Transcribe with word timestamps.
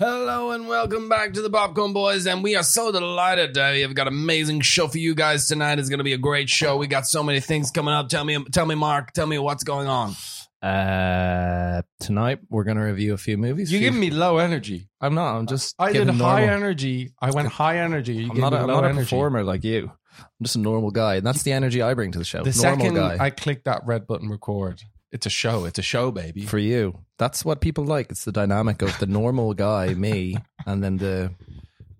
Hello 0.00 0.52
and 0.52 0.68
welcome 0.68 1.08
back 1.08 1.32
to 1.32 1.42
the 1.42 1.50
Popcorn 1.50 1.92
Boys, 1.92 2.28
and 2.28 2.40
we 2.44 2.54
are 2.54 2.62
so 2.62 2.92
delighted 2.92 3.54
that 3.54 3.72
we 3.72 3.80
have 3.80 3.96
got 3.96 4.06
an 4.06 4.12
amazing 4.12 4.60
show 4.60 4.86
for 4.86 4.98
you 4.98 5.12
guys 5.12 5.48
tonight. 5.48 5.80
It's 5.80 5.88
going 5.88 5.98
to 5.98 6.04
be 6.04 6.12
a 6.12 6.18
great 6.18 6.48
show. 6.48 6.76
We 6.76 6.86
got 6.86 7.04
so 7.04 7.24
many 7.24 7.40
things 7.40 7.72
coming 7.72 7.92
up. 7.92 8.08
Tell 8.08 8.22
me, 8.22 8.44
tell 8.52 8.64
me, 8.64 8.76
Mark. 8.76 9.10
Tell 9.10 9.26
me 9.26 9.40
what's 9.40 9.64
going 9.64 9.88
on. 9.88 10.14
Uh, 10.62 11.82
tonight 11.98 12.38
we're 12.48 12.62
gonna 12.62 12.84
review 12.84 13.12
a 13.12 13.16
few 13.16 13.36
movies. 13.36 13.72
You're 13.72 13.80
Few- 13.80 13.88
giving 13.88 14.00
me 14.00 14.10
low 14.10 14.38
energy. 14.38 14.88
I'm 15.00 15.16
not. 15.16 15.36
I'm 15.36 15.48
just. 15.48 15.74
I 15.80 15.90
did 15.92 16.06
giving 16.06 16.14
high 16.14 16.44
energy. 16.44 17.12
I 17.20 17.32
went 17.32 17.48
high 17.48 17.78
energy. 17.78 18.14
You 18.14 18.30
I'm 18.30 18.38
not. 18.38 18.52
A, 18.52 18.58
I'm 18.58 18.66
not 18.68 18.84
a 18.84 18.94
performer 18.94 19.42
like 19.42 19.64
you. 19.64 19.90
I'm 20.18 20.44
just 20.44 20.54
a 20.54 20.60
normal 20.60 20.92
guy, 20.92 21.16
and 21.16 21.26
that's 21.26 21.42
the 21.42 21.50
energy 21.52 21.82
I 21.82 21.94
bring 21.94 22.12
to 22.12 22.18
the 22.18 22.24
show. 22.24 22.44
The 22.44 22.56
normal 22.62 22.86
second 22.86 22.94
guy. 22.94 23.16
I 23.18 23.30
clicked 23.30 23.64
that 23.64 23.82
red 23.84 24.06
button, 24.06 24.28
record. 24.28 24.80
It's 25.10 25.24
a 25.26 25.30
show. 25.30 25.64
It's 25.64 25.78
a 25.78 25.82
show, 25.82 26.10
baby. 26.10 26.44
for 26.44 26.58
you. 26.58 26.98
That's 27.16 27.44
what 27.44 27.60
people 27.60 27.84
like. 27.84 28.10
It's 28.10 28.24
the 28.24 28.32
dynamic 28.32 28.82
of 28.82 28.98
the 28.98 29.06
normal 29.06 29.54
guy, 29.54 29.94
me, 29.94 30.36
and 30.66 30.82
then 30.84 30.98
the 30.98 31.32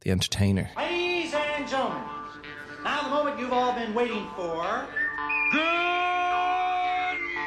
the 0.02 0.10
entertainer. 0.10 0.68
Ladies 0.76 1.32
and 1.34 1.66
gentlemen, 1.66 2.02
now 2.84 3.02
the 3.04 3.08
moment 3.08 3.40
you've 3.40 3.52
all 3.52 3.72
been 3.74 3.94
waiting 3.94 4.26
for. 4.36 4.86
Good 5.52 5.64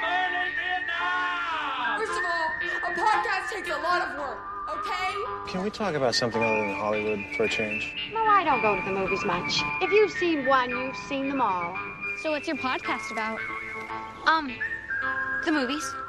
morning, 0.02 0.52
Vietnam. 0.58 2.00
First 2.00 2.12
of 2.18 2.26
all, 2.26 2.48
a 2.90 2.94
podcast 2.96 3.50
takes 3.54 3.70
a 3.70 3.78
lot 3.78 4.02
of 4.02 4.18
work, 4.18 4.40
okay? 4.80 5.52
Can 5.52 5.64
we 5.64 5.70
talk 5.70 5.94
about 5.94 6.16
something 6.16 6.41
other 6.41 6.58
than 6.66 6.74
Hollywood 6.76 7.24
for 7.38 7.44
a 7.44 7.50
change? 7.50 7.94
No, 8.14 8.22
I 8.24 8.44
don't 8.44 8.62
go 8.64 8.76
to 8.76 8.82
the 8.84 8.91
movies 9.00 9.24
much. 9.26 9.62
If 9.82 9.91
you've 9.91 10.12
seen 10.12 10.46
one, 10.48 10.72
you've 10.72 10.98
seen 11.08 11.30
them 11.30 11.40
all. 11.40 11.78
So 12.24 12.32
what's 12.32 12.48
your 12.48 12.58
podcast 12.58 13.12
about? 13.12 13.40
Um, 14.26 14.52
the 15.45 15.52
movies. 15.52 15.84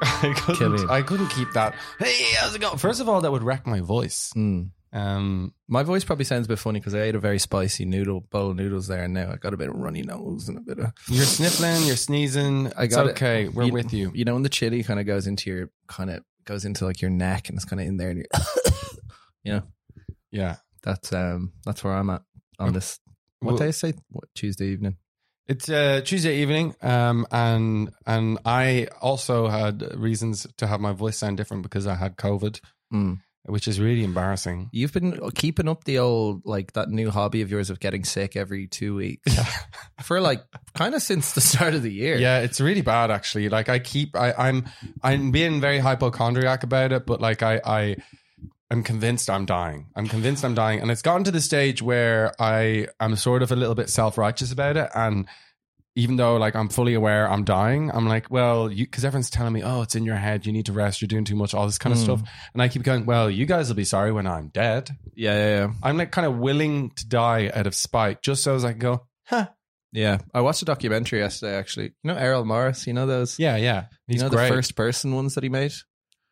I 0.00 0.32
couldn't, 0.36 0.56
Killian. 0.58 0.90
I 0.90 1.02
couldn't 1.02 1.28
keep 1.28 1.52
that. 1.52 1.74
Hey, 1.98 2.22
how's 2.36 2.54
it 2.54 2.60
going? 2.60 2.78
First 2.78 3.00
of 3.00 3.08
all, 3.08 3.20
that 3.22 3.32
would 3.32 3.42
wreck 3.42 3.66
my 3.66 3.80
voice. 3.80 4.32
Mm. 4.36 4.70
Um, 4.92 5.52
My 5.68 5.82
voice 5.82 6.02
probably 6.04 6.24
sounds 6.24 6.46
a 6.46 6.48
bit 6.48 6.58
funny 6.58 6.80
because 6.80 6.94
I 6.94 7.00
ate 7.02 7.14
a 7.14 7.18
very 7.18 7.38
spicy 7.38 7.84
noodle 7.84 8.20
bowl 8.30 8.50
of 8.50 8.56
noodles 8.56 8.86
there, 8.86 9.02
and 9.04 9.12
now 9.12 9.30
I 9.32 9.36
got 9.36 9.52
a 9.52 9.56
bit 9.56 9.68
of 9.68 9.74
runny 9.76 10.02
nose 10.02 10.48
and 10.48 10.56
a 10.56 10.60
bit 10.60 10.78
of. 10.78 10.92
you're 11.08 11.24
sniffling. 11.24 11.82
You're 11.86 11.96
sneezing. 11.96 12.72
I 12.76 12.84
It's 12.84 12.94
got 12.94 13.06
it. 13.06 13.10
okay. 13.10 13.48
We're 13.48 13.70
with 13.72 13.92
you. 13.92 14.10
You 14.14 14.24
know 14.24 14.34
when 14.34 14.44
the 14.44 14.48
chili 14.48 14.82
kind 14.82 14.98
of 15.00 15.04
goes 15.06 15.26
into 15.26 15.50
your 15.50 15.70
kind 15.88 16.10
of 16.10 16.22
goes 16.46 16.64
into 16.64 16.86
like 16.86 17.02
your 17.02 17.10
neck 17.10 17.48
and 17.50 17.58
it's 17.58 17.64
kind 17.66 17.80
of 17.82 17.86
in 17.88 17.96
there, 17.98 18.10
and 18.10 18.18
you're, 18.18 18.42
you 19.44 19.52
know, 19.54 19.62
Yeah. 20.30 20.56
that's 20.82 21.12
um 21.12 21.52
that's 21.66 21.82
where 21.84 21.92
I'm 21.94 22.08
at 22.10 22.22
on 22.58 22.72
this. 22.72 22.98
What 23.40 23.52
Well- 23.52 23.58
day 23.58 23.68
is 23.68 23.82
it? 23.84 23.96
What, 24.10 24.24
Tuesday 24.34 24.68
evening. 24.68 24.96
It's 25.48 25.68
uh, 25.68 26.02
Tuesday 26.04 26.42
evening, 26.42 26.74
um, 26.82 27.26
and 27.30 27.90
and 28.06 28.38
I 28.44 28.88
also 29.00 29.48
had 29.48 29.82
reasons 29.96 30.46
to 30.58 30.66
have 30.66 30.80
my 30.80 30.92
voice 30.92 31.16
sound 31.16 31.38
different 31.38 31.62
because 31.62 31.86
I 31.86 31.94
had 31.94 32.16
COVID, 32.16 32.60
Mm. 32.92 33.20
which 33.44 33.66
is 33.66 33.80
really 33.80 34.04
embarrassing. 34.04 34.68
You've 34.72 34.92
been 34.92 35.18
keeping 35.34 35.68
up 35.68 35.84
the 35.84 35.98
old 36.00 36.42
like 36.44 36.72
that 36.74 36.90
new 36.90 37.10
hobby 37.10 37.40
of 37.42 37.50
yours 37.50 37.70
of 37.70 37.80
getting 37.80 38.04
sick 38.04 38.36
every 38.36 38.66
two 38.66 38.94
weeks 38.94 39.34
for 40.02 40.20
like 40.20 40.42
kind 40.74 40.94
of 40.94 41.00
since 41.02 41.32
the 41.32 41.40
start 41.40 41.72
of 41.74 41.82
the 41.82 41.92
year. 41.92 42.16
Yeah, 42.18 42.40
it's 42.40 42.60
really 42.60 42.82
bad 42.82 43.10
actually. 43.10 43.48
Like 43.48 43.68
I 43.70 43.78
keep 43.78 44.16
I, 44.16 44.32
I'm 44.36 44.66
I'm 45.02 45.30
being 45.30 45.60
very 45.62 45.78
hypochondriac 45.78 46.62
about 46.62 46.92
it, 46.92 47.06
but 47.06 47.20
like 47.22 47.42
I 47.42 47.60
I 47.64 47.96
I'm 48.70 48.82
convinced 48.82 49.30
I'm 49.30 49.46
dying. 49.46 49.86
I'm 49.96 50.06
convinced 50.08 50.44
I'm 50.44 50.54
dying. 50.54 50.80
And 50.80 50.90
it's 50.90 51.02
gotten 51.02 51.24
to 51.24 51.30
the 51.30 51.40
stage 51.40 51.80
where 51.82 52.34
I 52.40 52.88
am 53.00 53.16
sort 53.16 53.42
of 53.42 53.50
a 53.50 53.56
little 53.56 53.74
bit 53.74 53.88
self-righteous 53.88 54.52
about 54.52 54.76
it. 54.76 54.90
And 54.94 55.26
even 55.96 56.16
though 56.16 56.36
like 56.36 56.54
I'm 56.54 56.68
fully 56.68 56.94
aware 56.94 57.28
I'm 57.28 57.44
dying, 57.44 57.90
I'm 57.90 58.06
like, 58.06 58.30
well, 58.30 58.70
you 58.70 58.84
because 58.84 59.04
everyone's 59.04 59.30
telling 59.30 59.52
me, 59.54 59.62
oh, 59.64 59.82
it's 59.82 59.96
in 59.96 60.04
your 60.04 60.16
head, 60.16 60.46
you 60.46 60.52
need 60.52 60.66
to 60.66 60.72
rest, 60.72 61.00
you're 61.00 61.08
doing 61.08 61.24
too 61.24 61.34
much, 61.34 61.54
all 61.54 61.66
this 61.66 61.78
kind 61.78 61.92
of 61.92 61.98
Mm. 61.98 62.04
stuff. 62.04 62.22
And 62.52 62.62
I 62.62 62.68
keep 62.68 62.82
going, 62.82 63.04
well, 63.06 63.28
you 63.30 63.46
guys 63.46 63.68
will 63.68 63.74
be 63.76 63.84
sorry 63.84 64.12
when 64.12 64.26
I'm 64.26 64.48
dead. 64.48 64.90
yeah, 65.16 65.34
yeah, 65.34 65.48
yeah. 65.66 65.72
I'm 65.82 65.96
like 65.96 66.12
kind 66.12 66.26
of 66.26 66.36
willing 66.36 66.90
to 66.90 67.08
die 67.08 67.50
out 67.52 67.66
of 67.66 67.74
spite, 67.74 68.22
just 68.22 68.44
so 68.44 68.54
as 68.54 68.64
I 68.64 68.70
can 68.72 68.78
go, 68.80 69.06
huh. 69.24 69.48
Yeah. 69.90 70.18
I 70.34 70.42
watched 70.42 70.60
a 70.60 70.66
documentary 70.66 71.20
yesterday. 71.20 71.56
Actually, 71.56 71.86
you 72.02 72.12
know 72.12 72.14
Errol 72.14 72.44
Morris. 72.44 72.86
You 72.86 72.92
know 72.92 73.06
those. 73.06 73.38
Yeah, 73.38 73.56
yeah. 73.56 73.86
He's 74.06 74.16
you 74.18 74.22
know 74.24 74.28
great. 74.28 74.50
the 74.50 74.54
first 74.54 74.76
person 74.76 75.14
ones 75.14 75.34
that 75.34 75.42
he 75.42 75.48
made. 75.48 75.72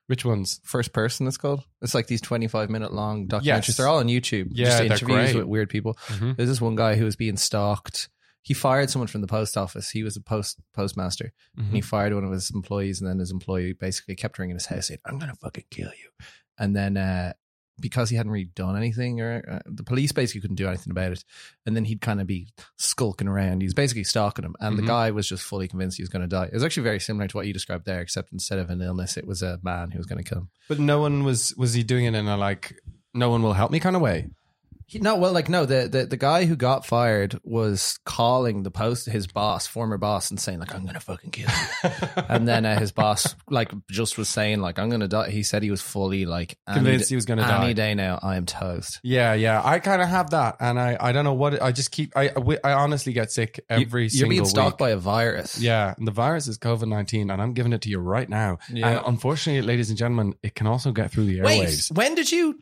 Which 0.06 0.24
ones? 0.24 0.60
First 0.62 0.92
person, 0.92 1.26
it's 1.26 1.36
called. 1.36 1.64
It's 1.82 1.94
like 1.94 2.06
these 2.06 2.20
twenty-five 2.20 2.70
minute 2.70 2.92
long 2.92 3.26
documentaries. 3.26 3.44
Yes. 3.44 3.76
They're 3.76 3.88
all 3.88 3.98
on 3.98 4.06
YouTube. 4.06 4.48
Yeah, 4.52 4.66
just 4.66 4.82
interviews 4.82 5.34
with 5.34 5.46
weird 5.46 5.68
people. 5.68 5.98
Mhm. 6.08 6.36
There's 6.36 6.48
this 6.48 6.60
one 6.60 6.76
guy 6.76 6.94
who 6.94 7.04
was 7.04 7.16
being 7.16 7.36
stalked. 7.36 8.08
He 8.42 8.54
fired 8.54 8.88
someone 8.90 9.08
from 9.08 9.22
the 9.22 9.26
post 9.26 9.56
office. 9.56 9.90
He 9.90 10.04
was 10.04 10.16
a 10.16 10.20
post 10.20 10.60
postmaster, 10.72 11.32
and 11.56 11.74
he 11.74 11.80
fired 11.80 12.14
one 12.14 12.22
of 12.24 12.30
his 12.30 12.52
employees. 12.54 13.00
And 13.00 13.10
then 13.10 13.18
his 13.18 13.32
employee 13.32 13.72
basically 13.72 14.14
kept 14.14 14.38
ringing 14.38 14.54
his 14.54 14.66
house 14.66 14.86
saying, 14.86 15.00
"I'm 15.04 15.18
gonna 15.18 15.34
fucking 15.34 15.64
kill 15.70 15.90
you." 16.00 16.10
And 16.56 16.76
then 16.76 16.96
uh, 16.96 17.32
because 17.80 18.08
he 18.10 18.16
hadn't 18.16 18.32
really 18.32 18.50
done 18.54 18.76
anything, 18.76 19.20
or 19.20 19.42
uh, 19.50 19.58
the 19.66 19.82
police 19.82 20.12
basically 20.12 20.40
couldn't 20.40 20.56
do 20.56 20.68
anything 20.68 20.90
about 20.90 21.12
it, 21.12 21.24
and 21.66 21.76
then 21.76 21.84
he'd 21.84 22.00
kind 22.00 22.20
of 22.20 22.26
be 22.26 22.48
skulking 22.76 23.28
around. 23.28 23.60
He 23.60 23.66
was 23.66 23.74
basically 23.74 24.04
stalking 24.04 24.44
him, 24.44 24.56
and 24.60 24.74
Mhm. 24.74 24.80
the 24.80 24.86
guy 24.86 25.10
was 25.10 25.28
just 25.28 25.42
fully 25.42 25.68
convinced 25.68 25.96
he 25.96 26.02
was 26.02 26.08
going 26.10 26.22
to 26.22 26.28
die. 26.28 26.46
It 26.46 26.54
was 26.54 26.64
actually 26.64 26.84
very 26.84 27.00
similar 27.00 27.28
to 27.28 27.36
what 27.36 27.46
you 27.46 27.52
described 27.52 27.84
there, 27.86 28.00
except 28.00 28.32
instead 28.32 28.58
of 28.58 28.70
an 28.70 28.80
illness, 28.80 29.16
it 29.16 29.26
was 29.26 29.42
a 29.42 29.58
man 29.62 29.90
who 29.90 29.98
was 29.98 30.06
going 30.06 30.22
to 30.22 30.28
kill 30.28 30.38
him. 30.42 30.48
But 30.68 30.78
no 30.78 31.00
one 31.00 31.24
was 31.24 31.54
was 31.56 31.74
he 31.74 31.82
doing 31.82 32.04
it 32.06 32.14
in 32.14 32.26
a 32.26 32.36
like 32.36 32.80
no 33.14 33.30
one 33.30 33.42
will 33.42 33.54
help 33.54 33.70
me 33.70 33.80
kind 33.80 33.96
of 33.96 34.02
way? 34.02 34.28
He, 34.88 35.00
no, 35.00 35.16
well, 35.16 35.32
like 35.32 35.48
no, 35.48 35.66
the, 35.66 35.88
the 35.88 36.06
the 36.06 36.16
guy 36.16 36.44
who 36.44 36.54
got 36.54 36.86
fired 36.86 37.40
was 37.42 37.98
calling 38.04 38.62
the 38.62 38.70
post 38.70 39.06
his 39.06 39.26
boss, 39.26 39.66
former 39.66 39.98
boss, 39.98 40.30
and 40.30 40.38
saying 40.38 40.60
like, 40.60 40.72
"I'm 40.72 40.86
gonna 40.86 41.00
fucking 41.00 41.32
kill 41.32 41.48
you," 41.48 41.90
and 42.28 42.46
then 42.46 42.64
uh, 42.64 42.78
his 42.78 42.92
boss 42.92 43.34
like 43.50 43.72
just 43.90 44.16
was 44.16 44.28
saying 44.28 44.60
like, 44.60 44.78
"I'm 44.78 44.88
gonna 44.88 45.08
die." 45.08 45.30
He 45.30 45.42
said 45.42 45.64
he 45.64 45.72
was 45.72 45.82
fully 45.82 46.24
like 46.24 46.56
any 46.68 46.76
Convinced 46.76 47.08
he 47.08 47.16
was 47.16 47.26
gonna 47.26 47.42
any 47.42 47.50
die. 47.50 47.72
day 47.72 47.94
now. 47.94 48.20
I 48.22 48.36
am 48.36 48.46
toast. 48.46 49.00
Yeah, 49.02 49.34
yeah. 49.34 49.60
I 49.64 49.80
kind 49.80 50.00
of 50.00 50.08
have 50.08 50.30
that, 50.30 50.58
and 50.60 50.78
I 50.78 50.96
I 51.00 51.10
don't 51.10 51.24
know 51.24 51.34
what 51.34 51.54
it, 51.54 51.62
I 51.62 51.72
just 51.72 51.90
keep 51.90 52.16
I 52.16 52.30
I 52.62 52.72
honestly 52.74 53.12
get 53.12 53.32
sick 53.32 53.58
every 53.68 54.04
you, 54.04 54.08
single 54.08 54.26
You're 54.26 54.42
being 54.42 54.48
stalked 54.48 54.78
by 54.78 54.90
a 54.90 54.96
virus. 54.96 55.60
yeah, 55.60 55.94
and 55.98 56.06
the 56.06 56.12
virus 56.12 56.46
is 56.46 56.58
COVID 56.58 56.86
nineteen, 56.86 57.30
and 57.32 57.42
I'm 57.42 57.54
giving 57.54 57.72
it 57.72 57.80
to 57.82 57.88
you 57.88 57.98
right 57.98 58.28
now. 58.28 58.58
Yeah. 58.72 58.98
And 58.98 59.06
unfortunately, 59.08 59.66
ladies 59.66 59.88
and 59.88 59.98
gentlemen, 59.98 60.34
it 60.44 60.54
can 60.54 60.68
also 60.68 60.92
get 60.92 61.10
through 61.10 61.24
the 61.24 61.40
Wait, 61.40 61.90
when 61.92 62.14
did 62.14 62.30
you 62.30 62.60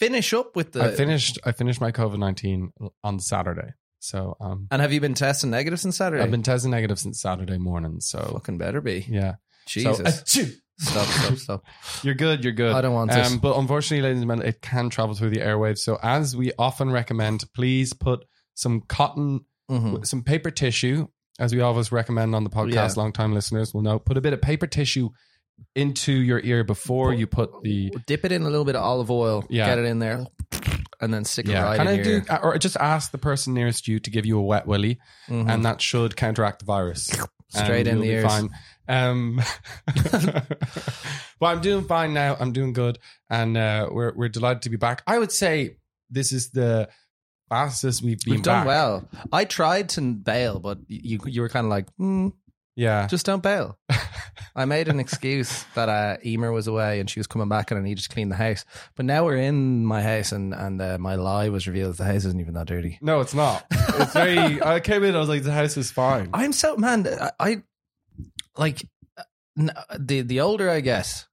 finish 0.00 0.32
up 0.34 0.56
with 0.56 0.72
the? 0.72 0.82
I 0.82 0.90
finished 0.90 1.38
I 1.44 1.52
finished 1.52 1.80
my 1.80 1.92
COVID 1.92 2.18
nineteen 2.18 2.72
on 3.04 3.20
Saturday, 3.20 3.74
so 4.00 4.36
um, 4.40 4.66
And 4.72 4.82
have 4.82 4.92
you 4.92 5.00
been 5.00 5.14
testing 5.14 5.50
negative 5.50 5.78
since 5.78 5.96
Saturday? 5.96 6.22
I've 6.22 6.30
been 6.30 6.42
testing 6.42 6.70
negative 6.72 6.98
since 6.98 7.20
Saturday 7.20 7.58
morning. 7.58 8.00
So 8.00 8.18
fucking 8.32 8.58
better 8.58 8.80
be. 8.80 9.06
yeah, 9.08 9.34
Jesus. 9.66 10.22
So, 10.26 10.44
stop, 10.78 11.06
stop, 11.06 11.34
stop. 11.36 11.64
You're 12.02 12.14
good. 12.14 12.42
You're 12.42 12.54
good. 12.54 12.72
I 12.74 12.80
don't 12.80 12.94
want 12.94 13.10
this. 13.12 13.30
Um, 13.30 13.38
but 13.38 13.56
unfortunately, 13.58 14.02
ladies 14.02 14.22
and 14.22 14.28
gentlemen, 14.30 14.48
it 14.48 14.62
can 14.62 14.88
travel 14.88 15.14
through 15.14 15.30
the 15.30 15.40
airwaves. 15.40 15.78
So, 15.78 15.98
as 16.02 16.34
we 16.34 16.52
often 16.58 16.90
recommend, 16.90 17.44
please 17.54 17.92
put 17.92 18.24
some 18.54 18.80
cotton, 18.88 19.44
Mhm. 19.70 20.06
some 20.06 20.22
paper 20.22 20.50
tissue, 20.50 21.06
as 21.38 21.54
we 21.54 21.60
always 21.60 21.92
recommend 21.92 22.34
on 22.34 22.44
the 22.44 22.50
podcast. 22.50 22.72
Yeah. 22.96 23.02
Long 23.02 23.12
time 23.12 23.34
listeners 23.34 23.72
will 23.74 23.82
know. 23.82 23.98
Put 23.98 24.16
a 24.16 24.20
bit 24.22 24.32
of 24.32 24.40
paper 24.42 24.66
tissue 24.66 25.10
into 25.74 26.12
your 26.12 26.40
ear 26.40 26.64
before 26.64 27.12
you 27.14 27.26
put 27.26 27.62
the 27.62 27.90
Dip 28.06 28.24
it 28.24 28.32
in 28.32 28.42
a 28.42 28.48
little 28.50 28.64
bit 28.64 28.76
of 28.76 28.82
olive 28.82 29.10
oil. 29.10 29.44
Yeah. 29.50 29.66
Get 29.66 29.78
it 29.78 29.84
in 29.84 29.98
there, 29.98 30.26
and 31.00 31.12
then 31.14 31.24
stick 31.24 31.46
it 31.46 31.52
yeah. 31.52 31.62
right 31.64 31.76
Kind 31.76 31.88
in 31.88 32.00
of 32.00 32.06
your 32.06 32.20
do, 32.20 32.34
or 32.42 32.58
just 32.58 32.76
ask 32.76 33.10
the 33.12 33.18
person 33.18 33.54
nearest 33.54 33.86
you 33.88 33.98
to 34.00 34.10
give 34.10 34.26
you 34.26 34.38
a 34.38 34.42
wet 34.42 34.66
willy, 34.66 34.98
Mhm. 35.28 35.48
and 35.48 35.64
that 35.64 35.80
should 35.80 36.16
counteract 36.16 36.60
the 36.60 36.64
virus. 36.66 37.10
Straight 37.48 37.86
And 37.88 37.98
in 37.98 38.00
the 38.00 38.06
you'll 38.06 38.14
be 38.16 38.22
ears. 38.22 38.24
Fine. 38.26 38.50
Um, 38.88 39.40
well, 41.40 41.50
I'm 41.52 41.60
doing 41.60 41.84
fine 41.84 42.12
now. 42.14 42.36
I'm 42.38 42.52
doing 42.52 42.72
good, 42.72 42.98
and 43.28 43.56
uh, 43.56 43.88
we're 43.90 44.12
we're 44.14 44.28
delighted 44.28 44.62
to 44.62 44.70
be 44.70 44.76
back. 44.76 45.02
I 45.06 45.18
would 45.18 45.32
say 45.32 45.76
this 46.10 46.32
is 46.32 46.50
the 46.50 46.88
fastest 47.48 48.02
we've 48.02 48.20
been 48.20 48.34
We've 48.34 48.42
done 48.42 48.60
back. 48.60 48.66
well. 48.66 49.08
I 49.32 49.44
tried 49.44 49.88
to 49.90 50.00
bail, 50.14 50.60
but 50.60 50.78
you 50.88 51.18
you 51.26 51.40
were 51.40 51.48
kind 51.48 51.66
of 51.66 51.70
like, 51.70 51.86
mm, 52.00 52.32
Yeah, 52.80 53.06
just 53.08 53.26
don't 53.26 53.42
bail. 53.42 53.78
I 54.56 54.64
made 54.64 54.88
an 54.88 55.00
excuse 55.00 55.64
that 55.74 55.90
uh, 55.90 56.16
Emer 56.24 56.50
was 56.50 56.66
away 56.66 56.98
and 56.98 57.10
she 57.10 57.20
was 57.20 57.26
coming 57.26 57.48
back 57.48 57.70
and 57.70 57.78
I 57.78 57.82
needed 57.82 58.02
to 58.04 58.08
clean 58.08 58.30
the 58.30 58.36
house. 58.36 58.64
But 58.96 59.04
now 59.04 59.24
we're 59.26 59.36
in 59.36 59.84
my 59.84 60.00
house 60.02 60.32
and 60.32 60.54
and 60.54 60.80
uh, 60.80 60.96
my 60.98 61.16
lie 61.16 61.50
was 61.50 61.66
revealed. 61.66 61.96
The 61.98 62.04
house 62.04 62.24
isn't 62.24 62.40
even 62.40 62.54
that 62.54 62.66
dirty. 62.68 62.98
no, 63.02 63.20
it's 63.20 63.34
not. 63.34 63.66
It's 63.70 64.14
very. 64.14 64.62
I 64.74 64.80
came 64.80 65.04
in. 65.04 65.14
I 65.14 65.18
was 65.18 65.28
like, 65.28 65.42
the 65.42 65.52
house 65.52 65.76
is 65.76 65.90
fine. 65.90 66.30
I'm 66.32 66.54
so 66.54 66.76
man. 66.78 67.06
I, 67.06 67.30
I 67.38 67.62
like 68.56 68.82
n- 69.58 69.72
the 69.98 70.22
the 70.22 70.40
older 70.40 70.70
I 70.70 70.80
get, 70.80 71.26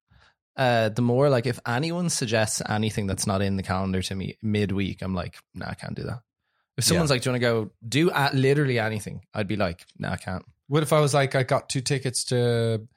uh, 0.58 0.90
the 0.90 1.02
more 1.02 1.30
like 1.30 1.46
if 1.46 1.60
anyone 1.66 2.10
suggests 2.10 2.62
anything 2.68 3.08
that's 3.08 3.26
not 3.26 3.42
in 3.42 3.56
the 3.56 3.64
calendar 3.64 4.02
to 4.02 4.16
me 4.16 4.36
midweek, 4.42 5.02
I'm 5.02 5.16
like, 5.16 5.38
nah, 5.56 5.70
I 5.70 5.76
can't 5.76 5.96
do 5.96 6.04
that. 6.04 6.20
If 6.78 6.84
someone's 6.84 7.10
like, 7.10 7.22
"Do 7.22 7.30
you 7.30 7.32
want 7.32 7.42
to 7.42 7.48
go 7.48 7.72
do 7.88 8.12
uh, 8.12 8.32
literally 8.34 8.80
anything?" 8.80 9.22
I'd 9.34 9.48
be 9.48 9.56
like, 9.56 9.86
"Nah, 9.98 10.12
I 10.12 10.18
can't." 10.18 10.44
What 10.68 10.84
if 10.84 10.92
I 10.94 11.00
was 11.00 11.14
like, 11.14 11.36
I 11.36 11.44
got 11.44 11.70
two 11.70 11.82
tickets 11.82 12.26
to 12.26 12.88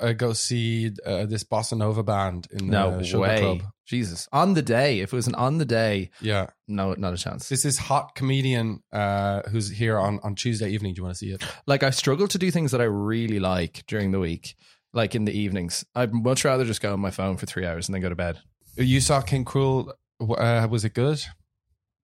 uh, 0.00 0.12
go 0.12 0.32
see 0.32 0.90
uh, 1.06 1.26
this 1.26 1.44
bossa 1.44 1.76
nova 1.76 2.02
band 2.02 2.46
in 2.50 2.66
the 2.66 2.72
No 2.72 3.02
Sugar 3.02 3.20
way, 3.20 3.40
Club? 3.40 3.62
Jesus! 3.86 4.28
On 4.32 4.54
the 4.54 4.62
day, 4.62 5.00
if 5.00 5.12
it 5.12 5.16
was 5.16 5.26
an 5.26 5.34
on 5.34 5.58
the 5.58 5.64
day, 5.64 6.10
Yeah, 6.20 6.46
no, 6.68 6.94
not 6.94 7.12
a 7.12 7.16
chance. 7.16 7.48
this 7.48 7.64
is 7.64 7.76
hot 7.78 8.14
comedian 8.14 8.82
uh, 8.92 9.42
who's 9.50 9.68
here 9.70 9.98
on 9.98 10.20
on 10.22 10.34
Tuesday 10.34 10.70
evening. 10.70 10.94
Do 10.94 10.98
you 11.00 11.04
want 11.04 11.14
to 11.16 11.18
see 11.18 11.30
it? 11.32 11.42
Like 11.66 11.82
I 11.82 11.90
struggle 11.90 12.28
to 12.28 12.38
do 12.38 12.50
things 12.50 12.70
that 12.72 12.80
I 12.80 12.84
really 12.84 13.40
like 13.40 13.84
during 13.86 14.10
the 14.12 14.20
week, 14.20 14.54
like 14.92 15.14
in 15.14 15.24
the 15.24 15.32
evenings. 15.36 15.84
I'd 15.94 16.12
much 16.14 16.44
rather 16.44 16.64
just 16.64 16.80
go 16.80 16.92
on 16.92 17.00
my 17.00 17.10
phone 17.10 17.36
for 17.36 17.46
three 17.46 17.66
hours 17.66 17.88
and 17.88 17.94
then 17.94 18.02
go 18.02 18.08
to 18.08 18.16
bed. 18.16 18.38
You 18.76 19.00
saw 19.00 19.20
King 19.20 19.44
Krule. 19.44 19.92
Uh, 20.20 20.66
was 20.70 20.84
it 20.84 20.94
good? 20.94 21.20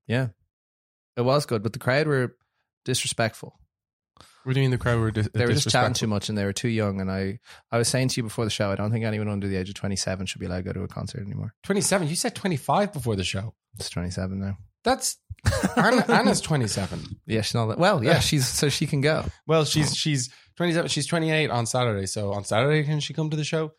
Yeah, 0.09 0.29
it 1.17 1.23
was 1.23 1.47
good, 1.47 1.63
but 1.63 1.73
the 1.73 1.79
crowd 1.79 2.07
were 2.07 2.37
disrespectful. 2.85 3.59
What 4.47 4.55
do 4.55 4.61
you 4.61 4.65
mean 4.65 4.71
the 4.71 4.79
crowd 4.79 5.01
were? 5.01 5.11
Dis- 5.11 5.29
They 5.35 5.45
were 5.45 5.53
just 5.53 5.69
chatting 5.71 5.95
too 5.95 6.07
much, 6.07 6.29
and 6.29 6.39
they 6.39 6.45
were 6.45 6.53
too 6.53 6.69
young. 6.69 7.01
And 7.01 7.11
I, 7.11 7.41
I 7.73 7.79
was 7.79 7.89
saying 7.89 8.09
to 8.09 8.17
you 8.19 8.23
before 8.23 8.45
the 8.45 8.51
show, 8.51 8.71
I 8.71 8.77
don't 8.77 8.93
think 8.93 9.05
anyone 9.05 9.29
under 9.29 9.49
the 9.49 9.57
age 9.57 9.69
of 9.69 9.75
twenty-seven 9.75 10.27
should 10.27 10.39
be 10.41 10.47
allowed 10.47 10.59
to 10.59 10.63
go 10.63 10.73
to 10.73 10.83
a 10.83 10.89
concert 10.89 11.21
anymore. 11.21 11.53
Twenty-seven. 11.65 12.07
You 12.07 12.15
said 12.15 12.35
twenty-five 12.37 12.93
before 12.93 13.17
the 13.17 13.25
show. 13.25 13.55
It's 13.75 13.91
twenty-seven 13.91 14.39
now. 14.39 14.57
That's 14.85 15.17
Anna, 15.77 16.05
Anna's 16.09 16.41
twenty-seven. 16.41 17.01
Yeah, 17.27 17.41
she's 17.43 17.55
not. 17.55 17.67
That 17.67 17.79
well, 17.79 18.05
yeah, 18.05 18.21
she's 18.21 18.47
so 18.47 18.69
she 18.69 18.87
can 18.87 19.01
go. 19.01 19.25
Well, 19.49 19.65
she's 19.65 19.97
she's 19.97 20.31
twenty-seven. 20.57 20.89
She's 20.91 21.07
twenty-eight 21.09 21.51
on 21.51 21.67
Saturday. 21.67 22.07
So 22.07 22.33
on 22.33 22.45
Saturday, 22.45 22.85
can 22.85 23.01
she 23.01 23.15
come 23.15 23.31
to 23.31 23.37
the 23.37 23.43
show? 23.45 23.73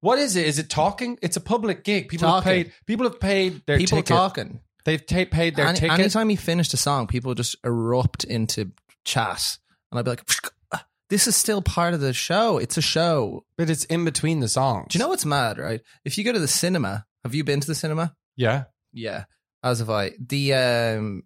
What 0.00 0.18
is 0.18 0.36
it? 0.36 0.46
Is 0.46 0.58
it 0.58 0.68
talking? 0.68 1.18
It's 1.22 1.36
a 1.36 1.40
public 1.40 1.84
gig. 1.84 2.08
People 2.08 2.28
Talking. 2.28 2.44
have 2.48 2.66
paid. 2.66 2.72
People 2.86 3.08
have 3.08 3.20
paid 3.20 3.62
their 3.66 3.78
tickets. 3.78 3.90
People 3.92 4.02
ticket. 4.02 4.16
talking. 4.16 4.60
They've 4.84 5.06
ta- 5.06 5.24
paid 5.30 5.56
their 5.56 5.68
Any, 5.68 5.78
ticket. 5.78 5.98
anytime 5.98 6.28
he 6.28 6.36
finished 6.36 6.74
a 6.74 6.76
song, 6.76 7.06
people 7.06 7.34
just 7.34 7.56
erupt 7.64 8.24
into 8.24 8.72
chat, 9.06 9.56
and 9.94 9.98
I'd 10.00 10.04
be 10.04 10.10
like, 10.10 10.82
"This 11.10 11.26
is 11.26 11.36
still 11.36 11.62
part 11.62 11.94
of 11.94 12.00
the 12.00 12.12
show. 12.12 12.58
It's 12.58 12.76
a 12.76 12.82
show." 12.82 13.44
but 13.56 13.70
it's 13.70 13.84
in 13.84 14.04
between 14.04 14.40
the 14.40 14.48
songs. 14.48 14.88
Do 14.90 14.98
you 14.98 15.02
know 15.04 15.08
what's 15.08 15.24
mad? 15.24 15.58
Right? 15.58 15.80
If 16.04 16.18
you 16.18 16.24
go 16.24 16.32
to 16.32 16.38
the 16.40 16.48
cinema, 16.48 17.06
have 17.22 17.34
you 17.34 17.44
been 17.44 17.60
to 17.60 17.66
the 17.66 17.74
cinema? 17.74 18.14
Yeah. 18.36 18.64
Yeah, 18.92 19.24
as 19.62 19.78
have 19.80 19.90
I. 19.90 20.12
The 20.24 20.54
um, 20.54 21.22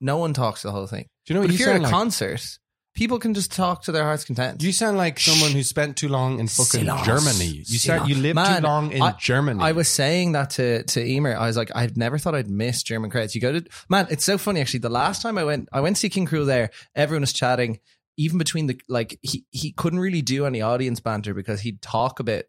no 0.00 0.18
one 0.18 0.32
talks 0.34 0.62
the 0.62 0.70
whole 0.70 0.86
thing. 0.86 1.06
Do 1.26 1.32
you 1.34 1.40
know 1.40 1.46
but 1.46 1.54
if 1.54 1.60
you 1.60 1.66
you're 1.66 1.74
at 1.74 1.80
a 1.80 1.82
like? 1.84 1.90
concert, 1.92 2.58
people 2.94 3.18
can 3.18 3.34
just 3.34 3.52
talk 3.52 3.82
to 3.82 3.92
their 3.92 4.04
heart's 4.04 4.24
content. 4.24 4.62
You 4.62 4.72
sound 4.72 4.96
like 4.96 5.18
someone 5.18 5.50
who 5.52 5.62
spent 5.62 5.96
too 5.96 6.08
long 6.08 6.38
in 6.38 6.46
fucking 6.46 6.86
Silence. 6.86 7.06
Germany. 7.06 7.62
You 7.66 7.78
sound, 7.78 8.08
you 8.08 8.14
lived 8.14 8.36
Man, 8.36 8.62
too 8.62 8.66
long 8.68 8.92
in 8.92 9.02
I- 9.02 9.12
Germany. 9.18 9.60
I 9.62 9.72
was 9.72 9.88
saying 9.88 10.32
that 10.32 10.50
to 10.50 10.84
to 10.84 11.04
Emer. 11.04 11.36
I 11.36 11.46
was 11.46 11.56
like, 11.56 11.70
I've 11.74 11.96
never 11.96 12.18
thought 12.18 12.34
I'd 12.34 12.48
miss 12.48 12.82
German 12.82 13.10
crowds. 13.10 13.34
You 13.34 13.40
go 13.40 13.52
to 13.58 13.64
man, 13.88 14.06
it's 14.10 14.24
so 14.24 14.38
funny 14.38 14.60
actually. 14.60 14.80
The 14.80 14.90
last 14.90 15.22
time 15.22 15.36
I 15.38 15.44
went, 15.44 15.68
I 15.72 15.80
went 15.80 15.96
to 15.96 16.00
see 16.00 16.08
King 16.08 16.26
Krule 16.26 16.46
there. 16.46 16.70
Everyone 16.94 17.22
was 17.22 17.32
chatting. 17.32 17.80
Even 18.16 18.38
between 18.38 18.68
the 18.68 18.80
like, 18.88 19.18
he 19.22 19.44
he 19.50 19.72
couldn't 19.72 19.98
really 19.98 20.22
do 20.22 20.46
any 20.46 20.62
audience 20.62 21.00
banter 21.00 21.34
because 21.34 21.60
he'd 21.62 21.82
talk 21.82 22.20
a 22.20 22.22
bit, 22.24 22.48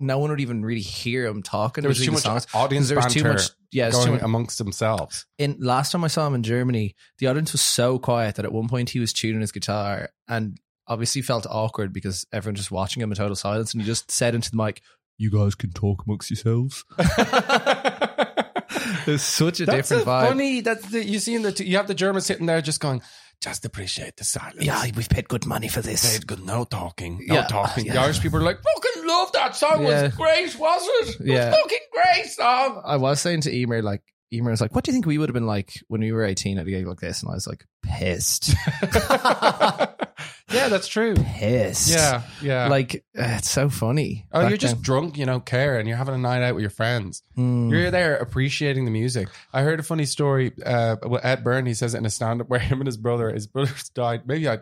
no 0.00 0.18
one 0.18 0.30
would 0.30 0.40
even 0.40 0.64
really 0.64 0.80
hear 0.80 1.26
him 1.26 1.42
talking. 1.42 1.82
there 1.82 1.88
was 1.88 1.98
too 1.98 2.06
the 2.06 2.12
much 2.12 2.22
songs. 2.22 2.46
audience 2.54 2.88
there 2.88 2.96
was 2.96 3.12
too 3.12 3.22
much. 3.24 3.50
Yeah, 3.72 3.88
it's 3.88 3.98
too 3.98 4.04
going 4.06 4.12
much, 4.16 4.22
amongst 4.24 4.58
themselves. 4.58 5.26
in 5.38 5.56
last 5.60 5.92
time 5.92 6.04
I 6.04 6.08
saw 6.08 6.26
him 6.26 6.34
in 6.34 6.42
Germany, 6.42 6.94
the 7.18 7.26
audience 7.28 7.52
was 7.52 7.60
so 7.60 7.98
quiet 7.98 8.36
that 8.36 8.44
at 8.44 8.52
one 8.52 8.68
point 8.68 8.90
he 8.90 9.00
was 9.00 9.12
tuning 9.12 9.40
his 9.40 9.52
guitar 9.52 10.10
and 10.28 10.58
obviously 10.86 11.22
felt 11.22 11.46
awkward 11.48 11.92
because 11.92 12.26
everyone 12.32 12.54
just 12.56 12.70
watching 12.70 13.02
him 13.02 13.10
in 13.10 13.16
total 13.16 13.34
silence, 13.36 13.72
and 13.72 13.80
he 13.82 13.86
just 13.86 14.10
said 14.10 14.34
into 14.34 14.50
the 14.50 14.56
mic, 14.56 14.82
"You 15.18 15.30
guys 15.30 15.54
can 15.54 15.70
talk 15.72 16.04
amongst 16.06 16.30
yourselves." 16.30 16.84
It's 19.06 19.22
such 19.22 19.60
a 19.60 19.66
That's 19.66 19.88
different 19.90 20.04
a 20.04 20.10
vibe. 20.10 20.28
funny. 20.28 20.60
That's 20.62 20.86
the, 20.88 21.04
you 21.04 21.18
see 21.18 21.34
in 21.34 21.42
the 21.42 21.52
t- 21.52 21.64
you 21.64 21.76
have 21.76 21.86
the 21.86 21.94
Germans 21.94 22.24
sitting 22.26 22.46
there 22.46 22.60
just 22.62 22.80
going, 22.80 23.02
just 23.42 23.64
appreciate 23.66 24.16
the 24.16 24.24
silence. 24.24 24.64
yeah, 24.64 24.82
we've 24.96 25.08
paid 25.08 25.28
good 25.28 25.44
money 25.46 25.68
for 25.68 25.82
this. 25.82 26.10
Paid 26.16 26.26
good, 26.26 26.44
no 26.44 26.64
talking, 26.64 27.20
no 27.26 27.34
Yeah, 27.34 27.46
talking. 27.46 27.86
The 27.86 27.94
yeah. 27.94 28.04
Irish 28.04 28.20
people 28.20 28.38
are 28.38 28.42
like, 28.42 28.56
fucking 28.62 28.93
love 29.06 29.32
that 29.32 29.56
song. 29.56 29.82
Yeah. 29.84 30.04
Was 30.04 30.14
great, 30.16 30.58
was 30.58 30.82
it? 30.86 31.20
It 31.20 31.26
Yeah. 31.26 31.46
was 31.50 31.56
fucking 31.56 31.78
great 31.92 32.26
song. 32.30 32.82
I 32.84 32.96
was 32.96 33.20
saying 33.20 33.42
to 33.42 33.54
Emer, 33.54 33.82
like, 33.82 34.02
Emer 34.32 34.50
was 34.50 34.60
like, 34.60 34.74
"What 34.74 34.82
do 34.84 34.90
you 34.90 34.94
think 34.94 35.06
we 35.06 35.18
would 35.18 35.28
have 35.28 35.34
been 35.34 35.46
like 35.46 35.74
when 35.88 36.00
we 36.00 36.10
were 36.10 36.24
eighteen 36.24 36.58
at 36.58 36.66
a 36.66 36.70
gig 36.70 36.86
like 36.86 36.98
this?" 36.98 37.22
And 37.22 37.30
I 37.30 37.34
was 37.34 37.46
like, 37.46 37.64
"Pissed, 37.84 38.52
yeah, 40.50 40.68
that's 40.68 40.88
true. 40.88 41.14
pissed." 41.14 41.90
Yeah, 41.90 42.22
yeah. 42.42 42.68
like 42.68 43.04
uh, 43.16 43.36
it's 43.38 43.50
so 43.50 43.68
funny. 43.68 44.26
oh, 44.32 44.48
you're 44.48 44.56
just 44.56 44.76
then. 44.76 44.82
drunk, 44.82 45.18
you 45.18 45.26
don't 45.26 45.44
care, 45.44 45.78
and 45.78 45.86
you're 45.88 45.96
having 45.96 46.14
a 46.14 46.18
night 46.18 46.42
out 46.42 46.54
with 46.54 46.62
your 46.62 46.70
friends. 46.70 47.22
Mm. 47.36 47.70
You're 47.70 47.90
there 47.90 48.16
appreciating 48.16 48.84
the 48.86 48.90
music. 48.90 49.28
I 49.52 49.62
heard 49.62 49.78
a 49.80 49.84
funny 49.84 50.06
story. 50.06 50.52
Uh, 50.64 50.96
with 51.06 51.24
Ed 51.24 51.44
Byrne, 51.44 51.66
he 51.66 51.74
says 51.74 51.94
it 51.94 51.98
in 51.98 52.06
a 52.06 52.10
stand-up 52.10 52.48
where 52.50 52.60
him 52.60 52.80
and 52.80 52.86
his 52.86 52.96
brother, 52.96 53.30
his 53.32 53.46
brother's 53.46 53.88
died. 53.90 54.22
Maybe 54.26 54.48
I 54.48 54.58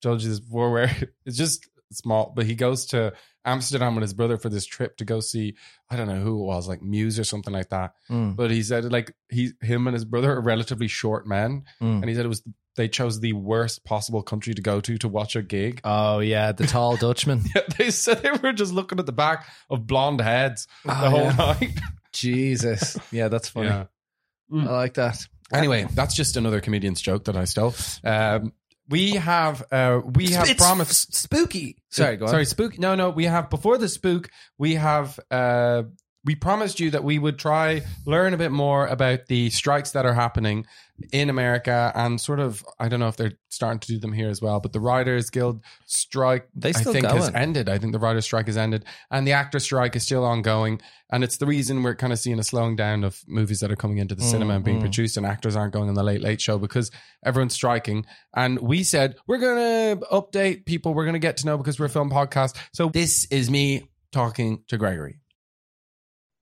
told 0.00 0.22
you 0.22 0.28
this 0.28 0.40
before, 0.40 0.70
where 0.70 0.94
it's 1.26 1.36
just 1.36 1.66
small, 1.92 2.32
but 2.34 2.46
he 2.46 2.54
goes 2.54 2.86
to 2.86 3.12
Amsterdam 3.44 3.94
with 3.94 4.02
his 4.02 4.14
brother 4.14 4.36
for 4.36 4.48
this 4.48 4.66
trip 4.66 4.96
to 4.98 5.04
go 5.04 5.20
see. 5.20 5.54
I 5.90 5.96
don't 5.96 6.08
know 6.08 6.20
who 6.20 6.40
it 6.42 6.46
was, 6.46 6.68
like 6.68 6.82
Muse 6.82 7.18
or 7.18 7.24
something 7.24 7.52
like 7.52 7.70
that. 7.70 7.94
Mm. 8.10 8.36
But 8.36 8.50
he 8.50 8.62
said 8.62 8.90
like 8.92 9.14
he, 9.30 9.52
him 9.60 9.86
and 9.86 9.94
his 9.94 10.04
brother 10.04 10.32
are 10.32 10.40
relatively 10.40 10.88
short 10.88 11.26
men, 11.26 11.64
Mm. 11.80 12.00
and 12.00 12.08
he 12.08 12.14
said 12.14 12.24
it 12.24 12.28
was 12.28 12.42
they 12.76 12.88
chose 12.88 13.18
the 13.18 13.32
worst 13.32 13.84
possible 13.84 14.22
country 14.22 14.54
to 14.54 14.62
go 14.62 14.80
to 14.80 14.98
to 14.98 15.08
watch 15.08 15.34
a 15.34 15.42
gig. 15.42 15.80
Oh 15.84 16.20
yeah, 16.20 16.52
the 16.52 16.66
tall 16.66 16.96
Dutchman. 17.00 17.42
yeah, 17.54 17.62
they 17.76 17.90
said 17.90 18.22
they 18.22 18.30
were 18.30 18.52
just 18.52 18.72
looking 18.72 18.98
at 19.00 19.06
the 19.06 19.12
back 19.12 19.46
of 19.70 19.86
blonde 19.86 20.20
heads 20.20 20.68
the 20.84 20.92
Oh, 20.92 21.10
whole 21.10 21.20
yeah. 21.24 21.36
night. 21.36 21.78
Jesus. 22.12 22.96
Yeah, 23.10 23.28
that's 23.28 23.48
funny. 23.48 23.68
Yeah. 23.68 23.84
I 24.52 24.64
like 24.72 24.94
that. 24.94 25.18
Anyway, 25.52 25.86
that's 25.92 26.14
just 26.14 26.36
another 26.36 26.60
comedian's 26.60 27.00
joke 27.00 27.24
that 27.24 27.36
I 27.36 27.44
stole. 27.44 27.74
Um, 28.04 28.52
we 28.88 29.12
have 29.12 29.64
uh, 29.70 30.00
we 30.04 30.30
have 30.32 30.48
It's 30.48 30.60
promised. 30.62 31.14
spooky. 31.14 31.76
Sorry, 31.90 32.16
go 32.16 32.24
on. 32.26 32.30
Sorry, 32.30 32.44
spook. 32.46 32.78
No, 32.78 32.94
no. 32.94 33.10
We 33.10 33.24
have 33.24 33.50
before 33.50 33.78
the 33.78 33.88
spook. 33.88 34.30
We 34.58 34.74
have. 34.74 35.18
Uh, 35.30 35.84
we 36.24 36.34
promised 36.34 36.80
you 36.80 36.90
that 36.90 37.04
we 37.04 37.18
would 37.18 37.38
try 37.38 37.82
learn 38.04 38.34
a 38.34 38.36
bit 38.36 38.50
more 38.52 38.86
about 38.86 39.26
the 39.28 39.48
strikes 39.50 39.92
that 39.92 40.04
are 40.04 40.12
happening 40.12 40.66
in 41.12 41.30
America 41.30 41.92
and 41.94 42.20
sort 42.20 42.40
of 42.40 42.64
I 42.78 42.88
don't 42.88 43.00
know 43.00 43.08
if 43.08 43.16
they're 43.16 43.32
starting 43.50 43.80
to 43.80 43.86
do 43.88 43.98
them 43.98 44.12
here 44.12 44.28
as 44.28 44.42
well, 44.42 44.60
but 44.60 44.72
the 44.72 44.80
Writers 44.80 45.30
Guild 45.30 45.62
strike 45.86 46.48
They 46.54 46.72
still 46.72 46.78
I 46.78 46.82
still 46.82 46.92
think 46.92 47.06
has 47.06 47.34
ended. 47.34 47.68
I 47.68 47.78
think 47.78 47.92
the 47.92 47.98
writer 47.98 48.20
strike 48.20 48.46
has 48.46 48.56
ended, 48.56 48.84
and 49.10 49.26
the 49.26 49.32
actor 49.32 49.58
strike 49.58 49.94
is 49.96 50.02
still 50.02 50.24
ongoing. 50.24 50.80
And 51.10 51.24
it's 51.24 51.38
the 51.38 51.46
reason 51.46 51.82
we're 51.82 51.94
kind 51.94 52.12
of 52.12 52.18
seeing 52.18 52.38
a 52.38 52.42
slowing 52.42 52.76
down 52.76 53.02
of 53.04 53.22
movies 53.26 53.60
that 53.60 53.70
are 53.72 53.76
coming 53.76 53.98
into 53.98 54.14
the 54.14 54.22
cinema 54.22 54.54
and 54.56 54.64
being 54.64 54.78
Mhm. 54.78 54.82
produced, 54.82 55.16
and 55.16 55.24
actors 55.24 55.56
aren't 55.56 55.72
going 55.72 55.88
on 55.88 55.94
the 55.94 56.02
late 56.02 56.20
late 56.20 56.40
show 56.40 56.58
because 56.58 56.90
everyone's 57.24 57.54
striking. 57.54 58.04
And 58.34 58.58
we 58.58 58.82
said 58.82 59.16
we're 59.26 59.38
gonna 59.38 60.00
update 60.12 60.66
people. 60.66 60.94
We're 60.94 61.06
gonna 61.06 61.18
get 61.18 61.36
to 61.38 61.46
know 61.46 61.56
because 61.56 61.78
we're 61.80 61.86
a 61.86 61.90
film 61.90 62.10
podcast. 62.10 62.56
So 62.72 62.88
this 62.88 63.24
is 63.30 63.50
me 63.50 63.88
talking 64.12 64.64
to 64.68 64.76
Gregory. 64.76 65.18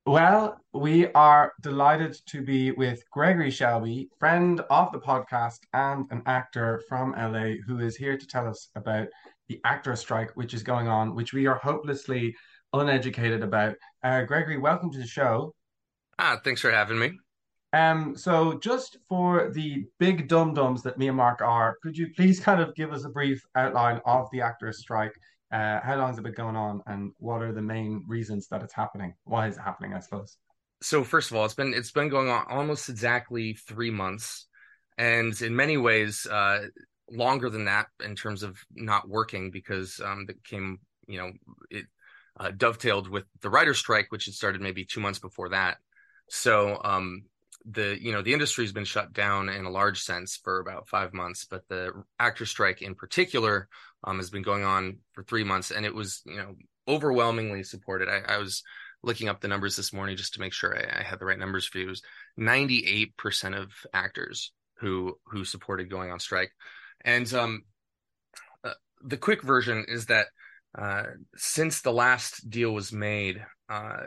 Well, 0.06 0.60
we 0.76 1.06
are 1.12 1.52
delighted 1.62 2.18
to 2.26 2.42
be 2.42 2.70
with 2.72 3.02
Gregory 3.10 3.50
Shelby, 3.50 4.10
friend 4.18 4.60
of 4.68 4.92
the 4.92 4.98
podcast 4.98 5.60
and 5.72 6.04
an 6.10 6.22
actor 6.26 6.82
from 6.88 7.12
LA 7.12 7.54
who 7.66 7.80
is 7.80 7.96
here 7.96 8.18
to 8.18 8.26
tell 8.26 8.46
us 8.46 8.68
about 8.74 9.08
the 9.48 9.60
actor 9.64 9.96
strike 9.96 10.32
which 10.34 10.52
is 10.52 10.62
going 10.62 10.86
on, 10.86 11.14
which 11.14 11.32
we 11.32 11.46
are 11.46 11.54
hopelessly 11.54 12.34
uneducated 12.72 13.42
about. 13.42 13.74
Uh, 14.02 14.22
Gregory, 14.22 14.58
welcome 14.58 14.90
to 14.92 14.98
the 14.98 15.06
show. 15.06 15.54
Ah, 16.18 16.38
thanks 16.44 16.60
for 16.60 16.70
having 16.70 16.98
me. 16.98 17.12
Um, 17.72 18.16
so 18.16 18.58
just 18.58 18.98
for 19.08 19.50
the 19.52 19.86
big 19.98 20.28
dum 20.28 20.52
dums 20.52 20.82
that 20.82 20.98
me 20.98 21.08
and 21.08 21.16
Mark 21.16 21.40
are, 21.40 21.76
could 21.82 21.96
you 21.96 22.08
please 22.14 22.38
kind 22.40 22.60
of 22.60 22.74
give 22.74 22.92
us 22.92 23.04
a 23.04 23.10
brief 23.10 23.42
outline 23.54 24.00
of 24.04 24.28
the 24.30 24.42
actors 24.42 24.78
strike? 24.78 25.12
Uh, 25.52 25.80
how 25.80 25.96
long 25.96 26.08
has 26.08 26.18
it 26.18 26.22
been 26.22 26.32
going 26.32 26.56
on, 26.56 26.82
and 26.86 27.12
what 27.18 27.40
are 27.40 27.52
the 27.52 27.62
main 27.62 28.04
reasons 28.08 28.48
that 28.48 28.62
it's 28.62 28.74
happening? 28.74 29.14
Why 29.24 29.46
is 29.46 29.56
it 29.56 29.60
happening? 29.60 29.94
I 29.94 30.00
suppose. 30.00 30.36
So 30.82 31.04
first 31.04 31.30
of 31.30 31.36
all, 31.36 31.44
it's 31.44 31.54
been 31.54 31.74
it's 31.74 31.92
been 31.92 32.08
going 32.08 32.28
on 32.28 32.44
almost 32.48 32.88
exactly 32.88 33.54
three 33.54 33.90
months, 33.90 34.46
and 34.98 35.40
in 35.40 35.56
many 35.56 35.76
ways, 35.76 36.26
uh, 36.26 36.66
longer 37.10 37.48
than 37.50 37.64
that 37.64 37.86
in 38.04 38.14
terms 38.14 38.42
of 38.42 38.58
not 38.70 39.08
working 39.08 39.50
because 39.50 40.00
um, 40.04 40.26
that 40.26 40.42
came, 40.44 40.80
you 41.06 41.18
know, 41.18 41.32
it 41.70 41.86
uh, 42.38 42.50
dovetailed 42.50 43.08
with 43.08 43.24
the 43.40 43.50
writer's 43.50 43.78
strike, 43.78 44.06
which 44.10 44.26
had 44.26 44.34
started 44.34 44.60
maybe 44.60 44.84
two 44.84 45.00
months 45.00 45.18
before 45.18 45.50
that. 45.50 45.78
So 46.28 46.80
um, 46.84 47.22
the 47.64 47.96
you 48.00 48.12
know 48.12 48.22
the 48.22 48.32
industry's 48.32 48.72
been 48.72 48.84
shut 48.84 49.12
down 49.12 49.48
in 49.48 49.64
a 49.64 49.70
large 49.70 50.00
sense 50.00 50.38
for 50.42 50.60
about 50.60 50.88
five 50.88 51.12
months, 51.12 51.46
but 51.48 51.62
the 51.68 51.92
actor 52.18 52.46
strike 52.46 52.82
in 52.82 52.94
particular 52.94 53.68
um, 54.04 54.18
has 54.18 54.30
been 54.30 54.42
going 54.42 54.64
on 54.64 54.98
for 55.12 55.24
three 55.24 55.44
months, 55.44 55.70
and 55.70 55.86
it 55.86 55.94
was 55.94 56.22
you 56.26 56.36
know 56.36 56.54
overwhelmingly 56.88 57.62
supported. 57.62 58.08
I, 58.08 58.34
I 58.34 58.38
was 58.38 58.62
looking 59.02 59.28
up 59.28 59.40
the 59.40 59.48
numbers 59.48 59.76
this 59.76 59.92
morning 59.92 60.16
just 60.16 60.34
to 60.34 60.40
make 60.40 60.52
sure 60.52 60.76
I, 60.76 61.00
I 61.00 61.02
had 61.02 61.18
the 61.18 61.24
right 61.24 61.38
numbers 61.38 61.66
for 61.66 61.78
you. 61.78 61.86
It 61.86 61.90
was 61.90 62.02
ninety 62.36 62.84
eight 62.86 63.16
percent 63.16 63.54
of 63.54 63.72
actors 63.92 64.52
who 64.78 65.18
who 65.26 65.44
supported 65.44 65.90
going 65.90 66.10
on 66.10 66.20
strike, 66.20 66.52
and 67.04 67.32
um, 67.34 67.62
uh, 68.64 68.74
the 69.02 69.16
quick 69.16 69.42
version 69.42 69.84
is 69.88 70.06
that 70.06 70.26
uh, 70.76 71.04
since 71.36 71.80
the 71.80 71.92
last 71.92 72.48
deal 72.48 72.72
was 72.72 72.92
made. 72.92 73.44
Uh, 73.68 74.04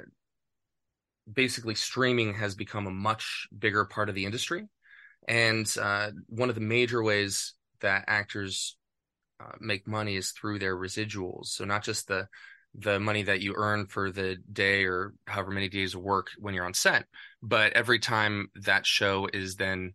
basically 1.32 1.76
streaming 1.76 2.34
has 2.34 2.56
become 2.56 2.88
a 2.88 2.92
much 2.92 3.48
bigger 3.58 3.86
part 3.86 4.10
of 4.10 4.16
the 4.16 4.26
industry 4.26 4.68
and 5.28 5.76
uh, 5.80 6.12
one 6.28 6.50
of 6.50 6.56
the 6.56 6.62
major 6.62 7.04
ways 7.04 7.54
that 7.82 8.06
actors 8.08 8.78
uh, 9.40 9.52
make 9.60 9.88
money 9.88 10.16
is 10.16 10.32
through 10.32 10.60
their 10.60 10.76
residuals 10.76 11.48
so 11.48 11.66
not 11.66 11.84
just 11.84 12.08
the 12.08 12.28
the 12.76 13.00
money 13.00 13.24
that 13.24 13.42
you 13.42 13.54
earn 13.56 13.86
for 13.88 14.12
the 14.12 14.38
day 14.52 14.86
or 14.86 15.14
however 15.26 15.52
many 15.52 15.70
days 15.70 15.96
of 15.96 16.02
work 16.02 16.28
when 16.38 16.54
you're 16.54 16.66
on 16.66 16.74
set 16.74 17.06
but 17.42 17.74
every 17.74 18.00
time 18.00 18.50
that 18.56 18.86
show 18.86 19.28
is 19.34 19.56
then 19.56 19.94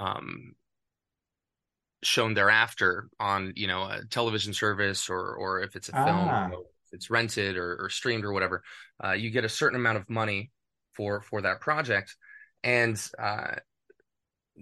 um, 0.00 0.54
shown 2.02 2.34
thereafter 2.34 3.08
on 3.18 3.52
you 3.56 3.66
know 3.66 3.82
a 3.84 4.04
television 4.10 4.52
service 4.52 5.08
or 5.08 5.34
or 5.36 5.60
if 5.62 5.76
it's 5.76 5.88
a 5.88 5.92
film 5.92 6.06
Ah. 6.08 6.48
if 6.48 6.92
it's 6.92 7.10
rented 7.10 7.56
or, 7.56 7.76
or 7.80 7.88
streamed 7.88 8.24
or 8.24 8.32
whatever 8.32 8.62
uh, 9.04 9.12
you 9.12 9.30
get 9.30 9.44
a 9.44 9.48
certain 9.48 9.76
amount 9.76 9.98
of 9.98 10.08
money 10.10 10.50
for 10.94 11.20
for 11.20 11.42
that 11.42 11.60
project, 11.60 12.16
and 12.62 12.96
uh, 13.18 13.56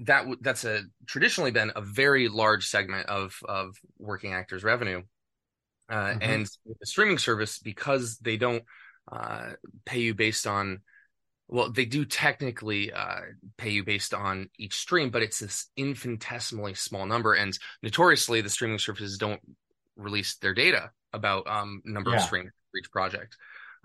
that 0.05 0.27
that's 0.41 0.65
a 0.65 0.83
traditionally 1.07 1.53
been 1.53 1.71
a 1.77 1.81
very 1.81 2.29
large 2.29 2.67
segment 2.67 3.09
of 3.09 3.39
of 3.49 3.77
working 3.99 4.33
actors 4.33 4.65
revenue 4.65 5.03
uh, 5.89 6.15
Mhm. 6.15 6.19
and 6.23 6.47
the 6.81 6.87
streaming 6.87 7.19
service 7.19 7.59
because 7.59 8.19
they 8.19 8.37
don't 8.37 8.65
uh, 9.13 9.53
pay 9.85 10.01
you 10.01 10.15
based 10.15 10.47
on 10.47 10.81
well 11.49 11.71
they 11.71 11.85
do 11.85 12.05
technically 12.07 12.91
uh, 12.93 13.21
pay 13.59 13.71
you 13.71 13.85
based 13.85 14.15
on 14.15 14.49
each 14.59 14.75
stream 14.77 15.11
but 15.11 15.23
it's 15.23 15.41
this 15.41 15.67
infinitesimally 15.77 16.75
small 16.75 17.05
number 17.05 17.35
and 17.35 17.59
notoriously 17.83 18.41
the 18.41 18.49
streaming 18.49 18.79
services 18.79 19.19
don't 19.19 19.41
release 19.97 20.37
their 20.37 20.55
data 20.55 20.91
about 21.13 21.47
um, 21.47 21.83
number 21.85 22.15
of 22.15 22.21
streams 22.23 22.51
for 22.71 22.79
each 22.79 22.91
project 22.91 23.37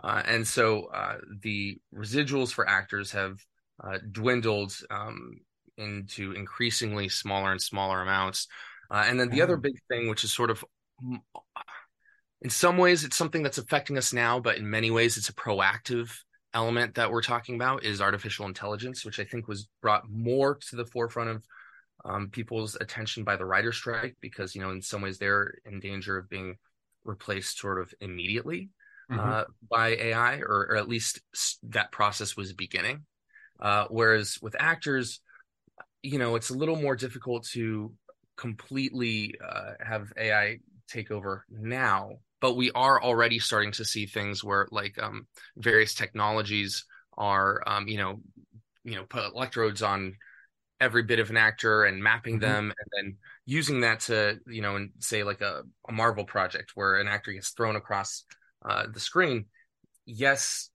uh, 0.02 0.24
and 0.26 0.48
so 0.48 0.86
uh, 0.86 1.18
the 1.42 1.78
residuals 1.94 2.54
for 2.54 2.68
actors 2.68 3.12
have 3.12 3.44
uh, 3.84 3.98
dwindled 4.12 4.74
um, 4.90 5.40
into 5.78 6.32
increasingly 6.34 7.10
smaller 7.10 7.52
and 7.52 7.62
smaller 7.62 8.02
amounts. 8.02 8.48
Uh, 8.92 9.06
and 9.08 9.18
then 9.20 9.30
the 9.30 9.42
other 9.42 9.56
Oh. 9.56 9.60
big 9.62 9.76
thing, 9.90 10.10
which 10.10 10.24
is 10.26 10.34
sort 10.34 10.50
of, 10.50 10.64
mm, 11.02 11.20
in 12.42 12.50
some 12.50 12.78
ways, 12.78 13.04
it's 13.04 13.18
something 13.18 13.44
that's 13.44 13.58
affecting 13.58 13.98
us 13.98 14.14
now, 14.14 14.40
but 14.40 14.58
in 14.58 14.70
many 14.70 14.92
ways, 14.92 15.18
it's 15.18 15.30
a 15.30 15.34
proactive 15.34 16.12
element 16.54 16.96
that 16.96 17.12
we're 17.12 17.22
talking 17.22 17.56
about 17.56 17.84
is 17.84 18.02
artificial 18.02 18.46
intelligence, 18.46 19.06
which 19.06 19.20
I 19.20 19.26
think 19.26 19.48
was 19.48 19.68
brought 19.82 20.10
more 20.10 20.56
to 20.70 20.76
the 20.76 20.86
forefront 20.86 21.30
of 21.30 21.44
um, 22.06 22.30
people's 22.30 22.76
attention 22.80 23.24
by 23.24 23.36
the 23.36 23.46
writer 23.46 23.72
strike 23.74 24.16
because, 24.22 24.56
you 24.56 24.62
know, 24.62 24.72
in 24.72 24.82
some 24.82 25.02
ways 25.02 25.18
they're 25.18 25.56
in 25.66 25.80
danger 25.80 26.18
of 26.18 26.30
being 26.30 26.58
replaced 27.04 27.60
sort 27.60 27.80
of 27.80 27.94
immediately 28.00 28.70
Mhm. 29.10 29.20
uh, 29.20 29.44
by 29.70 29.90
AI, 29.90 30.38
or, 30.38 30.68
or 30.70 30.76
at 30.78 30.88
least 30.88 31.20
that 31.64 31.92
process 31.92 32.38
was 32.38 32.54
beginning. 32.54 33.06
Uh, 33.60 33.86
whereas 33.90 34.40
with 34.42 34.56
actors, 34.60 35.20
you 36.02 36.20
know, 36.20 36.36
it's 36.36 36.50
a 36.50 36.58
little 36.58 36.78
more 36.78 36.96
difficult 36.96 37.46
to 37.48 37.94
completely 38.38 39.36
uh, 39.46 39.74
have 39.86 40.14
AI 40.18 40.60
take 40.88 41.12
over 41.12 41.46
now. 41.50 42.12
But 42.42 42.56
we 42.56 42.72
are 42.72 43.02
already 43.02 43.40
starting 43.40 43.72
to 43.74 43.86
see 43.86 44.06
things 44.06 44.44
where, 44.44 44.68
like, 44.72 44.98
um, 45.02 45.28
various 45.58 45.94
technologies 45.94 46.86
are, 47.18 47.62
um, 47.68 47.88
you 47.88 47.98
know, 47.98 48.22
you 48.84 48.96
know, 48.96 49.04
put 49.04 49.34
electrodes 49.34 49.82
on 49.82 50.16
every 50.80 51.04
bit 51.04 51.20
of 51.20 51.30
an 51.30 51.38
actor 51.38 51.84
and 51.84 52.02
mapping 52.02 52.36
Mhm. 52.36 52.42
them, 52.42 52.74
and 52.80 52.90
then 52.94 53.18
using 53.46 53.82
that 53.82 54.00
to, 54.02 54.40
you 54.48 54.62
know, 54.62 54.76
and 54.78 54.92
say 55.00 55.24
like 55.24 55.42
a, 55.42 55.64
a 55.88 55.92
Marvel 55.92 56.26
project 56.26 56.72
where 56.76 56.96
an 56.96 57.08
actor 57.08 57.34
gets 57.34 57.50
thrown 57.52 57.76
across 57.76 58.24
uh, 58.68 58.88
the 58.92 59.00
screen. 59.00 59.46
Yes, 60.06 60.70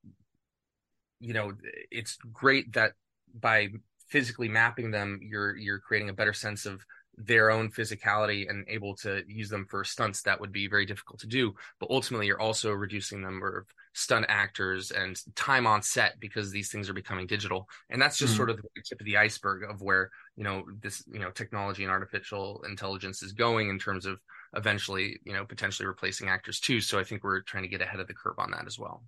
you 1.21 1.33
know, 1.33 1.52
it's 1.90 2.16
great 2.33 2.73
that 2.75 2.92
by 3.35 3.68
physically 4.09 4.49
mapping 4.49 4.90
them, 4.90 5.21
you're 5.23 5.56
you're 5.56 5.78
creating 5.80 6.09
a 6.11 6.14
better 6.14 6.33
sense 6.33 6.66
of 6.66 6.85
their 7.16 7.50
own 7.50 7.71
physicality 7.71 8.49
and 8.49 8.66
able 8.68 8.94
to 8.97 9.23
use 9.28 9.49
them 9.49 9.66
for 9.66 9.85
stunts 9.85 10.23
that 10.23 10.40
would 10.40 10.52
be 10.52 10.66
very 10.66 10.87
difficult 10.87 11.21
to 11.21 11.26
do. 11.26 11.54
But 11.78 11.90
ultimately, 11.90 12.26
you're 12.26 12.40
also 12.40 12.73
reducing 12.73 13.21
the 13.21 13.30
number 13.30 13.59
of 13.59 13.66
stunt 13.92 14.26
actors 14.28 14.90
and 14.90 15.21
time 15.37 15.66
on 15.66 15.83
set 15.83 16.18
because 16.21 16.50
these 16.50 16.71
things 16.71 16.90
are 16.90 16.94
becoming 16.94 17.26
digital. 17.26 17.68
And 17.90 18.00
that's 18.02 18.18
just 18.18 18.35
Mhm. 18.35 18.35
sort 18.35 18.50
of 18.50 18.56
the 18.56 18.83
tip 18.85 19.00
of 19.00 19.06
the 19.06 19.16
iceberg 19.16 19.62
of 19.71 19.80
where 19.83 20.11
you 20.37 20.44
know 20.44 20.64
this 20.80 21.04
you 21.12 21.21
know 21.21 21.30
technology 21.30 21.85
and 21.85 21.92
artificial 21.92 22.62
intelligence 22.68 23.23
is 23.23 23.33
going 23.33 23.68
in 23.68 23.78
terms 23.78 24.06
of 24.06 24.21
eventually 24.54 25.18
you 25.25 25.33
know 25.33 25.44
potentially 25.44 25.87
replacing 25.87 26.28
actors 26.28 26.61
too. 26.61 26.80
So 26.80 26.99
I 26.99 27.04
think 27.04 27.23
we're 27.25 27.42
trying 27.42 27.62
to 27.64 27.68
get 27.68 27.80
ahead 27.83 28.00
of 28.00 28.06
the 28.09 28.14
curve 28.14 28.38
on 28.38 28.50
that 28.52 28.66
as 28.66 28.78
well. 28.78 29.04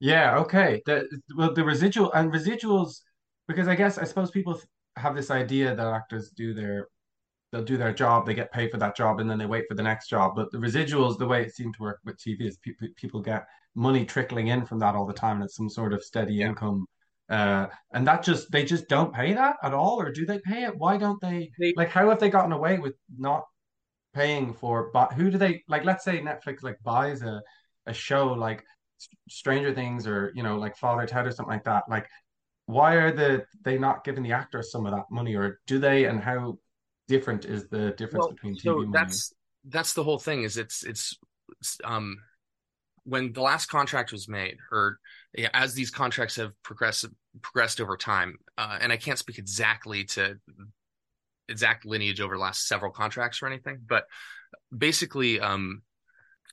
Yeah, 0.00 0.38
okay. 0.38 0.82
The 0.86 1.08
well, 1.36 1.52
the 1.54 1.64
residual 1.64 2.12
and 2.12 2.32
residuals, 2.32 3.00
because 3.48 3.66
I 3.68 3.74
guess 3.74 3.98
I 3.98 4.04
suppose 4.04 4.30
people 4.30 4.60
have 4.96 5.14
this 5.16 5.30
idea 5.30 5.74
that 5.74 5.86
actors 5.86 6.30
do 6.30 6.54
their 6.54 6.88
they'll 7.50 7.64
do 7.64 7.76
their 7.76 7.92
job, 7.94 8.26
they 8.26 8.34
get 8.34 8.52
paid 8.52 8.70
for 8.70 8.78
that 8.78 8.96
job, 8.96 9.20
and 9.20 9.30
then 9.30 9.38
they 9.38 9.46
wait 9.46 9.64
for 9.68 9.74
the 9.74 9.82
next 9.82 10.08
job. 10.08 10.32
But 10.36 10.50
the 10.52 10.58
residuals, 10.58 11.18
the 11.18 11.26
way 11.26 11.42
it 11.42 11.54
seemed 11.54 11.74
to 11.74 11.82
work 11.82 12.00
with 12.04 12.18
TV 12.18 12.46
is 12.46 12.58
people 12.58 12.88
people 12.96 13.20
get 13.20 13.46
money 13.74 14.04
trickling 14.04 14.48
in 14.48 14.64
from 14.66 14.78
that 14.80 14.94
all 14.94 15.06
the 15.06 15.12
time, 15.12 15.36
and 15.36 15.44
it's 15.44 15.56
some 15.56 15.70
sort 15.70 15.92
of 15.92 16.02
steady 16.04 16.34
Yeah. 16.34 16.48
income. 16.48 16.86
Uh, 17.30 17.66
and 17.92 18.06
that 18.06 18.22
just 18.22 18.50
they 18.50 18.64
just 18.64 18.88
don't 18.88 19.12
pay 19.14 19.34
that 19.34 19.56
at 19.62 19.74
all, 19.74 20.00
or 20.00 20.10
do 20.12 20.24
they 20.26 20.38
pay 20.40 20.64
it? 20.64 20.76
Why 20.76 20.96
don't 20.96 21.20
they? 21.20 21.50
They- 21.58 21.74
Like, 21.76 21.90
how 21.90 22.08
have 22.08 22.20
they 22.20 22.30
gotten 22.30 22.52
away 22.52 22.78
with 22.78 22.94
not 23.18 23.44
paying 24.14 24.52
for? 24.54 24.90
But 24.92 25.12
who 25.12 25.30
do 25.30 25.38
they 25.38 25.62
like? 25.68 25.84
Let's 25.84 26.04
say 26.04 26.20
Netflix 26.20 26.62
like 26.62 26.78
buys 26.82 27.22
a 27.22 27.42
a 27.86 27.92
show 27.94 28.28
like 28.28 28.64
Stranger 29.28 29.74
Things 29.74 30.06
or 30.06 30.32
you 30.34 30.42
know 30.42 30.56
like 30.58 30.76
Father 30.76 31.06
Ted 31.06 31.26
or 31.26 31.30
something 31.32 31.52
like 31.52 31.64
that. 31.64 31.84
Like, 31.88 32.06
why 32.66 32.94
are 32.96 33.12
the 33.12 33.44
they 33.64 33.78
not 33.78 34.04
giving 34.04 34.22
the 34.22 34.32
actors 34.32 34.70
some 34.72 34.86
of 34.86 34.92
that 34.92 35.06
money, 35.10 35.34
or 35.36 35.60
do 35.66 35.78
they? 35.78 36.04
And 36.06 36.20
how 36.20 36.58
different 37.08 37.44
is 37.44 37.66
the 37.68 37.92
difference 37.92 38.26
Well, 38.26 38.30
between 38.30 38.56
TV 38.56 38.60
so 38.62 38.76
money? 38.84 38.90
that's 38.92 39.32
that's 39.68 39.94
the 39.94 40.04
whole 40.04 40.18
thing. 40.18 40.42
Is 40.44 40.56
it's 40.56 40.84
it's, 40.84 41.18
it's 41.60 41.78
um 41.84 42.18
when 43.04 43.32
the 43.32 43.40
last 43.40 43.66
contract 43.66 44.12
was 44.12 44.28
made, 44.28 44.58
or 44.70 44.98
yeah, 45.34 45.48
as 45.54 45.74
these 45.74 45.90
contracts 45.90 46.36
have 46.36 46.52
progressed 46.62 47.06
progressed 47.42 47.80
over 47.80 47.96
time, 47.96 48.38
uh, 48.58 48.78
and 48.80 48.92
I 48.92 48.96
can't 48.96 49.18
speak 49.18 49.38
exactly 49.38 50.04
to 50.04 50.38
exact 51.48 51.86
lineage 51.86 52.20
over 52.20 52.36
the 52.36 52.40
last 52.40 52.68
several 52.68 52.92
contracts 52.92 53.42
or 53.42 53.46
anything, 53.46 53.80
but 53.86 54.04
basically, 54.76 55.40
um, 55.40 55.82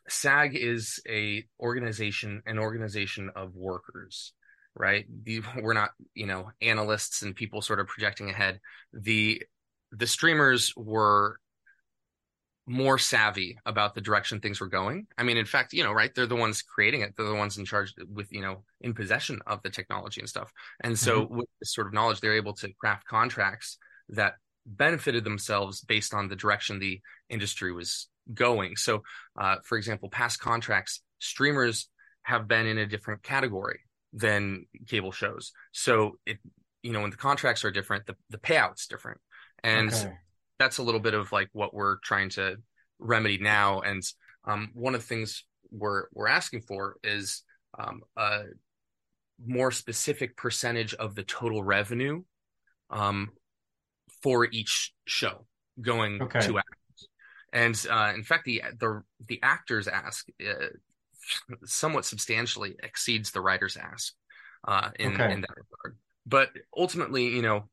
SAG 0.07 0.55
is 0.55 1.01
a 1.09 1.45
organization, 1.59 2.41
an 2.45 2.59
organization 2.59 3.31
of 3.35 3.55
workers, 3.55 4.33
right? 4.75 5.05
The, 5.23 5.41
we're 5.61 5.73
not, 5.73 5.91
you 6.13 6.27
know, 6.27 6.51
analysts 6.61 7.23
and 7.23 7.35
people 7.35 7.61
sort 7.61 7.79
of 7.79 7.87
projecting 7.87 8.29
ahead. 8.29 8.59
The 8.93 9.41
the 9.97 10.07
streamers 10.07 10.73
were 10.75 11.39
more 12.67 12.97
savvy 12.97 13.57
about 13.65 13.93
the 13.93 14.01
direction 14.01 14.39
things 14.39 14.59
were 14.59 14.67
going. 14.67 15.05
I 15.17 15.23
mean, 15.23 15.37
in 15.37 15.45
fact, 15.45 15.73
you 15.73 15.83
know, 15.83 15.91
right? 15.91 16.13
They're 16.13 16.25
the 16.25 16.35
ones 16.35 16.63
creating 16.63 17.01
it. 17.01 17.13
They're 17.15 17.27
the 17.27 17.35
ones 17.35 17.57
in 17.57 17.65
charge 17.65 17.93
with, 18.11 18.31
you 18.31 18.41
know, 18.41 18.63
in 18.81 18.93
possession 18.93 19.39
of 19.45 19.61
the 19.61 19.69
technology 19.69 20.19
and 20.19 20.29
stuff. 20.29 20.51
And 20.83 20.97
so 20.97 21.27
with 21.29 21.47
this 21.59 21.73
sort 21.73 21.87
of 21.87 21.93
knowledge, 21.93 22.21
they're 22.21 22.35
able 22.35 22.53
to 22.55 22.73
craft 22.73 23.05
contracts 23.05 23.77
that 24.09 24.33
benefited 24.65 25.23
themselves 25.23 25.81
based 25.81 26.13
on 26.13 26.27
the 26.27 26.35
direction 26.35 26.79
the 26.79 27.01
industry 27.29 27.71
was 27.71 28.07
going. 28.33 28.75
So, 28.77 29.03
uh, 29.39 29.57
for 29.63 29.77
example, 29.77 30.09
past 30.09 30.39
contracts, 30.39 31.01
streamers 31.19 31.87
have 32.23 32.47
been 32.47 32.65
in 32.65 32.79
a 32.79 32.87
different 32.87 33.21
category 33.21 33.81
than 34.11 34.65
cable 34.87 35.11
shows. 35.11 35.51
So 35.71 36.17
it, 36.25 36.39
you 36.81 36.91
know, 36.91 37.01
when 37.01 37.11
the 37.11 37.17
contracts 37.17 37.63
are 37.63 37.71
different, 37.71 38.07
the, 38.07 38.15
the 38.31 38.37
payout's 38.37 38.87
different. 38.87 39.19
And 39.65 39.91
Okay. 39.91 40.13
that's 40.59 40.77
a 40.77 40.83
little 40.83 41.01
bit 41.01 41.13
of 41.13 41.31
like 41.31 41.49
what 41.51 41.73
we're 41.73 41.97
trying 41.97 42.29
to 42.31 42.57
remedy 42.99 43.37
now. 43.39 43.81
And 43.81 44.01
um, 44.45 44.69
one 44.73 44.95
of 44.95 45.01
the 45.01 45.07
things 45.07 45.43
we're 45.71 46.05
we're 46.13 46.27
asking 46.27 46.61
for 46.61 46.97
is 47.03 47.43
um, 47.77 48.01
a 48.15 48.43
more 49.45 49.71
specific 49.71 50.37
percentage 50.37 50.93
of 50.93 51.15
the 51.15 51.23
total 51.23 51.63
revenue 51.63 52.23
um, 52.89 53.31
for 54.21 54.45
each 54.45 54.93
show 55.05 55.45
going 55.81 56.21
Okay. 56.21 56.39
to 56.41 56.57
actors. 56.59 57.07
And 57.51 57.85
uh, 57.89 58.13
in 58.15 58.23
fact, 58.23 58.45
the 58.45 58.61
the 58.79 59.01
the 59.27 59.39
actors 59.43 59.87
ask 59.87 60.27
uh, 60.47 60.67
somewhat 61.65 62.05
substantially 62.05 62.75
exceeds 62.83 63.31
the 63.31 63.41
writers 63.41 63.77
ask 63.77 64.13
uh, 64.67 64.91
in 64.99 65.11
Okay. 65.11 65.31
in 65.31 65.41
that 65.41 65.49
regard. 65.49 65.97
But 66.25 66.49
ultimately, 66.75 67.27
you 67.27 67.41
know, 67.41 67.69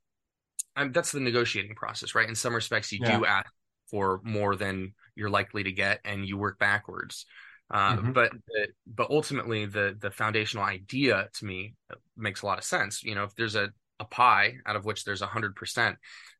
um, 0.77 0.93
that's 0.93 1.13
the 1.13 1.21
negotiating 1.21 1.75
process, 1.75 2.15
right? 2.15 2.29
In 2.29 2.35
some 2.35 2.55
respects, 2.55 2.93
you 2.93 3.01
Yeah. 3.01 3.09
do 3.13 3.25
ask 3.25 3.51
for 3.91 4.21
more 4.25 4.57
than 4.57 4.95
you're 5.15 5.31
likely 5.31 5.65
to 5.65 5.73
get, 5.73 6.01
and 6.05 6.27
you 6.27 6.37
work 6.39 6.59
backwards. 6.59 7.27
Uh, 7.71 7.97
Mhm. 7.97 8.13
But 8.13 8.33
the, 8.49 8.69
but 8.87 9.11
ultimately, 9.11 9.67
the 9.67 9.97
the 9.99 10.11
foundational 10.11 10.65
idea 10.65 11.29
to 11.35 11.45
me 11.45 11.75
makes 12.17 12.43
a 12.43 12.47
lot 12.47 12.59
of 12.59 12.65
sense. 12.65 13.03
You 13.03 13.15
know, 13.15 13.25
if 13.25 13.35
there's 13.35 13.55
a 13.55 13.71
a 14.01 14.05
pie 14.05 14.57
out 14.67 14.77
of 14.77 14.85
which 14.85 15.05
there's 15.05 15.23
a 15.23 15.27
hundred 15.27 15.57
percent, 15.57 15.97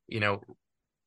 you 0.07 0.19
know, 0.19 0.41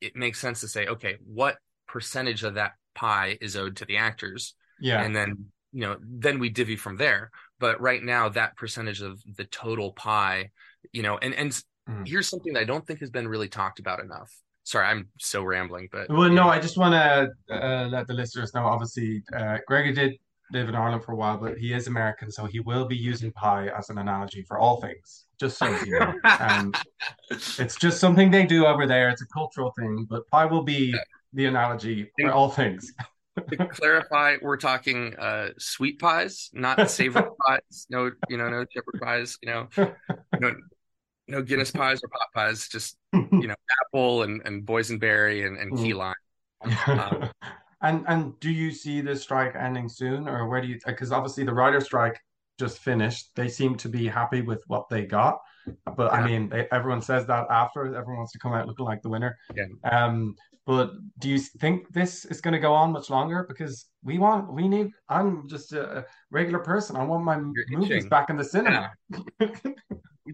it 0.01 0.17
makes 0.17 0.39
sense 0.41 0.61
to 0.61 0.69
say, 0.69 0.87
okay, 0.87 1.17
what 1.25 1.57
percentage 1.87 2.43
of 2.45 2.55
that 2.55 2.73
pie 2.95 3.39
is 3.41 3.57
owed 3.57 3.77
to 3.77 3.85
the 3.85 3.97
actors, 3.99 4.55
Yeah. 4.79 5.03
and 5.05 5.15
then 5.15 5.47
you 5.73 5.81
know, 5.83 5.97
then 6.01 6.39
we 6.39 6.49
divvy 6.49 6.77
from 6.77 6.97
there. 6.97 7.31
But 7.59 7.81
right 7.81 8.03
now, 8.03 8.31
that 8.31 8.57
percentage 8.57 9.03
of 9.03 9.21
the 9.37 9.45
total 9.45 9.93
pie, 9.93 10.51
you 10.93 11.03
know, 11.03 11.19
and 11.19 11.35
and 11.35 11.61
Mm. 11.89 12.07
here's 12.07 12.29
something 12.29 12.53
that 12.55 12.61
I 12.61 12.65
don't 12.65 12.87
think 12.87 13.01
has 13.01 13.11
been 13.11 13.29
really 13.29 13.49
talked 13.49 13.79
about 13.79 14.01
enough. 14.01 14.33
Sorry, 14.65 14.87
I'm 14.87 15.09
so 15.21 15.43
rambling, 15.45 15.89
but 15.93 16.09
Well, 16.09 16.29
no, 16.29 16.49
I 16.49 16.59
just 16.59 16.77
want 16.77 16.95
to 16.95 17.55
uh, 17.55 17.87
let 17.87 18.09
the 18.09 18.15
listeners 18.15 18.53
know. 18.53 18.67
Obviously, 18.67 19.23
uh, 19.33 19.59
Gregor 19.69 19.93
did 19.93 20.19
live 20.53 20.69
in 20.69 20.75
Ireland 20.75 21.05
for 21.05 21.13
a 21.13 21.17
while, 21.17 21.39
but 21.39 21.57
he 21.59 21.73
is 21.73 21.87
American, 21.87 22.31
so 22.31 22.47
he 22.47 22.61
will 22.61 22.87
be 22.87 22.97
using 22.97 23.31
pie 23.33 23.69
as 23.77 23.91
an 23.91 23.99
analogy 23.99 24.43
for 24.43 24.59
all 24.59 24.81
things. 24.81 25.27
Just 25.39 25.59
so 25.59 25.69
you 25.85 26.01
know, 26.01 26.15
um, 26.41 26.73
it's 27.31 27.77
just 27.77 28.01
something 28.01 28.31
they 28.31 28.47
do 28.47 28.67
over 28.67 28.87
there. 28.87 29.09
It's 29.11 29.23
a 29.23 29.27
cultural 29.27 29.73
thing, 29.79 30.07
but 30.09 30.27
pie 30.29 30.47
will 30.47 30.63
be 30.63 30.95
the 31.33 31.47
analogy 31.47 32.11
for 32.19 32.33
all 32.33 32.51
things. 32.51 32.93
to 33.51 33.67
clarify, 33.67 34.37
we're 34.41 34.57
talking 34.57 35.15
uh, 35.17 35.51
sweet 35.59 35.99
pies, 35.99 36.51
not 36.53 36.91
savory 36.91 37.25
pies. 37.47 37.87
No, 37.91 38.11
you 38.29 38.37
know, 38.37 38.49
no 38.49 38.65
shepherd 38.73 39.01
pies. 39.01 39.39
You 39.43 39.51
know, 39.51 39.69
no, 40.41 40.55
no 41.29 41.43
Guinness 41.43 41.71
pies 41.71 42.01
or 42.03 42.09
pot 42.09 42.29
pies, 42.35 42.69
just 42.69 42.97
you 43.13 43.47
know, 43.49 43.55
apple 43.85 44.23
and, 44.23 44.43
and 44.45 44.65
boysenberry 44.67 45.47
and, 45.47 45.59
and 45.59 45.77
key 45.77 45.93
Mm. 45.93 45.97
lime. 45.97 46.15
Um, 46.87 47.31
and 47.83 48.05
and 48.09 48.41
do 48.41 48.51
you 48.51 48.71
see 48.71 49.01
the 49.01 49.15
strike 49.17 49.55
ending 49.57 49.89
soon, 49.89 50.29
or 50.29 50.49
where 50.49 50.61
do 50.61 50.69
you? 50.69 50.79
Because 50.87 51.13
obviously 51.13 51.45
the 51.45 51.53
writer 51.55 51.81
strike 51.81 52.19
just 52.59 52.79
finished. 52.79 53.31
They 53.35 53.49
seem 53.49 53.77
to 53.77 53.89
be 53.89 54.07
happy 54.07 54.41
with 54.41 54.63
what 54.67 54.89
they 54.89 55.05
got, 55.05 55.39
but 55.97 56.13
I 56.13 56.25
mean, 56.27 56.49
they, 56.49 56.67
everyone 56.73 57.03
says 57.03 57.27
that 57.27 57.47
after. 57.51 57.85
Everyone 57.87 58.17
wants 58.19 58.33
to 58.33 58.39
come 58.39 58.53
out 58.55 58.67
looking 58.67 58.87
like 58.87 59.03
the 59.03 59.11
winner. 59.11 59.37
Yeah. 59.55 59.67
Um, 59.91 60.35
but 60.65 60.95
do 61.21 61.29
you 61.29 61.39
think 61.39 61.93
this 61.93 62.25
is 62.25 62.41
going 62.41 62.53
to 62.55 62.59
go 62.59 62.73
on 62.73 62.91
much 62.91 63.09
longer? 63.09 63.45
Because 63.47 63.87
we 64.03 64.19
want, 64.19 64.53
we 64.53 64.67
need. 64.67 64.89
I'm 65.09 65.47
just 65.49 65.73
a, 65.73 66.05
regular 66.33 66.59
person. 66.59 66.97
I 66.97 67.05
want 67.05 67.25
my 67.25 67.37
You're 67.37 67.79
movies 67.79 67.91
itching. 67.99 68.09
back 68.09 68.31
in 68.31 68.37
the 68.37 68.43
cinema. 68.45 68.91
M- 69.41 69.55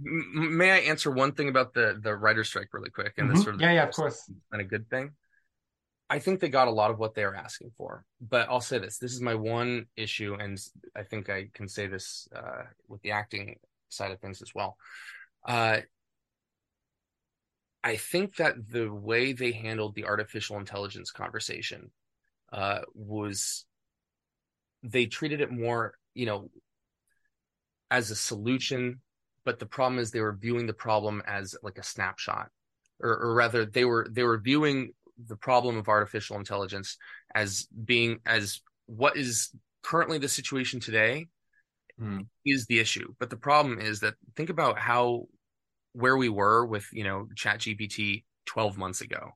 may 0.02 0.70
I 0.70 0.78
answer 0.78 1.10
one 1.10 1.32
thing 1.32 1.48
about 1.48 1.74
the 1.74 1.98
the 2.00 2.14
writer 2.14 2.44
strike 2.44 2.68
really 2.72 2.90
quick? 2.90 3.14
And 3.18 3.30
this 3.30 3.40
Mhm. 3.40 3.44
sort 3.44 3.54
of 3.56 3.60
Yeah, 3.62 3.72
yeah, 3.72 3.84
of 3.84 3.94
course. 3.94 4.30
and 4.50 4.60
a 4.60 4.64
good 4.64 4.88
thing. 4.90 5.16
I 6.10 6.18
think 6.18 6.40
they 6.40 6.50
got 6.50 6.68
a 6.68 6.72
lot 6.72 6.90
of 6.90 6.98
what 6.98 7.14
they 7.14 7.24
were 7.24 7.34
asking 7.34 7.72
for, 7.76 8.04
but 8.20 8.48
I'll 8.50 8.60
say 8.60 8.78
this: 8.78 8.98
this 8.98 9.12
is 9.12 9.20
my 9.20 9.34
one 9.34 9.86
issue, 9.96 10.34
and 10.34 10.58
I 10.94 11.04
think 11.04 11.30
I 11.30 11.48
can 11.54 11.68
say 11.68 11.86
this 11.86 12.28
uh, 12.34 12.64
with 12.86 13.00
the 13.02 13.12
acting 13.12 13.58
side 13.88 14.10
of 14.10 14.20
things 14.20 14.42
as 14.42 14.54
well. 14.54 14.76
Uh, 15.44 15.80
I 17.84 17.96
think 17.96 18.36
that 18.36 18.68
the 18.68 18.92
way 18.92 19.32
they 19.32 19.52
handled 19.52 19.94
the 19.94 20.04
artificial 20.04 20.58
intelligence 20.58 21.10
conversation 21.10 21.90
uh, 22.52 22.80
was 22.94 23.64
they 24.82 25.06
treated 25.06 25.40
it 25.40 25.50
more, 25.50 25.94
you 26.14 26.26
know, 26.26 26.50
as 27.90 28.10
a 28.10 28.16
solution, 28.16 29.00
but 29.44 29.58
the 29.58 29.66
problem 29.66 29.98
is 29.98 30.10
they 30.10 30.20
were 30.20 30.36
viewing 30.40 30.66
the 30.66 30.72
problem 30.72 31.22
as 31.26 31.56
like 31.62 31.78
a 31.78 31.82
snapshot, 31.82 32.48
or, 33.00 33.10
or 33.10 33.34
rather, 33.34 33.64
they 33.64 33.84
were 33.84 34.06
they 34.10 34.22
were 34.22 34.38
viewing 34.38 34.92
the 35.26 35.36
problem 35.36 35.76
of 35.76 35.88
artificial 35.88 36.36
intelligence 36.36 36.96
as 37.34 37.66
being 37.84 38.18
as 38.26 38.60
what 38.86 39.16
is 39.16 39.50
currently 39.82 40.18
the 40.18 40.28
situation 40.28 40.80
today 40.80 41.26
Mm. 42.00 42.26
is 42.44 42.66
the 42.66 42.78
issue. 42.80 43.14
But 43.18 43.30
the 43.30 43.36
problem 43.36 43.78
is 43.78 44.00
that 44.00 44.14
think 44.36 44.50
about 44.50 44.78
how 44.78 45.26
where 45.92 46.16
we 46.16 46.28
were 46.28 46.64
with 46.66 46.86
you 46.92 47.04
know 47.04 47.28
Chat 47.36 47.60
GPT 47.60 48.24
12 48.46 48.76
months 48.78 49.00
ago. 49.00 49.32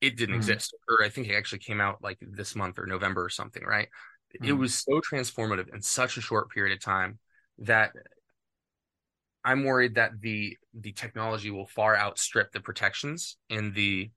It 0.00 0.16
didn't 0.16 0.34
Mm. 0.36 0.38
exist, 0.38 0.74
or 0.88 1.04
I 1.04 1.10
think 1.10 1.28
it 1.28 1.34
actually 1.34 1.58
came 1.58 1.80
out 1.80 2.02
like 2.02 2.18
this 2.20 2.56
month 2.56 2.78
or 2.78 2.86
November 2.86 3.24
or 3.24 3.28
something, 3.28 3.62
right? 3.62 3.88
It 4.32 4.52
Mm. 4.52 4.58
was 4.58 4.74
so 4.74 5.00
transformative 5.00 5.72
in 5.74 5.82
such 5.82 6.16
a 6.16 6.20
short 6.22 6.50
period 6.50 6.74
of 6.74 6.82
time 6.82 7.18
that 7.58 7.92
I'm 9.44 9.64
worried 9.64 9.94
that 9.94 10.20
the 10.20 10.56
the 10.74 10.92
technology 10.92 11.50
will 11.50 11.66
far 11.66 11.96
outstrip 11.96 12.52
the 12.52 12.60
protections 12.60 13.36
in 13.48 13.72
the 13.72 14.10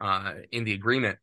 uh, 0.00 0.34
in 0.52 0.64
the 0.64 0.74
agreement. 0.74 1.18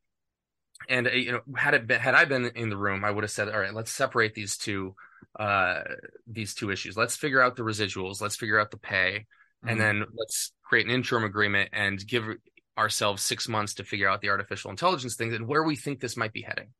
And 0.89 1.07
uh, 1.07 1.11
you 1.11 1.31
know, 1.31 1.41
had 1.55 1.73
it 1.73 1.87
been, 1.87 1.99
had 1.99 2.15
I 2.15 2.25
been 2.25 2.45
in 2.55 2.69
the 2.69 2.77
room, 2.77 3.05
I 3.05 3.11
would 3.11 3.23
have 3.23 3.31
said, 3.31 3.49
"All 3.49 3.59
right, 3.59 3.73
let's 3.73 3.91
separate 3.91 4.33
these 4.33 4.57
two 4.57 4.95
uh, 5.39 5.81
these 6.27 6.53
two 6.53 6.71
issues. 6.71 6.97
Let's 6.97 7.15
figure 7.15 7.41
out 7.41 7.55
the 7.55 7.63
residuals. 7.63 8.21
Let's 8.21 8.35
figure 8.35 8.59
out 8.59 8.71
the 8.71 8.77
pay, 8.77 9.25
and 9.65 9.77
Mm. 9.77 9.79
then 9.79 10.05
let's 10.13 10.51
create 10.63 10.85
an 10.85 10.91
interim 10.91 11.23
agreement 11.23 11.69
and 11.73 12.05
give 12.05 12.25
ourselves 12.77 13.23
six 13.23 13.47
months 13.47 13.75
to 13.75 13.83
figure 13.83 14.09
out 14.09 14.21
the 14.21 14.29
artificial 14.29 14.69
intelligence 14.69 15.15
things 15.15 15.33
and 15.33 15.47
where 15.47 15.63
we 15.63 15.75
think 15.75 15.99
this 15.99 16.17
might 16.17 16.33
be 16.33 16.41
heading, 16.41 16.73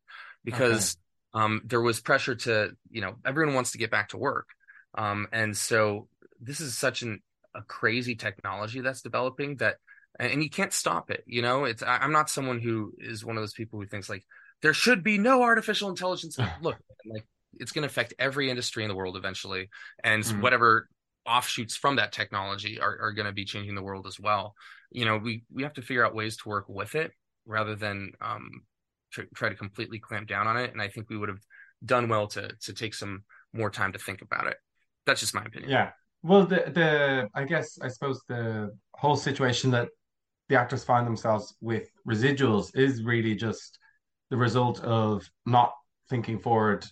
because 0.44 0.98
um, 1.34 1.62
there 1.66 1.82
was 1.82 2.02
pressure 2.02 2.36
to 2.36 2.72
you 2.90 3.02
know 3.02 3.16
everyone 3.26 3.56
wants 3.56 3.72
to 3.72 3.78
get 3.78 3.92
back 3.92 4.10
to 4.10 4.18
work, 4.18 4.50
um, 4.98 5.28
and 5.32 5.56
so 5.56 6.08
this 6.40 6.60
is 6.60 6.78
such 6.78 7.02
an 7.02 7.20
a 7.54 7.62
crazy 7.62 8.16
technology 8.16 8.82
that's 8.82 9.02
developing 9.02 9.56
that 9.58 9.78
and, 10.20 10.44
you 10.44 10.50
can't 10.50 10.74
stop 10.74 11.10
it 11.12 11.24
you 11.26 11.42
know? 11.42 11.66
It's 11.66 11.84
I, 11.84 11.98
i'm 11.98 12.12
not 12.12 12.30
someone 12.30 12.60
who 12.60 12.94
is 13.00 13.24
one 13.26 13.38
of 13.38 13.42
those 13.42 13.54
people 13.54 13.80
who 13.80 13.86
thinks 13.86 14.10
like 14.10 14.26
there 14.62 14.74
should 14.74 15.04
be 15.04 15.18
no 15.18 15.44
artificial 15.44 15.90
intelligence. 15.90 16.38
Look 16.62 16.78
like 17.06 17.26
it's 17.60 17.72
going 17.72 17.84
to 17.84 17.88
affect 17.88 18.14
every 18.18 18.50
industry 18.50 18.84
in 18.84 18.90
the 18.90 18.96
world 18.96 19.18
eventually 19.18 19.70
and 20.04 20.24
Mm. 20.24 20.42
whatever 20.42 20.90
offshoots 21.26 21.76
from 21.76 21.98
that 21.98 22.12
technology 22.12 22.80
are, 22.80 22.98
are 23.02 23.12
going 23.12 23.26
to 23.26 23.34
be 23.34 23.46
changing 23.46 23.76
the 23.76 23.84
world 23.84 24.08
as 24.08 24.20
well. 24.20 24.56
You 24.92 25.06
know 25.06 25.18
we 25.18 25.44
we 25.54 25.64
have 25.64 25.74
to 25.74 25.82
figure 25.82 26.06
out 26.06 26.16
ways 26.16 26.38
to 26.38 26.50
work 26.50 26.66
with 26.68 26.96
it 26.96 27.12
rather 27.46 27.76
than 27.76 28.12
um 28.22 28.50
tr- 29.12 29.30
try 29.36 29.50
to 29.50 29.56
completely 29.56 30.00
clamp 30.00 30.28
down 30.28 30.48
on 30.48 30.58
it 30.58 30.72
and 30.72 30.82
i 30.82 30.88
think 30.88 31.10
we 31.10 31.18
would 31.18 31.30
have 31.30 31.42
done 31.84 32.10
well 32.10 32.28
to 32.28 32.50
to 32.62 32.74
take 32.74 32.94
some 32.94 33.24
more 33.54 33.70
time 33.70 33.94
to 33.94 34.00
think 34.00 34.22
about 34.22 34.48
it. 34.48 34.58
That's 35.06 35.20
just 35.20 35.36
my 35.36 35.44
opinion. 35.44 35.72
Yeah. 35.72 35.92
Well, 36.26 36.48
the 36.48 36.72
the 36.74 37.30
I 37.36 37.44
guess 37.44 37.78
I 37.84 37.88
suppose 37.88 38.20
the 38.28 38.76
whole 38.96 39.16
situation 39.16 39.70
that 39.72 39.90
the 40.50 40.60
actors 40.60 40.84
find 40.84 41.06
themselves 41.06 41.56
with 41.62 41.88
residuals 42.08 42.76
is 42.76 43.04
really 43.04 43.36
just 43.36 43.78
the 44.32 44.38
result 44.38 44.80
of 44.84 45.30
not 45.46 45.72
thinking 46.10 46.40
forward 46.40 46.84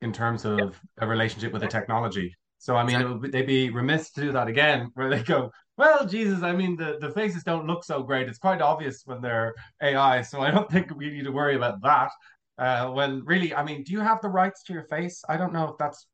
in 0.00 0.14
terms 0.14 0.46
of 0.46 0.80
a 0.96 1.06
relationship 1.06 1.52
with 1.52 1.60
the 1.60 1.68
technology. 1.68 2.34
So 2.56 2.74
I 2.74 2.84
mean, 2.84 3.02
it 3.02 3.06
would, 3.06 3.20
be- 3.20 3.28
they'd 3.28 3.46
be 3.46 3.68
remiss 3.68 4.12
to 4.12 4.22
do 4.22 4.32
that 4.32 4.48
again, 4.48 4.90
where 4.94 5.10
they 5.10 5.22
go, 5.22 5.50
"Well, 5.76 6.06
Jesus, 6.06 6.42
I 6.42 6.52
mean, 6.52 6.74
the 6.74 6.96
the 7.02 7.10
faces 7.10 7.42
don't 7.42 7.66
look 7.66 7.84
so 7.84 8.02
great. 8.02 8.30
It's 8.30 8.38
quite 8.38 8.62
obvious 8.62 9.02
when 9.04 9.20
they're 9.20 9.54
AI, 9.82 10.22
so 10.22 10.40
I 10.40 10.50
don't 10.50 10.70
think 10.72 10.96
we 10.96 11.10
need 11.10 11.24
to 11.24 11.32
worry 11.32 11.56
about 11.56 11.82
that." 11.82 12.10
Uh, 12.56 12.92
when 12.92 13.22
really, 13.26 13.54
I 13.54 13.62
mean, 13.62 13.82
do 13.82 13.92
you 13.92 14.00
have 14.00 14.22
the 14.22 14.30
rights 14.30 14.62
to 14.64 14.72
your 14.72 14.84
face? 14.84 15.22
I 15.28 15.36
don't 15.36 15.52
know 15.52 15.68
if 15.68 15.76
that's 15.78 16.06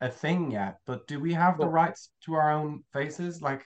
a 0.00 0.10
thing 0.10 0.50
yet, 0.50 0.78
but 0.86 1.06
do 1.06 1.18
we 1.20 1.32
have 1.34 1.58
the 1.58 1.66
rights 1.66 2.10
to 2.24 2.34
our 2.34 2.52
own 2.52 2.82
faces? 2.92 3.42
Like, 3.42 3.64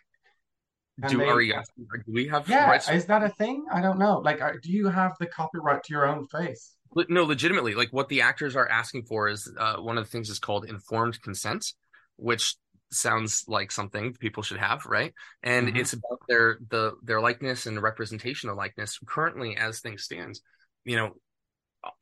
do 1.08 1.18
they- 1.18 1.26
are 1.26 1.40
you 1.40 1.54
asking, 1.54 1.86
do 2.06 2.12
we 2.12 2.28
have 2.28 2.48
yeah, 2.48 2.70
rights 2.70 2.88
is 2.88 3.06
that 3.06 3.22
a 3.22 3.28
thing? 3.28 3.66
I 3.72 3.80
don't 3.80 3.98
know. 3.98 4.18
Like, 4.18 4.40
are, 4.40 4.58
do 4.58 4.70
you 4.70 4.88
have 4.88 5.12
the 5.18 5.26
copyright 5.26 5.84
to 5.84 5.92
your 5.92 6.06
own 6.06 6.26
face? 6.28 6.74
No, 7.08 7.24
legitimately, 7.24 7.74
like 7.74 7.90
what 7.90 8.08
the 8.08 8.20
actors 8.20 8.54
are 8.54 8.68
asking 8.68 9.04
for 9.04 9.28
is 9.28 9.50
uh, 9.58 9.76
one 9.76 9.96
of 9.96 10.04
the 10.04 10.10
things 10.10 10.28
is 10.28 10.38
called 10.38 10.66
informed 10.66 11.20
consent, 11.22 11.72
which 12.16 12.56
sounds 12.90 13.44
like 13.48 13.72
something 13.72 14.12
people 14.12 14.42
should 14.42 14.58
have, 14.58 14.84
right? 14.84 15.14
And 15.42 15.68
Mhm. 15.68 15.76
it's 15.78 15.94
about 15.94 16.20
their 16.28 16.58
the 16.68 16.96
their 17.02 17.20
likeness 17.20 17.64
and 17.64 17.80
representation 17.80 18.50
of 18.50 18.56
likeness 18.56 18.98
currently 19.06 19.56
as 19.56 19.80
things 19.80 20.02
stand. 20.04 20.38
You 20.84 20.96
know, 20.96 21.16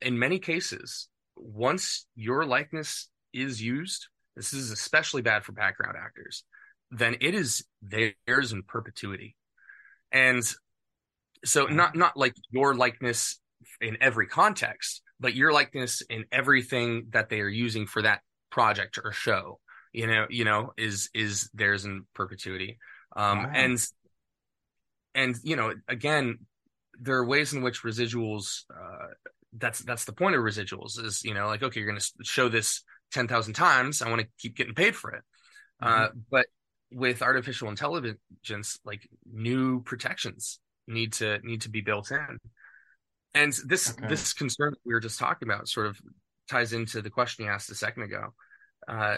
in 0.01 0.19
many 0.19 0.39
cases, 0.39 1.07
once 1.37 2.05
your 2.15 2.45
likeness 2.45 3.09
is 3.31 3.61
used, 3.61 4.07
this 4.49 4.53
is 4.53 4.71
especially 4.71 5.21
bad 5.21 5.43
for 5.43 5.51
background 5.51 5.95
actors, 5.97 6.43
then 6.89 7.15
it 7.21 7.35
is 7.35 7.63
theirs 7.81 8.53
in 8.53 8.63
perpetuity. 8.63 9.35
And 10.11 10.43
so 11.45 11.65
not 11.65 11.95
not 11.95 12.17
like 12.17 12.35
your 12.49 12.73
likeness 12.75 13.39
in 13.79 13.97
every 14.01 14.27
context, 14.27 15.01
but 15.19 15.35
your 15.35 15.53
likeness 15.53 16.01
in 16.01 16.25
everything 16.31 17.07
that 17.11 17.29
they 17.29 17.39
are 17.39 17.47
using 17.47 17.85
for 17.85 18.01
that 18.01 18.21
project 18.49 18.97
or 19.03 19.11
show, 19.11 19.59
you 19.93 20.07
know, 20.07 20.25
you 20.29 20.43
know, 20.43 20.73
is 20.77 21.09
is 21.13 21.49
theirs 21.53 21.85
in 21.85 22.05
perpetuity. 22.15 22.79
Um 23.15 23.43
Wow. 23.43 23.51
and 23.53 23.87
and 25.13 25.35
you 25.43 25.55
know, 25.55 25.73
again, 25.87 26.39
there 26.99 27.17
are 27.17 27.25
ways 27.25 27.53
in 27.53 27.61
which 27.61 27.83
residuals 27.83 28.63
uh 28.73 29.07
that's 29.53 29.79
that's 29.79 30.05
the 30.05 30.13
point 30.13 30.35
of 30.35 30.41
residuals 30.41 31.03
is, 31.03 31.23
you 31.23 31.33
know, 31.33 31.47
like 31.47 31.63
okay, 31.63 31.79
you're 31.79 31.89
going 31.89 31.99
to 31.99 32.11
show 32.23 32.49
this 32.49 32.83
10,000 33.11 33.53
times, 33.53 34.01
I 34.01 34.09
want 34.09 34.21
to 34.21 34.27
keep 34.39 34.55
getting 34.55 34.73
paid 34.75 34.95
for 34.95 35.11
it. 35.11 35.23
Uh 35.81 36.09
but 36.29 36.45
with 36.91 37.21
artificial 37.21 37.69
intelligence 37.69 38.79
like 38.85 39.07
new 39.31 39.81
protections 39.83 40.59
need 40.87 41.13
to 41.13 41.39
need 41.43 41.61
to 41.61 41.69
be 41.69 41.81
built 41.81 42.11
in. 42.11 42.37
And 43.33 43.53
this 43.65 43.97
Okay. 43.97 44.07
this 44.07 44.33
concern 44.33 44.71
that 44.71 44.79
we 44.85 44.93
were 44.93 44.99
just 44.99 45.19
talking 45.19 45.47
about 45.47 45.67
sort 45.69 45.87
of 45.87 45.99
ties 46.49 46.73
into 46.73 47.01
the 47.01 47.09
question 47.09 47.45
you 47.45 47.51
asked 47.51 47.69
a 47.71 47.75
second 47.75 48.03
ago. 48.03 48.33
Uh, 48.87 49.17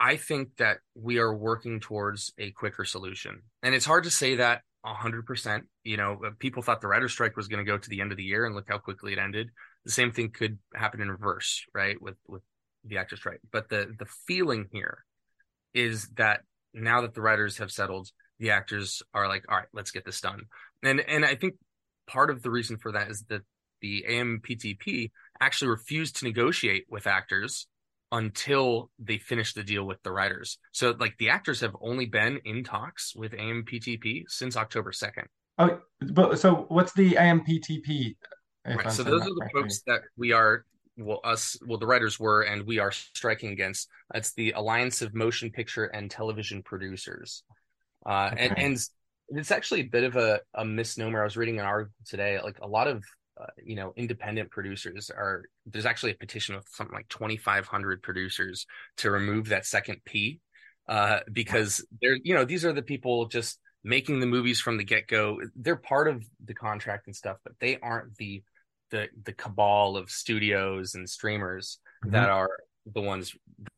i 0.00 0.16
think 0.16 0.48
that 0.56 0.78
we 0.94 1.18
are 1.18 1.34
working 1.34 1.80
towards 1.80 2.32
a 2.38 2.50
quicker 2.52 2.84
solution. 2.84 3.42
And 3.62 3.74
it's 3.74 3.86
hard 3.86 4.04
to 4.04 4.10
say 4.10 4.36
that 4.36 4.62
100% 4.84 5.62
you 5.84 5.96
know 5.96 6.20
uh, 6.26 6.30
people 6.38 6.62
thought 6.62 6.80
the 6.80 6.88
writer's 6.88 7.12
strike 7.12 7.36
was 7.36 7.48
going 7.48 7.64
to 7.64 7.70
go 7.70 7.78
to 7.78 7.88
the 7.88 8.00
end 8.00 8.10
of 8.10 8.18
the 8.18 8.24
year 8.24 8.44
and 8.46 8.54
look 8.54 8.66
how 8.68 8.78
quickly 8.78 9.12
it 9.12 9.18
ended. 9.18 9.48
The 9.84 9.92
same 9.92 10.12
thing 10.12 10.30
could 10.30 10.58
happen 10.74 11.00
in 11.00 11.10
reverse 11.10 11.64
right 11.74 12.00
with 12.00 12.16
with 12.26 12.42
the 12.84 12.98
actors 12.98 13.24
right, 13.24 13.40
but 13.50 13.68
the 13.68 13.94
the 13.98 14.06
feeling 14.26 14.66
here 14.72 15.04
is 15.74 16.08
that 16.16 16.40
now 16.74 17.02
that 17.02 17.14
the 17.14 17.22
writers 17.22 17.58
have 17.58 17.70
settled, 17.70 18.10
the 18.38 18.50
actors 18.50 19.02
are 19.14 19.28
like, 19.28 19.44
all 19.48 19.56
right, 19.56 19.68
let's 19.72 19.90
get 19.90 20.04
this 20.04 20.20
done. 20.20 20.42
And 20.82 21.00
and 21.00 21.24
I 21.24 21.34
think 21.34 21.54
part 22.06 22.30
of 22.30 22.42
the 22.42 22.50
reason 22.50 22.78
for 22.78 22.92
that 22.92 23.10
is 23.10 23.24
that 23.28 23.42
the 23.80 24.04
AMPTP 24.08 25.10
actually 25.40 25.68
refused 25.68 26.16
to 26.16 26.24
negotiate 26.24 26.84
with 26.88 27.06
actors 27.06 27.66
until 28.12 28.90
they 28.98 29.18
finished 29.18 29.54
the 29.54 29.62
deal 29.62 29.84
with 29.84 30.02
the 30.02 30.12
writers. 30.12 30.58
So 30.72 30.94
like 30.98 31.16
the 31.18 31.30
actors 31.30 31.60
have 31.60 31.74
only 31.80 32.06
been 32.06 32.40
in 32.44 32.62
talks 32.62 33.14
with 33.16 33.32
AMPTP 33.32 34.24
since 34.28 34.56
October 34.56 34.92
2nd. 34.92 35.24
Oh, 35.58 35.80
but 36.12 36.38
so 36.38 36.66
what's 36.68 36.92
the 36.92 37.12
AMPTP? 37.12 38.16
Right. 38.66 38.92
So 38.92 39.02
those 39.02 39.22
are 39.22 39.34
the 39.34 39.48
folks 39.52 39.82
that 39.86 40.02
we 40.16 40.32
are 40.32 40.64
well 40.98 41.20
us 41.24 41.56
well 41.66 41.78
the 41.78 41.86
writers 41.86 42.20
were 42.20 42.42
and 42.42 42.66
we 42.66 42.78
are 42.78 42.92
striking 42.92 43.50
against. 43.50 43.88
It's 44.14 44.32
the 44.34 44.52
Alliance 44.52 45.02
of 45.02 45.14
Motion 45.14 45.50
Picture 45.50 45.86
and 45.86 46.10
Television 46.10 46.62
Producers, 46.62 47.44
uh, 48.06 48.30
and 48.36 48.52
Okay. 48.52 48.64
and 48.64 48.78
it's 49.28 49.50
actually 49.50 49.80
a 49.80 49.84
bit 49.84 50.04
of 50.04 50.16
a, 50.16 50.40
a 50.54 50.64
misnomer. 50.64 51.20
I 51.20 51.24
was 51.24 51.36
reading 51.36 51.58
an 51.58 51.66
article 51.66 51.94
today, 52.06 52.38
like 52.42 52.58
a 52.60 52.66
lot 52.66 52.88
of 52.88 53.04
uh, 53.40 53.46
you 53.64 53.76
know 53.76 53.92
independent 53.96 54.50
producers 54.50 55.10
are. 55.10 55.44
There's 55.66 55.86
actually 55.86 56.12
a 56.12 56.16
petition 56.16 56.54
of 56.54 56.64
something 56.68 56.94
like 56.94 57.08
2,500 57.08 58.02
producers 58.02 58.66
to 58.98 59.10
remove 59.10 59.48
that 59.48 59.66
second 59.66 60.00
P, 60.04 60.40
uh, 60.88 61.20
because 61.32 61.84
they're 62.00 62.18
you 62.22 62.34
know 62.34 62.44
these 62.44 62.64
are 62.64 62.72
the 62.72 62.82
people 62.82 63.26
just 63.26 63.58
making 63.84 64.20
the 64.20 64.26
movies 64.26 64.60
from 64.60 64.76
the 64.76 64.84
get 64.84 65.06
go. 65.08 65.40
They're 65.56 65.76
part 65.76 66.08
of 66.08 66.24
the 66.44 66.54
contract 66.54 67.06
and 67.06 67.16
stuff, 67.16 67.38
but 67.44 67.54
they 67.60 67.78
aren't 67.78 68.16
the 68.16 68.42
the 68.92 69.08
the 69.24 69.32
cabal 69.32 69.96
of 69.96 70.08
studios 70.10 70.94
and 70.94 71.08
streamers 71.08 71.78
that 72.04 72.28
are 72.28 72.50
the 72.94 73.00
ones 73.00 73.34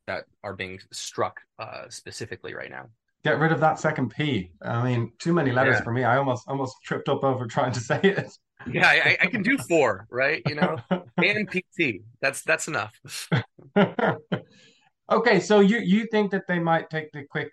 that 0.07 0.24
are 0.42 0.55
being 0.55 0.79
struck 0.92 1.40
uh, 1.59 1.85
specifically 1.88 2.53
right 2.55 2.70
now. 2.70 2.87
Get 3.24 3.38
rid 3.38 3.53
of 3.53 3.61
that 3.61 3.79
second 3.79 4.11
P. 4.11 4.50
I 4.61 4.85
mean, 4.85 5.12
too 5.18 5.33
many 5.33 5.50
letters 5.50 5.77
Yeah. 5.79 5.85
for 5.85 5.92
me. 5.92 6.05
I 6.05 6.18
almost 6.18 6.46
almost 6.46 6.77
tripped 6.85 7.09
up 7.09 7.24
over 7.24 7.46
trying 7.46 7.72
to 7.72 7.81
say 7.81 7.98
it. 8.03 8.31
Yeah, 8.70 8.87
I, 8.87 9.16
I 9.22 9.27
can 9.27 9.42
do 9.42 9.57
four, 9.59 10.07
right? 10.11 10.42
You 10.46 10.57
know, 10.57 10.77
and 11.16 11.48
PT. 11.50 12.03
That's 12.20 12.42
that's 12.42 12.68
enough. 12.68 12.92
okay, 15.11 15.40
so 15.40 15.61
you 15.61 15.79
you 15.79 16.07
think 16.11 16.31
that 16.33 16.44
they 16.48 16.59
might 16.59 16.90
take 16.90 17.12
the 17.12 17.24
quick 17.24 17.50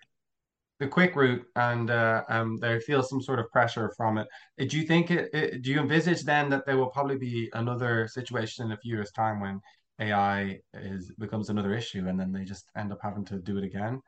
the 0.80 0.88
quick 0.88 1.14
route 1.14 1.44
and 1.56 1.90
uh, 1.90 2.22
um 2.28 2.56
they 2.58 2.80
feel 2.80 3.02
some 3.02 3.20
sort 3.20 3.38
of 3.38 3.50
pressure 3.50 3.92
from 3.96 4.18
it. 4.18 4.26
Uh, 4.60 4.64
Do 4.68 4.78
you 4.78 4.86
think 4.86 5.10
it, 5.10 5.30
it 5.32 5.62
do 5.62 5.70
you 5.70 5.80
envisage 5.80 6.22
then 6.22 6.50
that 6.50 6.66
there 6.66 6.76
will 6.76 6.88
probably 6.90 7.18
be 7.18 7.50
another 7.54 8.08
situation 8.08 8.66
in 8.66 8.72
a 8.72 8.76
few 8.76 8.94
years' 8.96 9.12
time 9.12 9.40
when 9.40 9.60
AI 10.00 10.58
is 10.74 11.12
becomes 11.18 11.50
another 11.50 11.74
issue 11.74 12.08
and 12.08 12.18
then 12.18 12.32
they 12.32 12.44
just 12.44 12.66
end 12.76 12.92
up 12.92 12.98
having 13.02 13.24
to 13.26 13.38
do 13.38 13.58
it 13.58 13.64
again? 13.64 14.00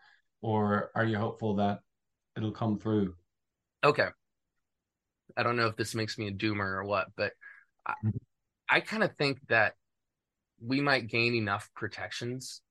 Or 0.43 0.91
are 0.95 1.05
you 1.05 1.17
hopeful 1.17 1.55
that 1.57 1.79
it'll 2.37 2.53
come 2.53 2.79
through? 2.79 3.15
Okay. 3.83 4.09
I 5.37 5.43
don't 5.43 5.57
know 5.57 5.67
if 5.67 5.77
this 5.77 5.95
makes 5.95 6.19
me 6.19 6.29
a 6.29 6.33
doomer 6.33 6.77
or 6.77 6.85
what, 6.85 7.09
but 7.17 7.33
I, 7.87 7.95
I 8.69 8.81
kind 8.81 9.03
of 9.03 9.17
think 9.17 9.39
that 9.49 9.75
we 10.65 10.81
might 10.81 11.09
gain 11.09 11.35
enough 11.35 11.71
protections 11.75 12.63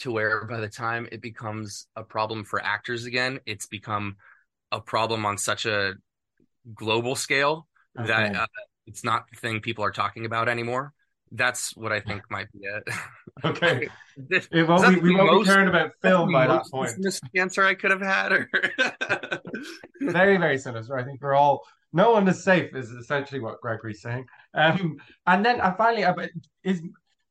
to 0.00 0.10
where 0.12 0.44
by 0.46 0.60
the 0.60 0.68
time 0.68 1.08
it 1.12 1.20
becomes 1.22 1.86
a 1.96 2.02
problem 2.02 2.44
for 2.44 2.62
actors 2.62 3.04
again, 3.06 3.40
it's 3.46 3.66
become 3.66 4.16
a 4.72 4.80
problem 4.80 5.24
on 5.26 5.38
such 5.38 5.66
a 5.66 5.94
global 6.74 7.14
scale 7.16 7.66
that 7.94 8.34
uh, 8.36 8.46
it's 8.86 9.04
not 9.04 9.24
the 9.30 9.36
thing 9.36 9.60
people 9.60 9.84
are 9.84 9.90
talking 9.90 10.24
about 10.26 10.48
anymore. 10.48 10.92
That's 11.32 11.76
what 11.76 11.92
I 11.92 12.00
think 12.00 12.22
might 12.30 12.50
be 12.52 12.60
it. 12.62 12.82
Okay. 13.44 13.88
This- 14.16 14.48
It 14.52 14.66
won't 14.68 14.86
be, 14.94 15.00
we 15.00 15.14
won't 15.14 15.30
most- 15.32 15.46
be 15.46 15.52
caring 15.52 15.68
about 15.68 15.92
film 16.02 16.32
by 16.32 16.46
that 16.46 16.64
point. 16.70 16.92
answer 17.36 17.62
I 17.64 17.74
could 17.74 17.90
have 17.90 18.02
had, 18.02 18.32
or 18.32 18.50
very 20.00 20.36
very 20.36 20.58
sinister 20.58 20.96
i 20.98 21.04
think 21.04 21.20
we're 21.22 21.34
all 21.34 21.60
no 21.92 22.12
one 22.12 22.26
is 22.28 22.42
safe 22.44 22.74
is 22.74 22.90
essentially 22.90 23.40
what 23.40 23.60
gregory's 23.60 24.02
saying 24.02 24.24
um 24.54 24.96
and 25.26 25.44
then 25.44 25.60
i 25.60 25.70
finally 25.72 26.04
uh, 26.04 26.14
is 26.64 26.82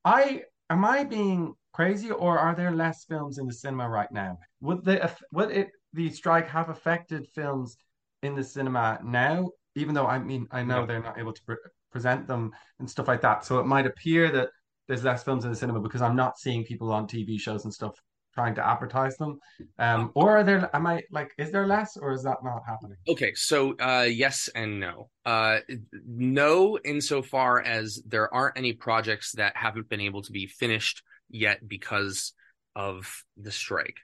i 0.05 0.43
am 0.69 0.85
i 0.85 1.03
being 1.03 1.53
crazy 1.79 2.11
or 2.11 2.37
are 2.37 2.53
there 2.55 2.73
less 2.75 3.05
films 3.05 3.37
in 3.37 3.45
the 3.47 3.53
cinema 3.53 3.87
right 3.87 4.11
now 4.11 4.37
would 4.59 4.83
the 4.83 4.97
would 5.31 5.49
it 5.49 5.69
the 5.93 6.09
strike 6.09 6.47
have 6.49 6.67
affected 6.67 7.25
films 7.33 7.77
in 8.21 8.35
the 8.35 8.43
cinema 8.43 8.99
now 9.01 9.49
even 9.75 9.93
though 9.95 10.05
i 10.05 10.19
mean 10.19 10.45
i 10.51 10.61
know 10.61 10.81
No. 10.81 10.85
they're 10.85 11.01
not 11.09 11.17
able 11.17 11.31
to 11.31 11.41
pre- 11.45 11.55
present 11.89 12.27
them 12.27 12.51
and 12.79 12.89
stuff 12.89 13.07
like 13.07 13.21
that 13.21 13.45
so 13.45 13.59
it 13.61 13.65
might 13.65 13.85
appear 13.85 14.29
that 14.37 14.49
there's 14.89 15.05
less 15.05 15.23
films 15.23 15.45
in 15.45 15.51
the 15.51 15.55
cinema 15.63 15.79
because 15.79 16.01
i'm 16.01 16.17
not 16.17 16.37
seeing 16.37 16.65
people 16.65 16.91
on 16.91 17.07
tv 17.07 17.39
shows 17.39 17.63
and 17.63 17.73
stuff 17.73 17.95
trying 18.33 18.55
to 18.55 18.67
advertise 18.73 19.15
them 19.15 19.39
um, 19.79 20.11
or 20.15 20.37
are 20.37 20.43
there? 20.43 20.69
Am 20.75 20.85
I 20.85 21.01
like? 21.11 21.31
Is 21.37 21.51
there 21.51 21.65
less, 21.65 21.97
or 21.97 22.11
is 22.13 22.23
that 22.23 22.37
not 22.43 22.61
happening? 22.67 22.97
Okay, 23.07 23.33
so 23.33 23.75
uh, 23.79 24.05
yes 24.07 24.49
and 24.53 24.79
no. 24.79 25.09
Uh, 25.25 25.59
no, 26.05 26.77
insofar 26.85 27.61
as 27.61 28.01
there 28.05 28.31
aren't 28.33 28.57
any 28.57 28.73
projects 28.73 29.31
that 29.33 29.57
haven't 29.57 29.89
been 29.89 29.99
able 30.01 30.21
to 30.21 30.31
be 30.31 30.45
finished 30.45 31.01
yet 31.29 31.67
because 31.67 32.33
of 32.75 33.23
the 33.37 33.51
strike. 33.51 33.97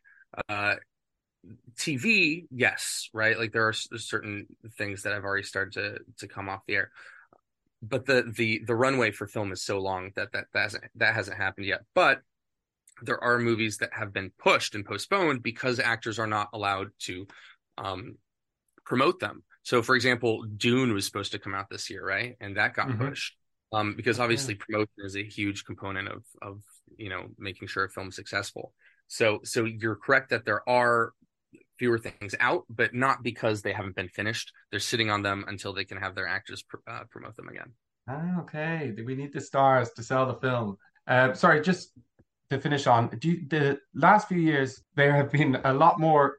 Uh, 0.50 0.76
TV, 1.78 2.48
yes, 2.52 3.10
right? 3.14 3.38
Like 3.38 3.52
there 3.52 3.68
are 3.68 3.74
certain 3.74 4.48
things 4.78 5.04
that 5.04 5.14
have 5.14 5.24
already 5.24 5.44
started 5.44 5.74
to 5.74 6.00
to 6.20 6.28
come 6.28 6.50
off 6.50 6.66
the 6.66 6.76
air, 6.76 6.92
but 7.82 8.06
the 8.06 8.24
the 8.36 8.62
the 8.66 8.76
runway 8.76 9.12
for 9.12 9.28
film 9.28 9.52
is 9.52 9.62
so 9.64 9.80
long 9.80 10.12
that 10.16 10.32
that 10.34 10.46
that 10.54 10.62
hasn't 10.62 10.84
that 10.96 11.14
hasn't 11.14 11.38
happened 11.38 11.68
yet. 11.68 11.82
But 11.94 12.22
there 13.02 13.24
are 13.24 13.38
movies 13.40 13.78
that 13.78 13.92
have 13.94 14.14
been 14.14 14.32
pushed 14.40 14.74
and 14.74 14.86
postponed 14.86 15.44
because 15.44 15.80
actors 15.80 16.18
are 16.18 16.28
not 16.28 16.50
allowed 16.54 16.88
to 17.00 17.28
um, 17.78 18.16
promote 18.86 19.20
them. 19.20 19.44
So, 19.64 19.82
for 19.82 19.96
example, 19.96 20.44
Dune 20.44 20.94
was 20.94 21.06
supposed 21.06 21.34
to 21.34 21.40
come 21.40 21.54
out 21.54 21.70
this 21.70 21.90
year, 21.90 22.06
right? 22.06 22.36
And 22.40 22.58
that 22.58 22.74
got 22.74 22.88
Mhm. 22.88 23.10
pushed 23.10 23.36
um, 23.74 23.96
because 23.96 24.20
obviously 24.20 24.56
promotion 24.56 24.94
is 25.00 25.16
a 25.16 25.24
huge 25.24 25.66
component 25.66 26.08
of 26.08 26.24
of 26.42 26.62
you 26.98 27.10
know 27.10 27.28
making 27.38 27.67
sure 27.67 27.86
a 27.86 27.89
film's 27.89 28.15
successful. 28.15 28.74
So, 29.08 29.41
so 29.43 29.65
you're 29.65 29.95
correct 29.95 30.30
that 30.32 30.45
there 30.45 30.67
are 30.67 31.13
fewer 31.78 32.00
things 32.00 32.36
out, 32.39 32.63
but 32.69 32.93
not 32.93 33.24
because 33.24 33.62
they 33.62 33.74
haven't 33.74 33.95
been 33.95 34.10
finished. 34.10 34.52
They're 34.71 34.80
sitting 34.80 35.10
on 35.10 35.21
them 35.21 35.45
until 35.48 35.74
they 35.74 35.86
can 35.86 35.98
have 35.98 36.15
their 36.15 36.28
actors 36.28 36.63
pr- 36.63 36.78
uh, 36.88 37.04
promote 37.10 37.36
them 37.36 37.50
again. 37.50 37.71
Ah, 38.08 38.39
okay, 38.41 38.93
Do 38.95 39.06
we 39.06 39.15
need 39.15 39.34
the 39.34 39.41
stars 39.41 39.91
to 39.91 40.04
sell 40.04 40.26
the 40.26 40.36
film. 40.36 40.78
Uh, 41.08 41.34
sorry, 41.34 41.62
just 41.62 41.91
to 42.50 42.60
finish 42.60 42.88
on, 42.88 43.10
you, 43.21 43.48
the 43.50 43.80
last 43.93 44.28
few 44.28 44.38
years 44.38 44.84
there 44.95 45.12
have 45.15 45.32
been 45.32 45.58
a 45.63 45.74
lot 45.74 46.00
more 46.00 46.38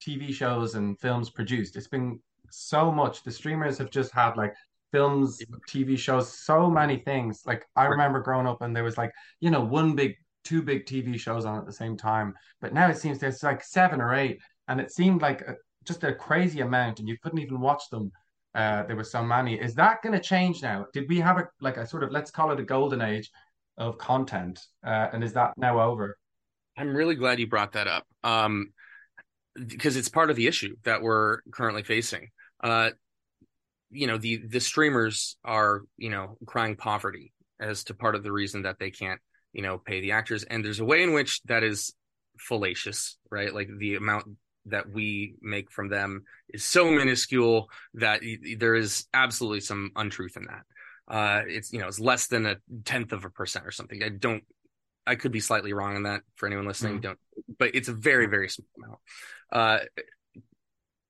TV 0.00 0.32
shows 0.32 0.74
and 0.74 0.98
films 0.98 1.30
produced. 1.30 1.76
It's 1.76 1.88
been 1.88 2.18
so 2.50 2.90
much. 2.90 3.22
The 3.22 3.30
streamers 3.30 3.78
have 3.78 3.90
just 3.90 4.12
had 4.12 4.36
like 4.36 4.54
films, 4.92 5.40
TV 5.68 5.98
shows, 5.98 6.32
so 6.32 6.70
many 6.70 6.98
things. 6.98 7.42
Like 7.44 7.64
I 7.74 7.86
remember 7.86 8.20
growing 8.20 8.46
up 8.46 8.62
and 8.62 8.76
there 8.76 8.84
was 8.84 8.98
like, 8.98 9.10
you 9.40 9.50
know, 9.50 9.62
one 9.62 9.96
big, 9.96 10.14
two 10.44 10.62
big 10.62 10.86
TV 10.86 11.18
shows 11.18 11.44
on 11.44 11.58
at 11.58 11.66
the 11.66 11.72
same 11.72 11.96
time. 11.96 12.34
But 12.60 12.72
now 12.72 12.88
it 12.88 12.98
seems 12.98 13.18
there's 13.18 13.42
like 13.42 13.64
seven 13.64 14.00
or 14.00 14.14
eight, 14.14 14.40
and 14.68 14.80
it 14.80 14.92
seemed 14.92 15.22
like 15.22 15.40
a, 15.40 15.56
just 15.84 16.04
a 16.04 16.14
crazy 16.14 16.60
amount, 16.60 17.00
and 17.00 17.08
you 17.08 17.16
couldn't 17.22 17.40
even 17.40 17.60
watch 17.60 17.82
them. 17.90 18.12
Uh, 18.54 18.82
there 18.84 18.96
were 18.96 19.04
so 19.04 19.24
many. 19.24 19.58
Is 19.58 19.74
that 19.74 20.02
going 20.02 20.12
to 20.12 20.20
change 20.20 20.62
now? 20.62 20.86
Did 20.92 21.08
we 21.08 21.18
have 21.20 21.38
a 21.38 21.48
like 21.60 21.78
a 21.78 21.86
sort 21.86 22.02
of 22.02 22.12
let's 22.12 22.30
call 22.30 22.52
it 22.52 22.60
a 22.60 22.64
golden 22.64 23.00
age 23.00 23.30
of 23.78 23.98
content, 23.98 24.60
uh, 24.86 25.08
and 25.12 25.24
is 25.24 25.32
that 25.32 25.54
now 25.56 25.80
over? 25.80 26.18
I'm 26.76 26.94
really 26.94 27.14
glad 27.14 27.40
you 27.40 27.46
brought 27.46 27.72
that 27.72 27.88
up. 27.88 28.06
Um, 28.22 28.72
because 29.54 29.96
it's 29.96 30.08
part 30.08 30.30
of 30.30 30.36
the 30.36 30.46
issue 30.46 30.76
that 30.84 31.02
we're 31.02 31.40
currently 31.50 31.82
facing. 31.82 32.28
Uh, 32.62 32.90
you 33.92 34.06
know, 34.06 34.18
the 34.18 34.46
the 34.46 34.60
streamers 34.60 35.36
are, 35.44 35.82
you 35.96 36.10
know, 36.10 36.36
crying 36.46 36.76
poverty 36.76 37.32
as 37.60 37.84
to 37.84 37.94
part 37.94 38.14
of 38.14 38.22
the 38.22 38.32
reason 38.32 38.62
that 38.62 38.78
they 38.78 38.90
can't, 38.90 39.20
you 39.52 39.62
know, 39.62 39.78
pay 39.78 40.00
the 40.00 40.12
actors. 40.12 40.44
And 40.44 40.64
there's 40.64 40.80
a 40.80 40.84
way 40.84 41.02
in 41.02 41.12
which 41.12 41.40
that 41.44 41.62
is 41.62 41.94
fallacious, 42.38 43.16
right? 43.30 43.54
Like 43.54 43.68
the 43.78 43.96
amount 43.96 44.24
that 44.66 44.90
we 44.90 45.34
make 45.40 45.70
from 45.70 45.88
them 45.88 46.24
is 46.48 46.64
so 46.64 46.90
minuscule 46.90 47.68
that 47.94 48.20
there 48.58 48.74
is 48.74 49.06
absolutely 49.12 49.60
some 49.60 49.90
untruth 49.96 50.36
in 50.36 50.46
that. 50.46 50.62
Uh, 51.08 51.42
it's 51.46 51.72
you 51.72 51.80
know, 51.80 51.88
it's 51.88 52.00
less 52.00 52.28
than 52.28 52.46
a 52.46 52.56
tenth 52.84 53.12
of 53.12 53.24
a 53.24 53.30
percent 53.30 53.66
or 53.66 53.70
something. 53.70 54.02
I 54.02 54.08
don't 54.08 54.44
I 55.06 55.16
could 55.16 55.32
be 55.32 55.40
slightly 55.40 55.72
wrong 55.72 55.96
on 55.96 56.02
that 56.04 56.22
for 56.36 56.46
anyone 56.46 56.66
listening. 56.66 56.98
Mhm. 56.98 57.02
Don't, 57.02 57.18
but 57.58 57.74
it's 57.74 57.88
a 57.88 57.92
very, 57.92 58.26
very 58.26 58.48
small 58.48 58.68
amount. 58.76 59.00
Uh, 59.50 59.78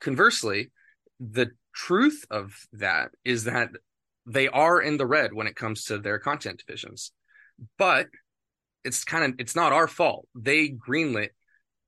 conversely, 0.00 0.70
the 1.20 1.50
truth 1.74 2.24
of 2.30 2.54
that 2.74 3.10
is 3.24 3.44
that 3.44 3.70
they 4.26 4.48
are 4.48 4.80
in 4.80 4.96
the 4.96 5.06
red 5.06 5.32
when 5.32 5.46
it 5.46 5.56
comes 5.56 5.84
to 5.86 5.98
their 5.98 6.18
content 6.18 6.62
divisions, 6.64 7.12
but 7.78 8.06
it's 8.84 9.04
kind 9.04 9.24
of 9.24 9.40
it's 9.40 9.56
not 9.56 9.72
our 9.72 9.88
fault. 9.88 10.26
They 10.34 10.68
greenlit 10.68 11.30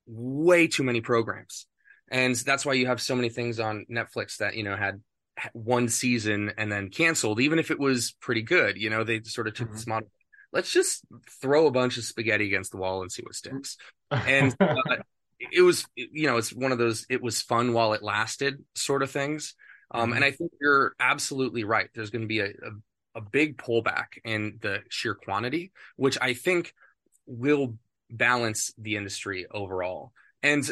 way 0.06 0.66
too 0.66 0.82
many 0.82 1.00
programs, 1.00 1.66
and 2.10 2.34
that's 2.34 2.66
why 2.66 2.74
you 2.74 2.86
have 2.86 3.00
so 3.00 3.14
many 3.14 3.28
things 3.28 3.60
on 3.60 3.86
Netflix 3.90 4.38
that 4.38 4.56
you 4.56 4.64
know 4.64 4.76
had 4.76 5.00
one 5.52 5.88
season 5.88 6.52
and 6.56 6.70
then 6.70 6.90
canceled, 6.90 7.40
even 7.40 7.58
if 7.58 7.70
it 7.70 7.78
was 7.78 8.14
pretty 8.20 8.42
good. 8.42 8.76
You 8.76 8.90
know, 8.90 9.04
they 9.04 9.22
sort 9.22 9.48
of 9.48 9.54
took 9.54 9.72
this 9.72 9.86
model. 9.86 10.08
Let's 10.52 10.70
just 10.70 11.04
throw 11.42 11.66
a 11.66 11.72
bunch 11.72 11.98
of 11.98 12.04
spaghetti 12.04 12.46
against 12.46 12.70
the 12.70 12.76
wall 12.76 13.02
and 13.02 13.10
see 13.10 13.22
what 13.22 13.34
sticks. 13.34 13.76
And 14.10 14.54
uh, 14.60 14.74
it 15.52 15.62
was, 15.62 15.84
you 15.96 16.28
know, 16.28 16.36
it's 16.36 16.52
one 16.52 16.70
of 16.70 16.78
those. 16.78 17.06
It 17.10 17.22
was 17.22 17.42
fun 17.42 17.72
while 17.72 17.92
it 17.92 18.02
lasted, 18.02 18.62
sort 18.74 19.02
of 19.02 19.10
things. 19.10 19.54
Um, 19.94 20.10
Mhm. 20.12 20.16
And 20.16 20.24
I 20.24 20.32
think 20.32 20.52
you're 20.60 20.94
absolutely 21.00 21.64
right. 21.64 21.88
There's 21.94 22.10
going 22.10 22.22
to 22.22 22.28
be 22.28 22.40
a, 22.40 22.48
a 22.48 22.72
a 23.16 23.20
big 23.20 23.56
pullback 23.56 24.18
in 24.24 24.58
the 24.60 24.82
sheer 24.90 25.14
quantity, 25.14 25.70
which 25.96 26.18
I 26.20 26.34
think 26.34 26.74
will 27.26 27.78
balance 28.10 28.74
the 28.76 28.96
industry 28.96 29.46
overall. 29.50 30.12
And 30.42 30.64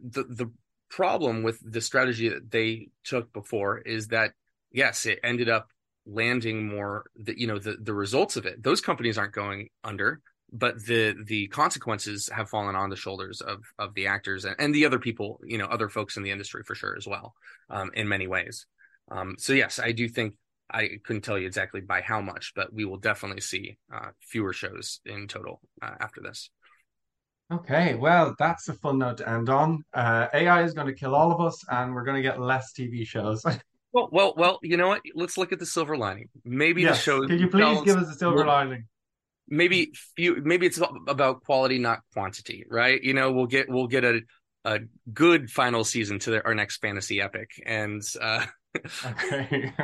the 0.00 0.24
the 0.24 0.50
problem 0.90 1.42
with 1.42 1.60
the 1.62 1.82
strategy 1.82 2.30
that 2.30 2.50
they 2.50 2.88
took 3.04 3.32
before 3.34 3.78
is 3.78 4.08
that 4.08 4.32
yes, 4.72 5.06
it 5.06 5.20
ended 5.22 5.50
up 5.50 5.68
landing 6.06 6.68
more 6.68 7.04
the 7.16 7.38
you 7.38 7.46
know 7.46 7.58
the 7.58 7.76
the 7.80 7.94
results 7.94 8.36
of 8.36 8.44
it 8.46 8.62
those 8.62 8.82
companies 8.82 9.16
aren't 9.16 9.32
going 9.32 9.70
under 9.82 10.20
but 10.54 10.82
the 10.86 11.14
the 11.26 11.48
consequences 11.48 12.30
have 12.32 12.48
fallen 12.48 12.76
on 12.76 12.88
the 12.88 12.96
shoulders 12.96 13.40
of 13.40 13.64
of 13.78 13.92
the 13.94 14.06
actors 14.06 14.44
and, 14.44 14.56
and 14.58 14.74
the 14.74 14.86
other 14.86 14.98
people 14.98 15.40
you 15.44 15.58
know 15.58 15.66
other 15.66 15.88
folks 15.88 16.16
in 16.16 16.22
the 16.22 16.30
industry 16.30 16.62
for 16.62 16.74
sure 16.74 16.94
as 16.96 17.06
well 17.06 17.34
um, 17.70 17.90
in 17.94 18.08
many 18.08 18.26
ways 18.26 18.66
um, 19.10 19.34
so 19.38 19.52
yes 19.52 19.78
i 19.78 19.92
do 19.92 20.08
think 20.08 20.34
i 20.70 20.88
couldn't 21.04 21.22
tell 21.22 21.38
you 21.38 21.46
exactly 21.46 21.80
by 21.80 22.00
how 22.00 22.20
much 22.20 22.52
but 22.54 22.72
we 22.72 22.84
will 22.84 22.98
definitely 22.98 23.40
see 23.40 23.76
uh, 23.92 24.08
fewer 24.20 24.52
shows 24.52 25.00
in 25.04 25.26
total 25.26 25.60
uh, 25.82 25.94
after 26.00 26.20
this 26.22 26.50
Okay, 27.52 27.94
well, 27.94 28.34
that's 28.38 28.68
a 28.68 28.72
fun 28.72 28.98
note 28.98 29.18
to 29.18 29.28
end 29.28 29.50
on. 29.50 29.84
Uh, 29.92 30.28
AI 30.32 30.62
is 30.62 30.72
going 30.72 30.86
to 30.86 30.94
kill 30.94 31.14
all 31.14 31.30
of 31.30 31.42
us, 31.42 31.62
and 31.70 31.94
we're 31.94 32.02
going 32.02 32.16
to 32.16 32.22
get 32.22 32.40
less 32.40 32.72
TV 32.72 33.06
shows. 33.06 33.44
well 33.94 34.08
well 34.10 34.34
well 34.36 34.58
you 34.62 34.76
know 34.76 34.88
what 34.88 35.00
let's 35.14 35.38
look 35.38 35.52
at 35.52 35.58
the 35.58 35.66
silver 35.66 35.96
lining 35.96 36.28
maybe 36.44 36.82
yes. 36.82 36.96
the 36.96 37.02
show 37.02 37.26
Can 37.26 37.38
you 37.38 37.48
please 37.48 37.80
give 37.82 37.96
us 37.96 38.08
a 38.10 38.18
silver 38.18 38.44
lining? 38.44 38.86
Maybe 39.48 39.92
few 40.16 40.42
maybe 40.42 40.66
it's 40.66 40.80
about 41.08 41.42
quality 41.44 41.78
not 41.78 42.00
quantity 42.12 42.64
right? 42.70 43.02
You 43.02 43.14
know 43.14 43.32
we'll 43.32 43.46
get 43.46 43.68
we'll 43.68 43.86
get 43.86 44.04
a 44.04 44.20
a 44.64 44.80
good 45.12 45.50
final 45.50 45.84
season 45.84 46.18
to 46.20 46.42
our 46.44 46.54
next 46.54 46.78
fantasy 46.78 47.20
epic. 47.20 47.50
And 47.66 48.02
uh 48.20 48.44
okay. 49.06 49.72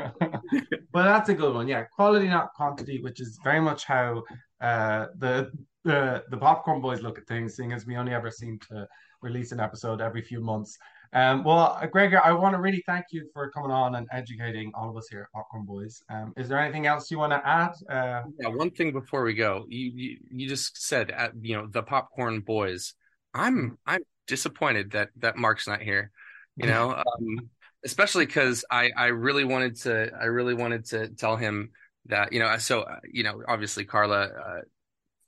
Well 0.92 1.04
that's 1.04 1.28
a 1.28 1.34
good 1.34 1.54
one. 1.54 1.68
Yeah 1.68 1.84
quality 1.84 2.28
not 2.28 2.54
quantity 2.54 3.00
which 3.00 3.20
is 3.20 3.38
very 3.44 3.60
much 3.60 3.84
how 3.84 4.22
uh 4.60 5.06
the 5.18 5.50
the 5.84 6.24
the 6.30 6.36
popcorn 6.36 6.80
boys 6.80 7.00
look 7.02 7.18
at 7.18 7.26
things 7.26 7.56
seeing 7.56 7.72
as 7.72 7.86
we 7.86 7.96
only 7.96 8.12
ever 8.12 8.30
seem 8.30 8.58
to 8.68 8.86
release 9.22 9.52
an 9.52 9.60
episode 9.60 10.00
every 10.00 10.22
few 10.22 10.40
months 10.40 10.78
um, 11.12 11.42
well, 11.42 11.80
Gregor, 11.90 12.20
I 12.24 12.32
want 12.32 12.54
to 12.54 12.60
really 12.60 12.84
thank 12.86 13.06
you 13.10 13.28
for 13.32 13.50
coming 13.50 13.72
on 13.72 13.96
and 13.96 14.06
educating 14.12 14.70
all 14.74 14.90
of 14.90 14.96
us 14.96 15.08
here 15.08 15.22
at 15.22 15.32
Popcorn 15.32 15.64
Boys. 15.64 16.02
Um, 16.08 16.32
is 16.36 16.48
there 16.48 16.60
anything 16.60 16.86
else 16.86 17.10
you 17.10 17.18
want 17.18 17.32
to 17.32 17.46
add? 17.46 17.72
Uh, 17.88 18.22
yeah, 18.38 18.48
one 18.48 18.70
thing 18.70 18.92
before 18.92 19.24
we 19.24 19.34
go, 19.34 19.66
you 19.68 19.90
you, 19.94 20.18
you 20.30 20.48
just 20.48 20.80
said, 20.80 21.12
uh, 21.16 21.30
you 21.40 21.56
know, 21.56 21.66
the 21.66 21.82
Popcorn 21.82 22.40
Boys. 22.40 22.94
I'm 23.34 23.78
I'm 23.86 24.02
disappointed 24.28 24.92
that 24.92 25.08
that 25.16 25.36
Mark's 25.36 25.66
not 25.66 25.82
here. 25.82 26.12
You 26.56 26.66
know, 26.66 26.94
um, 27.18 27.50
especially 27.84 28.26
because 28.26 28.64
I 28.70 28.90
I 28.96 29.06
really 29.06 29.44
wanted 29.44 29.76
to 29.80 30.12
I 30.20 30.26
really 30.26 30.54
wanted 30.54 30.84
to 30.86 31.08
tell 31.08 31.36
him 31.36 31.70
that 32.06 32.32
you 32.32 32.38
know 32.38 32.56
so 32.58 32.82
uh, 32.82 33.00
you 33.12 33.24
know 33.24 33.42
obviously 33.48 33.84
Carla 33.84 34.26
uh, 34.26 34.60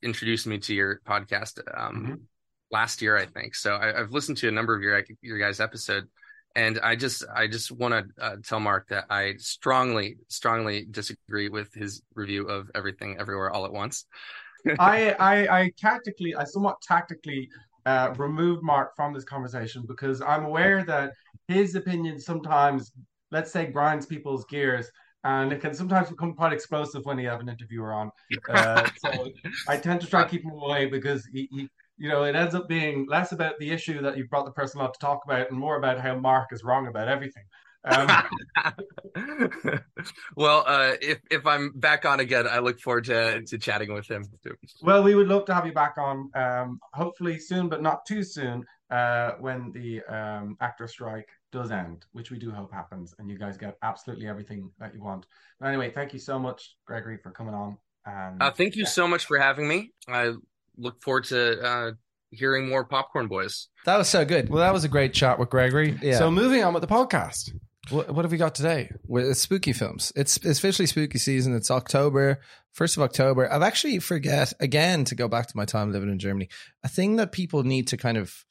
introduced 0.01 0.47
me 0.47 0.59
to 0.59 0.75
your 0.75 1.01
podcast. 1.05 1.59
Um, 1.77 1.97
mm-hmm 1.97 2.15
last 2.73 3.03
year, 3.03 3.17
I 3.17 3.27
think. 3.27 3.55
So 3.55 3.77
I, 3.77 3.99
have 3.99 4.13
listened 4.13 4.39
to 4.39 4.49
a 4.49 4.51
number 4.51 4.75
of 4.75 4.83
your 4.83 5.05
your 5.21 5.39
guys' 5.39 5.61
episode, 5.61 6.09
and 6.57 6.81
I 6.83 6.97
just 6.97 7.25
I 7.35 7.47
just 7.47 7.71
want 7.71 7.95
to 7.95 8.25
uh, 8.25 8.37
tell 8.45 8.61
Mark 8.61 8.89
that 8.89 9.05
I 9.11 9.35
strongly 9.39 10.17
strongly 10.29 10.87
disagree 10.91 11.49
with 11.49 11.73
his 11.75 12.03
review 12.15 12.47
of 12.49 12.71
Everything 12.75 13.17
Everywhere 13.21 13.51
All 13.51 13.65
at 13.65 13.73
Once. 13.73 14.07
I, 14.79 15.13
I 15.13 15.61
I 15.61 15.73
tactically 15.79 16.35
I 16.35 16.45
somewhat 16.45 16.81
tactically 16.83 17.49
uh, 17.87 18.15
removed 18.17 18.63
Mark 18.63 18.95
from 18.97 19.13
this 19.13 19.25
conversation 19.25 19.85
because 19.87 20.23
I'm 20.23 20.45
aware 20.45 20.85
that 20.85 21.13
his 21.49 21.75
opinion 21.75 22.21
sometimes, 22.21 22.93
let's 23.31 23.51
say, 23.51 23.67
grinds 23.67 24.07
people's 24.07 24.45
gears. 24.47 24.91
And 25.25 25.53
it 25.53 25.61
can 25.61 25.73
sometimes 25.73 26.11
become 26.11 26.35
quite 26.35 26.53
explosive 26.53 27.05
when 27.05 27.17
you 27.17 27.29
have 27.29 27.39
an 27.39 27.49
interviewer 27.49 27.93
on. 27.93 28.11
Uh, 28.49 28.89
so 28.99 29.29
I 29.69 29.77
tend 29.77 30.01
to 30.01 30.07
try 30.09 30.25
to 30.25 30.29
keep 30.29 30.43
him 30.43 30.51
away 30.51 30.87
because 30.87 31.25
he, 31.33 31.49
he 31.53 31.69
you 31.99 32.09
know, 32.09 32.25
it 32.25 32.35
ends 32.35 32.55
up 32.55 32.69
being 32.69 33.07
less 33.09 33.33
about 33.33 33.59
the 33.59 33.71
issue 33.71 34.03
that 34.03 34.17
you 34.17 34.27
brought 34.27 34.45
the 34.45 34.53
person 34.53 34.81
on 34.81 34.93
to 34.93 34.99
talk 34.99 35.23
about 35.25 35.51
and 35.51 35.59
more 35.59 35.77
about 35.77 36.01
how 36.01 36.17
Mark 36.17 36.49
is 36.53 36.65
wrong 36.65 36.87
about 36.87 37.09
everything. 37.09 37.45
Um, 37.85 38.09
well, 40.37 40.65
uh, 40.67 40.95
if 41.01 41.21
if 41.31 41.47
I'm 41.47 41.73
back 41.75 42.05
on 42.05 42.21
again, 42.21 42.47
I 42.47 42.61
look 42.61 42.81
forward 42.81 43.05
to 43.07 43.43
to 43.43 43.59
chatting 43.59 43.93
with 43.93 44.09
him. 44.09 44.25
Too. 44.43 44.55
Well, 44.83 45.03
we 45.03 45.15
would 45.15 45.29
love 45.29 45.47
to 45.47 45.55
have 45.55 45.67
you 45.67 45.73
back 45.73 45.97
on, 45.99 46.31
um, 46.35 46.81
hopefully 46.93 47.39
soon, 47.39 47.69
but 47.69 47.83
not 47.83 48.07
too 48.07 48.23
soon, 48.23 48.65
uh, 48.91 49.33
when 49.41 49.73
the 49.73 50.03
um, 50.05 50.57
actor 50.61 50.87
strike 50.87 51.29
does 51.51 51.71
end, 51.71 52.07
which 52.13 52.31
we 52.31 52.39
do 52.39 52.51
hope 52.51 52.73
happens, 52.73 53.15
and 53.19 53.29
you 53.29 53.39
guys 53.39 53.57
get 53.57 53.77
absolutely 53.83 54.29
everything 54.29 54.71
that 54.79 54.95
you 54.95 55.03
want. 55.03 55.27
But 55.61 55.69
anyway, 55.69 55.91
thank 55.91 56.13
you 56.13 56.19
so 56.19 56.39
much, 56.39 56.77
Gregory, 56.87 57.19
for 57.19 57.31
coming 57.31 57.55
on. 57.55 57.79
And, 58.07 58.43
uh, 58.43 58.51
thank 58.51 58.75
you 58.75 58.83
yeah. 58.83 58.89
so 58.89 59.07
much 59.07 59.27
for 59.27 59.39
having 59.39 59.69
me. 59.69 59.93
I 60.09 60.33
look 60.77 61.03
forward 61.03 61.25
to 61.25 61.61
uh, 61.63 61.93
hearing 62.31 62.69
more 62.69 62.85
Popcorn 62.85 63.29
Boys. 63.29 63.69
That 63.85 63.99
was 63.99 64.09
so 64.09 64.25
good. 64.25 64.49
Well, 64.49 64.61
that 64.61 64.73
was 64.73 64.85
a 64.85 64.89
great 64.89 65.15
chat 65.15 65.39
with 65.39 65.51
Gregory. 65.51 65.99
Yeah. 66.03 66.19
So 66.19 66.31
moving 66.31 66.65
on 66.65 66.75
with 66.75 66.81
the 66.81 66.87
podcast. 66.89 67.53
What, 67.91 68.11
what 68.15 68.25
have 68.25 68.33
we 68.33 68.39
got 68.39 68.55
today? 68.55 68.91
With 69.07 69.27
it's 69.27 69.41
spooky 69.41 69.73
films. 69.73 70.13
It's 70.15 70.37
it's 70.39 70.59
officially 70.59 70.87
spooky 70.87 71.19
season. 71.19 71.55
It's 71.55 71.71
October, 71.71 72.41
first 72.73 72.97
of 72.97 73.03
October. 73.03 73.53
I've 73.53 73.63
actually 73.63 73.99
forget 73.99 74.53
again 74.61 75.05
to 75.07 75.15
go 75.15 75.29
back 75.29 75.49
to 75.49 75.57
my 75.57 75.65
time 75.65 75.93
living 75.93 76.11
in 76.11 76.19
Germany. 76.19 76.49
A 76.85 76.89
thing 76.89 77.17
that 77.17 77.33
people 77.33 77.65
need 77.65 77.89
to 77.89 77.97
kind 77.97 78.17
of 78.17 78.45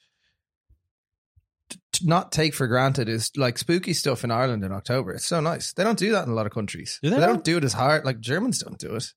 t- 1.94 2.06
not 2.06 2.34
take 2.34 2.54
for 2.54 2.68
granted 2.68 3.08
is 3.08 3.32
like 3.38 3.58
spooky 3.58 3.94
stuff 3.94 4.26
in 4.26 4.32
Ireland 4.32 4.66
in 4.66 4.74
October. 4.74 5.14
It's 5.14 5.26
so 5.26 5.40
nice. 5.40 5.72
They 5.72 5.86
don't 5.86 5.98
do 5.98 6.12
that 6.12 6.26
in 6.26 6.32
a 6.32 6.36
lot 6.36 6.46
of 6.46 6.52
countries. 6.52 7.00
Do 7.02 7.10
they 7.10 7.16
they 7.16 7.26
don't 7.26 7.44
do 7.44 7.58
it 7.58 7.64
as 7.64 7.74
hard. 7.74 8.04
Like 8.04 8.20
Germans 8.20 8.60
don't 8.60 8.78
do 8.78 8.96
it. 8.96 9.14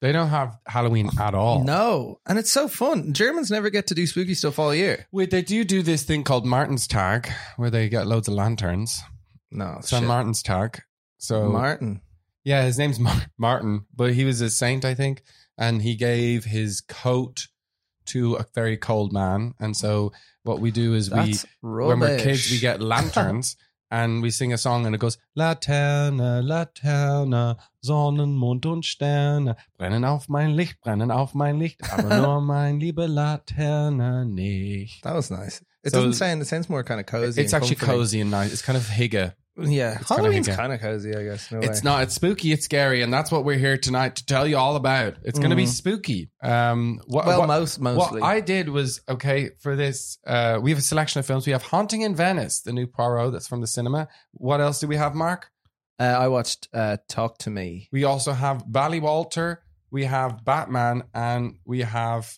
They 0.00 0.12
don't 0.12 0.28
have 0.28 0.58
Halloween 0.66 1.10
at 1.18 1.34
all. 1.34 1.64
No, 1.64 2.20
and 2.26 2.38
it's 2.38 2.52
so 2.52 2.68
fun. 2.68 3.14
Germans 3.14 3.50
never 3.50 3.70
get 3.70 3.86
to 3.88 3.94
do 3.94 4.06
spooky 4.06 4.34
stuff 4.34 4.58
all 4.58 4.74
year. 4.74 5.06
Wait, 5.10 5.30
they 5.30 5.42
do 5.42 5.64
do 5.64 5.82
this 5.82 6.02
thing 6.02 6.22
called 6.22 6.44
Martin's 6.44 6.86
Tag, 6.86 7.30
where 7.56 7.70
they 7.70 7.88
get 7.88 8.06
loads 8.06 8.28
of 8.28 8.34
lanterns. 8.34 9.00
No, 9.50 9.78
St. 9.80 10.06
Martin's 10.06 10.42
Tag. 10.42 10.82
So 11.18 11.48
Martin. 11.48 12.02
yeah, 12.44 12.62
his 12.64 12.78
name's 12.78 13.00
Mar- 13.00 13.26
Martin, 13.38 13.86
but 13.94 14.12
he 14.12 14.24
was 14.26 14.40
a 14.42 14.50
saint, 14.50 14.84
I 14.84 14.94
think, 14.94 15.22
and 15.56 15.80
he 15.80 15.94
gave 15.96 16.44
his 16.44 16.82
coat 16.82 17.48
to 18.06 18.34
a 18.34 18.44
very 18.54 18.76
cold 18.76 19.12
man. 19.12 19.54
And 19.58 19.76
so 19.76 20.12
what 20.42 20.60
we 20.60 20.70
do 20.70 20.94
is 20.94 21.08
That's 21.08 21.44
we, 21.62 21.70
when 21.70 22.00
we're 22.00 22.18
kids, 22.18 22.50
we 22.50 22.58
get 22.58 22.80
lanterns. 22.82 23.56
And 23.88 24.20
we 24.22 24.30
sing 24.30 24.52
a 24.52 24.58
song 24.58 24.84
and 24.84 24.94
it 24.96 25.00
goes 25.00 25.16
Laterne, 25.36 26.40
Laterne, 26.42 27.56
Sonnen, 27.80 28.34
Mond 28.34 28.66
und 28.66 28.84
Sterne 28.84 29.54
brennen 29.78 30.04
auf 30.04 30.28
mein 30.28 30.50
Licht, 30.50 30.80
brennen 30.80 31.10
auf 31.12 31.34
mein 31.34 31.58
Licht, 31.58 31.80
aber 31.92 32.16
nur 32.18 32.40
mein 32.40 32.80
liebe 32.80 33.06
Laterne 33.06 34.26
nicht. 34.26 35.02
That 35.02 35.14
was 35.14 35.30
nice. 35.30 35.62
It 35.84 35.92
So- 35.92 35.98
doesn't 36.00 36.14
sound. 36.14 36.42
It 36.42 36.48
sounds 36.48 36.68
more 36.68 36.82
kind 36.82 36.98
of 37.00 37.06
cozy. 37.06 37.40
It's 37.40 37.52
actually 37.54 37.76
comforting. 37.76 38.00
cozy 38.00 38.20
and 38.22 38.30
nice. 38.32 38.52
It's 38.52 38.62
kind 38.62 38.76
of 38.76 38.88
hygge. 38.88 39.34
Yeah, 39.58 39.98
It's 40.00 40.08
Halloween's 40.08 40.48
kind 40.48 40.72
of 40.72 40.80
cozy, 40.80 41.16
I 41.16 41.24
guess. 41.24 41.50
a 41.50 41.60
It's 41.60 41.82
way. 41.82 41.90
not. 41.90 42.02
It's 42.02 42.14
spooky. 42.14 42.52
It's 42.52 42.64
scary, 42.66 43.00
and 43.02 43.10
that's 43.12 43.30
what 43.32 43.44
we're 43.44 43.56
here 43.58 43.78
tonight 43.78 44.16
to 44.16 44.26
tell 44.26 44.46
you 44.46 44.58
all 44.58 44.76
about. 44.76 45.14
It's 45.22 45.38
going 45.38 45.50
to 45.50 45.56
be 45.56 45.64
Mhm. 45.64 45.68
spooky. 45.68 46.30
Um, 46.42 47.00
what, 47.06 47.24
Well, 47.26 47.38
what- 47.40 47.46
most 47.48 47.80
mostly. 47.80 48.20
What 48.20 48.26
I 48.26 48.40
did 48.40 48.68
was 48.68 49.00
okay 49.08 49.50
for 49.60 49.74
this. 49.74 50.18
Uh, 50.26 50.58
we 50.60 50.70
have 50.70 50.78
a 50.78 50.82
selection 50.82 51.20
of 51.20 51.26
films. 51.26 51.46
We 51.46 51.52
have 51.52 51.62
Haunting 51.62 52.02
in 52.02 52.14
Venice, 52.14 52.60
the 52.60 52.72
new 52.72 52.86
Poirot 52.86 53.32
that's 53.32 53.48
from 53.48 53.62
the 53.62 53.66
cinema. 53.66 54.08
What 54.32 54.60
else 54.60 54.78
do 54.80 54.88
we 54.88 54.96
have, 54.96 55.14
Mark? 55.14 55.48
uh, 55.98 56.02
I 56.04 56.28
watched 56.28 56.68
uh, 56.74 56.98
Talk 57.08 57.38
to 57.38 57.50
Me. 57.50 57.88
We 57.92 58.04
also 58.04 58.32
have 58.32 58.64
Ballywalter. 58.66 59.58
We 59.90 60.04
have 60.04 60.44
Batman, 60.44 61.04
and 61.14 61.54
we 61.64 61.80
have. 61.80 62.36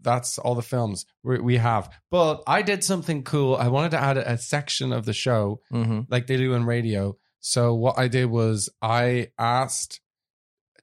That's 0.00 0.38
all 0.38 0.54
the 0.54 0.62
films 0.62 1.06
we, 1.22 1.38
we 1.40 1.56
have. 1.56 1.90
But 2.10 2.42
I 2.46 2.62
did 2.62 2.84
something 2.84 3.24
cool. 3.24 3.56
I 3.56 3.68
wanted 3.68 3.90
to 3.92 3.98
add 4.00 4.16
a, 4.16 4.38
section 4.38 4.92
of 4.92 5.04
the 5.04 5.12
show 5.12 5.60
Mm-hmm. 5.72 6.00
like 6.08 6.26
they 6.26 6.36
do 6.36 6.54
in 6.54 6.64
radio. 6.64 7.16
So 7.40 7.74
what 7.74 7.98
I 7.98 8.08
did 8.08 8.26
was 8.26 8.68
I 8.82 9.28
asked 9.38 10.00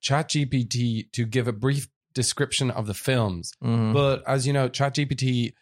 ChatGPT 0.01 1.11
to 1.13 1.25
give 1.25 1.47
a 1.47 1.53
brief 1.53 1.87
description 2.13 2.71
of 2.71 2.87
the 2.87 2.93
films. 2.93 3.51
Mm-hmm. 3.63 3.93
But 3.93 4.23
as 4.27 4.45
you 4.45 4.53
know, 4.53 4.69
ChatGPT 4.69 5.53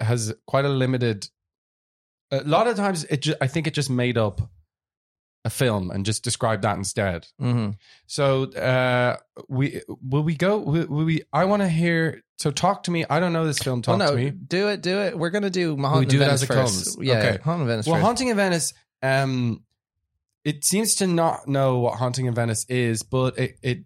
has 0.00 0.34
quite 0.46 0.64
a 0.64 0.68
limited. 0.68 1.28
A 2.30 2.42
lot 2.42 2.66
of 2.66 2.76
times, 2.76 3.04
it 3.04 3.22
ju- 3.22 3.34
I 3.40 3.46
think 3.46 3.66
it 3.66 3.74
just 3.74 3.90
made 3.90 4.18
up 4.18 4.40
a 5.44 5.50
film 5.50 5.90
and 5.90 6.06
just 6.06 6.24
described 6.24 6.62
that 6.62 6.76
instead. 6.76 7.26
Mm-hmm. 7.40 7.72
So 8.06 8.44
uh, 8.52 9.16
we 9.48 9.82
will 10.02 10.22
we 10.22 10.34
go? 10.36 10.58
Will, 10.58 10.86
will 10.86 11.04
we? 11.04 11.22
I 11.32 11.44
want 11.44 11.62
to 11.62 11.68
hear. 11.68 12.22
So 12.38 12.50
talk 12.50 12.84
to 12.84 12.90
me. 12.90 13.04
I 13.08 13.20
don't 13.20 13.32
know 13.32 13.46
this 13.46 13.58
film. 13.58 13.82
Talk 13.82 13.94
oh 13.94 13.98
no, 13.98 14.10
to 14.10 14.16
me. 14.16 14.30
do 14.30 14.68
it, 14.68 14.82
do 14.82 14.98
it. 14.98 15.18
We're 15.18 15.30
gonna 15.30 15.50
do 15.50 15.76
Haunting 15.76 16.08
do 16.08 16.16
in 16.16 16.28
it 16.28 16.32
as 16.32 16.42
it 16.42 16.46
first. 16.46 16.96
comes. 16.96 17.06
Yeah, 17.06 17.18
Okay. 17.18 17.38
Haunting 17.42 17.62
in 17.62 17.68
Venice 17.68 17.86
Well, 17.86 17.96
first. 17.96 18.04
Haunting 18.04 18.28
in 18.28 18.36
Venice, 18.36 18.74
um, 19.02 19.62
it 20.44 20.64
seems 20.64 20.96
to 20.96 21.06
not 21.06 21.46
know 21.48 21.78
what 21.78 21.94
Haunting 21.94 22.26
in 22.26 22.34
Venice 22.34 22.66
is, 22.68 23.02
but 23.02 23.38
it 23.38 23.58
it 23.62 23.84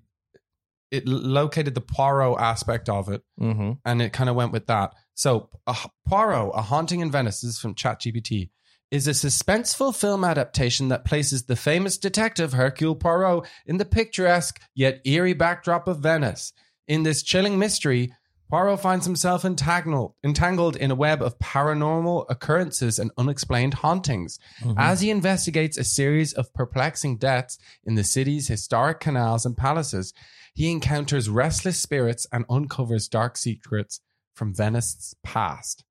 it 0.91 1.07
located 1.07 1.75
the 1.75 1.81
Poirot 1.81 2.41
aspect 2.41 2.89
of 2.89 3.09
it, 3.11 3.23
mm-hmm. 3.41 3.73
and 3.85 4.03
it 4.03 4.13
kind 4.13 4.31
of 4.31 4.37
went 4.37 4.53
with 4.53 4.67
that. 4.67 4.95
So, 5.15 5.51
a 5.67 5.77
Poirot, 6.09 6.53
A 6.55 6.63
Haunting 6.63 7.01
in 7.01 7.11
Venice, 7.11 7.41
this 7.43 7.51
is 7.51 7.59
from 7.59 7.75
ChatGPT, 7.75 8.51
is 8.91 9.07
a 9.07 9.11
suspenseful 9.11 9.95
film 9.95 10.25
adaptation 10.25 10.89
that 10.89 11.05
places 11.05 11.45
the 11.45 11.57
famous 11.57 11.99
detective 11.99 12.55
Hercule 12.55 12.95
Poirot 12.95 13.47
in 13.67 13.77
the 13.77 13.85
picturesque 13.85 14.61
yet 14.75 15.01
eerie 15.05 15.35
backdrop 15.35 15.89
of 15.89 15.99
Venice. 15.99 16.53
In 16.87 17.03
this 17.03 17.23
chilling 17.23 17.59
mystery, 17.59 18.13
Poirot 18.51 18.81
finds 18.81 19.05
himself 19.05 19.45
entangled, 19.45 20.15
entangled 20.25 20.75
in 20.77 20.91
a 20.91 20.95
web 20.95 21.21
of 21.23 21.39
paranormal 21.39 22.25
occurrences 22.31 22.99
and 22.99 23.11
unexplained 23.19 23.75
hauntings. 23.75 24.39
Mm-hmm. 24.63 24.79
As 24.79 25.01
he 25.03 25.11
investigates 25.11 25.77
a 25.77 25.85
series 25.85 26.33
of 26.33 26.53
perplexing 26.55 27.19
deaths 27.19 27.59
in 27.85 27.95
the 27.95 28.05
city's 28.05 28.49
historic 28.49 29.01
canals 29.01 29.45
and 29.45 29.57
palaces, 29.57 30.15
he 30.55 30.71
encounters 30.71 31.29
restless 31.29 31.79
spirits 31.79 32.27
and 32.33 32.45
uncovers 32.49 33.07
dark 33.07 33.37
secrets 33.37 34.01
from 34.35 34.55
Venice's 34.55 35.15
past. 35.23 35.85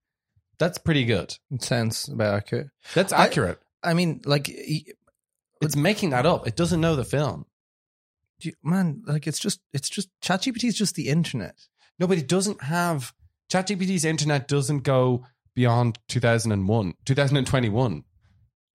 That's 0.57 0.79
pretty 0.79 1.05
good. 1.05 1.37
It 1.51 1.61
sounds 1.61 2.07
about 2.07 2.33
accurate. 2.33 2.69
That's 2.95 3.13
I- 3.13 3.25
accurate. 3.25 3.59
I 3.83 3.93
mean, 3.93 4.21
like, 4.25 4.47
he- 4.47 4.93
it's 5.61 5.75
making 5.75 6.09
that 6.09 6.25
up. 6.25 6.47
It 6.47 6.55
doesn't 6.55 6.81
know 6.81 6.95
the 6.95 7.05
film. 7.05 7.45
do 8.39 8.49
you- 8.49 8.55
man, 8.63 9.01
like 9.07 9.25
it's 9.25 9.39
just 9.39 9.59
it's 9.73 9.89
just 9.89 10.09
ChatGPT 10.21 10.65
is 10.65 10.77
just 10.77 10.93
the 10.93 11.07
internet. 11.09 11.55
No, 11.99 12.07
but 12.07 12.17
it 12.17 12.27
doesn't 12.27 12.63
have 12.63 13.13
ChatGPT's 13.51 14.05
internet 14.05 14.47
doesn't 14.47 14.79
go 14.79 15.25
beyond 15.55 15.97
2001, 16.10 16.93
2021. 17.05 18.03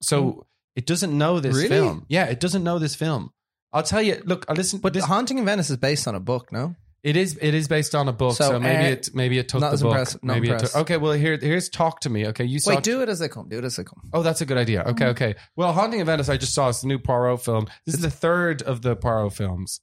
So 0.01 0.47
it 0.75 0.87
doesn't 0.87 1.17
know 1.17 1.41
this 1.41 1.55
Really? 1.55 1.69
film. 1.69 2.07
Yeah, 2.09 2.27
it 2.27 2.41
doesn't 2.41 2.65
know 2.65 2.79
this 2.79 2.95
film. 2.95 3.33
I'll 3.73 3.83
tell 3.83 4.03
you. 4.03 4.21
Look, 4.25 4.45
I 4.49 4.53
listen. 4.55 4.81
But 4.81 4.93
this, 4.93 5.05
Haunting 5.05 5.39
in 5.39 5.45
Venice 5.45 5.71
is 5.71 5.77
based 5.77 6.07
on 6.09 6.15
a 6.15 6.21
book, 6.21 6.53
no? 6.53 6.75
it 7.03 7.17
is 7.17 7.37
it 7.41 7.55
is 7.55 7.67
based 7.67 7.95
on 7.95 8.09
a 8.09 8.13
book, 8.13 8.37
so, 8.37 8.51
So, 8.51 8.61
maybe 8.61 8.85
uh, 8.85 8.91
it 8.91 9.11
maybe 9.13 9.39
it 9.39 9.49
took 9.49 9.61
the 9.61 9.77
book. 9.79 10.23
maybe 10.23 10.51
it 10.51 10.61
took, 10.61 10.77
okay. 10.77 10.97
Well, 10.97 11.13
here 11.13 11.37
here's 11.37 11.69
talk 11.69 12.01
to 12.01 12.11
me. 12.11 12.27
Okay, 12.29 12.45
you 12.45 12.61
saw. 12.61 12.71
Wait, 12.75 12.85
do 12.85 13.03
it 13.03 13.09
as 13.09 13.19
they 13.19 13.29
come. 13.29 13.49
Do 13.49 13.59
it 13.59 13.65
as 13.65 13.77
they 13.77 13.85
come. 13.85 14.11
Oh, 14.13 14.23
that's 14.23 14.41
a 14.41 14.47
good 14.47 14.59
idea. 14.59 14.83
Okay, 14.85 15.07
okay. 15.07 15.35
Well, 15.57 15.73
Haunting 15.73 16.01
in 16.01 16.07
Venice, 16.07 16.29
I 16.29 16.37
just 16.37 16.55
saw 16.55 16.69
it's 16.69 16.83
the 16.83 16.87
new 16.87 16.99
Poirot 16.99 17.45
film. 17.45 17.67
This 17.87 17.97
is 17.97 18.03
the 18.03 18.11
third 18.11 18.63
of 18.63 18.83
the 18.83 18.95
Poirot 18.95 19.33
films. 19.33 19.81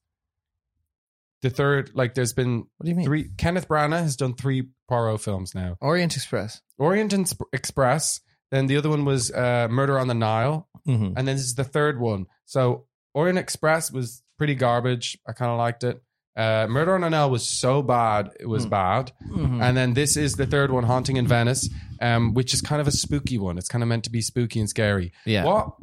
The 1.41 1.49
third, 1.49 1.91
like, 1.93 2.15
there's 2.15 2.34
been 2.34 2.60
What 2.78 2.84
do 2.86 2.89
you 2.89 2.95
mean? 2.95 3.06
three. 3.06 3.30
Kenneth 3.38 3.67
Branagh 3.67 4.02
has 4.02 4.15
done 4.17 4.34
three 4.34 4.67
Poirot 4.89 5.21
films 5.21 5.56
now. 5.56 5.78
Orient 5.82 6.15
Express. 6.15 6.62
Orient 6.78 7.13
Ins- 7.13 7.36
Express. 7.54 8.19
Then 8.52 8.67
the 8.67 8.78
other 8.78 8.89
one 8.89 9.06
was 9.06 9.32
uh, 9.32 9.67
Murder 9.69 9.97
on 9.99 10.08
the 10.08 10.13
Nile, 10.15 10.67
Mm-hmm. 10.88 11.17
and 11.17 11.28
then 11.28 11.36
this 11.36 11.45
is 11.45 11.56
the 11.56 11.63
third 11.63 11.99
one. 11.99 12.25
So 12.45 12.86
Orient 13.13 13.38
Express 13.38 13.91
was 13.91 14.23
pretty 14.38 14.56
garbage. 14.56 15.17
I 15.28 15.34
kind 15.34 15.52
of 15.52 15.58
liked 15.58 15.84
it. 15.84 16.02
Uh, 16.36 16.67
Murder 16.69 16.95
on 16.95 17.02
the 17.02 17.10
Nile 17.10 17.30
was 17.30 17.47
so 17.47 17.82
bad, 17.82 18.32
it 18.39 18.45
was 18.47 18.65
bad. 18.65 19.12
Mm-hmm. 19.30 19.62
And 19.62 19.75
then 19.78 19.93
this 19.93 20.15
is 20.17 20.34
the 20.34 20.45
third 20.47 20.71
one, 20.71 20.84
Haunting 20.86 21.17
in 21.17 21.28
Venice, 21.28 21.69
um, 22.02 22.34
which 22.34 22.54
is 22.54 22.62
kind 22.62 22.80
of 22.82 22.88
a 22.88 22.91
spooky 22.91 23.38
one. 23.38 23.58
It's 23.58 23.67
kind 23.67 23.84
of 23.84 23.88
meant 23.89 24.06
to 24.06 24.10
be 24.10 24.21
spooky 24.21 24.60
and 24.60 24.69
scary. 24.69 25.12
Yeah. 25.25 25.43
What? 25.43 25.73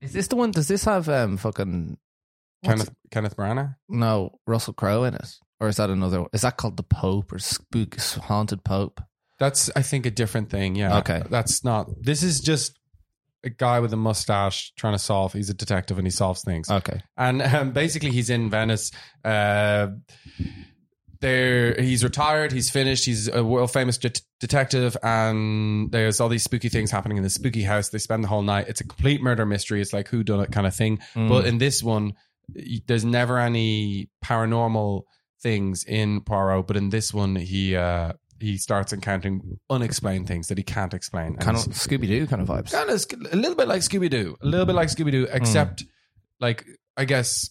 Is 0.00 0.12
this 0.12 0.28
the 0.28 0.36
one? 0.36 0.52
Does 0.52 0.68
this 0.68 0.84
have 0.84 1.08
um 1.08 1.36
fucking 1.36 1.98
what's 2.62 2.82
Kenneth 2.82 2.94
Kenneth 3.10 3.36
Branagh? 3.36 3.74
no 3.88 4.38
Russell 4.46 4.72
Crowe 4.74 5.04
in 5.04 5.14
it, 5.14 5.28
or 5.60 5.68
is 5.68 5.76
that 5.76 5.90
another? 5.90 6.24
Is 6.32 6.42
that 6.42 6.56
called 6.56 6.76
the 6.76 6.82
Pope 6.82 7.32
or 7.32 7.38
Spook 7.38 7.98
Haunted 8.00 8.64
Pope? 8.64 9.00
That's 9.38 9.70
I 9.76 9.82
think 9.82 10.06
a 10.06 10.10
different 10.10 10.50
thing. 10.50 10.76
Yeah. 10.76 10.98
Okay. 10.98 11.22
That's 11.28 11.62
not. 11.64 11.88
This 12.00 12.22
is 12.22 12.40
just 12.40 12.78
a 13.44 13.50
guy 13.50 13.80
with 13.80 13.92
a 13.92 13.96
mustache 13.96 14.72
trying 14.76 14.94
to 14.94 14.98
solve. 14.98 15.32
He's 15.34 15.50
a 15.50 15.54
detective 15.54 15.98
and 15.98 16.06
he 16.06 16.10
solves 16.10 16.42
things. 16.42 16.70
Okay. 16.70 17.00
and 17.16 17.42
um, 17.42 17.72
basically 17.72 18.10
he's 18.10 18.30
in 18.30 18.48
Venice. 18.50 18.90
Uh, 19.24 19.88
there, 21.20 21.74
he's 21.80 22.04
retired. 22.04 22.52
He's 22.52 22.70
finished. 22.70 23.06
He's 23.06 23.28
a 23.28 23.42
world 23.42 23.70
famous 23.72 23.96
det- 23.98 24.20
detective, 24.38 24.96
and 25.02 25.90
there's 25.90 26.20
all 26.20 26.28
these 26.28 26.42
spooky 26.42 26.68
things 26.68 26.90
happening 26.90 27.16
in 27.16 27.22
the 27.22 27.30
spooky 27.30 27.62
house. 27.62 27.88
They 27.88 27.98
spend 27.98 28.22
the 28.22 28.28
whole 28.28 28.42
night. 28.42 28.66
It's 28.68 28.80
a 28.82 28.86
complete 28.86 29.22
murder 29.22 29.46
mystery. 29.46 29.80
It's 29.80 29.92
like 29.94 30.08
who 30.08 30.22
done 30.22 30.40
it 30.40 30.52
kind 30.52 30.66
of 30.66 30.74
thing. 30.74 30.98
Mm. 31.14 31.28
But 31.28 31.46
in 31.46 31.58
this 31.58 31.82
one, 31.82 32.12
there's 32.48 33.04
never 33.04 33.38
any 33.38 34.08
paranormal 34.24 35.02
things 35.42 35.84
in 35.84 36.20
Poirot. 36.20 36.66
But 36.66 36.76
in 36.76 36.90
this 36.90 37.12
one, 37.12 37.36
he 37.36 37.76
uh, 37.76 38.12
he 38.40 38.56
starts 38.58 38.92
encountering 38.92 39.58
unexplained 39.70 40.28
things 40.28 40.48
that 40.48 40.58
he 40.58 40.64
can't 40.64 40.94
explain. 40.94 41.36
Kind 41.36 41.56
of 41.56 41.64
Scooby 41.64 42.06
Doo 42.06 42.26
kind 42.26 42.42
of 42.42 42.48
vibes. 42.48 42.72
kind 42.72 42.90
of 42.90 43.32
a 43.32 43.36
little 43.36 43.56
bit 43.56 43.68
like 43.68 43.80
Scooby 43.82 44.10
Doo, 44.10 44.36
a 44.40 44.46
little 44.46 44.66
bit 44.66 44.74
like 44.74 44.88
Scooby 44.88 45.10
Doo, 45.10 45.26
except 45.30 45.84
like 46.40 46.64
I 46.96 47.04
guess 47.04 47.50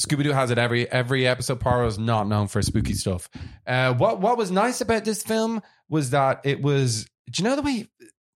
Scooby 0.00 0.24
Doo 0.24 0.32
has 0.32 0.50
it 0.50 0.58
every 0.58 0.90
every 0.90 1.26
episode. 1.26 1.60
Poirot 1.60 1.88
is 1.88 1.98
not 1.98 2.28
known 2.28 2.48
for 2.48 2.62
spooky 2.62 2.94
stuff. 2.94 3.28
Uh, 3.66 3.94
what 3.94 4.20
what 4.20 4.36
was 4.38 4.50
nice 4.50 4.80
about 4.80 5.04
this 5.04 5.22
film 5.22 5.62
was 5.88 6.10
that 6.10 6.40
it 6.44 6.60
was. 6.62 7.06
Do 7.30 7.42
you 7.42 7.48
know 7.48 7.56
the 7.56 7.62
way 7.62 7.88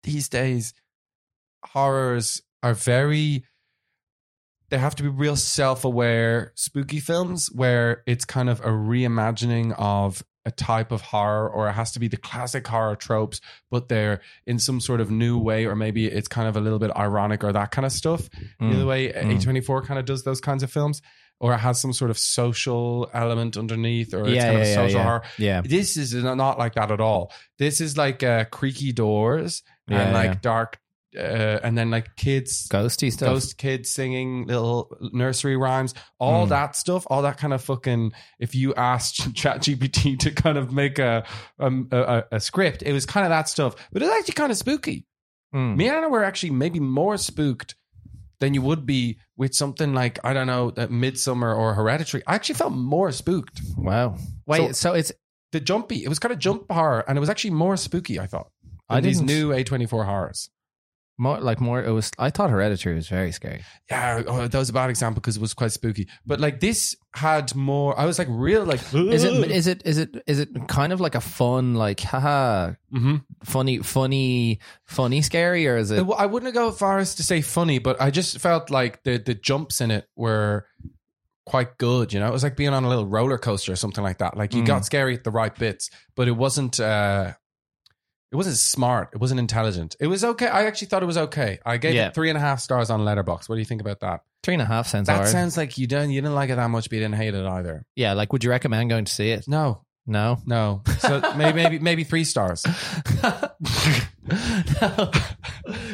these 0.02 0.28
days 0.28 0.74
horrors 1.64 2.42
are 2.62 2.74
very. 2.74 3.44
They 4.68 4.78
have 4.78 4.94
to 4.96 5.02
be 5.02 5.08
real 5.08 5.36
self 5.36 5.84
aware 5.84 6.52
spooky 6.54 7.00
films 7.00 7.50
where 7.52 8.02
it's 8.06 8.24
kind 8.24 8.48
of 8.50 8.60
a 8.60 8.68
reimagining 8.68 9.74
of 9.78 10.22
a 10.44 10.50
type 10.52 10.92
of 10.92 11.00
horror, 11.00 11.48
or 11.48 11.68
it 11.68 11.72
has 11.72 11.90
to 11.92 11.98
be 11.98 12.06
the 12.06 12.16
classic 12.16 12.66
horror 12.66 12.94
tropes, 12.94 13.40
but 13.68 13.88
they're 13.88 14.20
in 14.46 14.60
some 14.60 14.80
sort 14.80 15.00
of 15.00 15.10
new 15.10 15.36
way, 15.38 15.66
or 15.66 15.74
maybe 15.74 16.06
it's 16.06 16.28
kind 16.28 16.46
of 16.48 16.56
a 16.56 16.60
little 16.60 16.78
bit 16.78 16.92
ironic 16.96 17.42
or 17.42 17.52
that 17.52 17.72
kind 17.72 17.84
of 17.84 17.90
stuff. 17.90 18.28
Mm. 18.60 18.70
The 18.70 18.76
other 18.76 18.86
way 18.86 19.12
A24 19.12 19.84
kind 19.84 19.98
of 19.98 20.06
does 20.06 20.22
those 20.22 20.40
kinds 20.40 20.62
of 20.62 20.70
films, 20.70 21.02
or 21.40 21.52
it 21.52 21.58
has 21.58 21.80
some 21.80 21.92
sort 21.92 22.12
of 22.12 22.18
social 22.18 23.10
element 23.12 23.56
underneath, 23.56 24.14
or 24.14 24.22
it's 24.22 24.36
Yeah, 24.36 24.44
kind 24.46 24.60
of 24.62 24.66
yeah, 24.68 24.74
social 24.74 24.98
yeah, 24.98 25.04
horror. 25.04 25.22
Yeah. 25.36 25.60
This 25.62 25.96
is 25.96 26.14
not 26.14 26.58
like 26.58 26.74
that 26.74 26.92
at 26.92 27.00
all. 27.00 27.32
This 27.58 27.80
is 27.80 27.96
like 27.96 28.22
uh, 28.22 28.44
creaky 28.44 28.92
doors 28.92 29.64
and 29.88 30.12
like 30.12 30.42
dark, 30.42 30.78
uh, 31.16 31.60
and 31.62 31.76
then 31.76 31.90
like 31.90 32.14
kids, 32.16 32.68
Ghosty 32.68 33.12
stuff. 33.12 33.28
ghost 33.30 33.58
kids 33.58 33.90
singing 33.90 34.46
little 34.46 34.90
nursery 35.12 35.56
rhymes, 35.56 35.94
all 36.18 36.46
Mm. 36.46 36.50
that 36.50 36.76
stuff, 36.76 37.06
all 37.08 37.22
that 37.22 37.38
kind 37.38 37.52
of 37.54 37.62
fucking. 37.62 38.12
If 38.38 38.54
you 38.54 38.74
asked 38.74 39.34
chat 39.34 39.60
gpt 39.60 40.18
to 40.20 40.30
kind 40.30 40.58
of 40.58 40.72
make 40.72 40.98
a, 40.98 41.24
um, 41.58 41.88
a 41.92 41.96
a 41.98 42.24
a 42.32 42.40
script, 42.40 42.82
it 42.82 42.92
was 42.92 43.06
kind 43.06 43.24
of 43.24 43.30
that 43.30 43.48
stuff, 43.48 43.74
but 43.92 44.02
it's 44.02 44.12
actually 44.12 44.34
kind 44.34 44.52
of 44.52 44.58
spooky. 44.58 45.06
Mm. 45.54 45.76
Me 45.76 45.88
and 45.88 45.96
Anna 45.96 46.08
were 46.08 46.24
actually 46.24 46.50
maybe 46.50 46.80
more 46.80 47.16
spooked 47.16 47.74
than 48.40 48.52
you 48.52 48.60
would 48.60 48.84
be 48.84 49.18
with 49.36 49.54
something 49.54 49.94
like 49.94 50.18
I 50.24 50.32
don't 50.34 50.46
know, 50.46 50.70
that 50.72 50.90
Midsommar 50.90 51.56
or 51.56 51.72
Hereditary. 51.74 52.22
I 52.26 52.34
actually 52.34 52.56
felt 52.56 52.72
more 52.74 53.10
spooked. 53.12 53.60
Wow. 53.78 54.16
Wait. 54.46 54.76
So, 54.76 54.92
it's 54.92 55.10
The 55.52 55.60
jumpy, 55.60 56.04
it 56.04 56.08
was 56.08 56.18
kind 56.18 56.32
of 56.32 56.38
jump 56.38 56.70
horror, 56.70 57.02
and 57.08 57.16
it 57.16 57.20
was 57.20 57.30
actually 57.30 57.52
more 57.52 57.76
spooky. 57.78 58.20
I 58.20 58.26
thought. 58.26 58.50
I 58.90 59.00
these 59.00 59.20
new 59.22 59.52
A 59.52 59.64
twenty 59.64 59.86
four 59.86 60.04
horrors. 60.04 60.50
More 61.18 61.40
like 61.40 61.60
more. 61.60 61.82
It 61.82 61.90
was. 61.92 62.10
I 62.18 62.30
thought 62.30 62.50
Hereditary 62.50 62.94
was 62.94 63.08
very 63.08 63.32
scary. 63.32 63.62
Yeah, 63.90 64.22
oh, 64.26 64.46
that 64.48 64.58
was 64.58 64.68
a 64.68 64.72
bad 64.72 64.90
example 64.90 65.20
because 65.20 65.36
it 65.36 65.40
was 65.40 65.54
quite 65.54 65.72
spooky. 65.72 66.08
But 66.26 66.40
like 66.40 66.60
this 66.60 66.94
had 67.14 67.54
more. 67.54 67.98
I 67.98 68.04
was 68.04 68.18
like 68.18 68.28
real 68.30 68.64
like. 68.64 68.80
Is 68.92 69.24
it? 69.24 69.50
Is 69.50 69.66
it? 69.66 69.82
Is 69.86 69.98
it? 69.98 70.22
Is 70.26 70.38
it 70.40 70.50
kind 70.68 70.92
of 70.92 71.00
like 71.00 71.14
a 71.14 71.20
fun, 71.20 71.74
like 71.74 72.00
haha, 72.00 72.72
Mhm. 72.94 73.24
funny, 73.44 73.78
funny, 73.78 74.60
funny, 74.84 75.22
scary, 75.22 75.66
or 75.66 75.76
is 75.78 75.90
it? 75.90 76.06
I 76.18 76.26
wouldn't 76.26 76.52
go 76.54 76.68
as 76.68 76.78
far 76.78 76.98
as 76.98 77.14
to 77.16 77.22
say 77.22 77.40
funny, 77.40 77.78
but 77.78 78.00
I 78.00 78.10
just 78.10 78.38
felt 78.38 78.70
like 78.70 79.02
the 79.04 79.16
the 79.18 79.34
jumps 79.34 79.80
in 79.80 79.90
it 79.90 80.06
were 80.16 80.66
quite 81.46 81.78
good. 81.78 82.12
You 82.12 82.20
know, 82.20 82.26
it 82.28 82.32
was 82.32 82.42
like 82.42 82.56
being 82.56 82.74
on 82.74 82.84
a 82.84 82.88
little 82.88 83.06
roller 83.06 83.38
coaster 83.38 83.72
or 83.72 83.76
something 83.76 84.02
like 84.04 84.18
that. 84.18 84.36
Like 84.36 84.52
you 84.52 84.62
Mm. 84.62 84.66
got 84.66 84.84
scary 84.84 85.14
at 85.14 85.24
the 85.24 85.30
right 85.30 85.54
bits, 85.54 85.90
but 86.14 86.28
it 86.28 86.32
wasn't. 86.36 86.78
uh 86.80 87.32
It 88.32 88.36
wasn't 88.36 88.56
smart. 88.56 89.10
It 89.14 89.20
wasn't 89.20 89.38
intelligent. 89.40 89.94
It 90.00 90.08
was 90.08 90.24
okay. 90.24 90.48
I 90.48 90.64
actually 90.66 90.88
thought 90.88 91.02
it 91.02 91.06
was 91.06 91.16
okay. 91.16 91.58
I 91.64 91.76
gave 91.76 91.94
Yeah. 91.94 92.08
it 92.08 92.14
three 92.14 92.28
and 92.28 92.36
a 92.36 92.40
half 92.40 92.60
stars 92.60 92.90
on 92.90 93.00
Letterboxd. 93.00 93.48
What 93.48 93.54
do 93.54 93.60
you 93.60 93.64
think 93.64 93.80
about 93.80 94.00
that? 94.00 94.22
Three 94.42 94.54
and 94.54 94.62
a 94.62 94.66
half 94.66 94.88
sounds 94.88 95.06
That 95.06 95.16
hard. 95.16 95.28
sounds 95.28 95.56
like 95.56 95.78
you 95.78 95.86
didn't 95.86 96.10
you 96.10 96.20
didn't 96.20 96.34
like 96.34 96.50
it 96.50 96.56
that 96.56 96.68
much, 96.68 96.84
but 96.90 96.96
you 96.96 97.00
didn't 97.02 97.14
hate 97.16 97.34
it 97.34 97.46
either. 97.46 97.84
yeah. 97.94 98.12
Like, 98.14 98.32
would 98.32 98.42
you 98.44 98.50
recommend 98.50 98.90
going 98.90 99.04
to 99.04 99.12
see 99.12 99.30
it? 99.30 99.46
No, 99.48 99.82
No. 100.06 100.38
no. 100.44 100.82
So 100.98 101.20
maybe 101.36 101.54
maybe 101.62 101.78
maybe 101.78 102.04
three 102.04 102.24
stars. 102.24 102.64
no. 103.22 105.10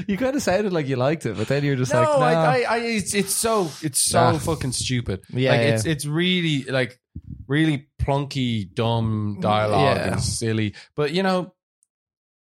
you 0.07 0.16
kind 0.16 0.35
of 0.37 0.42
sounded 0.42 0.73
like 0.73 0.87
you 0.87 0.97
liked 0.97 1.27
it, 1.27 1.37
but 1.37 1.49
then 1.49 1.64
you're 1.64 1.77
just 1.77 1.92
no, 1.92 2.01
like, 2.01 2.09
no. 2.35 2.40
I, 2.40 2.61
I, 2.61 2.64
I, 2.68 2.79
it's 2.79 3.14
it's 3.14 3.35
so 3.35 3.71
it's 3.83 4.01
so 4.01 4.33
Nah. 4.33 4.38
fucking 4.38 4.73
stupid. 4.73 5.23
Yeah, 5.31 5.51
like 5.53 5.61
yeah. 5.61 5.75
it's 5.75 5.85
it's 5.87 6.07
really 6.07 6.64
like 6.64 6.99
really 7.47 7.88
plunky, 8.01 8.73
dumb 8.73 9.38
dialogue 9.40 9.97
Yeah. 9.99 10.12
and 10.12 10.23
silly. 10.23 10.75
But 10.97 11.12
you 11.12 11.23
know, 11.23 11.55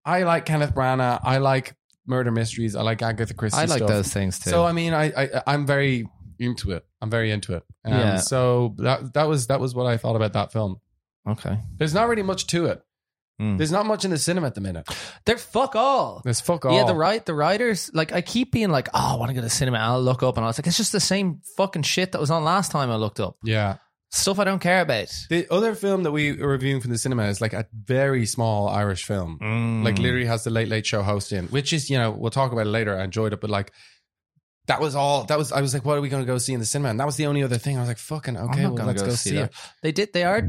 I 0.04 0.22
like 0.24 0.46
Kenneth 0.46 0.74
Branagh. 0.74 1.20
I 1.22 1.38
like 1.38 1.74
murder 2.06 2.30
mysteries. 2.30 2.74
I 2.76 2.82
like 2.82 3.02
Agatha 3.02 3.34
Christie. 3.34 3.58
I 3.58 3.64
like 3.66 3.78
stuff. 3.78 3.88
those 3.88 4.12
things 4.12 4.38
too. 4.38 4.50
So 4.50 4.64
I 4.64 4.72
mean, 4.72 4.92
I, 4.94 5.12
I 5.16 5.42
I'm 5.46 5.66
very 5.66 6.06
into 6.38 6.72
it. 6.72 6.84
I'm 7.00 7.10
very 7.10 7.30
into 7.30 7.54
it. 7.54 7.64
Um, 7.84 7.92
Yeah. 7.92 8.16
So 8.18 8.74
that 8.78 9.14
that 9.14 9.28
was 9.28 9.46
that 9.48 9.60
was 9.60 9.74
what 9.74 9.86
I 9.86 9.96
thought 9.96 10.16
about 10.16 10.32
that 10.34 10.52
film. 10.52 10.80
okay. 11.28 11.58
There's 11.78 11.94
not 11.94 12.08
really 12.08 12.22
much 12.22 12.46
to 12.48 12.66
it. 12.66 12.82
Mm. 13.40 13.56
There's 13.56 13.72
not 13.72 13.86
much 13.86 14.04
in 14.04 14.10
the 14.10 14.18
cinema 14.18 14.46
at 14.48 14.54
the 14.54 14.60
minute. 14.60 14.86
They're 15.24 15.38
fuck 15.38 15.74
all. 15.74 16.20
There's 16.22 16.40
fuck 16.40 16.64
all. 16.66 16.76
Yeah, 16.76 16.84
the 16.84 16.94
right, 16.94 17.24
the 17.24 17.34
writers. 17.34 17.90
Like, 17.92 18.12
I 18.12 18.20
keep 18.20 18.52
being 18.52 18.68
like, 18.70 18.88
"Oh, 18.92 19.14
I 19.14 19.16
want 19.16 19.30
to 19.30 19.34
go 19.34 19.40
to 19.40 19.46
the 19.46 19.50
cinema." 19.50 19.78
I'll 19.78 20.02
look 20.02 20.22
up, 20.22 20.36
and 20.36 20.44
I 20.44 20.48
was 20.48 20.58
like, 20.58 20.66
"It's 20.66 20.76
just 20.76 20.92
the 20.92 21.00
same 21.00 21.40
fucking 21.56 21.82
shit 21.82 22.12
that 22.12 22.20
was 22.20 22.30
on 22.30 22.44
last 22.44 22.70
time." 22.70 22.90
I 22.90 22.96
looked 22.96 23.20
up 23.20 23.36
Yeah. 23.42 23.78
Stuff 24.12 24.38
I 24.38 24.44
don't 24.44 24.60
care 24.60 24.82
about. 24.82 25.08
The 25.30 25.46
other 25.50 25.74
film 25.74 26.02
that 26.04 26.12
we 26.12 26.32
were 26.32 26.48
reviewing 26.48 26.80
from 26.80 26.90
the 26.90 26.98
cinema 26.98 27.24
is 27.24 27.40
like 27.40 27.52
a 27.54 27.66
very 27.72 28.26
small 28.26 28.68
Irish 28.68 29.04
film. 29.04 29.38
Mm. 29.40 29.84
Like 29.84 29.98
literally 29.98 30.26
has 30.26 30.44
the 30.44 30.50
Late 30.50 30.68
Late 30.68 30.86
Show 30.86 31.02
host 31.02 31.32
in, 31.32 31.46
which 31.48 31.72
is 31.72 31.90
you 31.90 31.98
know 31.98 32.10
we'll 32.10 32.30
talk 32.30 32.52
about 32.52 32.66
it 32.66 32.70
later. 32.70 32.96
I 32.96 33.04
enjoyed 33.04 33.32
it, 33.32 33.40
but 33.40 33.50
like 33.50 33.72
that 34.66 34.80
was 34.80 34.94
all. 34.94 35.24
That 35.24 35.38
was. 35.38 35.50
I 35.50 35.60
was 35.60 35.74
like, 35.74 35.84
what 35.84 35.98
are 35.98 36.00
we 36.00 36.08
going 36.08 36.22
to 36.22 36.26
go 36.26 36.38
see 36.38 36.52
in 36.52 36.60
the 36.60 36.66
cinema? 36.66 36.90
And 36.90 37.00
that 37.00 37.06
was 37.06 37.16
the 37.16 37.26
only 37.26 37.42
other 37.42 37.58
thing. 37.58 37.76
I 37.78 37.80
was 37.80 37.88
like, 37.88 37.98
fucking 37.98 38.36
okay, 38.36 38.66
well, 38.66 38.86
let's 38.86 39.02
go, 39.02 39.10
see 39.10 39.34
that. 39.34 39.50
it. 39.50 39.54
They 39.82 39.90
did. 39.92 40.12
They 40.12 40.22
are. 40.22 40.40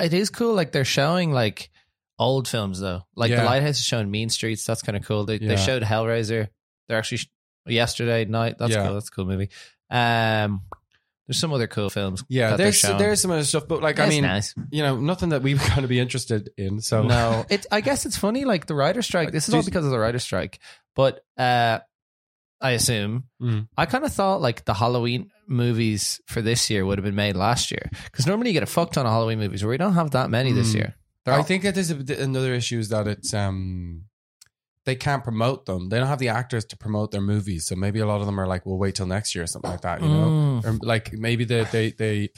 It 0.00 0.14
is 0.14 0.30
cool. 0.30 0.54
Like 0.54 0.72
they're 0.72 0.86
showing 0.86 1.32
like 1.32 1.68
old 2.18 2.48
films 2.48 2.80
though. 2.80 3.02
Like 3.14 3.30
Yeah. 3.30 3.40
the 3.40 3.44
Lighthouse 3.44 3.78
is 3.78 3.84
showing 3.84 4.10
Mean 4.10 4.30
Streets. 4.30 4.64
That's 4.64 4.82
kind 4.82 4.96
of 4.96 5.04
cool. 5.04 5.24
They 5.26 5.36
Yeah. 5.36 5.48
they 5.48 5.56
showed 5.56 5.82
Hellraiser. 5.82 6.48
They're 6.88 6.98
actually 6.98 7.20
yesterday 7.66 8.24
night. 8.24 8.56
That's 8.58 8.72
Yeah. 8.72 8.84
cool. 8.86 8.94
That's 8.94 9.08
a 9.08 9.12
cool 9.12 9.26
movie. 9.26 9.50
Um, 9.90 10.62
there's 11.28 11.38
some 11.38 11.52
other 11.52 11.66
cool 11.68 11.90
films. 11.90 12.24
Yeah, 12.28 12.56
there's 12.56 12.80
there's 12.82 13.20
some 13.20 13.30
other 13.30 13.44
stuff, 13.44 13.68
but 13.68 13.82
like 13.82 13.98
I 14.00 14.04
That's 14.06 14.14
mean, 14.14 14.24
nice. 14.24 14.54
you 14.70 14.82
know, 14.82 14.96
nothing 14.98 15.28
that 15.28 15.42
we 15.42 15.54
were 15.54 15.60
going 15.60 15.82
to 15.82 15.88
be 15.88 16.00
interested 16.00 16.50
in. 16.56 16.80
So 16.80 17.02
No, 17.02 17.44
it. 17.50 17.66
I 17.70 17.82
guess 17.82 18.06
it's 18.06 18.16
funny. 18.16 18.44
Like 18.46 18.66
the 18.66 18.74
writer 18.74 19.02
strike. 19.02 19.30
This 19.30 19.46
is 19.48 19.54
all 19.54 19.62
because 19.62 19.84
of 19.84 19.90
the 19.90 19.98
writer 19.98 20.18
strike. 20.18 20.58
But 20.96 21.20
uh, 21.36 21.78
I 22.60 22.70
assume 22.72 23.24
Mm. 23.40 23.68
I 23.76 23.86
kind 23.86 24.04
of 24.04 24.12
thought 24.12 24.40
like 24.40 24.64
the 24.64 24.74
Halloween 24.74 25.30
movies 25.46 26.20
for 26.26 26.42
this 26.42 26.70
year 26.70 26.84
would 26.84 26.98
have 26.98 27.04
been 27.04 27.14
made 27.14 27.36
last 27.36 27.70
year 27.70 27.88
because 28.06 28.26
normally 28.26 28.48
you 28.50 28.52
get 28.54 28.62
a 28.64 28.66
fuck 28.66 28.90
ton 28.92 29.06
of 29.06 29.12
Halloween 29.12 29.38
movies 29.38 29.62
where 29.62 29.70
we 29.70 29.76
don't 29.76 29.94
have 29.94 30.10
that 30.12 30.28
many 30.30 30.52
this 30.52 30.72
Mm. 30.72 30.74
year. 30.76 30.94
They're 31.24 31.34
I 31.34 31.38
all- 31.38 31.42
think 31.44 31.62
that 31.62 31.74
there's 31.74 31.90
a, 31.90 32.22
another 32.22 32.54
issue 32.54 32.78
is 32.78 32.88
that 32.88 33.06
it's 33.06 33.32
um 33.34 34.04
they 34.88 34.96
can't 34.96 35.22
promote 35.22 35.66
them. 35.66 35.90
They 35.90 35.98
don't 35.98 36.08
have 36.08 36.18
the 36.18 36.30
actors 36.30 36.64
to 36.66 36.76
promote 36.76 37.10
their 37.12 37.20
movies, 37.20 37.66
so 37.66 37.76
maybe 37.76 38.00
a 38.00 38.06
lot 38.06 38.20
of 38.20 38.26
them 38.26 38.40
are 38.40 38.46
like, 38.46 38.64
"We'll 38.66 38.78
wait 38.78 38.94
till 38.94 39.06
next 39.06 39.34
year" 39.34 39.44
or 39.44 39.46
something 39.46 39.70
like 39.70 39.82
that. 39.82 40.00
You 40.02 40.08
know, 40.08 40.26
Mm. 40.64 40.64
or 40.64 40.72
like 40.86 41.12
maybe 41.12 41.44
they 41.44 41.64
they 41.64 41.90
they 41.92 42.30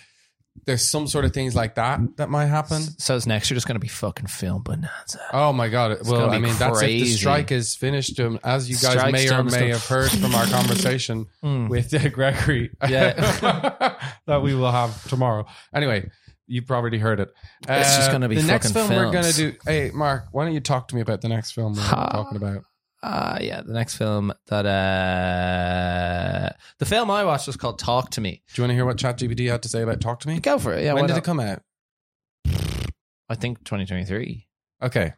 there's 0.67 0.87
some 0.91 1.07
sort 1.07 1.25
of 1.25 1.33
things 1.33 1.55
like 1.55 1.77
that 1.77 2.01
that 2.17 2.29
might 2.29 2.47
happen. 2.47 2.83
So 2.99 3.15
is 3.15 3.25
next 3.25 3.49
year 3.51 3.55
just 3.57 3.69
going 3.69 3.77
to 3.77 3.81
be 3.81 3.87
fucking 3.89 4.27
film 4.27 4.63
bonanza? 4.65 5.21
Oh 5.33 5.53
my 5.53 5.69
god! 5.69 5.93
It's 5.93 6.09
well, 6.09 6.29
I 6.29 6.39
mean, 6.41 6.55
that's 6.59 6.83
if 6.83 6.89
the 6.89 7.05
strike 7.07 7.53
is 7.53 7.77
finished. 7.77 8.19
Um, 8.19 8.41
as 8.43 8.69
you 8.69 8.75
guys 8.77 8.99
Strike's 8.99 9.13
may 9.13 9.31
or 9.33 9.45
may 9.45 9.69
have 9.69 9.87
heard 9.87 10.11
from 10.11 10.35
our 10.35 10.47
conversation 10.59 11.27
Mm. 11.45 11.69
with 11.69 11.95
uh, 11.95 12.09
Gregory, 12.09 12.71
Yeah. 12.89 13.13
that 14.27 14.43
we 14.43 14.55
will 14.55 14.73
have 14.73 15.09
tomorrow. 15.09 15.47
Anyway, 15.73 16.11
you've 16.51 16.67
probably 16.67 16.99
heard 16.99 17.21
it. 17.21 17.29
It's 17.69 17.97
just 17.97 18.11
gonna 18.11 18.29
be 18.29 18.35
the 18.37 18.43
next 18.43 18.73
fucking 18.73 18.89
film 18.89 18.99
we're 19.07 19.13
going 19.13 19.25
to 19.25 19.33
films. 19.33 19.55
do. 19.55 19.59
Hey, 19.65 19.91
Mark, 19.95 20.27
why 20.33 20.45
don't 20.45 20.53
you 20.55 20.61
talk 20.61 20.89
to 20.89 20.95
me 20.95 21.01
about 21.01 21.21
the 21.21 21.29
next 21.29 21.53
film 21.53 21.75
we're 21.75 21.81
Ha. 21.83 22.09
talking 22.11 22.37
about? 22.37 22.65
Uh, 23.03 23.39
yeah, 23.41 23.63
the 23.63 23.73
next 23.73 23.97
film 23.97 24.31
that 24.49 24.67
uh, 24.67 26.51
the 26.79 26.85
film 26.85 27.11
I 27.11 27.25
watched 27.25 27.47
was 27.47 27.57
called 27.57 27.79
Talk 27.79 28.11
to 28.11 28.21
Me. 28.21 28.43
Do 28.53 28.61
you 28.61 28.65
want 28.65 28.71
to 28.71 28.75
hear 28.75 28.85
what 28.85 28.99
ChatGPT 28.99 29.51
had 29.51 29.63
to 29.63 29.69
say 29.69 29.83
about 29.83 30.01
Talk 30.01 30.21
to 30.21 30.29
Me? 30.29 30.39
Go 30.41 30.59
for 30.59 30.75
it. 30.75 30.85
Yeah, 30.85 30.93
when 30.95 31.03
why 31.05 31.07
did 31.07 31.15
not? 31.15 31.19
it 31.21 31.25
come 31.25 31.41
out? 31.41 31.63
I 33.29 33.35
think 33.37 33.59
2023. 33.65 34.47
Okay. 34.83 35.15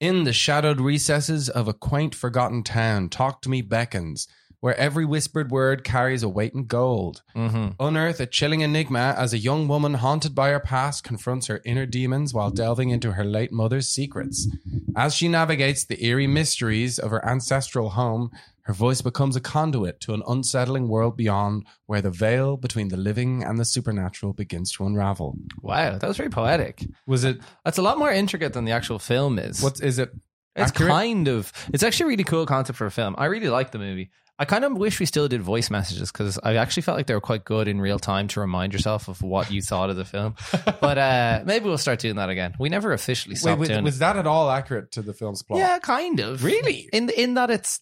In 0.00 0.24
the 0.24 0.32
shadowed 0.32 0.80
recesses 0.80 1.48
of 1.48 1.68
a 1.68 1.72
quaint, 1.74 2.14
forgotten 2.14 2.62
town, 2.62 3.08
Talk 3.08 3.42
to 3.42 3.48
Me 3.50 3.60
beckons, 3.62 4.26
where 4.62 4.76
every 4.78 5.04
whispered 5.04 5.50
word 5.50 5.82
carries 5.82 6.22
a 6.22 6.28
weight 6.28 6.54
in 6.54 6.64
gold. 6.66 7.20
Mm-hmm. 7.34 7.70
Unearth 7.80 8.20
a 8.20 8.26
chilling 8.26 8.60
enigma 8.60 9.12
as 9.18 9.32
a 9.32 9.38
young 9.38 9.66
woman 9.66 9.94
haunted 9.94 10.36
by 10.36 10.50
her 10.50 10.60
past 10.60 11.02
confronts 11.02 11.48
her 11.48 11.60
inner 11.64 11.84
demons 11.84 12.32
while 12.32 12.48
delving 12.48 12.90
into 12.90 13.10
her 13.12 13.24
late 13.24 13.50
mother's 13.50 13.88
secrets. 13.88 14.48
As 14.96 15.16
she 15.16 15.26
navigates 15.26 15.84
the 15.84 16.04
eerie 16.06 16.28
mysteries 16.28 17.00
of 17.00 17.10
her 17.10 17.26
ancestral 17.28 17.90
home, 17.90 18.30
her 18.66 18.72
voice 18.72 19.02
becomes 19.02 19.34
a 19.34 19.40
conduit 19.40 19.98
to 20.02 20.14
an 20.14 20.22
unsettling 20.28 20.86
world 20.86 21.16
beyond 21.16 21.66
where 21.86 22.00
the 22.00 22.12
veil 22.12 22.56
between 22.56 22.86
the 22.86 22.96
living 22.96 23.42
and 23.42 23.58
the 23.58 23.64
supernatural 23.64 24.32
begins 24.32 24.70
to 24.70 24.86
unravel. 24.86 25.36
Wow, 25.60 25.98
that 25.98 26.06
was 26.06 26.16
very 26.16 26.30
poetic. 26.30 26.86
Was 27.04 27.24
it 27.24 27.40
That's 27.64 27.78
a 27.78 27.82
lot 27.82 27.98
more 27.98 28.12
intricate 28.12 28.52
than 28.52 28.64
the 28.64 28.70
actual 28.70 29.00
film 29.00 29.40
is. 29.40 29.60
what 29.60 29.80
is 29.80 29.98
it? 29.98 30.12
It's 30.54 30.70
accurate? 30.70 30.90
kind 30.92 31.28
of. 31.28 31.50
It's 31.72 31.82
actually 31.82 32.04
a 32.04 32.08
really 32.08 32.24
cool 32.24 32.44
concept 32.46 32.76
for 32.76 32.86
a 32.86 32.90
film. 32.90 33.14
I 33.18 33.24
really 33.24 33.48
like 33.48 33.72
the 33.72 33.78
movie. 33.78 34.10
I 34.42 34.44
kind 34.44 34.64
of 34.64 34.72
wish 34.76 34.98
we 34.98 35.06
still 35.06 35.28
did 35.28 35.40
voice 35.40 35.70
messages 35.70 36.10
because 36.10 36.36
I 36.42 36.56
actually 36.56 36.82
felt 36.82 36.96
like 36.98 37.06
they 37.06 37.14
were 37.14 37.20
quite 37.20 37.44
good 37.44 37.68
in 37.68 37.80
real 37.80 38.00
time 38.00 38.26
to 38.28 38.40
remind 38.40 38.72
yourself 38.72 39.06
of 39.06 39.22
what 39.22 39.52
you 39.52 39.62
thought 39.62 39.88
of 39.88 39.94
the 39.94 40.04
film. 40.04 40.34
but 40.80 40.98
uh, 40.98 41.42
maybe 41.46 41.66
we'll 41.66 41.78
start 41.78 42.00
doing 42.00 42.16
that 42.16 42.28
again. 42.28 42.54
We 42.58 42.68
never 42.68 42.92
officially 42.92 43.34
Wait, 43.34 43.38
stopped 43.38 43.60
was, 43.60 43.68
doing 43.68 43.84
was 43.84 44.00
that 44.00 44.16
at 44.16 44.26
all 44.26 44.50
accurate 44.50 44.90
to 44.92 45.02
the 45.02 45.14
film's 45.14 45.44
plot? 45.44 45.60
Yeah, 45.60 45.78
kind 45.78 46.18
of. 46.18 46.42
Really? 46.42 46.88
In 46.92 47.08
in 47.10 47.34
that 47.34 47.50
it's 47.50 47.78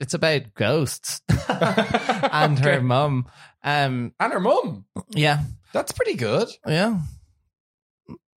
it's 0.00 0.12
about 0.12 0.52
ghosts 0.54 1.22
and 1.48 2.58
her 2.58 2.72
Okay. 2.74 2.78
mum. 2.80 3.26
Um, 3.64 4.12
And 4.20 4.32
her 4.34 4.40
mum. 4.40 4.84
yeah, 5.14 5.40
That's 5.72 5.92
pretty 5.92 6.14
good. 6.16 6.48
yeah. 6.68 6.98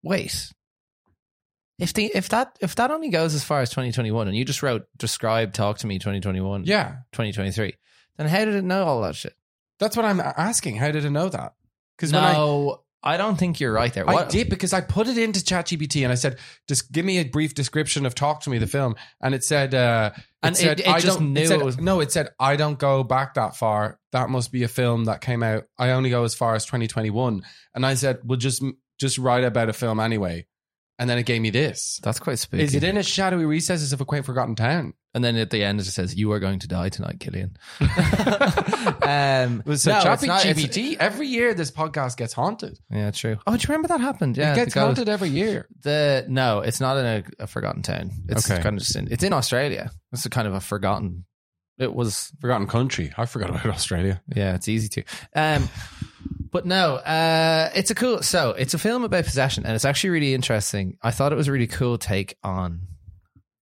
Wait. 0.04 0.52
If 1.80 1.94
the 1.94 2.12
if 2.14 2.30
that 2.30 2.58
if 2.62 2.76
that 2.76 2.92
only 2.92 3.10
goes 3.10 3.34
as 3.34 3.44
far 3.44 3.62
as 3.62 3.70
2021 3.72 4.28
and 4.28 4.38
you 4.38 4.46
just 4.46 4.62
wrote 4.64 4.86
describe 4.98 5.54
talk 5.54 5.80
to 5.80 5.88
me 5.88 5.98
2021 6.00 6.66
Yeah. 6.66 6.98
2023 7.14 7.74
then 8.18 8.28
how 8.28 8.46
did 8.46 8.54
it 8.56 8.64
know 8.64 8.84
all 8.86 9.02
that 9.02 9.16
shit 9.16 9.34
That's 9.80 9.98
what 9.98 10.06
I'm 10.06 10.20
asking. 10.20 10.76
How 10.78 10.92
did 10.92 11.04
it 11.04 11.10
know 11.10 11.30
that? 11.30 11.54
Because 11.98 12.14
when 12.14 12.24
I 12.24 12.34
no 12.34 12.80
I, 13.06 13.18
don't 13.18 13.36
think 13.38 13.60
you're 13.60 13.74
right 13.74 13.92
there 13.94 14.10
I 14.10 14.24
did 14.26 14.50
because 14.50 14.72
I 14.72 14.80
put 14.80 15.08
it 15.10 15.18
into 15.18 15.42
ChatGPT 15.42 16.04
and 16.04 16.12
I 16.12 16.16
said, 16.16 16.38
"Just 16.70 16.90
give 16.90 17.04
me 17.04 17.18
a 17.18 17.26
brief 17.26 17.54
description 17.54 18.06
of 18.06 18.16
Talk 18.16 18.40
to 18.44 18.50
Me, 18.50 18.60
the 18.60 18.68
film." 18.68 18.96
And 19.22 19.36
it 19.36 19.44
said, 19.44 19.76
uh, 19.76 20.12
it 20.16 20.24
And 20.42 20.56
it- 20.56 20.58
said, 20.58 20.80
it 20.80 20.88
"I 20.88 21.00
just 21.02 21.20
don't." 21.20 21.34
knew 21.34 21.42
it 21.42 21.48
said, 21.50 21.60
it 21.60 21.66
was- 21.66 21.78
no, 21.80 22.00
it 22.00 22.14
said, 22.14 22.30
"I 22.40 22.56
don't 22.56 22.80
go 22.80 23.04
back 23.04 23.34
that 23.34 23.58
far. 23.58 24.00
That 24.14 24.30
must 24.30 24.54
be 24.54 24.64
a 24.64 24.70
film 24.70 25.04
that 25.06 25.20
came 25.20 25.44
out. 25.44 25.66
I 25.78 25.90
only 25.90 26.12
go 26.12 26.24
as 26.24 26.34
far 26.34 26.56
as 26.56 26.64
2021." 26.66 27.44
And 27.76 27.86
I 27.86 27.96
said, 27.96 28.20
"Well, 28.24 28.38
just 28.38 28.64
just 28.98 29.18
write 29.18 29.44
about 29.44 29.68
a 29.68 29.74
film 29.74 30.00
anyway." 30.00 30.48
And 31.00 31.10
then 31.10 31.18
it 31.18 31.26
gave 31.26 31.42
me 31.42 31.50
this. 31.50 32.00
that's 32.04 32.20
quite 32.20 32.38
spooky 32.40 32.64
Is 32.64 32.76
it 32.76 32.84
in 32.84 32.98
a 32.98 33.04
shadowy 33.04 33.46
recesses 33.46 33.94
of 33.94 34.02
a 34.02 34.06
quaint 34.06 34.26
forgotten 34.26 34.56
town? 34.56 34.94
and 35.16 35.24
then 35.24 35.36
at 35.36 35.52
the 35.52 35.64
end 35.64 35.80
it 35.80 35.84
just 35.84 35.96
says 35.96 36.16
you 36.16 36.32
are 36.32 36.40
going 36.40 36.58
to 36.60 36.68
die 36.68 36.90
tonight 36.90 37.20
Killian 37.20 37.56
um, 37.80 37.88
So 39.76 39.92
no, 39.92 40.14
it's 40.14 40.24
not- 40.24 40.46
it's- 40.46 40.96
Every 41.00 41.28
year, 41.28 41.54
this 41.54 41.72
podcast 41.72 42.18
gets 42.18 42.34
haunted. 42.34 42.80
yeah 42.92 43.12
true 43.12 43.38
oh 43.48 43.56
do 43.56 43.62
you 43.62 43.68
remember 43.74 43.88
that 43.90 44.02
happened 44.02 44.38
yeah 44.38 44.54
it 44.54 44.56
gets 44.56 44.74
haunted 44.74 45.10
every 45.10 45.30
year. 45.30 45.68
the 45.82 46.26
no 46.28 46.60
it's 46.62 46.80
not 46.80 46.98
in 46.98 47.06
a, 47.06 47.24
a 47.44 47.48
forgotten 47.48 47.82
town 47.82 48.12
it's 48.30 48.50
Okay. 48.50 48.62
kind 48.62 48.76
of 48.78 48.84
just 48.84 48.96
in 48.96 49.08
it's 49.12 49.24
in 49.24 49.34
Australia 49.34 49.92
it's 50.12 50.26
a 50.26 50.30
kind 50.30 50.48
of 50.48 50.54
a 50.54 50.60
forgotten 50.62 51.26
it 51.80 51.94
was 51.94 52.32
Forgotten 52.40 52.68
country. 52.68 53.12
I 53.18 53.26
forgot 53.26 53.50
about 53.50 53.66
Australia. 53.66 54.22
Yeah, 54.36 54.54
it's 54.54 54.68
easy 54.68 54.90
to. 54.90 55.04
Um, 55.36 55.68
but 56.54 56.68
no, 56.68 56.98
uh, 56.98 57.72
it's 57.76 57.90
a 57.90 57.96
cool. 57.96 58.22
So 58.22 58.52
it's 58.52 58.76
a 58.76 58.78
film 58.78 59.04
about 59.04 59.26
possession, 59.26 59.66
and 59.66 59.74
it's 59.74 59.86
actually 59.86 60.12
really 60.12 60.36
interesting. 60.36 60.98
I 61.02 61.10
thought 61.10 61.34
it 61.34 61.36
was 61.36 61.48
a 61.48 61.52
really 61.52 61.68
cool 61.68 61.98
take 61.98 62.38
on. 62.44 62.82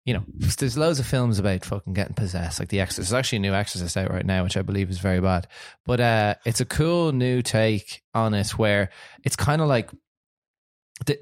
You 0.05 0.15
know, 0.15 0.25
there's 0.59 0.77
loads 0.77 0.99
of 0.99 1.07
films 1.07 1.39
about 1.39 1.65
fucking 1.65 1.93
getting 1.93 2.15
possessed, 2.15 2.59
like 2.59 2.69
The 2.69 2.81
Exorcist. 2.81 3.11
There's 3.11 3.19
actually 3.19 3.37
a 3.37 3.41
new 3.43 3.55
Exorcist 3.55 3.97
out 3.97 4.11
right 4.11 4.27
now, 4.27 4.43
which 4.43 4.57
I 4.57 4.63
believe 4.63 4.91
is 4.91 4.99
very 4.99 5.21
bad. 5.21 5.47
But 5.87 6.01
uh, 6.01 6.35
it's 6.45 6.61
a 6.61 6.65
cool 6.65 7.13
new 7.13 7.43
take 7.43 8.03
on 8.13 8.35
it, 8.35 8.59
where 8.59 8.91
it's 9.25 9.37
kind 9.37 9.63
of 9.63 9.69
like 9.69 9.91
uh, 11.09 11.15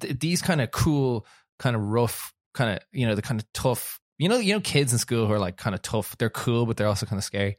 th- 0.00 0.18
these 0.18 0.42
kind 0.42 0.60
of 0.60 0.72
cool, 0.72 1.24
kind 1.60 1.76
of 1.76 1.82
rough, 1.82 2.34
kind 2.52 2.76
of 2.76 2.80
you 2.90 3.06
know 3.06 3.14
the 3.14 3.22
kind 3.22 3.40
of 3.40 3.46
tough. 3.52 4.00
You 4.22 4.28
know, 4.28 4.38
you 4.38 4.52
know, 4.54 4.60
kids 4.60 4.92
in 4.92 4.98
school 4.98 5.26
who 5.26 5.32
are 5.32 5.38
like 5.38 5.56
kind 5.56 5.74
of 5.74 5.82
tough. 5.82 6.16
They're 6.18 6.30
cool, 6.30 6.64
but 6.66 6.76
they're 6.76 6.86
also 6.86 7.06
kind 7.06 7.18
of 7.18 7.24
scary. 7.24 7.58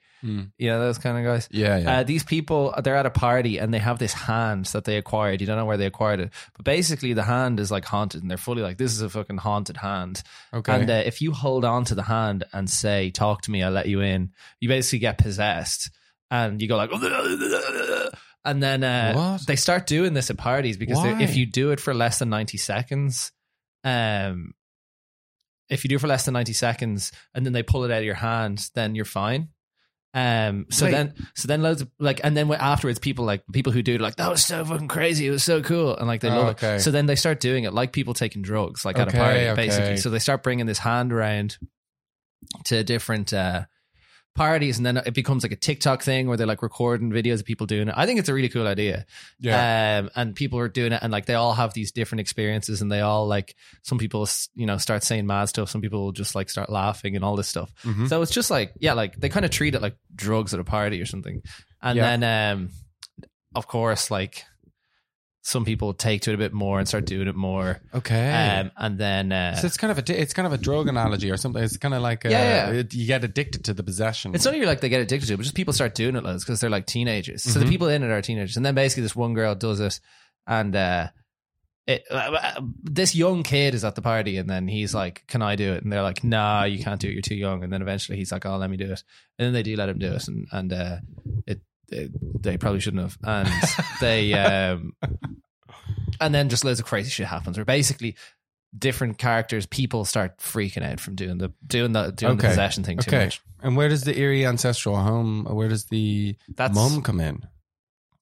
You 0.57 0.70
know, 0.70 0.80
those 0.80 0.97
kind 0.97 1.18
of 1.18 1.26
guys. 1.26 1.49
Yeah, 1.51 1.78
Uh, 1.99 2.03
these 2.03 2.24
people, 2.24 2.74
they're 2.82 2.95
at 2.95 3.05
a 3.05 3.09
party 3.09 3.57
and 3.57 3.74
they 3.74 3.80
have 3.80 3.99
this 3.99 4.14
hand 4.14 4.66
that 4.68 4.86
they 4.86 4.95
acquired. 4.97 5.41
You 5.41 5.47
don't 5.47 5.57
know 5.57 5.66
where 5.66 5.76
they 5.78 5.86
acquired 5.86 6.22
it, 6.22 6.30
but 6.55 6.64
basically 6.64 7.11
the 7.14 7.24
hand 7.24 7.59
is 7.59 7.70
like 7.70 7.84
haunted, 7.84 8.22
and 8.22 8.30
they're 8.32 8.38
fully 8.38 8.61
like, 8.61 8.78
"This 8.78 8.93
is 8.93 9.01
a 9.01 9.09
fucking 9.09 9.39
haunted 9.39 9.76
hand." 9.78 10.24
okay. 10.53 10.72
And 10.82 10.89
uh, 10.89 11.03
if 11.05 11.22
you 11.22 11.34
hold 11.34 11.66
on 11.66 11.84
to 11.86 11.95
the 11.95 12.03
hand 12.03 12.45
and 12.53 12.70
say, 12.70 13.11
"Talk 13.11 13.41
to 13.43 13.51
me, 13.51 13.61
I'll 13.64 13.72
let 13.72 13.88
you 13.88 13.99
in," 13.99 14.32
you 14.61 14.70
basically 14.70 14.99
get 14.99 15.18
possessed, 15.18 15.91
and 16.32 16.61
you 16.61 16.70
go 16.70 16.78
like, 16.78 16.91
and 18.45 18.64
then 18.64 18.84
uh, 18.86 19.11
they 19.45 19.57
start 19.57 19.88
doing 19.88 20.14
this 20.14 20.30
at 20.30 20.38
parties 20.38 20.78
because 20.78 20.97
they- 21.03 21.24
if 21.26 21.36
you 21.36 21.45
do 21.45 21.72
it 21.72 21.80
for 21.82 21.93
less 21.93 22.20
than 22.20 22.30
ninety 22.30 22.57
seconds, 22.57 23.34
um, 23.84 24.53
if 25.70 25.84
you 25.84 25.89
do 25.89 25.95
it 25.95 25.99
for 25.99 26.07
less 26.07 26.26
than 26.26 26.34
ninety 26.34 26.53
seconds, 26.53 27.11
and 27.34 27.45
then 27.45 27.53
they 27.53 27.64
pull 27.64 27.84
it 27.84 27.91
out 27.91 27.99
of 27.99 28.05
your 28.05 28.16
hand, 28.16 28.70
then 28.76 28.95
you're 28.95 29.05
fine. 29.05 29.49
Um. 30.14 30.68
So 30.70 30.86
Wait. 30.86 30.91
then, 30.91 31.14
so 31.36 31.47
then 31.47 31.64
loads 31.64 31.82
of 31.82 31.89
like, 31.99 32.22
and 32.24 32.38
then 32.38 32.51
afterwards, 32.51 32.99
people 32.99 33.26
like 33.26 33.43
people 33.51 33.72
who 33.74 33.82
do 33.82 33.97
like 33.97 34.18
that 34.18 34.30
was 34.30 34.45
so 34.45 34.64
fucking 34.64 34.88
crazy. 34.88 35.26
It 35.26 35.32
was 35.32 35.43
so 35.43 35.61
cool, 35.61 35.95
and 35.97 36.05
like 36.07 36.22
they 36.22 36.30
Oh, 36.30 36.38
love 36.38 36.49
okay. 36.49 36.76
it. 36.76 36.80
So 36.82 36.91
then 36.91 37.07
they 37.07 37.16
start 37.16 37.39
doing 37.39 37.64
it 37.64 37.74
like 37.74 37.93
people 37.93 38.14
taking 38.14 38.43
drugs, 38.43 38.86
like 38.86 38.99
at 38.99 39.07
a 39.07 39.11
party, 39.11 39.39
okay. 39.47 39.55
basically. 39.55 39.97
So 39.97 40.09
they 40.11 40.20
start 40.20 40.43
bringing 40.43 40.68
this 40.68 40.78
hand 40.78 41.11
around 41.11 41.57
to 42.66 42.84
different 42.84 43.34
uh, 43.34 43.64
parties, 44.36 44.78
and 44.78 44.86
then 44.86 44.98
it 44.98 45.14
becomes 45.14 45.44
like 45.44 45.52
a 45.52 45.56
TikTok 45.56 46.02
thing 46.02 46.28
where 46.28 46.38
they're 46.38 46.48
like 46.48 46.62
recording 46.64 47.12
videos 47.12 47.36
of 47.40 47.46
people 47.46 47.66
doing 47.68 47.88
it. 47.88 47.94
I 47.96 48.06
think 48.06 48.20
it's 48.20 48.30
a 48.30 48.34
really 48.34 48.50
cool 48.50 48.68
idea. 48.68 49.06
yeah. 49.40 50.00
Um, 50.00 50.10
and 50.16 50.36
people 50.36 50.58
are 50.60 50.68
doing 50.68 50.92
it, 50.92 51.00
and 51.04 51.12
like 51.12 51.26
they 51.26 51.36
all 51.36 51.54
have 51.54 51.74
these 51.74 51.92
different 51.92 52.22
experiences, 52.22 52.82
and 52.82 52.92
they 52.92 53.02
all 53.02 53.28
like 53.28 53.56
some 53.84 53.98
people, 53.98 54.28
you 54.56 54.66
know, 54.66 54.78
start 54.78 55.04
saying 55.04 55.28
mad 55.28 55.46
stuff. 55.46 55.70
Some 55.70 55.82
people 55.82 56.04
will 56.04 56.12
just 56.12 56.36
like 56.36 56.50
start 56.50 56.70
laughing 56.70 57.16
and 57.16 57.24
all 57.24 57.36
this 57.36 57.48
stuff. 57.48 57.72
Mhm. 57.84 58.10
So 58.10 58.22
it's 58.22 58.32
just 58.32 58.50
like, 58.50 58.74
yeah, 58.80 58.94
like 58.94 59.16
they 59.20 59.30
kind 59.30 59.46
of 59.46 59.52
treat 59.52 59.76
it 59.76 59.82
like 59.82 59.96
drugs 60.16 60.54
at 60.54 60.60
a 60.60 60.64
party 60.64 61.00
or 61.02 61.06
something. 61.06 61.42
And 61.82 61.98
Yeah. 61.98 62.18
then, 62.18 62.54
um, 62.58 62.70
of 63.56 63.68
course, 63.68 64.10
like 64.10 64.46
some 65.46 65.66
people 65.66 65.94
take 65.94 66.22
to 66.22 66.32
it 66.32 66.36
a 66.36 66.38
bit 66.38 66.54
more 66.54 66.80
and 66.80 66.88
start 66.88 67.06
doing 67.06 67.28
it 67.28 67.36
more. 67.36 67.82
Okay. 67.94 68.32
Um, 68.62 68.72
and 68.78 68.98
then 68.98 69.32
uh, 69.34 69.56
so 69.56 69.68
it's 69.68 69.76
kind 69.76 69.91
of 69.91 69.98
a 70.00 70.22
it's 70.22 70.34
kind 70.34 70.46
of 70.48 70.54
a 70.54 70.58
drug 70.58 70.88
analogy 70.88 71.30
or 71.30 71.36
something. 71.36 71.62
It's 71.62 71.76
kind 71.76 71.94
of 71.94 72.02
like 72.02 72.26
uh, 72.26 72.30
Yeah, 72.30 72.72
yeah. 72.72 72.84
you 72.89 73.06
get 73.06 73.26
addicted 73.26 73.66
to 73.66 73.74
the 73.74 73.84
possession. 73.84 74.34
It's 74.36 74.46
not 74.46 74.56
even 74.56 74.68
like 74.68 74.80
they 74.80 74.88
get 74.88 75.02
addicted 75.02 75.28
to 75.28 75.34
it, 75.34 75.38
but 75.38 75.44
just 75.44 75.54
people 75.56 75.74
start 75.74 75.96
doing 75.96 76.16
it 76.16 76.24
loads 76.24 76.46
because 76.46 76.62
they're 76.62 76.70
like 76.70 76.86
teenagers. 76.86 77.44
So 77.44 77.60
the 77.60 77.66
Mhm. 77.66 77.70
people 77.70 77.88
in 77.89 78.04
it 78.04 78.10
are 78.10 78.22
teenagers, 78.22 78.56
and 78.56 78.66
then 78.66 78.74
basically 78.74 79.04
this 79.04 79.18
one 79.18 79.34
girl 79.34 79.54
does 79.54 79.82
it, 79.82 80.00
and 80.48 80.74
uh, 80.78 81.10
it 81.88 82.06
uh, 82.10 82.62
this 82.82 83.14
young 83.14 83.44
kid 83.44 83.76
is 83.76 83.84
at 83.84 83.96
the 83.96 84.02
party, 84.02 84.38
and 84.38 84.50
then 84.50 84.70
he's 84.70 84.96
like, 84.96 85.26
"Can 85.28 85.41
I 85.41 85.58
do 85.58 85.74
it?" 85.74 85.84
And 85.84 85.91
they're 85.91 86.02
like, 86.04 86.24
"Nah, 86.24 86.64
you 86.64 86.82
can't 86.82 87.02
do 87.02 87.10
it. 87.10 87.14
You're 87.14 87.22
too 87.22 87.36
young." 87.36 87.66
And 87.66 87.74
then 87.74 87.82
eventually 87.82 88.18
he's 88.18 88.32
like, 88.32 88.46
"Oh, 88.46 88.56
let 88.56 88.70
me 88.70 88.78
do 88.78 88.86
it," 88.94 89.04
and 89.38 89.46
then 89.46 89.52
they 89.52 89.64
do 89.64 89.76
let 89.76 89.89
him 89.89 90.00
do 90.00 90.14
it, 90.14 90.26
and 90.30 90.48
and 90.54 90.72
uh, 90.72 90.98
it 91.46 91.60
they 92.39 92.58
probably 92.58 92.80
shouldn't 92.80 93.04
have, 93.04 93.18
and 93.24 93.50
they 94.02 94.34
um, 94.34 94.94
and 96.20 96.34
then 96.34 96.50
just 96.50 96.64
loads 96.66 96.80
of 96.80 96.86
crazy 96.86 97.10
shit 97.10 97.28
happens, 97.28 97.58
where 97.58 97.66
basically. 97.66 98.16
Different 98.76 99.20
characters, 99.20 99.68
people 99.68 100.04
start 100.04 100.39
freaking 100.39 100.84
out 100.84 101.00
from 101.00 101.14
doing 101.14 101.38
the 101.38 101.54
doing 101.68 101.91
the 101.91 102.10
doing 102.10 102.38
the 102.38 102.48
possession 102.48 102.84
thing 102.84 102.98
too 102.98 103.12
okay. 103.12 103.26
much. 103.26 103.39
And 103.62 103.78
where 103.78 103.88
does 103.88 104.04
the 104.04 104.18
eerie 104.18 104.48
ancestral 104.48 104.96
home? 104.96 105.46
Where 105.46 105.68
does 105.68 105.86
the 105.86 106.36
That's 106.56 106.74
mum 106.74 107.04
come 107.04 107.20
in? 107.20 107.44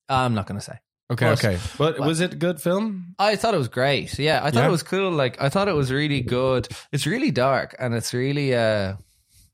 I'm 0.09 0.33
not 0.35 0.47
going 0.47 0.59
to 0.59 0.65
say. 0.65 0.77
Okay, 1.11 1.25
course. 1.25 1.43
okay. 1.45 1.57
But 1.77 1.99
was 1.99 2.19
it 2.19 2.33
a 2.33 2.35
good 2.35 2.61
film? 2.61 3.15
I 3.17 3.37
thought 3.37 3.53
it 3.53 3.57
was 3.57 3.69
great. 3.69 4.19
Yeah, 4.19 4.41
I 4.43 4.51
thought 4.51 4.61
Yeah? 4.61 4.67
it 4.67 4.71
was 4.71 4.83
cool. 4.83 5.11
Like 5.11 5.41
I 5.41 5.47
thought 5.49 5.69
it 5.69 5.75
was 5.75 5.91
really 5.91 6.19
good. 6.21 6.67
It's 6.91 7.05
really 7.05 7.31
dark 7.31 7.75
and 7.79 7.93
it's 7.93 8.13
really 8.13 8.53
uh 8.53 8.95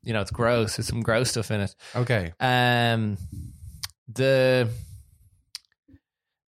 you 0.04 0.14
know, 0.14 0.22
it's 0.22 0.32
gross. 0.32 0.78
There's 0.78 0.88
some 0.88 1.02
gross 1.02 1.30
stuff 1.32 1.52
in 1.52 1.62
it. 1.62 1.76
Okay. 1.96 2.34
Um 2.40 3.18
the 4.08 4.70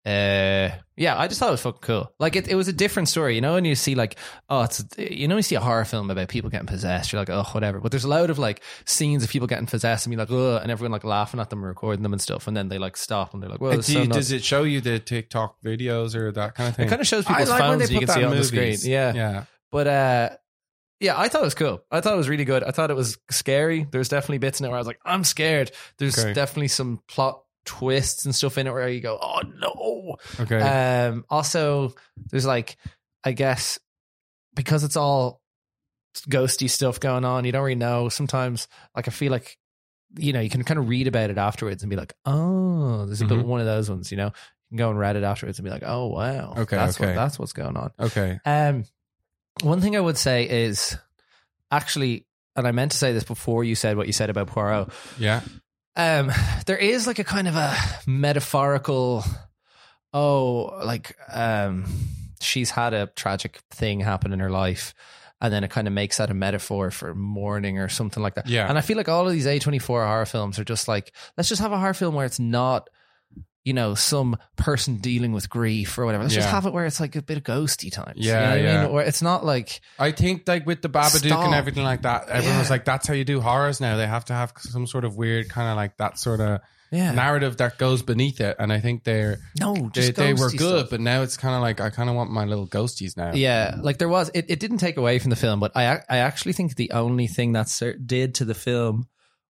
uh 0.06 0.70
yeah, 0.97 1.18
I 1.18 1.28
just 1.28 1.39
thought 1.39 1.47
it 1.47 1.51
was 1.51 1.62
fucking 1.62 1.80
cool. 1.82 2.14
Like 2.20 2.36
it, 2.36 2.47
it 2.49 2.56
was 2.56 2.68
a 2.68 2.74
different 2.74 3.08
story, 3.10 3.36
you 3.36 3.41
know, 3.41 3.56
and 3.56 3.66
you 3.66 3.74
see 3.74 3.95
like, 3.95 4.18
oh, 4.49 4.64
it's 4.64 4.84
you 4.97 5.28
know, 5.30 5.38
you 5.38 5.41
see 5.41 5.56
a 5.56 5.62
horror 5.62 5.86
film 5.86 6.12
about 6.12 6.28
people 6.28 6.49
getting 6.49 6.68
possessed, 6.68 7.12
you're 7.14 7.22
like, 7.22 7.30
oh, 7.30 7.43
whatever. 7.54 7.80
But 7.80 7.91
there's 7.91 8.04
a 8.04 8.10
load 8.10 8.30
of 8.30 8.38
like 8.38 8.62
scenes 8.86 9.24
of 9.24 9.30
people 9.30 9.47
getting 9.47 9.66
possessed 9.66 10.06
and 10.06 10.12
be 10.12 10.18
like, 10.18 10.30
oh, 10.30 10.58
and 10.58 10.70
everyone 10.70 10.91
like 10.91 11.06
laughing 11.06 11.39
at 11.39 11.49
them, 11.49 11.60
and 11.60 11.68
recording 11.68 12.04
them 12.04 12.12
and 12.12 12.22
stuff, 12.22 12.47
and 12.47 12.56
then 12.56 12.68
they 12.68 12.78
like 12.80 12.97
stop 12.97 13.34
and 13.34 13.41
they're 13.41 13.49
like, 13.49 13.62
well, 13.62 13.76
do 13.78 13.82
so 13.82 14.01
you- 14.01 14.08
does 14.08 14.32
it 14.34 14.43
show 14.43 14.64
you 14.64 14.82
the 14.82 14.99
TikTok 14.99 15.62
videos 15.64 16.16
or 16.16 16.32
that 16.34 16.54
kind 16.56 16.70
of 16.70 16.76
thing? 16.76 16.88
It 16.88 16.89
kind 16.89 17.01
of 17.01 17.08
shows 17.08 17.26
I 17.26 17.30
people's 17.30 17.49
like 17.49 17.60
when 17.62 17.70
phones 17.80 17.88
they 17.89 17.93
you 17.95 17.99
can 18.01 18.10
see 18.10 18.24
on 18.26 18.34
in 18.34 18.38
the 18.38 18.43
screen. 18.43 18.78
Yeah. 18.84 19.14
Yeah. 19.14 19.43
But 19.72 19.88
uh 19.88 20.30
yeah, 21.04 21.20
I 21.20 21.28
thought 21.28 21.41
it 21.41 21.45
was 21.45 21.54
cool. 21.54 21.84
I 21.91 22.01
thought 22.01 22.14
it 22.14 22.18
was 22.18 22.30
really 22.30 22.45
good. 22.45 22.64
I 22.64 22.72
thought 22.72 22.89
it 22.89 22.95
was 22.95 23.18
scary. 23.30 23.86
There's 23.91 24.10
definitely 24.10 24.38
bits 24.39 24.60
in 24.60 24.66
it 24.66 24.70
where 24.70 24.78
I 24.78 24.80
was 24.80 24.88
like, 24.88 24.99
I'm 25.06 25.24
scared. 25.24 25.72
There's 25.99 26.18
Okay. 26.18 26.34
definitely 26.34 26.70
some 26.70 27.01
plot 27.08 27.43
twists 27.66 28.26
and 28.26 28.34
stuff 28.34 28.58
in 28.58 28.68
it 28.68 28.72
where 28.72 28.88
you 28.89 29.01
go, 29.01 29.20
oh 29.22 29.41
no. 29.60 30.16
Okay. 30.39 30.60
Um 30.60 31.26
also 31.30 31.93
there's 32.32 32.45
like 32.45 32.78
I 33.24 33.34
guess 33.34 33.80
because 34.56 34.84
it's 34.84 34.95
all 34.97 35.41
ghosty 36.30 36.70
stuff 36.70 36.99
going 36.99 37.26
on, 37.26 37.45
you 37.45 37.51
don't 37.51 37.64
really 37.64 37.76
know. 37.76 38.10
Sometimes 38.10 38.68
like 38.95 39.08
I 39.08 39.12
feel 39.12 39.32
like 39.32 39.58
you 40.16 40.32
know, 40.32 40.39
you 40.41 40.49
can 40.49 40.64
kind 40.64 40.80
of 40.80 40.88
read 40.89 41.08
about 41.08 41.32
it 41.32 41.38
afterwards 41.39 41.82
and 41.82 41.89
be 41.89 41.95
like, 41.95 42.14
oh, 42.26 43.06
there's 43.08 43.22
a 43.22 43.26
bit 43.26 43.39
Mhm. 43.39 43.45
one 43.45 43.60
of 43.62 43.66
those 43.66 43.89
ones, 43.89 44.12
you 44.12 44.18
know. 44.18 44.28
You 44.28 44.32
can 44.70 44.78
go 44.78 44.89
and 44.91 44.99
read 44.99 45.16
it 45.16 45.24
afterwards 45.24 45.58
and 45.58 45.64
be 45.66 45.72
like, 45.72 45.84
oh 45.86 46.08
wow. 46.08 46.54
Okay, 46.58 46.76
That's 46.76 46.97
okay. 46.99 47.08
what 47.08 47.16
that's 47.16 47.39
what's 47.39 47.54
going 47.54 47.76
on. 47.78 47.91
okay. 47.99 48.39
Um, 48.45 48.86
one 49.62 49.82
thing 49.82 49.95
I 49.95 50.01
would 50.01 50.18
say 50.18 50.49
is 50.49 50.97
actually, 51.72 52.26
and 52.56 52.68
I 52.68 52.72
meant 52.72 52.91
to 52.91 52.97
say 52.97 53.14
this 53.14 53.24
before 53.24 53.64
you 53.64 53.76
said 53.76 53.97
what 53.97 54.08
you 54.08 54.14
said 54.14 54.30
about 54.30 54.47
Poirot. 54.47 54.89
Yeah. 55.20 55.41
Um, 55.95 56.32
there 56.66 56.78
is 56.78 57.06
like 57.06 57.20
a 57.20 57.24
kind 57.24 57.47
of 57.47 57.56
a 57.56 57.76
metaphorical, 58.08 59.24
oh, 60.14 60.82
like 60.84 61.16
um, 61.32 61.86
she's 62.41 62.72
had 62.72 62.93
a 62.93 63.08
tragic 63.08 63.62
thing 63.70 63.99
happen 63.99 64.34
in 64.34 64.39
her 64.39 64.49
life. 64.49 64.93
And 65.39 65.54
then 65.54 65.66
it 65.66 65.72
kind 65.72 65.88
of 65.88 65.93
makes 65.93 66.18
that 66.18 66.32
a 66.32 66.34
metaphor 66.34 66.89
for 66.89 67.14
mourning 67.14 67.78
or 67.78 67.89
something 67.89 68.24
like 68.24 68.36
that. 68.36 68.47
Yeah. 68.47 68.68
And 68.70 68.78
I 68.78 68.82
feel 68.82 68.95
like 68.95 69.10
all 69.10 69.28
of 69.28 69.34
these 69.34 69.45
A24 69.45 69.86
horror 69.86 70.26
films 70.26 70.58
are 70.58 70.64
just 70.64 70.88
like, 70.88 71.12
let's 71.36 71.49
just 71.49 71.62
have 71.62 71.74
a 71.74 71.78
horror 71.78 71.93
film 71.93 72.16
where 72.16 72.26
it's 72.26 72.39
not, 72.39 72.89
you 73.64 73.74
know, 73.74 73.95
some 73.95 74.36
person 74.57 74.97
dealing 74.97 75.32
with 75.32 75.49
grief 75.49 75.97
or 75.97 76.05
whatever. 76.05 76.24
Let's 76.24 76.36
just 76.36 76.49
have 76.49 76.66
it 76.66 76.74
where 76.74 76.86
it's 76.86 76.99
like 76.99 77.16
a 77.16 77.22
bit 77.22 77.38
of 77.38 77.43
ghosty 77.43 77.91
times. 77.91 78.18
Yeah, 78.18 78.34
You 78.34 78.39
know 78.39 78.49
what 78.49 78.51
I 78.51 78.61
yeah. 78.61 78.84
mean? 78.84 78.93
Where 78.93 79.05
it's 79.05 79.22
not 79.22 79.45
like, 79.45 79.82
I 79.97 80.11
think 80.11 80.47
like 80.47 80.66
with 80.66 80.82
the 80.82 80.89
Babadook 80.89 81.28
Stop. 81.28 81.45
and 81.45 81.55
everything 81.55 81.84
like 81.84 82.01
that, 82.01 82.28
everyone 82.30 82.59
was 82.59 82.70
like, 82.70 82.86
"That's 82.86 83.07
how 83.07 83.14
you 83.14 83.24
do 83.24 83.39
horrors 83.39 83.80
now." 83.80 83.97
They 83.97 84.07
have 84.07 84.26
to 84.26 84.34
have 84.34 84.53
some 84.57 84.86
sort 84.86 85.05
of 85.05 85.16
weird 85.16 85.49
kind 85.49 85.70
of 85.70 85.78
like 85.78 85.97
that 85.97 86.20
sort 86.20 86.41
of 86.41 86.59
yeah. 86.91 87.11
narrative 87.11 87.57
that 87.57 87.78
goes 87.78 88.03
beneath 88.03 88.39
it. 88.41 88.55
And 88.59 88.72
I 88.72 88.80
think 88.80 89.03
they're 89.03 89.38
no, 89.59 89.74
they, 89.74 89.89
just 89.89 90.16
they 90.16 90.34
were 90.34 90.49
good, 90.49 90.80
stuff. 90.80 90.89
but 90.89 90.99
now 90.99 91.22
it's 91.22 91.38
kind 91.38 91.55
of 91.55 91.61
like 91.61 91.80
I 91.80 91.89
kind 91.89 92.09
of 92.09 92.16
want 92.16 92.32
my 92.32 92.45
little 92.45 92.68
ghosties 92.68 93.18
now. 93.18 93.32
Yeah, 93.34 93.78
like 93.82 93.97
there 93.97 94.09
was. 94.09 94.30
It, 94.34 94.45
it 94.49 94.59
didn't 94.59 94.78
take 94.78 94.97
away 94.97 95.20
from 95.20 95.30
the 95.30 95.36
film, 95.36 95.59
but 95.59 95.72
I 95.76 96.01
I 96.09 96.18
actually 96.18 96.53
think 96.53 96.76
the 96.76 96.91
only 96.91 97.28
thing 97.28 97.53
that 97.53 97.82
did 98.05 98.36
to 98.36 98.45
the 98.45 98.55
film 98.55 99.07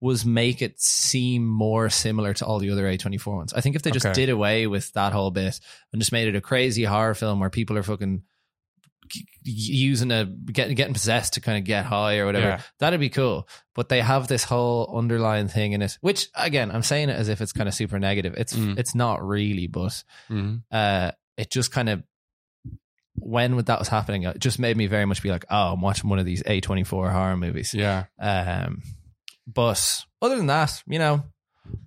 was 0.00 0.24
make 0.26 0.60
it 0.62 0.80
seem 0.80 1.46
more 1.46 1.88
similar 1.88 2.34
to 2.34 2.44
all 2.44 2.58
the 2.58 2.70
other 2.70 2.84
A24 2.84 3.34
ones. 3.36 3.52
I 3.54 3.60
think 3.62 3.76
if 3.76 3.82
they 3.82 3.90
just 3.90 4.04
Okay. 4.06 4.12
did 4.14 4.28
away 4.28 4.66
with 4.66 4.92
that 4.92 5.12
whole 5.12 5.30
bit 5.30 5.58
and 5.92 6.00
just 6.02 6.12
made 6.12 6.28
it 6.28 6.36
a 6.36 6.40
crazy 6.40 6.84
horror 6.84 7.14
film 7.14 7.40
where 7.40 7.48
people 7.50 7.78
are 7.78 7.82
fucking 7.82 8.22
using 9.44 10.10
a 10.10 10.24
getting 10.24 10.74
getting 10.74 10.92
possessed 10.92 11.34
to 11.34 11.40
kind 11.40 11.56
of 11.58 11.64
get 11.64 11.84
high 11.84 12.18
or 12.18 12.26
whatever 12.26 12.46
Yeah. 12.46 12.60
that'd 12.80 12.98
be 12.98 13.08
cool 13.08 13.48
but 13.74 13.88
they 13.88 14.00
have 14.00 14.26
this 14.26 14.42
whole 14.42 14.92
underlying 14.98 15.46
thing 15.46 15.72
in 15.72 15.80
it 15.82 15.96
which 16.00 16.26
again 16.34 16.72
i'm 16.72 16.82
saying 16.82 17.08
it 17.08 17.12
as 17.16 17.28
if 17.28 17.40
it's 17.40 17.52
kind 17.52 17.68
of 17.68 17.74
super 17.74 18.00
negative 18.00 18.34
it's 18.36 18.52
Mm. 18.56 18.76
it's 18.80 18.96
not 18.96 19.24
really 19.24 19.68
but 19.68 20.02
Mhm. 20.28 20.62
uh, 20.72 21.12
it 21.36 21.52
just 21.52 21.70
kind 21.70 21.88
of 21.88 22.02
when 23.18 23.56
that 23.56 23.78
was 23.78 23.88
happening, 23.88 24.24
it 24.24 24.38
just 24.40 24.58
made 24.58 24.76
me 24.76 24.88
very 24.88 25.06
much 25.06 25.22
be 25.22 25.30
like, 25.30 25.46
oh, 25.48 25.72
I'm 25.72 25.80
watching 25.80 26.10
one 26.10 26.18
of 26.18 26.26
these 26.26 26.42
A24 26.42 27.10
horror 27.10 27.36
movies. 27.38 27.72
yeah. 27.72 28.04
Um, 28.18 28.82
but 29.46 30.04
other 30.22 30.36
than 30.36 30.46
that, 30.46 30.82
you 30.86 30.98
know, 30.98 31.22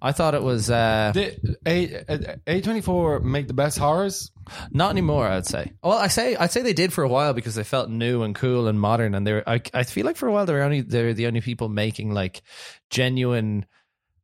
I 0.01 0.11
thought 0.11 0.33
it 0.35 0.43
was 0.43 0.69
uh, 0.69 1.11
Did 1.13 1.57
A 1.65 2.35
A 2.47 2.61
twenty 2.61 2.81
four 2.81 3.19
make 3.19 3.47
the 3.47 3.53
best 3.53 3.77
horrors? 3.77 4.31
not 4.71 4.89
anymore. 4.91 5.27
I'd 5.27 5.45
say. 5.45 5.71
Well, 5.83 5.97
I 5.97 6.07
say 6.07 6.35
I'd 6.35 6.51
say 6.51 6.61
they 6.61 6.73
did 6.73 6.91
for 6.91 7.03
a 7.03 7.07
while 7.09 7.33
because 7.33 7.55
they 7.55 7.63
felt 7.63 7.89
new 7.89 8.23
and 8.23 8.33
cool 8.35 8.67
and 8.67 8.79
modern, 8.79 9.13
and 9.15 9.25
they 9.25 9.33
were. 9.33 9.43
I, 9.47 9.61
I 9.73 9.83
feel 9.83 10.05
like 10.05 10.17
for 10.17 10.27
a 10.27 10.31
while 10.31 10.45
they 10.45 10.53
were 10.53 10.63
only 10.63 10.81
they're 10.81 11.13
the 11.13 11.27
only 11.27 11.41
people 11.41 11.69
making 11.69 12.11
like 12.13 12.41
genuine. 12.89 13.65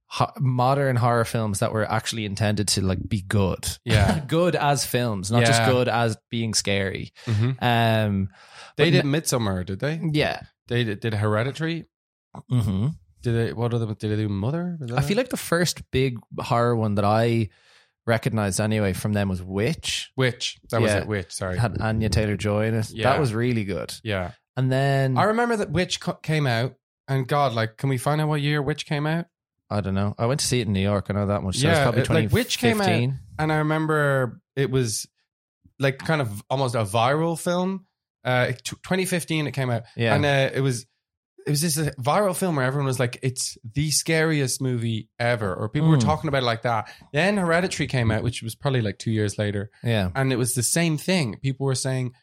ho- 0.08 0.32
Modern 0.40 0.96
horror 0.96 1.26
films 1.26 1.60
that 1.60 1.72
were 1.74 1.90
actually 1.90 2.26
intended 2.26 2.68
to 2.70 2.82
like 2.82 3.00
be 3.08 3.22
good, 3.22 3.66
Yeah. 3.86 4.20
good 4.28 4.56
as 4.56 4.86
films, 4.86 5.32
not 5.32 5.46
just 5.46 5.62
Yeah. 5.62 5.72
good 5.72 5.88
as 5.90 6.18
being 6.30 6.54
scary. 6.54 7.12
hmm 7.26 7.52
Um, 7.60 8.30
They 8.78 8.92
But 8.92 8.92
did 8.92 9.06
Midsommar, 9.06 9.66
did 9.66 9.80
they? 9.80 10.00
yeah, 10.14 10.42
They 10.68 10.84
did, 10.84 11.00
did 11.00 11.14
Hereditary. 11.16 11.86
hmm 12.50 12.88
Did 13.26 13.34
they? 13.50 13.54
What 13.54 13.74
other? 13.74 13.88
Did 13.88 14.00
they 14.12 14.16
do 14.16 14.30
Mother? 14.30 14.78
I 14.96 15.02
feel 15.02 15.18
like 15.18 15.30
the 15.30 15.38
first 15.38 15.90
big 15.92 16.18
horror 16.40 16.76
one 16.76 16.96
that 16.96 17.06
I 17.06 17.50
recognized 18.08 18.60
anyway 18.62 18.94
from 18.94 19.14
them 19.14 19.30
was 19.30 19.42
Witch. 19.42 20.12
Witch. 20.16 20.60
That 20.70 20.82
was 20.82 20.92
Yeah. 20.92 21.00
it. 21.00 21.08
Witch. 21.08 21.32
Sorry. 21.32 21.56
It 21.56 21.60
had 21.60 21.82
Anya 21.82 22.10
Taylor 22.10 22.38
Joy 22.38 22.68
in 22.68 22.76
it. 22.76 22.90
Yeah. 22.92 23.10
That 23.12 23.20
was 23.20 23.34
really 23.34 23.64
good. 23.66 23.94
yeah. 24.04 24.32
And 24.58 24.72
then 24.72 25.18
I 25.18 25.22
I, 25.22 25.26
remember 25.26 25.58
that 25.58 25.72
Witch 25.72 26.00
co- 26.00 26.14
came 26.14 26.48
out, 26.48 26.76
and 27.10 27.28
God, 27.28 27.54
like, 27.54 27.76
can 27.78 27.90
we 27.90 27.98
find 27.98 28.22
out 28.22 28.30
what 28.30 28.40
year 28.42 28.62
Witch 28.62 28.86
came 28.86 29.06
out? 29.06 29.26
I 29.70 29.82
don't 29.82 29.96
know. 29.96 30.14
I 30.18 30.28
went 30.28 30.40
to 30.42 30.46
see 30.46 30.62
it 30.62 30.68
in 30.68 30.74
New 30.74 30.80
York. 30.80 31.08
I 31.10 31.14
know 31.14 31.26
that 31.26 31.42
much. 31.44 31.56
So 31.58 31.68
it's 31.68 31.78
Yeah, 31.78 31.84
probably 31.84 32.02
it- 32.04 32.10
like, 32.10 32.32
Witch 32.32 32.60
came 32.60 32.80
out- 32.80 32.86
2015. 32.86 33.20
And 33.40 33.52
I 33.52 33.58
remember 33.58 34.40
it 34.56 34.70
was 34.72 35.08
like 35.80 35.98
kind 35.98 36.22
of 36.22 36.42
almost 36.50 36.76
a 36.76 36.86
viral 36.86 37.38
film. 37.38 37.86
Uh, 38.24 38.48
t- 38.52 38.78
2015 38.84 39.46
it 39.48 39.52
came 39.52 39.70
out, 39.70 39.84
Yeah. 39.98 40.16
and 40.16 40.26
uh, 40.26 40.50
it 40.56 40.62
was 40.62 40.86
it 41.46 41.50
was 41.52 41.62
just 41.62 41.78
a 41.78 41.92
viral 42.02 42.36
film 42.36 42.56
where 42.56 42.66
everyone 42.66 42.88
was 42.88 43.00
like, 43.00 43.20
"It's 43.22 43.58
the 43.74 43.92
scariest 43.92 44.62
movie 44.62 45.10
ever," 45.20 45.54
or 45.54 45.70
people 45.70 45.90
were 45.90 45.98
Mm. 45.98 46.04
talking 46.06 46.28
about 46.28 46.42
it 46.44 46.46
like 46.46 46.64
that. 46.64 46.90
Then 47.14 47.38
Hereditary 47.38 47.88
came 47.88 48.10
out, 48.12 48.24
which 48.24 48.42
was 48.42 48.56
probably 48.56 48.82
like 48.82 48.98
two 48.98 49.12
years 49.12 49.38
later, 49.38 49.70
yeah. 49.84 50.10
and 50.16 50.32
it 50.34 50.38
was 50.38 50.54
the 50.56 50.64
same 50.64 50.98
thing. 50.98 51.38
People 51.42 51.66
were 51.68 51.76
saying 51.76 52.14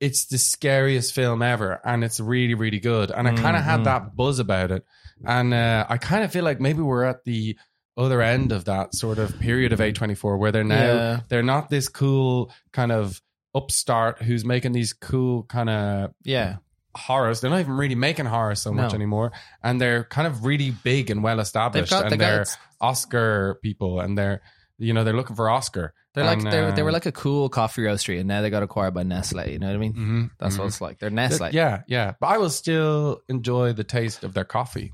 it's 0.00 0.26
the 0.26 0.36
scariest 0.38 1.14
film 1.14 1.40
ever, 1.40 1.80
and 1.84 2.04
it's 2.04 2.20
really, 2.20 2.52
really 2.54 2.80
good. 2.80 3.10
And 3.10 3.26
I 3.26 3.34
kind 3.34 3.56
of 3.56 3.62
had 3.62 3.84
that 3.84 4.14
buzz 4.14 4.38
about 4.38 4.70
it, 4.70 4.84
and 5.24 5.54
uh, 5.54 5.86
I 5.88 5.96
kind 5.96 6.22
of 6.22 6.30
feel 6.30 6.44
like 6.44 6.60
maybe 6.60 6.82
we're 6.82 7.04
at 7.04 7.24
the 7.24 7.56
other 7.96 8.20
end 8.20 8.52
of 8.52 8.66
that 8.66 8.94
sort 8.94 9.18
of 9.18 9.38
period 9.40 9.72
of 9.72 9.80
A24 9.80 10.38
where 10.38 10.52
they're 10.52 10.62
now 10.64 10.76
Yeah. 10.94 11.20
they're 11.30 11.42
not 11.42 11.70
this 11.70 11.88
cool 11.88 12.52
kind 12.74 12.92
of 12.92 13.22
upstart 13.54 14.20
who's 14.20 14.44
making 14.44 14.72
these 14.72 14.92
cool 14.92 15.44
kind 15.44 15.70
of 15.70 16.12
Yeah. 16.22 16.56
Horrors. 16.96 17.40
They're 17.40 17.50
not 17.50 17.60
even 17.60 17.74
really 17.76 17.94
making 17.94 18.26
horror 18.26 18.54
so 18.54 18.72
much 18.72 18.92
No. 18.92 18.94
anymore, 18.96 19.32
and 19.62 19.80
they're 19.80 20.04
kind 20.04 20.26
of 20.26 20.44
really 20.44 20.70
big 20.70 21.10
and 21.10 21.22
well 21.22 21.40
established. 21.40 21.90
Got- 21.90 22.04
and 22.04 22.12
they 22.12 22.16
got- 22.16 22.26
they're 22.46 22.46
Oscar 22.80 23.58
people, 23.62 24.00
and 24.00 24.16
they're 24.16 24.42
you 24.78 24.92
know 24.92 25.04
they're 25.04 25.16
looking 25.16 25.36
for 25.36 25.48
Oscar. 25.48 25.94
They're 26.14 26.24
like 26.24 26.38
And, 26.38 26.46
they 26.52 26.70
they 26.72 26.82
were 26.82 26.90
uh, 26.90 26.94
like 26.94 27.06
a 27.06 27.12
cool 27.12 27.48
coffee 27.50 27.82
roastery, 27.82 28.18
and 28.18 28.26
now 28.28 28.40
they 28.40 28.48
got 28.50 28.62
acquired 28.62 28.94
by 28.94 29.02
Nestle. 29.02 29.50
You 29.50 29.58
know 29.58 29.66
what 29.66 29.74
I 29.74 29.78
mean? 29.78 29.94
mhm, 29.94 30.30
That's 30.38 30.56
mhm. 30.56 30.60
what 30.60 30.66
it's 30.68 30.80
like. 30.80 30.98
They're 30.98 31.10
Nestle. 31.10 31.50
Yeah, 31.52 31.82
yeah. 31.88 32.14
But 32.20 32.28
I 32.28 32.38
will 32.38 32.48
still 32.50 33.20
enjoy 33.28 33.74
the 33.74 33.84
taste 33.84 34.24
of 34.24 34.32
their 34.32 34.44
coffee. 34.44 34.92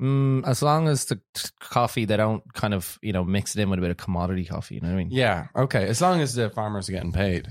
Mm, 0.00 0.46
as 0.46 0.62
long 0.62 0.88
as 0.88 1.04
the 1.06 1.16
t- 1.34 1.48
coffee 1.60 2.06
they 2.06 2.16
don't 2.16 2.42
kind 2.54 2.72
of 2.72 2.98
you 3.02 3.12
know 3.12 3.22
mix 3.24 3.54
it 3.54 3.60
in 3.62 3.68
with 3.68 3.78
a 3.80 3.82
bit 3.82 3.90
of 3.90 3.96
commodity 3.96 4.44
coffee. 4.46 4.76
You 4.76 4.80
know 4.80 4.88
what 4.88 4.94
I 4.94 4.98
mean? 4.98 5.08
Yeah. 5.10 5.48
Okay. 5.54 5.86
As 5.88 6.00
long 6.00 6.20
as 6.20 6.34
the 6.34 6.48
farmers 6.50 6.88
are 6.88 6.92
getting 6.92 7.12
paid. 7.12 7.48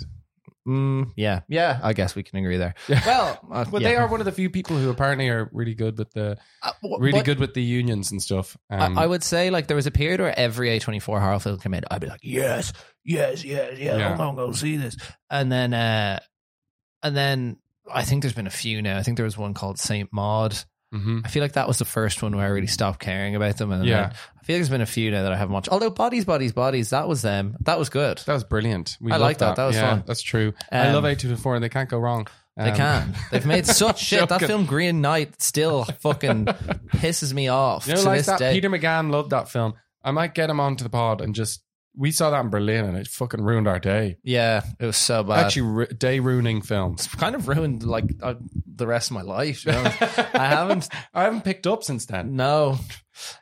Mm, 0.69 1.11
yeah, 1.15 1.41
yeah. 1.47 1.79
I 1.81 1.93
guess 1.93 2.15
we 2.15 2.21
can 2.21 2.37
agree 2.37 2.57
there. 2.57 2.75
Well, 3.05 3.39
uh, 3.51 3.65
But 3.71 3.81
yeah. 3.81 3.89
they 3.89 3.95
are 3.95 4.07
one 4.07 4.19
of 4.21 4.25
the 4.25 4.31
few 4.31 4.51
people 4.51 4.77
who 4.77 4.89
apparently 4.91 5.27
are 5.29 5.49
really 5.51 5.73
good 5.73 5.97
with 5.97 6.11
the 6.11 6.37
Uh, 6.61 6.71
w- 6.83 7.01
really 7.01 7.23
good 7.23 7.39
with 7.39 7.55
the 7.55 7.63
unions 7.63 8.11
and 8.11 8.21
stuff. 8.21 8.55
Um, 8.69 8.97
I, 8.97 9.03
I 9.03 9.07
would 9.07 9.23
say 9.23 9.49
like 9.49 9.65
there 9.67 9.75
was 9.75 9.87
a 9.87 9.91
period 9.91 10.19
where 10.21 10.37
every 10.37 10.69
A24 10.79 11.19
horror 11.19 11.39
film 11.39 11.57
came 11.57 11.73
in, 11.73 11.83
I'd 11.89 12.01
be 12.01 12.07
like, 12.07 12.19
yes, 12.23 12.71
yes, 13.03 13.43
yes, 13.43 13.79
yes, 13.79 13.97
Yeah. 13.99 14.11
I'm 14.11 14.17
gonna 14.17 14.35
go 14.35 14.51
see 14.51 14.77
this. 14.77 14.95
And 15.29 15.51
then, 15.51 15.73
uh, 15.73 16.19
and 17.01 17.17
then 17.17 17.57
I 17.91 18.03
think 18.03 18.21
there's 18.21 18.35
been 18.35 18.45
a 18.47 18.51
few 18.51 18.81
now. 18.83 18.97
I 18.99 19.03
think 19.03 19.17
there 19.17 19.23
was 19.25 19.37
one 19.37 19.55
called 19.55 19.79
Saint 19.79 20.13
Maud. 20.13 20.55
Mhm. 20.93 21.21
I 21.25 21.29
feel 21.29 21.41
like 21.41 21.53
that 21.53 21.67
was 21.67 21.77
the 21.79 21.85
first 21.85 22.21
one 22.23 22.35
where 22.35 22.45
I 22.45 22.49
really 22.49 22.67
stopped 22.67 22.99
caring 22.99 23.35
about 23.35 23.57
them. 23.57 23.71
And 23.71 23.85
Yeah. 23.85 24.11
I 24.11 24.43
feel 24.43 24.55
like 24.55 24.59
there's 24.61 24.69
been 24.69 24.81
a 24.81 24.85
few 24.85 25.11
now 25.11 25.23
that 25.23 25.31
I 25.31 25.37
haven't 25.37 25.53
watched. 25.53 25.69
Although 25.69 25.89
Bodies, 25.91 26.25
Bodies, 26.25 26.51
Bodies, 26.53 26.89
that 26.89 27.07
was 27.07 27.21
them. 27.21 27.55
That 27.61 27.77
was 27.77 27.89
good. 27.89 28.17
That 28.25 28.33
was 28.33 28.43
brilliant. 28.43 28.97
We 28.99 29.11
I 29.11 29.17
like 29.17 29.37
that. 29.39 29.55
That 29.57 29.65
was 29.65 29.75
yeah, 29.75 29.89
fun. 29.91 30.03
That's 30.07 30.21
true. 30.21 30.53
I 30.71 30.87
Um, 30.87 30.93
love 30.95 31.05
A 31.05 31.15
two 31.15 31.35
four, 31.35 31.55
and 31.55 31.63
they 31.63 31.69
can't 31.69 31.89
go 31.89 31.97
wrong. 31.99 32.27
They 32.57 32.71
Um, 32.71 32.75
can. 32.75 33.15
They've 33.31 33.45
made 33.45 33.65
such 33.81 33.99
shit. 34.03 34.27
That 34.29 34.41
film 34.41 34.65
Green 34.65 34.99
Knight 35.01 35.41
still 35.41 35.85
fucking 35.85 36.45
pisses 36.95 37.33
me 37.33 37.47
off 37.47 37.87
You 37.87 37.93
know, 37.93 38.01
to 38.01 38.05
like 38.07 38.19
this 38.19 38.25
that. 38.25 38.39
day. 38.39 38.53
Peter 38.53 38.69
McGann 38.69 39.11
loved 39.11 39.29
that 39.29 39.47
film. 39.49 39.75
I 40.03 40.11
might 40.11 40.33
get 40.33 40.49
him 40.49 40.59
onto 40.59 40.83
the 40.83 40.89
pod 40.89 41.21
and 41.21 41.35
just. 41.35 41.61
We 41.99 42.11
saw 42.11 42.29
that 42.29 42.39
in 42.39 42.49
Berlin, 42.49 42.85
and 42.85 42.97
it 42.97 43.07
fucking 43.07 43.43
ruined 43.43 43.67
our 43.67 43.77
day. 43.79 44.17
yeah, 44.23 44.63
it 44.79 44.85
was 44.85 44.95
so 44.95 45.21
bad. 45.23 45.45
Actually, 45.47 45.61
ru- 45.63 45.85
day 45.87 46.19
ruining 46.21 46.61
films. 46.61 47.07
kind 47.07 47.35
of 47.35 47.47
ruined 47.49 47.83
like 47.83 48.05
uh, 48.23 48.35
the 48.65 48.87
rest 48.87 49.11
of 49.11 49.15
my 49.15 49.21
life. 49.21 49.65
be 49.65 49.71
honest. 49.71 50.01
I 50.33 50.47
haven't. 50.47 50.87
I 51.13 51.23
haven't 51.23 51.43
picked 51.43 51.67
up 51.67 51.83
since 51.83 52.05
then. 52.05 52.37
No. 52.37 52.77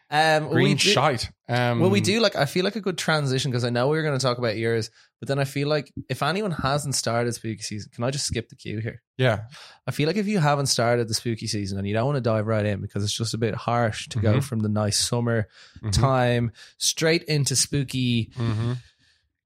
Um, 0.10 0.50
Green 0.50 0.70
we 0.70 0.74
do, 0.74 0.90
shite. 0.90 1.30
Um, 1.48 1.80
Well, 1.80 1.92
we 1.92 2.02
do 2.02 2.20
like. 2.20 2.36
I 2.36 2.46
feel 2.46 2.64
like 2.66 2.76
a 2.76 2.82
good 2.82 2.98
transition 2.98 3.52
because 3.52 3.64
I 3.64 3.70
know 3.70 3.90
we 3.90 3.98
were 3.98 4.04
going 4.04 4.18
to 4.18 4.24
talk 4.26 4.40
about 4.40 4.58
yours, 4.58 4.90
but 5.20 5.28
then 5.28 5.40
I 5.40 5.46
feel 5.46 5.68
like 5.68 5.92
if 6.10 6.22
anyone 6.22 6.52
hasn't 6.52 6.96
started 6.96 7.34
spooky 7.34 7.62
season, 7.62 7.90
can 7.94 8.04
I 8.04 8.12
just 8.12 8.26
skip 8.28 8.50
the 8.50 8.56
queue 8.56 8.80
here? 8.80 9.02
Yeah. 9.18 9.42
I 9.88 9.92
feel 9.92 10.06
like 10.08 10.16
if 10.18 10.28
you 10.28 10.40
haven't 10.40 10.68
started 10.68 11.08
the 11.08 11.14
spooky 11.16 11.48
season 11.48 11.78
and 11.80 11.88
you 11.88 11.94
don't 11.94 12.06
want 12.06 12.18
to 12.18 12.22
dive 12.22 12.46
right 12.48 12.66
in 12.66 12.82
because 12.82 13.04
it's 13.04 13.18
just 13.18 13.34
a 13.34 13.38
bit 13.38 13.56
harsh 13.56 14.08
to 14.10 14.20
go 14.20 14.36
Mhm. 14.36 14.44
from 14.44 14.60
the 14.60 14.70
nice 14.70 14.98
summer 14.98 15.48
Mhm. 15.84 15.92
time 15.94 16.52
straight 16.78 17.24
into 17.24 17.56
spooky 17.56 18.32
Mm-hmm. 18.36 18.74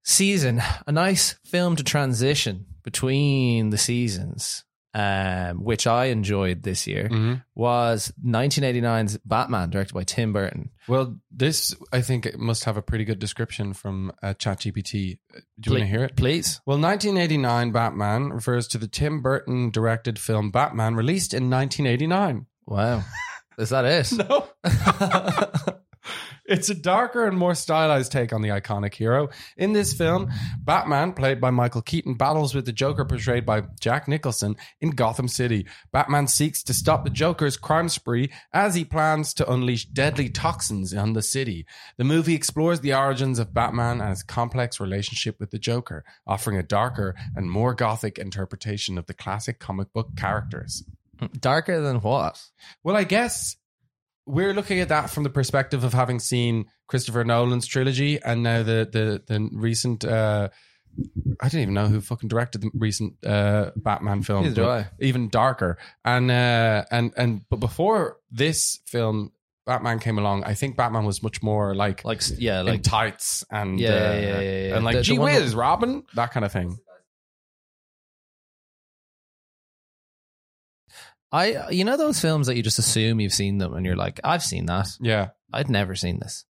season, 0.03 0.61
a 0.88 0.91
nice 0.91 1.36
film 1.45 1.76
to 1.76 1.84
transition 1.84 2.65
between 2.84 3.69
the 3.69 3.78
seasons, 3.78 4.63
um, 4.94 5.64
which 5.64 5.88
I 5.88 6.06
enjoyed 6.06 6.64
this 6.64 6.86
year, 6.88 7.08
Mm-hmm. 7.10 7.34
was 7.56 8.12
1989's 8.26 9.18
Batman, 9.26 9.70
directed 9.70 9.94
by 9.94 10.04
Tim 10.04 10.34
Burton. 10.34 10.70
Well, 10.88 11.18
this 11.32 11.76
I 11.94 12.02
think 12.02 12.26
it 12.26 12.38
must 12.39 12.66
have 12.66 12.78
a 12.78 12.82
pretty 12.82 13.06
good 13.06 13.20
description 13.20 13.74
from 13.74 14.12
uh, 14.22 14.34
ChatGPT. 14.34 15.20
Uh, 15.36 15.39
Do 15.60 15.70
you 15.70 15.78
want 15.78 15.84
to 15.84 15.98
hear 15.98 16.04
it? 16.04 16.16
Please. 16.18 16.60
Well, 16.66 16.78
1989 16.80 17.72
Batman 17.72 18.30
refers 18.30 18.68
to 18.70 18.78
the 18.78 18.88
Tim 18.88 19.22
Burton 19.22 19.70
directed 19.72 20.20
film 20.20 20.52
Batman 20.52 20.96
released 20.96 21.34
in 21.34 21.50
1989. 21.50 22.48
Wow. 22.66 23.04
Is 23.58 23.70
that 23.70 23.86
it? 23.86 24.12
No. 24.14 24.48
It's 26.52 26.70
a 26.70 26.76
darker 26.76 27.26
and 27.26 27.38
more 27.38 27.56
stylized 27.56 28.12
take 28.12 28.34
on 28.34 28.41
the 28.41 28.49
iconic 28.49 28.93
hero. 28.93 29.30
In 29.56 29.72
this 29.72 29.93
film, 29.93 30.30
Batman, 30.60 31.14
played 31.14 31.39
by 31.39 31.49
Michael 31.49 31.82
Keaton, 31.82 32.16
battles 32.16 32.54
with 32.54 32.66
the 32.66 32.74
Joker, 32.74 33.06
portrayed 33.06 33.45
by 33.45 33.64
Jack 33.80 34.06
Nicholson, 34.10 34.58
in 34.82 34.89
Gotham 34.89 35.30
City. 35.30 35.66
Batman 35.93 36.28
seeks 36.28 36.62
to 36.64 36.74
stop 36.74 37.06
the 37.06 37.10
Joker's 37.10 37.56
crime 37.56 37.88
spree 37.88 38.34
as 38.52 38.76
he 38.76 38.84
plans 38.84 39.34
to 39.36 39.49
unleash 39.49 39.86
deadly 39.86 40.28
toxins 40.28 40.93
on 40.93 41.14
the 41.14 41.22
city. 41.22 41.66
The 41.95 42.04
movie 42.04 42.36
explores 42.36 42.82
the 42.82 42.93
origins 42.93 43.39
of 43.39 43.54
Batman 43.54 44.02
and 44.02 44.10
his 44.10 44.22
complex 44.22 44.78
relationship 44.82 45.39
with 45.39 45.52
the 45.52 45.60
Joker, 45.60 46.04
offering 46.28 46.58
a 46.58 46.64
darker 46.64 47.16
and 47.34 47.49
more 47.49 47.74
gothic 47.74 48.20
interpretation 48.20 48.97
of 48.97 49.06
the 49.06 49.14
classic 49.14 49.58
comic 49.58 49.93
book 49.93 50.18
characters. 50.18 50.84
Darker 51.39 51.80
than 51.80 52.02
what? 52.02 52.43
Well, 52.84 52.97
I 52.97 53.06
guess 53.06 53.56
we're 54.26 54.53
looking 54.53 54.80
at 54.80 54.89
that 54.89 55.09
from 55.09 55.24
the 55.24 55.30
perspective 55.30 55.84
of 55.84 55.93
having 55.93 56.19
seen 56.19 56.65
Christopher 56.88 57.24
Nolan's 57.24 57.65
trilogy 57.67 58.22
and 58.22 58.43
now 58.43 58.63
the 58.63 58.88
the 58.91 59.22
the 59.28 59.49
recent. 59.53 60.03
Uh, 60.05 60.49
I 61.39 61.47
don't 61.47 61.61
even 61.61 61.74
know 61.74 61.88
who 61.88 62.01
fucking 62.01 62.28
directed 62.28 62.61
the 62.61 62.69
recent 62.74 63.13
uh, 63.26 63.72
Batman 63.78 64.24
film. 64.24 64.43
Neither 64.43 64.55
do 64.55 64.67
I. 64.69 64.88
Even 64.99 65.30
darker, 65.30 65.78
and 66.03 66.30
uh, 66.30 66.84
and 66.91 67.13
and 67.15 67.41
but 67.49 67.61
before 67.61 68.17
this 68.30 68.80
film, 68.86 69.32
Batman 69.65 69.99
came 69.99 70.17
along. 70.19 70.43
I 70.43 70.53
think 70.53 70.76
Batman 70.76 71.05
was 71.05 71.24
much 71.24 71.41
more 71.41 71.74
like 71.74 72.03
Like, 72.03 72.22
yeah, 72.38 72.59
in 72.59 72.65
like 72.65 72.84
tights 72.84 73.45
and 73.49 73.80
Yeah, 73.80 73.89
uh, 73.89 73.93
yeah, 73.93 74.19
yeah, 74.19 74.39
yeah. 74.41 74.76
and 74.76 74.84
like 74.84 74.97
The- 74.97 75.03
gee 75.03 75.17
whiz, 75.19 75.55
Robin, 75.55 76.03
that 76.15 76.32
kind 76.32 76.45
of 76.45 76.51
thing. 76.51 76.78
I, 81.32 81.70
you 81.70 81.86
know, 81.86 81.96
those 81.98 82.20
films 82.20 82.48
that 82.48 82.56
you 82.58 82.64
just 82.64 82.80
assume 82.80 83.20
you've 83.22 83.34
seen 83.34 83.58
them 83.58 83.74
and 83.74 83.86
you're 83.86 83.96
like, 83.96 84.20
I've 84.24 84.44
seen 84.44 84.66
that. 84.66 84.88
Yeah, 85.00 85.30
I'd 85.54 85.70
never 85.70 85.96
seen 85.96 86.20
this. 86.20 86.46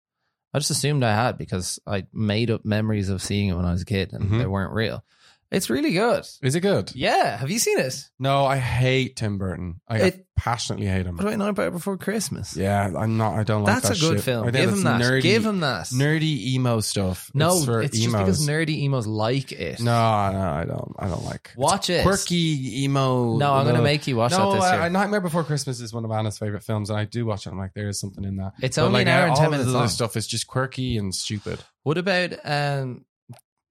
I 0.54 0.60
just 0.60 0.72
assumed 0.72 1.04
I 1.04 1.14
had 1.14 1.38
because 1.38 1.80
I 1.86 2.06
made 2.14 2.50
up 2.52 2.64
memories 2.64 3.10
of 3.10 3.22
seeing 3.22 3.50
it 3.50 3.56
when 3.56 3.66
I 3.66 3.72
was 3.72 3.82
a 3.82 3.86
kid 3.86 4.14
and 4.14 4.30
Mhm. 4.30 4.40
they 4.40 4.46
weren't 4.46 4.74
real. 4.74 5.04
It's 5.50 5.70
really 5.70 5.94
good. 5.94 6.26
is 6.42 6.56
it 6.56 6.60
good? 6.62 6.92
Yeah. 6.94 7.38
Have 7.38 7.50
you 7.50 7.60
seen 7.60 7.80
it? 7.80 7.96
No, 8.20 8.46
I 8.46 8.58
hate 8.58 9.16
Tim 9.16 9.38
Burton. 9.38 9.80
I 9.88 9.98
It- 10.00 10.24
passionately 10.36 10.86
hate 10.86 11.06
him. 11.06 11.16
What 11.18 11.24
do 11.24 11.30
I 11.30 11.36
know 11.36 11.48
about 11.48 11.70
it 11.70 11.72
before 11.74 11.98
Christmas? 11.98 12.56
Yeah, 12.56 12.92
I'm 12.96 13.18
not. 13.18 13.34
I 13.34 13.44
don't 13.44 13.64
like 13.64 13.74
That's 13.82 13.90
that 13.90 13.98
a 13.98 14.00
good 14.02 14.18
shit. 14.18 14.24
film. 14.26 14.48
I 14.48 14.52
think 14.52 14.66
Give 14.66 14.74
him 14.78 14.84
that. 14.84 15.02
Nerdy, 15.02 15.22
Give 15.24 15.46
him 15.46 15.60
that. 15.62 15.86
nerdy 15.88 16.48
emo 16.54 16.80
stuff. 16.82 17.32
no, 17.34 17.56
it's, 17.56 17.66
for 17.66 17.82
it's 17.82 17.98
emos. 17.98 18.12
just 18.14 18.18
because 18.26 18.48
nerdy 18.48 18.84
emos 18.84 19.08
like 19.08 19.52
it. 19.52 19.80
No, 19.80 19.92
no, 19.92 20.40
I 20.40 20.66
don't. 20.68 20.96
I 21.00 21.08
don't 21.08 21.24
like 21.26 21.54
Watch 21.56 21.90
it. 21.90 22.04
Quirky 22.04 22.84
emo. 22.84 23.38
No, 23.38 23.54
I'm 23.54 23.64
going 23.64 23.78
to 23.78 23.82
make 23.82 24.06
you 24.06 24.16
watch 24.18 24.32
no, 24.32 24.52
that 24.54 24.62
this 24.62 24.72
year. 24.72 24.90
Nightmare 24.90 25.22
Before 25.22 25.44
Christmas 25.44 25.80
is 25.80 25.92
one 25.94 26.06
of 26.06 26.12
Anna's 26.12 26.38
favorite 26.38 26.62
films, 26.64 26.90
and 26.92 27.00
I 27.00 27.06
do 27.06 27.26
watch 27.26 27.48
it. 27.48 27.52
I'm 27.52 27.58
like, 27.58 27.74
there 27.74 27.88
is 27.90 28.00
something 28.00 28.24
in 28.24 28.36
that. 28.36 28.54
It's 28.62 28.76
But, 28.78 28.84
only 28.84 29.00
like, 29.00 29.08
an 29.08 29.14
hour 29.14 29.22
and 29.24 29.32
all 29.32 29.38
10 29.38 29.46
of 29.46 29.52
minutes 29.54 29.72
the 29.72 29.78
other 29.80 29.88
stuff 29.88 30.16
is 30.18 30.28
just 30.28 30.46
quirky 30.46 30.98
and 30.98 31.16
stupid. 31.16 31.60
What 31.84 31.98
about 31.98 32.34
um 32.44 33.06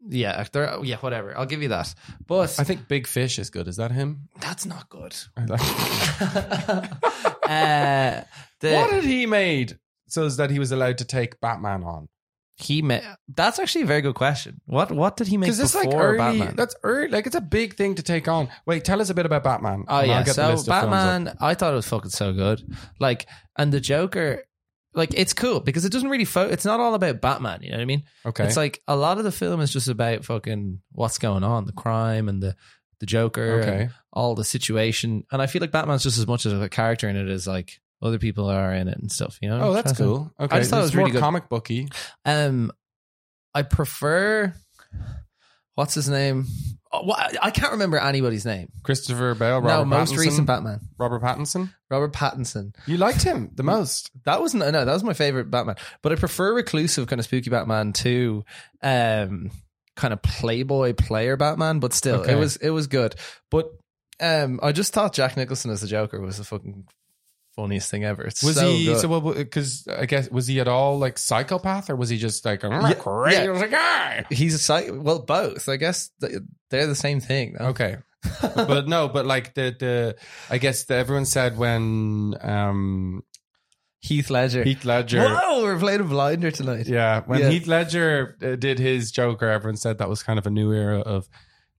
yeah, 0.09 0.45
there, 0.53 0.79
yeah, 0.83 0.97
whatever. 0.99 1.37
I'll 1.37 1.47
give 1.47 1.63
you 1.63 1.69
that. 1.69 1.95
But 2.27 2.59
I 2.59 2.65
think 2.65 2.89
Big 2.89 3.07
Fish 3.07 3.39
is 3.39 3.51
good. 3.51 3.69
Is 3.69 3.77
that 3.77 3.93
him? 3.93 4.29
that's 4.41 4.67
not 4.67 4.89
good. 4.89 5.17
I 5.37 5.45
like- 5.45 5.61
uh, 7.49 8.25
the, 8.61 8.75
what 8.75 8.91
had 8.91 9.05
he 9.05 9.27
made 9.27 9.79
so 10.09 10.29
that 10.29 10.51
he 10.51 10.59
was 10.59 10.73
allowed 10.73 10.99
to 10.99 11.05
take 11.05 11.41
Batman 11.41 11.85
on? 11.85 12.09
he 12.59 12.81
made 12.81 13.03
that's 13.35 13.59
actually 13.59 13.83
a 13.83 13.87
very 13.87 14.01
good 14.01 14.15
question. 14.15 14.61
What 14.65 14.91
what 14.91 15.17
did 15.19 15.27
he 15.27 15.37
make 15.37 15.49
Because 15.49 15.61
before 15.61 15.83
it's 15.83 15.93
like 15.93 16.03
early. 16.03 16.19
Batman? 16.19 16.57
That's 16.57 16.75
early. 16.83 17.09
Like 17.09 17.27
it's 17.27 17.37
a 17.37 17.41
big 17.41 17.75
thing 17.75 17.97
to 17.97 18.03
take 18.03 18.29
on. 18.29 18.49
Wait, 18.65 18.83
tell 18.85 19.01
us 19.03 19.11
a 19.11 19.15
bit 19.15 19.27
about 19.27 19.45
Batman. 19.45 19.85
Oh 19.89 19.99
and 19.99 20.11
I'll 20.11 20.19
yeah, 20.19 20.19
get 20.23 20.27
the 20.27 20.33
so 20.33 20.51
list 20.51 20.69
of 20.69 20.81
films 20.81 20.85
up. 20.85 20.91
Batman, 20.91 21.37
I 21.41 21.55
thought 21.55 21.73
it 21.73 21.77
was 21.77 21.89
fucking 21.89 22.11
so 22.11 22.33
good. 22.33 22.63
Like, 22.99 23.27
and 23.59 23.73
the 23.73 23.81
Joker, 23.81 24.45
like, 24.97 25.15
it's 25.15 25.35
cool 25.35 25.61
because 25.61 25.85
it 25.85 25.93
doesn't 25.93 26.09
really. 26.09 26.25
Fo- 26.25 26.49
it's 26.49 26.65
not 26.65 26.81
all 26.81 26.95
about 26.95 27.21
Batman. 27.21 27.63
You 27.63 27.71
know 27.71 27.77
what 27.77 27.83
I 27.83 27.87
mean? 27.87 28.03
Okay. 28.25 28.45
It's 28.45 28.57
like 28.57 28.83
a 28.89 28.97
lot 28.97 29.19
of 29.19 29.25
the 29.25 29.33
film 29.33 29.61
is 29.61 29.73
just 29.73 29.89
about 29.89 30.25
fucking 30.25 30.81
what's 30.93 31.19
going 31.19 31.45
on, 31.45 31.67
the 31.67 31.73
crime 31.73 32.29
and 32.29 32.43
the 32.43 32.57
the 32.99 33.07
Joker, 33.07 33.61
and 33.61 33.91
all 34.13 34.35
the 34.35 34.45
situation. 34.45 35.25
And 35.31 35.43
I 35.43 35.47
feel 35.47 35.61
like 35.61 35.71
Batman's 35.71 36.03
just 36.03 36.19
as 36.19 36.27
much 36.27 36.47
of 36.47 36.61
a 36.63 36.69
character 36.69 37.09
in 37.09 37.17
it 37.17 37.29
as 37.29 37.47
like 37.47 37.79
other 38.03 38.19
people 38.19 38.49
are 38.49 38.73
in 38.73 38.89
it 38.89 38.99
and 38.99 39.13
stuff. 39.13 39.39
You 39.43 39.51
know? 39.51 39.61
Oh, 39.61 39.73
that's 39.73 39.97
cool. 39.97 40.33
Okay, 40.41 40.57
I 40.57 40.59
just 40.59 40.71
thought 40.71 40.81
it 40.81 40.83
was 40.83 40.97
really 40.97 41.11
more 41.11 41.15
good. 41.15 41.21
comic 41.21 41.49
booky. 41.49 41.89
Um, 42.25 42.73
I 43.55 43.63
prefer. 43.63 44.55
What's 45.77 45.95
his 45.95 46.09
name? 46.09 46.47
Oh, 46.93 47.13
I 47.43 47.51
can't 47.51 47.73
remember 47.73 47.99
anybody's 47.99 48.45
name. 48.47 48.69
Christopher 48.83 49.35
Bale, 49.35 49.61
Robert 49.61 49.69
no, 49.69 49.85
most 49.85 50.13
Pattinson. 50.15 50.19
recent 50.19 50.47
Batman, 50.47 50.81
Robert 50.99 51.23
Pattinson. 51.23 51.73
Robert 51.91 52.13
Pattinson. 52.13 52.75
You 52.87 52.97
liked 52.97 53.23
him 53.23 53.51
the 53.55 53.63
most. 53.63 54.11
That 54.25 54.41
was 54.43 54.55
no, 54.55 54.71
no, 54.71 54.85
that 54.85 54.93
was 54.93 55.05
my 55.05 55.13
favorite 55.13 55.51
Batman. 55.51 55.77
But 56.03 56.13
I 56.13 56.15
prefer 56.17 56.55
reclusive 56.55 57.07
kind 57.07 57.21
of 57.21 57.27
spooky 57.27 57.51
Batman 57.51 57.93
to 57.95 58.45
um 58.83 59.51
kind 59.97 60.13
of 60.15 60.23
playboy 60.23 60.95
player 60.95 61.37
Batman. 61.37 61.79
But 61.81 61.93
still, 61.93 62.21
Okay. 62.21 62.33
it 62.33 62.37
was 62.37 62.57
it 62.57 62.71
was 62.71 62.87
good. 62.87 63.15
But 63.51 63.69
um, 64.21 64.61
I 64.63 64.73
just 64.73 64.95
thought 64.95 65.13
Jack 65.13 65.37
Nicholson 65.37 65.71
as 65.71 65.83
the 65.83 65.87
Joker 65.89 66.21
was 66.21 66.39
a 66.39 66.45
fucking 66.45 66.87
funniest 67.57 67.91
thing 67.91 68.05
ever. 68.05 68.23
It's 68.23 68.43
Was 68.43 68.57
so 68.57 68.71
he 68.71 68.85
good. 68.85 69.01
so? 69.01 69.09
Well, 69.09 69.21
because 69.35 69.89
I 69.89 70.07
guess 70.07 70.31
was 70.31 70.47
he 70.47 70.61
at 70.61 70.69
all 70.69 70.99
like 70.99 71.19
psychopath, 71.19 71.91
or 71.91 71.97
was 71.97 72.09
he 72.09 72.19
just 72.19 72.45
like 72.45 72.63
I'm 72.65 72.85
a 72.85 72.95
crazy 72.95 73.69
guy? 73.69 74.25
He's 74.31 74.55
a 74.55 74.59
psych. 74.59 74.89
Well, 74.93 75.21
both. 75.21 75.69
I 75.69 75.77
guess 75.77 76.11
they're 76.71 76.87
the 76.87 76.95
same 76.95 77.21
thing. 77.21 77.57
No? 77.59 77.67
Okay, 77.69 77.97
but 78.55 78.87
no, 78.89 79.09
but 79.09 79.27
like 79.27 79.55
the 79.55 79.75
the 79.79 80.17
I 80.51 80.59
guess 80.59 80.85
the, 80.85 80.95
everyone 80.95 81.25
said 81.27 81.57
when 81.59 82.35
um 82.41 83.23
Heath 84.01 84.31
Ledger. 84.31 84.63
Heath 84.63 84.85
Ledger. 84.85 85.21
Whoa, 85.21 85.63
we're 85.63 85.79
playing 85.79 86.01
a 86.01 86.05
blinder 86.05 86.51
tonight. 86.53 86.87
Yeah, 86.87 87.23
when 87.27 87.41
Yeah. 87.41 87.49
Heath 87.51 87.67
Ledger 87.67 88.37
uh, 88.41 88.55
did 88.55 88.79
his 88.79 89.11
Joker, 89.11 89.49
everyone 89.49 89.77
said 89.77 89.99
that 89.99 90.09
was 90.09 90.23
kind 90.23 90.39
of 90.39 90.47
a 90.47 90.51
new 90.51 90.73
era 90.73 91.01
of 91.01 91.29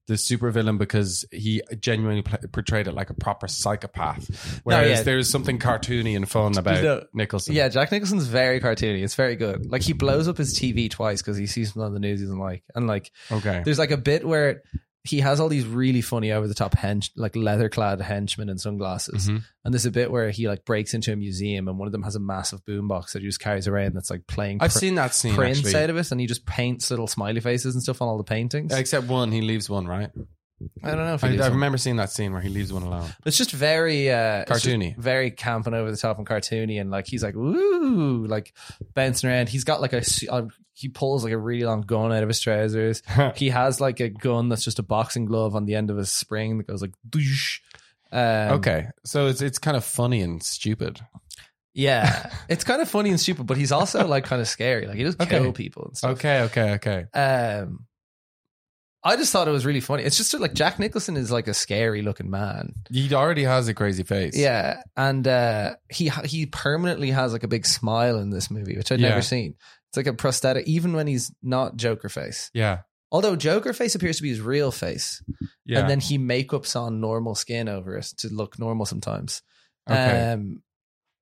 the 0.07 0.13
supervillain 0.15 0.77
because 0.77 1.25
he 1.31 1.61
genuinely 1.79 2.21
pl- 2.21 2.39
portrayed 2.51 2.87
it 2.87 2.93
like 2.93 3.09
a 3.09 3.13
proper 3.13 3.47
psychopath. 3.47 4.61
Whereas 4.63 4.99
yeah. 4.99 5.03
there's 5.03 5.29
something 5.29 5.59
cartoony 5.59 6.15
and 6.15 6.29
fun 6.29 6.57
about 6.57 6.83
No. 6.83 7.03
Nicholson. 7.13 7.53
Yeah, 7.55 7.67
Jack 7.69 7.91
Nicholson's 7.91 8.27
very 8.27 8.59
cartoony. 8.59 9.03
It's 9.03 9.15
very 9.15 9.35
good. 9.35 9.69
Like 9.69 9.81
he 9.81 9.93
blows 9.93 10.27
up 10.27 10.37
his 10.37 10.57
TV 10.57 10.89
twice 10.89 11.21
because 11.21 11.37
he 11.37 11.45
sees 11.45 11.69
something 11.73 11.83
on 11.83 11.93
the 11.93 11.99
news 11.99 12.19
he 12.19 12.25
doesn't 12.25 12.39
like, 12.39 12.63
and 12.73 12.87
like 12.87 13.11
Okay. 13.31 13.61
there's 13.63 13.79
like 13.79 13.91
a 13.91 13.97
bit 13.97 14.25
where 14.25 14.63
he 15.07 15.19
has 15.21 15.39
all 15.39 15.49
these 15.49 15.65
really 15.65 16.01
funny 16.01 16.31
over 16.31 16.47
the 16.47 16.53
top 16.53 16.73
hench 16.75 17.09
like 17.15 17.35
leather 17.35 17.69
clad 17.69 17.99
henchmen 18.01 18.49
and 18.49 18.59
sunglasses, 18.59 19.29
Mhm. 19.29 19.43
and 19.65 19.73
there's 19.73 19.85
a 19.85 19.91
bit 19.91 20.11
where 20.11 20.29
he 20.29 20.47
like 20.47 20.65
breaks 20.65 20.93
into 20.93 21.11
a 21.11 21.15
museum 21.15 21.67
and 21.67 21.77
one 21.79 21.87
of 21.87 21.91
them 21.91 22.03
has 22.03 22.15
a 22.15 22.19
massive 22.19 22.63
boombox 22.65 23.11
that 23.13 23.21
he 23.21 23.27
just 23.27 23.39
carries 23.39 23.67
around 23.67 23.93
that's 23.95 24.09
like 24.09 24.27
playing. 24.27 24.57
I've 24.61 24.71
pr- 24.71 24.77
seen 24.79 24.95
that 24.95 25.13
scene 25.15 25.33
prints 25.35 25.59
actually. 25.59 25.75
out 25.83 25.89
of 25.89 25.97
it, 25.97 26.11
and 26.11 26.19
he 26.21 26.27
just 26.27 26.45
paints 26.45 26.89
little 26.91 27.07
smiley 27.07 27.39
faces 27.39 27.73
and 27.75 27.81
stuff 27.83 28.01
on 28.01 28.07
all 28.07 28.17
the 28.17 28.23
paintings. 28.23 28.73
Except 28.73 29.07
one, 29.07 29.31
he 29.31 29.41
leaves 29.41 29.69
one, 29.69 29.87
right? 29.87 30.09
I 30.83 30.87
don't 30.89 31.05
know 31.05 31.13
if 31.13 31.23
I, 31.23 31.27
I 31.37 31.47
remember 31.49 31.77
seeing 31.77 31.97
that 31.97 32.09
scene 32.09 32.31
where 32.33 32.41
he 32.41 32.49
leaves 32.49 32.73
one 32.73 32.81
alone. 32.83 33.09
It's 33.25 33.37
just 33.37 33.51
very 33.51 34.09
uh, 34.11 34.41
it's 34.47 34.51
just 34.63 34.65
Cartoony. 34.65 34.97
very 34.97 35.29
camp 35.31 35.67
and 35.67 35.75
over 35.75 35.91
the 35.91 35.97
top 35.97 36.17
and 36.17 36.25
cartoony, 36.27 36.81
and 36.81 36.89
like 36.89 37.05
he's 37.07 37.21
like 37.23 37.35
ooh, 37.35 38.25
like 38.25 38.53
bouncing 38.95 39.29
around. 39.29 39.49
He's 39.49 39.63
got 39.63 39.81
like 39.81 39.93
a 39.93 39.97
s- 39.97 40.25
uh, 40.27 40.43
he 40.73 40.89
pulls 40.89 41.23
like 41.23 41.33
a 41.33 41.37
really 41.37 41.63
long 41.65 41.81
gun 41.81 42.11
out 42.11 42.23
of 42.23 42.29
his 42.29 42.39
trousers. 42.39 43.03
he 43.35 43.49
has 43.49 43.79
like 43.81 43.99
a 43.99 44.09
gun 44.09 44.49
that's 44.49 44.63
just 44.63 44.79
a 44.79 44.83
boxing 44.83 45.25
glove 45.25 45.55
on 45.55 45.65
the 45.65 45.75
end 45.75 45.89
of 45.91 45.97
a 45.97 46.05
spring 46.05 46.57
that 46.57 46.67
goes 46.67 46.81
like 46.81 46.93
doosh. 47.07 47.59
Um, 48.11 48.53
okay, 48.59 48.87
so 49.05 49.27
it's 49.27 49.41
it's 49.41 49.59
kind 49.59 49.75
of 49.77 49.83
funny 49.85 50.21
and 50.21 50.41
stupid. 50.41 50.99
yeah, 51.73 52.31
it's 52.49 52.63
kind 52.63 52.81
of 52.81 52.89
funny 52.89 53.09
and 53.11 53.19
stupid, 53.19 53.45
but 53.45 53.57
he's 53.57 53.71
also 53.71 54.07
like 54.07 54.23
kind 54.23 54.41
of 54.41 54.47
scary. 54.47 54.87
Like 54.87 54.97
he 54.97 55.03
does 55.03 55.15
Okay. 55.19 55.39
kill 55.39 55.51
people 55.51 55.85
and 55.87 55.97
stuff. 55.97 56.11
Okay, 56.17 56.41
okay, 56.43 56.71
okay. 56.73 57.05
Um, 57.13 57.85
I 59.07 59.15
just 59.15 59.31
thought 59.31 59.47
it 59.47 59.51
was 59.51 59.65
really 59.65 59.79
funny. 59.79 60.03
It's 60.03 60.17
just 60.17 60.37
like 60.39 60.53
Jack 60.53 60.79
Nicholson 60.79 61.15
is 61.15 61.31
like 61.31 61.47
a 61.47 61.53
scary 61.53 62.01
looking 62.01 62.29
man. 62.29 62.73
He 62.91 63.13
already 63.13 63.43
has 63.43 63.67
a 63.69 63.73
crazy 63.73 64.03
face. 64.03 64.35
Yeah, 64.37 64.81
and 64.97 65.25
uh, 65.27 65.75
he 65.89 66.09
he 66.25 66.45
permanently 66.45 67.11
has 67.11 67.31
like 67.31 67.43
a 67.43 67.47
big 67.47 67.65
smile 67.65 68.17
in 68.19 68.29
this 68.31 68.51
movie, 68.51 68.75
which 68.75 68.91
I'd 68.91 68.99
Yeah. 68.99 69.09
never 69.09 69.21
seen. 69.21 69.55
It's 69.89 69.97
like 69.97 70.07
a 70.07 70.13
prosthetic, 70.13 70.67
even 70.67 70.91
when 70.93 71.07
he's 71.07 71.31
not 71.41 71.77
Joker 71.77 72.09
face. 72.09 72.51
yeah, 72.53 72.79
Although 73.09 73.37
Joker 73.37 73.71
face 73.71 73.95
appears 73.95 74.17
to 74.17 74.23
be 74.23 74.29
his 74.29 74.41
real 74.41 74.69
face, 74.71 75.23
yeah. 75.65 75.79
and 75.79 75.89
then 75.89 76.01
he 76.01 76.17
makeups 76.19 76.75
on 76.75 76.99
normal 76.99 77.35
skin 77.35 77.69
over 77.69 77.95
it 77.95 78.07
to 78.17 78.27
look 78.27 78.59
normal 78.59 78.85
sometimes. 78.85 79.41
Okay. 79.89 80.31
Um, 80.33 80.61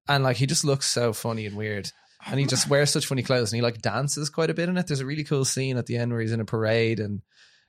and 0.07 0.23
like 0.23 0.37
he 0.37 0.47
just 0.47 0.65
looks 0.65 0.87
so 0.87 1.13
funny 1.13 1.45
and 1.45 1.55
weird, 1.55 1.91
and 2.25 2.39
he 2.39 2.47
just 2.47 2.67
wears 2.67 2.89
such 2.89 3.05
funny 3.05 3.21
clothes, 3.21 3.51
and 3.53 3.57
he 3.57 3.61
like 3.61 3.83
dances 3.83 4.31
quite 4.31 4.49
a 4.49 4.55
bit 4.55 4.69
in 4.69 4.77
it. 4.77 4.87
There's 4.87 5.01
a 5.01 5.05
really 5.05 5.23
cool 5.23 5.45
scene 5.45 5.77
at 5.77 5.85
the 5.85 5.97
end 5.97 6.11
where 6.11 6.21
he's 6.21 6.31
in 6.31 6.41
a 6.41 6.45
parade 6.45 6.99
and. 6.99 7.21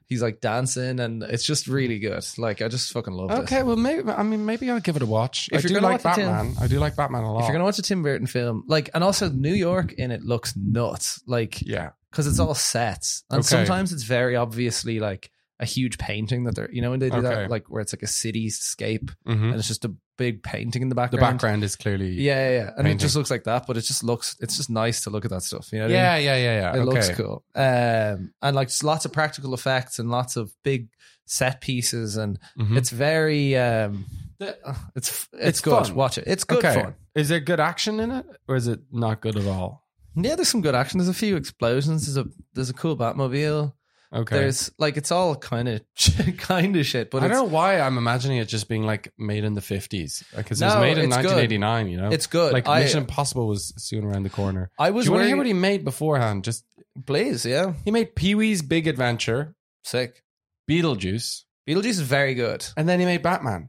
He's 0.09 0.23
like 0.23 0.41
dancing, 0.41 1.01
and 1.01 1.23
it's 1.25 1.45
just 1.45 1.67
really 1.67 1.99
good. 1.99 2.25
Like 2.39 2.63
I 2.63 2.69
just 2.69 2.93
fucking 2.93 3.13
love 3.13 3.31
it. 3.33 3.43
okay, 3.43 3.63
well, 3.65 3.77
maybe 3.77 4.09
I 4.09 4.23
mean 4.23 4.47
maybe 4.47 4.71
I'll 4.71 4.79
give 4.81 4.97
it 4.97 5.03
a 5.03 5.07
watch. 5.07 5.49
If 5.51 5.59
I 5.59 5.61
you're 5.63 5.69
do 5.69 5.75
gonna 5.81 5.87
like 5.95 6.05
watch 6.05 6.19
it, 6.19 6.21
Tim- 6.23 6.31
Batman. 6.33 6.55
I 6.63 6.67
do 6.69 6.79
like 6.79 6.95
Batman 6.97 7.25
a 7.25 7.33
lot. 7.33 7.41
If 7.41 7.47
you're 7.47 7.55
gonna 7.55 7.65
watch 7.65 7.79
a 7.79 7.83
Tim 7.83 8.03
Burton 8.03 8.27
film, 8.27 8.63
like, 8.69 8.89
and 8.95 9.03
also 9.03 9.29
New 9.29 9.53
York 9.55 9.93
in 9.95 10.11
it 10.13 10.23
looks 10.23 10.55
nuts, 10.57 11.21
like, 11.27 11.61
yeah, 11.63 11.91
because 12.11 12.27
it's 12.29 12.39
all 12.39 12.55
sets, 12.55 13.25
and 13.31 13.41
Okay. 13.41 13.49
sometimes 13.49 13.93
it's 13.93 14.05
very 14.05 14.37
obviously 14.37 15.01
like 15.01 15.31
a 15.59 15.65
huge 15.67 15.97
painting 15.99 16.45
that 16.45 16.55
they're, 16.55 16.71
you 16.71 16.83
know, 16.83 16.91
when 16.91 17.01
they 17.01 17.09
do 17.11 17.17
Okay. 17.17 17.29
that, 17.29 17.51
like 17.51 17.69
where 17.71 17.81
it's 17.81 17.93
like 17.95 18.03
a 18.03 18.07
cityscape 18.07 19.13
Mhm. 19.27 19.51
and 19.51 19.55
it's 19.55 19.67
just 19.69 19.85
a 19.87 19.95
big 20.17 20.43
painting 20.43 20.83
in 20.83 20.89
the 20.89 20.95
background. 20.95 21.13
the 21.13 21.25
background. 21.25 21.39
background 21.39 21.65
is 21.65 21.77
clearly 21.77 22.11
yeah, 22.13 22.49
yeah, 22.49 22.51
yeah. 22.57 22.61
and 22.69 22.77
painting. 22.77 22.93
it 22.97 23.01
just 23.01 23.17
looks 23.17 23.31
like 23.31 23.45
that, 23.45 23.67
but 23.67 23.77
it 23.77 23.83
just 23.83 24.03
looks, 24.05 24.37
it's 24.41 24.57
just 24.57 24.71
nice 24.71 25.03
to 25.05 25.11
look 25.11 25.25
at 25.25 25.31
that 25.31 25.43
stuff. 25.43 25.69
You 25.73 25.79
know, 25.81 25.85
what 25.87 25.91
I 25.93 25.95
yeah, 25.95 26.15
mean? 26.17 26.25
yeah, 26.25 26.37
yeah, 26.37 26.61
yeah. 26.61 26.69
It 26.77 26.79
okay. 26.81 26.85
looks 26.85 27.11
cool, 27.11 27.45
um, 27.55 28.33
and 28.43 28.57
like 28.57 28.69
just 28.69 28.85
lots 28.85 29.05
of 29.05 29.13
practical 29.13 29.55
effects 29.55 29.99
and 29.99 30.11
lots 30.11 30.37
of 30.37 30.53
big 30.65 30.89
set 31.27 31.61
pieces, 31.61 32.17
and 32.17 32.39
Mhm. 32.59 32.77
it's 32.77 32.91
very, 32.91 33.57
um, 33.57 34.07
it's 34.41 34.53
it's, 34.95 35.29
It's 35.33 35.61
good. 35.61 35.87
fun. 35.87 35.95
Watch 35.95 36.19
it. 36.19 36.25
It's 36.27 36.45
good 36.45 36.65
okay. 36.65 36.83
fun. 36.83 36.95
Is 37.15 37.29
there 37.29 37.41
good 37.41 37.61
action 37.61 38.01
in 38.01 38.11
it, 38.11 38.27
or 38.49 38.57
is 38.57 38.69
it 38.69 38.81
not 38.93 39.21
good 39.21 39.37
at 39.37 39.47
all? 39.47 39.83
Yeah, 40.15 40.35
there's 40.35 40.49
some 40.49 40.63
good 40.63 40.75
action. 40.75 40.99
There's 40.99 41.09
a 41.09 41.15
few 41.15 41.37
explosions. 41.37 42.07
There's 42.07 42.27
a 42.27 42.29
there's 42.55 42.71
a 42.71 42.75
cool 42.75 42.97
Batmobile. 42.97 43.73
Okay. 44.17 44.37
There's 44.39 44.71
like 44.79 44.97
it's 44.97 45.11
all 45.13 45.37
kind 45.37 45.69
of 45.69 45.81
kind 46.39 46.75
of 46.77 46.87
shit, 46.87 47.11
but 47.11 47.23
I 47.23 47.29
don't 47.29 47.37
know 47.37 47.45
why 47.45 47.81
I'm 47.81 47.99
imagining 47.99 48.39
it 48.39 48.49
just 48.49 48.69
being 48.69 48.85
like 48.85 49.13
made 49.19 49.45
in 49.45 49.55
the 49.55 49.61
50s 49.61 50.25
because 50.35 50.61
it 50.63 50.65
was 50.65 50.75
No, 50.75 50.81
made 50.81 50.99
in 50.99 51.07
it's 51.07 51.17
good. 51.17 51.27
1989. 51.37 51.89
You 51.89 51.97
know, 51.99 52.09
It's 52.11 52.27
good. 52.27 52.53
Like 52.53 52.67
I- 52.69 52.81
Mission 52.81 52.99
Impossible 52.99 53.47
was 53.47 53.73
soon 53.77 54.05
around 54.05 54.23
the 54.23 54.31
corner. 54.31 54.71
I 54.79 54.89
Do 54.89 54.95
was 54.95 55.07
you 55.07 55.13
want 55.13 55.23
to 55.25 55.29
hear 55.29 55.37
what 55.37 55.47
he 55.47 55.53
made 55.53 55.85
beforehand? 55.85 56.45
Just 56.45 56.65
Please, 57.05 57.45
yeah, 57.45 57.75
he 57.85 57.91
made 57.91 58.15
Pee 58.17 58.35
Wee's 58.35 58.63
Big 58.63 58.87
Adventure, 58.87 59.55
sick. 59.85 60.23
Beetlejuice, 60.71 61.43
Beetlejuice 61.69 61.85
is 61.87 62.01
very 62.01 62.35
good. 62.35 62.67
and 62.77 62.89
then 62.89 63.01
he 63.01 63.07
made 63.07 63.23
Batman. 63.23 63.69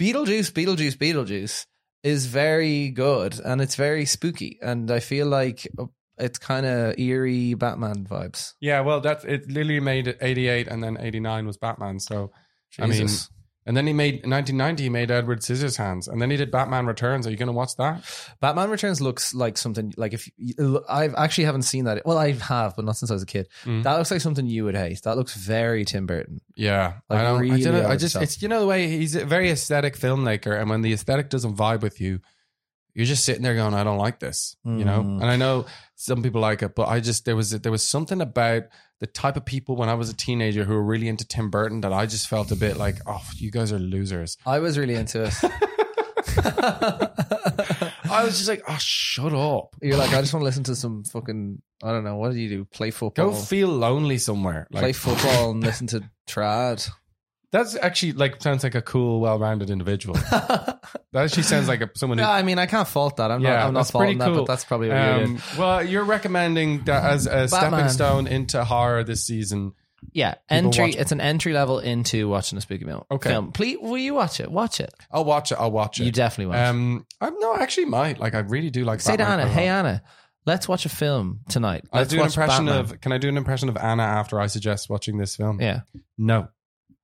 Beetlejuice, 0.00 0.52
Beetlejuice, 0.52 0.96
Beetlejuice 0.96 1.66
is 2.02 2.26
very 2.26 2.88
good, 2.90 3.38
and 3.44 3.60
it's 3.60 3.74
very 3.74 4.04
spooky, 4.04 4.58
and 4.62 4.90
I 4.90 5.00
feel 5.00 5.26
like 5.26 5.66
uh, 5.78 5.86
it's 6.18 6.38
kind 6.38 6.66
of 6.66 6.98
eerie 6.98 7.54
Batman 7.54 8.04
vibes. 8.04 8.52
Yeah, 8.60 8.80
well, 8.80 9.00
that's 9.00 9.24
it. 9.24 9.48
Literally 9.48 9.80
made 9.80 10.16
88, 10.20 10.68
and 10.68 10.82
then 10.82 10.96
89 11.00 11.46
was 11.46 11.56
Batman. 11.56 11.98
So 12.00 12.30
I 12.78 12.86
mean, 12.86 13.08
and 13.64 13.76
then 13.76 13.86
he 13.86 13.92
made 13.92 14.26
1990 14.26 14.82
he 14.82 14.88
made 14.88 15.10
Edward 15.10 15.40
Scissorhands, 15.40 16.08
and 16.08 16.20
then 16.20 16.30
he 16.30 16.36
did 16.36 16.50
Batman 16.50 16.86
Returns. 16.86 17.26
Are 17.26 17.30
you 17.30 17.36
going 17.36 17.46
to 17.46 17.52
watch 17.52 17.76
that? 17.76 18.02
Batman 18.40 18.70
Returns 18.70 19.00
looks 19.00 19.34
like 19.34 19.56
something 19.56 19.94
like 19.96 20.12
if 20.14 20.28
I've 20.88 21.14
actually 21.14 21.44
haven't 21.44 21.62
seen 21.62 21.84
that. 21.84 22.04
Well, 22.04 22.18
I 22.18 22.32
have, 22.32 22.74
but 22.74 22.84
not 22.84 22.96
since 22.96 23.10
I 23.10 23.14
was 23.14 23.22
a 23.22 23.26
kid. 23.26 23.48
Mm. 23.64 23.84
That 23.84 23.96
looks 23.98 24.10
like 24.10 24.20
something 24.20 24.46
you 24.46 24.64
would 24.64 24.74
hate. 24.76 25.02
That 25.02 25.16
looks 25.16 25.34
very 25.34 25.84
Tim 25.84 26.06
Burton. 26.06 26.40
Yeah, 26.56 26.94
Like, 27.08 27.20
I 27.20 27.22
don't. 27.22 27.40
really 27.40 27.60
I, 27.60 27.64
don't 27.64 27.82
know, 27.82 27.88
I 27.88 27.96
just 27.96 28.14
top. 28.14 28.22
it's 28.24 28.42
you 28.42 28.48
know 28.48 28.60
the 28.60 28.66
way 28.66 28.88
he's 28.88 29.14
a 29.14 29.24
very 29.24 29.50
aesthetic 29.50 29.96
filmmaker, 29.96 30.58
and 30.60 30.68
when 30.68 30.82
the 30.82 30.92
aesthetic 30.92 31.30
doesn't 31.30 31.56
vibe 31.56 31.82
with 31.82 32.00
you, 32.00 32.20
you're 32.94 33.06
just 33.06 33.24
sitting 33.24 33.42
there 33.42 33.54
going, 33.54 33.74
"I 33.74 33.84
don't 33.84 33.98
like 33.98 34.18
this," 34.18 34.56
you 34.64 34.84
know. 34.84 35.02
Mm. 35.02 35.22
And 35.22 35.24
I 35.24 35.36
know 35.36 35.66
some 35.94 36.22
people 36.22 36.40
like 36.40 36.62
it, 36.62 36.74
but 36.74 36.88
I 36.88 37.00
just 37.00 37.24
there 37.24 37.36
was 37.36 37.50
there 37.50 37.72
was 37.72 37.82
something 37.82 38.20
about 38.20 38.64
the 39.00 39.06
type 39.06 39.36
of 39.36 39.44
people 39.44 39.76
when 39.76 39.88
I 39.88 39.94
was 39.94 40.10
a 40.10 40.14
teenager 40.14 40.64
who 40.64 40.74
were 40.74 40.82
really 40.82 41.08
into 41.08 41.26
Tim 41.26 41.50
Burton 41.50 41.80
that 41.80 41.92
I 41.92 42.06
just 42.06 42.28
felt 42.28 42.52
a 42.52 42.56
bit 42.56 42.76
like, 42.76 42.96
"Oh, 43.06 43.22
you 43.36 43.50
guys 43.50 43.72
are 43.72 43.78
losers." 43.78 44.36
I 44.46 44.58
was 44.58 44.78
really 44.78 44.94
into 44.94 45.24
it. 45.24 45.34
I 48.12 48.24
was 48.24 48.36
just 48.36 48.48
like, 48.48 48.62
"Oh, 48.68 48.76
shut 48.78 49.32
up." 49.32 49.74
You're 49.80 49.96
like, 49.96 50.12
I 50.12 50.20
just 50.20 50.32
want 50.32 50.42
to 50.42 50.44
listen 50.44 50.64
to 50.64 50.76
some 50.76 51.04
fucking. 51.04 51.60
I 51.82 51.90
don't 51.90 52.04
know. 52.04 52.16
What 52.16 52.32
do 52.32 52.38
you 52.38 52.48
do? 52.48 52.64
Play 52.66 52.90
football. 52.90 53.30
Go 53.30 53.34
feel 53.34 53.68
lonely 53.68 54.18
somewhere. 54.18 54.68
Like, 54.70 54.82
play 54.82 54.92
football 54.92 55.50
and 55.50 55.62
listen 55.62 55.86
to 55.88 56.08
trad. 56.28 56.88
That's 57.52 57.76
actually 57.76 58.12
like 58.12 58.42
sounds 58.42 58.64
like 58.64 58.74
a 58.74 58.82
cool, 58.82 59.20
well-rounded 59.20 59.68
individual. 59.70 60.14
that 60.30 60.80
actually 61.14 61.42
sounds 61.42 61.68
like 61.68 61.82
a, 61.82 61.90
someone 61.94 62.18
who 62.18 62.24
Yeah, 62.24 62.30
I 62.30 62.42
mean, 62.42 62.58
I 62.58 62.64
can't 62.66 62.88
fault 62.88 63.18
that. 63.18 63.30
I'm 63.30 63.42
Yeah, 63.42 63.50
not. 63.58 63.66
I'm 63.66 63.74
not 63.74 63.88
faulting 63.88 64.18
that, 64.18 64.28
cool. 64.28 64.36
but 64.38 64.46
that's 64.46 64.64
probably 64.64 64.88
what 64.88 64.96
you 64.96 65.24
Um, 65.24 65.34
did. 65.36 65.58
well, 65.58 65.84
you're 65.86 66.04
recommending 66.04 66.84
that 66.84 67.04
as 67.04 67.26
a 67.26 67.46
stepping 67.48 67.88
stone 67.90 68.26
into 68.26 68.64
horror 68.64 69.04
this 69.04 69.24
season. 69.24 69.74
Yeah, 70.12 70.34
people 70.48 70.56
entry. 70.66 70.90
It's 70.92 71.12
an 71.12 71.20
entry 71.20 71.52
level 71.52 71.78
into 71.78 72.28
watching 72.28 72.58
a 72.58 72.60
spooky 72.60 72.84
film. 72.84 73.04
Okay. 73.10 73.28
film. 73.30 73.52
Please, 73.52 73.78
will 73.80 73.98
you 73.98 74.14
watch 74.14 74.40
it? 74.40 74.50
Watch 74.50 74.80
it. 74.80 74.92
I'll 75.10 75.24
watch 75.24 75.52
it. 75.52 75.58
I'll 75.60 75.70
watch 75.70 76.00
it. 76.00 76.04
You 76.04 76.10
definitely 76.10 76.46
watch. 76.46 76.58
it. 76.58 76.68
Um, 76.70 77.06
I'm 77.20 77.38
no, 77.38 77.52
I 77.52 77.60
actually 77.62 77.84
might. 77.84 78.18
Like, 78.18 78.34
I 78.34 78.40
really 78.40 78.70
do 78.70 78.84
like. 78.84 79.00
Say 79.00 79.16
to 79.16 79.22
Anna, 79.28 79.46
"Hey. 79.46 79.68
Anna, 79.68 80.02
let's 80.44 80.66
watch 80.66 80.86
a 80.86 80.88
film 80.88 81.40
tonight. 81.48 81.84
Let's 81.92 82.10
do 82.10 82.18
an 82.18 82.26
impression 82.26 82.64
Batman." 82.66 82.80
of. 82.94 83.00
Can 83.00 83.12
I 83.12 83.18
do 83.18 83.28
an 83.28 83.36
impression 83.36 83.68
of 83.68 83.76
Anna 83.76 84.02
after 84.02 84.40
I 84.40 84.46
suggest 84.48 84.88
watching 84.90 85.18
this 85.18 85.36
film? 85.36 85.60
Yeah. 85.60 85.82
No. 86.18 86.48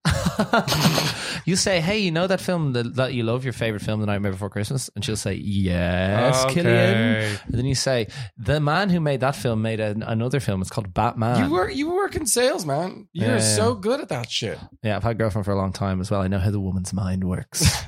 you 1.44 1.56
say, 1.56 1.80
"Hey, 1.80 1.98
you 1.98 2.10
know 2.10 2.26
that 2.26 2.40
film 2.40 2.72
that, 2.72 2.94
that 2.96 3.12
you 3.14 3.22
love, 3.22 3.44
your 3.44 3.52
favorite 3.52 3.82
film, 3.82 4.00
The 4.00 4.06
Nightmare 4.06 4.32
Before 4.32 4.48
Christmas," 4.50 4.88
and 4.94 5.04
she'll 5.04 5.16
say, 5.16 5.34
"Yes, 5.34 6.44
Okay. 6.44 6.54
Killian." 6.54 7.38
And 7.46 7.54
then 7.54 7.64
you 7.66 7.74
say, 7.74 8.08
"The 8.36 8.60
man 8.60 8.90
who 8.90 9.00
made 9.00 9.20
that 9.20 9.36
film 9.36 9.60
made 9.62 9.80
an, 9.80 10.02
another 10.02 10.40
film. 10.40 10.60
It's 10.62 10.70
called 10.70 10.94
Batman." 10.94 11.44
You 11.44 11.50
work. 11.52 11.74
You 11.74 11.90
work 11.94 12.16
in 12.16 12.26
sales, 12.26 12.64
man. 12.64 13.08
You're 13.12 13.36
Yeah, 13.36 13.38
so 13.40 13.74
good 13.74 14.00
at 14.00 14.08
that 14.10 14.30
shit. 14.30 14.58
yeah, 14.82 14.96
I've 14.96 15.02
had 15.02 15.12
a 15.12 15.14
girlfriend 15.16 15.44
for 15.44 15.52
a 15.52 15.56
long 15.56 15.72
time 15.72 16.00
as 16.00 16.10
well. 16.10 16.20
I 16.22 16.28
know 16.28 16.38
how 16.38 16.50
the 16.50 16.60
woman's 16.60 16.92
mind 16.92 17.24
works. 17.24 17.64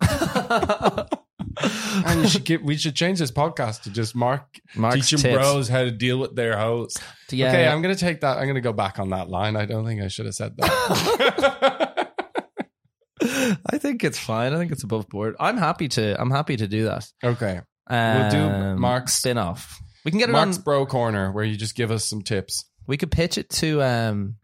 And 2.06 2.22
you 2.22 2.28
should 2.28 2.44
get. 2.44 2.62
We 2.62 2.76
should 2.76 2.94
change 2.94 3.18
this 3.18 3.30
podcast 3.32 3.82
to 3.82 3.90
just 3.90 4.14
Mark 4.14 4.42
Mark's 4.76 4.96
teaching 5.10 5.18
tips. 5.18 5.34
bros 5.36 5.68
how 5.68 5.82
to 5.84 5.90
deal 5.90 6.18
with 6.18 6.34
their 6.36 6.56
hoes. 6.56 6.96
Yeah, 7.30 7.48
okay. 7.48 7.66
I'm 7.66 7.82
gonna 7.82 7.94
take 7.96 8.20
that. 8.20 8.38
I'm 8.38 8.46
gonna 8.46 8.60
go 8.60 8.72
back 8.72 8.98
on 8.98 9.10
that 9.10 9.28
line. 9.28 9.56
I 9.56 9.66
don't 9.66 9.84
think 9.84 10.00
I 10.00 10.08
should 10.08 10.26
have 10.26 10.34
said 10.34 10.56
that. 10.58 12.08
I 13.20 13.78
think 13.78 14.04
it's 14.04 14.18
fine. 14.18 14.52
I 14.52 14.58
think 14.58 14.70
it's 14.70 14.84
above 14.84 15.08
board. 15.08 15.34
I'm 15.40 15.56
happy 15.56 15.88
to. 15.88 16.20
I'm 16.20 16.30
happy 16.30 16.56
to 16.56 16.68
do 16.68 16.84
that. 16.84 17.06
okay. 17.24 17.60
We'll 17.90 18.30
do 18.30 18.38
Um, 18.38 18.80
Mark's- 18.80 19.14
spin 19.14 19.38
off. 19.38 19.80
We 20.04 20.10
can 20.12 20.18
get 20.20 20.28
it 20.28 20.32
Mark's 20.32 20.58
on. 20.58 20.62
Bro 20.62 20.86
Corner, 20.86 21.32
where 21.32 21.44
you 21.44 21.56
just 21.56 21.74
give 21.74 21.90
us 21.90 22.04
some 22.04 22.22
tips. 22.22 22.64
We 22.86 22.96
could 22.96 23.10
pitch 23.10 23.38
it 23.38 23.48
to 23.50 23.82
um, 23.82 24.36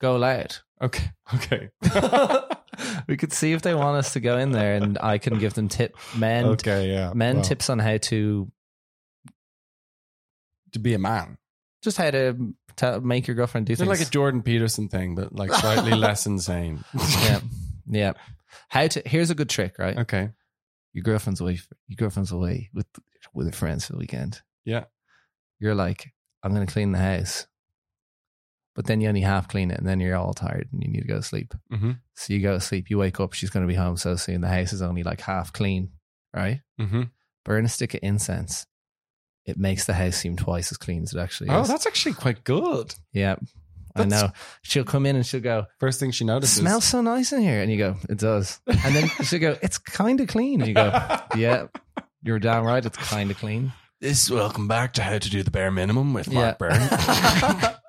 Go 0.00 0.16
Loud. 0.16 0.56
Okay. 0.80 1.10
Okay. 1.34 1.68
We 3.08 3.16
could 3.16 3.32
see 3.32 3.52
if 3.52 3.62
they 3.62 3.74
want 3.74 3.96
us 3.96 4.12
to 4.14 4.20
go 4.20 4.36
in 4.38 4.52
there, 4.52 4.74
and 4.76 4.98
I 5.00 5.18
can 5.18 5.38
give 5.38 5.54
them 5.54 5.68
tip 5.68 5.96
men 6.16 6.44
okay. 6.46 6.90
Yeah. 6.92 7.12
men 7.14 7.36
Well, 7.36 7.44
tips 7.44 7.68
on 7.70 7.78
how 7.78 7.96
to. 7.98 8.50
to 10.72 10.78
be 10.78 10.94
a 10.94 10.98
man. 10.98 11.38
Just 11.82 11.96
how 11.98 12.10
to 12.10 12.54
tell, 12.76 13.00
make 13.00 13.26
your 13.26 13.34
girlfriend 13.34 13.66
do 13.66 13.72
It's 13.72 13.80
things. 13.80 13.88
like 13.88 14.00
a 14.06 14.10
Jordan 14.10 14.42
Peterson 14.42 14.88
thing, 14.88 15.14
but 15.14 15.34
like 15.34 15.52
slightly 15.52 15.92
less 15.96 16.26
insane. 16.26 16.84
yeah, 17.22 17.40
yeah. 17.88 18.12
How 18.68 18.86
to? 18.86 19.02
Here's 19.04 19.30
a 19.30 19.34
good 19.34 19.48
trick, 19.50 19.78
right? 19.78 19.96
Okay. 19.98 20.30
Your 20.92 21.02
girlfriend's 21.02 21.40
away. 21.40 21.58
Your 21.88 21.96
girlfriend's 21.96 22.32
away 22.32 22.70
with 22.72 22.86
with 23.34 23.46
her 23.46 23.52
friends 23.52 23.86
for 23.86 23.92
the 23.92 23.98
weekend. 23.98 24.40
Yeah. 24.64 24.84
You're 25.58 25.74
like, 25.74 26.12
I'm 26.42 26.54
going 26.54 26.66
to 26.66 26.72
clean 26.72 26.92
the 26.92 26.98
house, 26.98 27.46
but 28.74 28.86
then 28.86 29.00
you 29.00 29.08
only 29.08 29.20
half 29.20 29.48
clean 29.48 29.70
it, 29.70 29.78
and 29.78 29.86
then 29.86 30.00
you're 30.00 30.16
all 30.16 30.32
tired 30.34 30.68
and 30.72 30.82
you 30.82 30.90
need 30.90 31.02
to 31.02 31.08
go 31.08 31.16
to 31.16 31.22
sleep. 31.22 31.54
Mm-hmm. 31.72 31.92
So 32.14 32.32
you 32.32 32.40
go 32.40 32.54
to 32.54 32.60
sleep. 32.60 32.90
You 32.90 32.98
wake 32.98 33.20
up. 33.20 33.32
She's 33.32 33.50
going 33.50 33.66
to 33.66 33.72
be 33.72 33.74
home 33.76 33.96
so 33.96 34.16
soon. 34.16 34.40
The 34.40 34.48
house 34.48 34.72
is 34.72 34.82
only 34.82 35.02
like 35.02 35.20
half 35.20 35.52
clean, 35.52 35.90
right? 36.34 36.60
Mm-hmm. 36.80 37.02
Burn 37.44 37.64
a 37.64 37.68
stick 37.68 37.94
of 37.94 38.00
incense. 38.02 38.66
It 39.44 39.58
makes 39.58 39.84
the 39.86 39.94
house 39.94 40.16
seem 40.16 40.36
twice 40.36 40.70
as 40.70 40.78
clean 40.78 41.02
as 41.02 41.12
it 41.14 41.18
actually 41.18 41.50
Oh, 41.50 41.62
is. 41.62 41.68
Oh, 41.68 41.72
that's 41.72 41.86
actually 41.86 42.14
quite 42.14 42.44
good. 42.44 42.94
yeah. 43.12 43.36
I 43.94 44.06
know. 44.06 44.30
She'll 44.62 44.84
come 44.84 45.04
in 45.04 45.16
and 45.16 45.26
she'll 45.26 45.40
go, 45.40 45.66
First 45.78 46.00
thing 46.00 46.12
she 46.12 46.24
it 46.24 46.28
notices. 46.28 46.56
smells 46.56 46.84
so 46.84 47.02
nice 47.02 47.30
in 47.32 47.42
here. 47.42 47.60
And 47.60 47.70
you 47.70 47.76
go, 47.76 47.96
it 48.08 48.16
does. 48.18 48.58
And 48.66 48.94
then 48.94 49.08
she'll 49.24 49.38
go, 49.40 49.58
it's 49.60 49.76
kind 49.76 50.18
of 50.20 50.28
clean. 50.28 50.62
And 50.62 50.68
you 50.68 50.74
go, 50.74 50.90
yeah, 51.36 51.66
you're 52.22 52.38
damn 52.38 52.64
right. 52.64 52.82
It's 52.86 52.96
kind 52.96 53.30
of 53.30 53.36
clean. 53.36 53.72
This 54.00 54.30
welcome 54.30 54.66
back 54.66 54.94
to 54.94 55.02
how 55.02 55.18
to 55.18 55.28
do 55.30 55.42
the 55.42 55.50
bare 55.50 55.70
minimum 55.70 56.14
with 56.14 56.32
Mark 56.32 56.56
Byrne. 56.58 56.80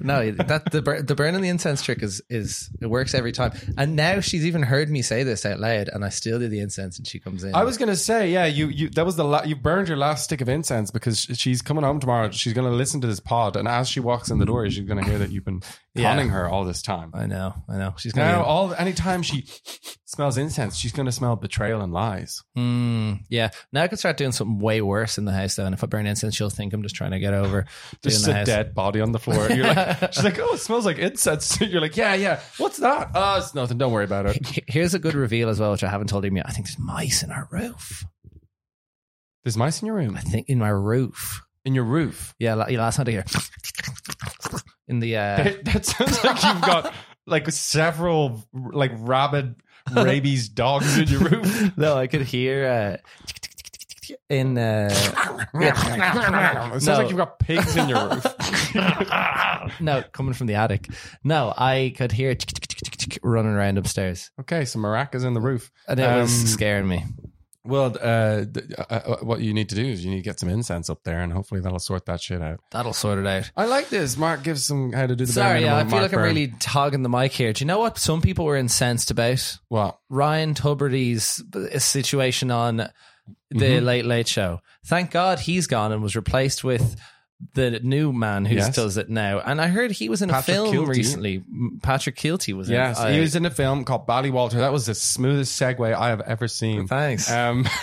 no, 0.00 0.30
that 0.30 0.70
the 0.70 1.02
the 1.06 1.14
burning 1.14 1.42
the 1.42 1.48
incense 1.48 1.82
trick 1.82 2.02
is 2.02 2.22
is 2.30 2.70
it 2.80 2.86
works 2.86 3.14
every 3.14 3.32
time. 3.32 3.52
And 3.76 3.96
now 3.96 4.20
she's 4.20 4.46
even 4.46 4.62
heard 4.62 4.90
me 4.90 5.02
say 5.02 5.22
this 5.22 5.44
out 5.44 5.58
loud, 5.58 5.88
and 5.88 6.04
I 6.04 6.08
still 6.08 6.38
do 6.38 6.48
the 6.48 6.60
incense, 6.60 6.98
and 6.98 7.06
she 7.06 7.18
comes 7.18 7.44
in. 7.44 7.54
I 7.54 7.64
was 7.64 7.78
gonna 7.78 7.96
say, 7.96 8.30
yeah, 8.30 8.46
you 8.46 8.68
you 8.68 8.88
that 8.90 9.04
was 9.04 9.16
the 9.16 9.24
la- 9.24 9.44
you 9.44 9.56
burned 9.56 9.88
your 9.88 9.96
last 9.96 10.24
stick 10.24 10.40
of 10.40 10.48
incense 10.48 10.90
because 10.90 11.20
she's 11.34 11.62
coming 11.62 11.84
home 11.84 12.00
tomorrow. 12.00 12.30
She's 12.30 12.52
gonna 12.52 12.70
listen 12.70 13.00
to 13.00 13.06
this 13.06 13.20
pod, 13.20 13.56
and 13.56 13.66
as 13.66 13.88
she 13.88 14.00
walks 14.00 14.30
in 14.30 14.38
the 14.38 14.46
door, 14.46 14.68
she's 14.70 14.86
gonna 14.86 15.04
hear 15.04 15.18
that 15.18 15.30
you've 15.30 15.44
been 15.44 15.62
Yeah. 15.94 16.10
conning 16.10 16.28
her 16.28 16.48
all 16.48 16.64
this 16.64 16.82
time. 16.82 17.10
I 17.14 17.26
know, 17.26 17.52
I 17.68 17.76
know. 17.76 17.94
She's 17.98 18.12
gonna. 18.12 18.30
Now, 18.30 18.42
all 18.44 18.72
anytime 18.74 19.22
she 19.22 19.46
smells 20.04 20.38
incense, 20.38 20.76
she's 20.76 20.92
gonna 20.92 21.10
smell 21.10 21.34
betrayal 21.34 21.80
and 21.80 21.92
lies. 21.92 22.42
Mm, 22.56 23.20
yeah. 23.28 23.50
Now 23.72 23.82
I 23.82 23.88
could 23.88 23.98
start 23.98 24.16
doing 24.16 24.30
something 24.30 24.60
way 24.60 24.80
worse 24.82 25.18
in 25.18 25.24
the 25.24 25.32
house 25.32 25.56
though. 25.56 25.64
And 25.64 25.74
if 25.74 25.82
I 25.82 25.88
burn 25.88 26.06
incense, 26.06 26.36
she'll 26.36 26.48
think 26.48 26.72
I'm 26.72 26.82
just 26.84 26.94
trying 26.94 27.10
to 27.10 27.18
get 27.18 27.34
over 27.34 27.66
Just 28.04 28.22
a 28.24 28.26
the 28.28 28.34
house. 28.34 28.46
dead 28.46 28.72
body 28.74 29.00
on 29.00 29.10
the 29.10 29.18
floor. 29.18 29.50
You're 29.50 29.66
like, 29.66 30.12
she's 30.12 30.22
like, 30.22 30.38
oh, 30.38 30.54
it 30.54 30.58
smells 30.58 30.86
like 30.86 30.98
incense. 30.98 31.60
You're 31.60 31.80
like, 31.80 31.96
yeah, 31.96 32.14
yeah. 32.14 32.40
What's 32.58 32.76
that? 32.78 33.10
Oh, 33.14 33.38
it's 33.38 33.54
nothing. 33.56 33.78
Don't 33.78 33.92
worry 33.92 34.04
about 34.04 34.26
it. 34.26 34.64
Here's 34.68 34.94
a 34.94 34.98
good 35.00 35.14
reveal 35.14 35.48
as 35.48 35.58
well, 35.58 35.72
which 35.72 35.82
I 35.82 35.88
haven't 35.90 36.06
told 36.08 36.24
him 36.24 36.36
yet. 36.36 36.46
I 36.48 36.52
think 36.52 36.66
there's 36.66 36.78
mice 36.78 37.24
in 37.24 37.32
our 37.32 37.48
roof. 37.50 38.04
There's 39.42 39.56
mice 39.56 39.82
in 39.82 39.86
your 39.86 39.96
room. 39.96 40.16
I 40.16 40.20
think 40.20 40.48
in 40.48 40.58
my 40.58 40.68
roof. 40.68 41.42
In 41.64 41.74
your 41.74 41.84
roof. 41.84 42.34
Yeah, 42.38 42.54
la- 42.54 42.66
last 42.66 42.98
night 42.98 43.08
I 43.08 43.10
hear 43.10 43.24
in 44.90 44.98
the 45.00 45.16
uh, 45.16 45.36
That, 45.44 45.64
that 45.66 45.86
sounds 45.86 46.22
like 46.24 46.42
you've 46.42 46.60
got 46.62 46.92
like 47.26 47.50
several 47.50 48.44
like 48.52 48.92
rabid 48.96 49.54
rabies 49.94 50.48
dogs 50.48 50.98
in 50.98 51.08
your 51.08 51.20
roof. 51.20 51.72
no, 51.76 51.96
I 51.96 52.06
could 52.08 52.22
hear 52.22 52.66
uh, 52.66 54.14
in 54.28 54.58
uh, 54.58 54.90
It 55.54 55.76
sounds 56.82 56.86
No. 56.86 56.96
like 56.98 57.08
you've 57.08 57.16
got 57.16 57.38
pigs 57.38 57.76
in 57.76 57.88
your 57.88 58.08
roof. 58.08 58.26
no 59.80 60.02
coming 60.12 60.34
from 60.34 60.46
the 60.48 60.54
attic. 60.54 60.88
No, 61.24 61.54
I 61.56 61.94
could 61.96 62.12
hear 62.12 62.36
running 63.22 63.52
around 63.52 63.78
upstairs, 63.78 64.30
Okay, 64.40 64.64
so 64.64 64.78
maracas 64.78 65.24
in 65.24 65.34
the 65.34 65.40
roof. 65.40 65.70
and 65.88 65.98
it 66.00 66.02
was 66.20 66.40
Um, 66.42 66.46
scaring 66.46 66.88
me. 66.88 67.04
Well, 67.70 67.96
uh, 68.02 68.44
th- 68.52 68.66
uh, 68.78 68.82
uh, 68.90 69.16
what 69.22 69.40
you 69.40 69.54
need 69.54 69.68
to 69.70 69.74
do 69.74 69.84
is 69.86 70.04
you 70.04 70.10
need 70.10 70.18
to 70.18 70.22
get 70.22 70.38
some 70.40 70.48
incense 70.48 70.90
up 70.90 71.02
there, 71.04 71.20
and 71.20 71.32
hopefully 71.32 71.60
that'll 71.60 71.78
sort 71.78 72.04
that 72.06 72.20
shit 72.20 72.42
out. 72.42 72.60
That'll 72.72 72.92
sort 72.92 73.18
it 73.18 73.26
out. 73.26 73.50
I 73.56 73.64
like 73.66 73.88
this. 73.88 74.16
Mark 74.16 74.42
gives 74.42 74.66
some 74.66 74.92
how 74.92 75.06
to 75.06 75.16
do 75.16 75.24
the 75.24 75.32
Sorry, 75.32 75.62
yeah, 75.62 75.76
I 75.76 75.82
feel 75.84 75.90
Mark 75.92 76.02
like 76.02 76.12
I'm 76.12 76.18
Byrne. 76.18 76.24
really 76.34 76.52
hogging 76.64 77.02
the 77.02 77.08
mic 77.08 77.32
here. 77.32 77.52
Do 77.52 77.62
you 77.62 77.66
know 77.66 77.78
what 77.78 77.96
some 77.98 78.20
people 78.20 78.44
were 78.44 78.56
incensed 78.56 79.10
about? 79.10 79.58
what 79.68 79.98
Ryan 80.08 80.54
Tubridy's 80.54 81.42
situation 81.78 82.50
on 82.50 82.76
the 82.78 82.90
Mhm. 83.54 83.84
Late 83.84 84.04
Late 84.04 84.28
Show. 84.28 84.60
Thank 84.84 85.10
God 85.12 85.40
he's 85.40 85.66
gone 85.66 85.92
and 85.92 86.02
was 86.02 86.16
replaced 86.16 86.64
with 86.64 86.96
the 87.54 87.80
new 87.80 88.12
man 88.12 88.44
who 88.44 88.54
Yes. 88.56 88.74
does 88.74 88.96
it 88.96 89.08
now. 89.08 89.40
And 89.40 89.60
I 89.60 89.68
heard 89.68 89.90
he 89.92 90.08
was 90.08 90.20
in 90.22 90.28
Patrick 90.28 90.56
a 90.58 90.70
film 90.70 90.86
recently. 90.86 91.42
Patrick 91.82 92.16
Kielty 92.16 92.52
was 92.54 92.68
Yes, 92.68 93.00
in. 93.02 93.14
he 93.14 93.20
was 93.20 93.34
in 93.34 93.46
a 93.46 93.50
film 93.50 93.84
called 93.84 94.06
Ballywalter. 94.06 94.54
That 94.54 94.72
was 94.72 94.86
the 94.86 94.94
smoothest 94.94 95.58
segue 95.60 95.94
I 95.94 96.08
have 96.10 96.20
ever 96.22 96.48
seen. 96.48 96.86
Thanks. 96.86 97.30
Um, 97.30 97.66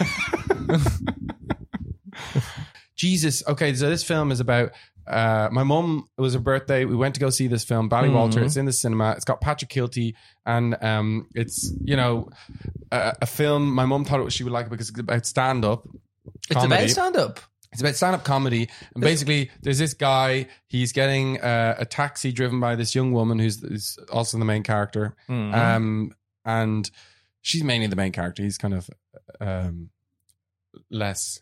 Jesus. 2.96 3.44
Okay, 3.48 3.74
so 3.74 3.90
this 3.90 4.04
film 4.04 4.32
is 4.32 4.40
about 4.40 4.72
uh, 5.08 5.50
my 5.52 5.64
mum. 5.64 6.08
It 6.18 6.22
was 6.22 6.34
her 6.34 6.40
birthday. 6.40 6.86
We 6.86 6.96
went 6.96 7.14
to 7.16 7.22
go 7.22 7.30
see 7.30 7.48
this 7.48 7.64
film, 7.64 7.90
Ballywalter. 7.90 8.34
Mhm. 8.40 8.46
It's 8.46 8.58
in 8.58 8.66
the 8.66 8.74
cinema. 8.74 9.12
It's 9.12 9.24
got 9.26 9.40
Patrick 9.40 9.70
Kielty, 9.70 10.16
and 10.46 10.76
um, 10.84 11.28
it's 11.34 11.72
you 11.84 11.96
know 11.96 12.30
a, 12.92 13.16
a 13.22 13.26
film. 13.26 13.72
My 13.74 13.86
mum 13.86 14.04
thought 14.06 14.32
she 14.32 14.44
would 14.44 14.54
like 14.54 14.66
it 14.66 14.70
because 14.70 14.90
it's 14.90 15.00
about 15.00 15.26
stand 15.26 15.64
up. 15.64 15.88
it's 16.50 16.64
about 16.64 16.90
stand 16.90 17.16
up. 17.16 17.40
It's 17.78 17.84
about 17.84 17.96
stand 17.96 18.16
up 18.16 18.24
comedy. 18.24 18.70
And 18.96 19.04
basically, 19.04 19.52
there's 19.62 19.78
this 19.78 19.94
guy, 19.94 20.48
he's 20.66 20.94
getting 20.94 21.40
uh, 21.40 21.76
a 21.78 21.86
taxi 21.86 22.32
driven 22.32 22.60
by 22.60 22.76
this 22.76 22.96
young 22.96 23.12
woman 23.12 23.38
who's, 23.38 23.62
who's 23.62 24.00
also 24.12 24.40
the 24.40 24.46
main 24.46 24.64
character. 24.64 25.16
Mm-hmm. 25.30 25.54
Um, 25.54 26.12
and 26.44 26.90
she's 27.42 27.64
mainly 27.64 27.86
the 27.86 27.96
main 27.96 28.12
character. 28.14 28.42
He's 28.42 28.58
kind 28.58 28.74
of 28.74 28.90
um, 29.40 29.92
less. 30.90 31.40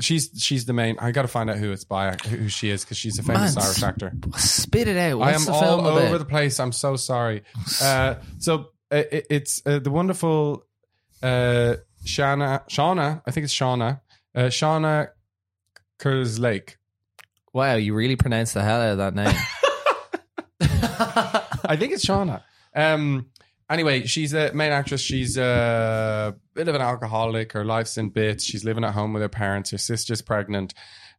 She's 0.00 0.30
she's 0.38 0.64
the 0.64 0.72
main. 0.72 0.96
I 0.98 1.10
got 1.10 1.22
to 1.22 1.28
find 1.28 1.50
out 1.50 1.58
who 1.58 1.70
it's 1.70 1.84
by, 1.84 2.14
who 2.14 2.48
she 2.48 2.70
is, 2.70 2.82
because 2.82 2.96
she's 2.96 3.18
a 3.18 3.22
famous 3.22 3.54
Man, 3.54 3.64
Irish 3.66 3.82
actor. 3.82 4.12
Spit 4.38 4.88
it 4.88 4.96
out. 4.96 5.20
I 5.20 5.32
am 5.32 5.44
the 5.44 5.52
film 5.52 5.64
all 5.64 5.80
about? 5.80 6.02
over 6.02 6.16
the 6.16 6.24
place. 6.24 6.58
I'm 6.60 6.72
so 6.72 6.96
sorry. 6.96 7.42
Uh, 7.82 8.14
so 8.38 8.68
uh, 8.90 9.02
it, 9.12 9.26
it's 9.28 9.60
uh, 9.66 9.80
the 9.80 9.90
wonderful 9.90 10.64
uh, 11.22 11.76
Shana. 12.06 12.66
Shauna, 12.70 13.20
I 13.26 13.30
think 13.32 13.44
it's 13.44 13.54
Shauna. 13.54 14.00
Uh, 14.34 14.48
Seána 16.02 16.22
Kerslake. 16.26 16.76
wow, 17.52 17.74
you 17.76 17.94
really 17.94 18.16
pronounced 18.16 18.54
the 18.54 18.62
hell 18.62 18.80
out 18.80 18.92
of 18.92 18.98
that 18.98 19.14
name. 19.14 19.34
I 21.64 21.76
think 21.76 21.92
it's 21.92 22.04
Shauna. 22.04 22.42
Um, 22.74 23.26
anyway, 23.68 24.06
she's 24.06 24.32
a 24.34 24.52
main 24.52 24.72
actress. 24.72 25.00
She's 25.00 25.36
a 25.36 26.34
bit 26.54 26.68
of 26.68 26.74
an 26.74 26.80
alcoholic. 26.82 27.52
Her 27.52 27.64
life's 27.64 27.96
in 27.98 28.10
bits. 28.10 28.44
She's 28.44 28.64
living 28.64 28.84
at 28.84 28.94
home 28.94 29.12
with 29.12 29.22
her 29.22 29.28
parents. 29.28 29.70
Her 29.70 29.78
sister's 29.78 30.22
pregnant. 30.22 30.74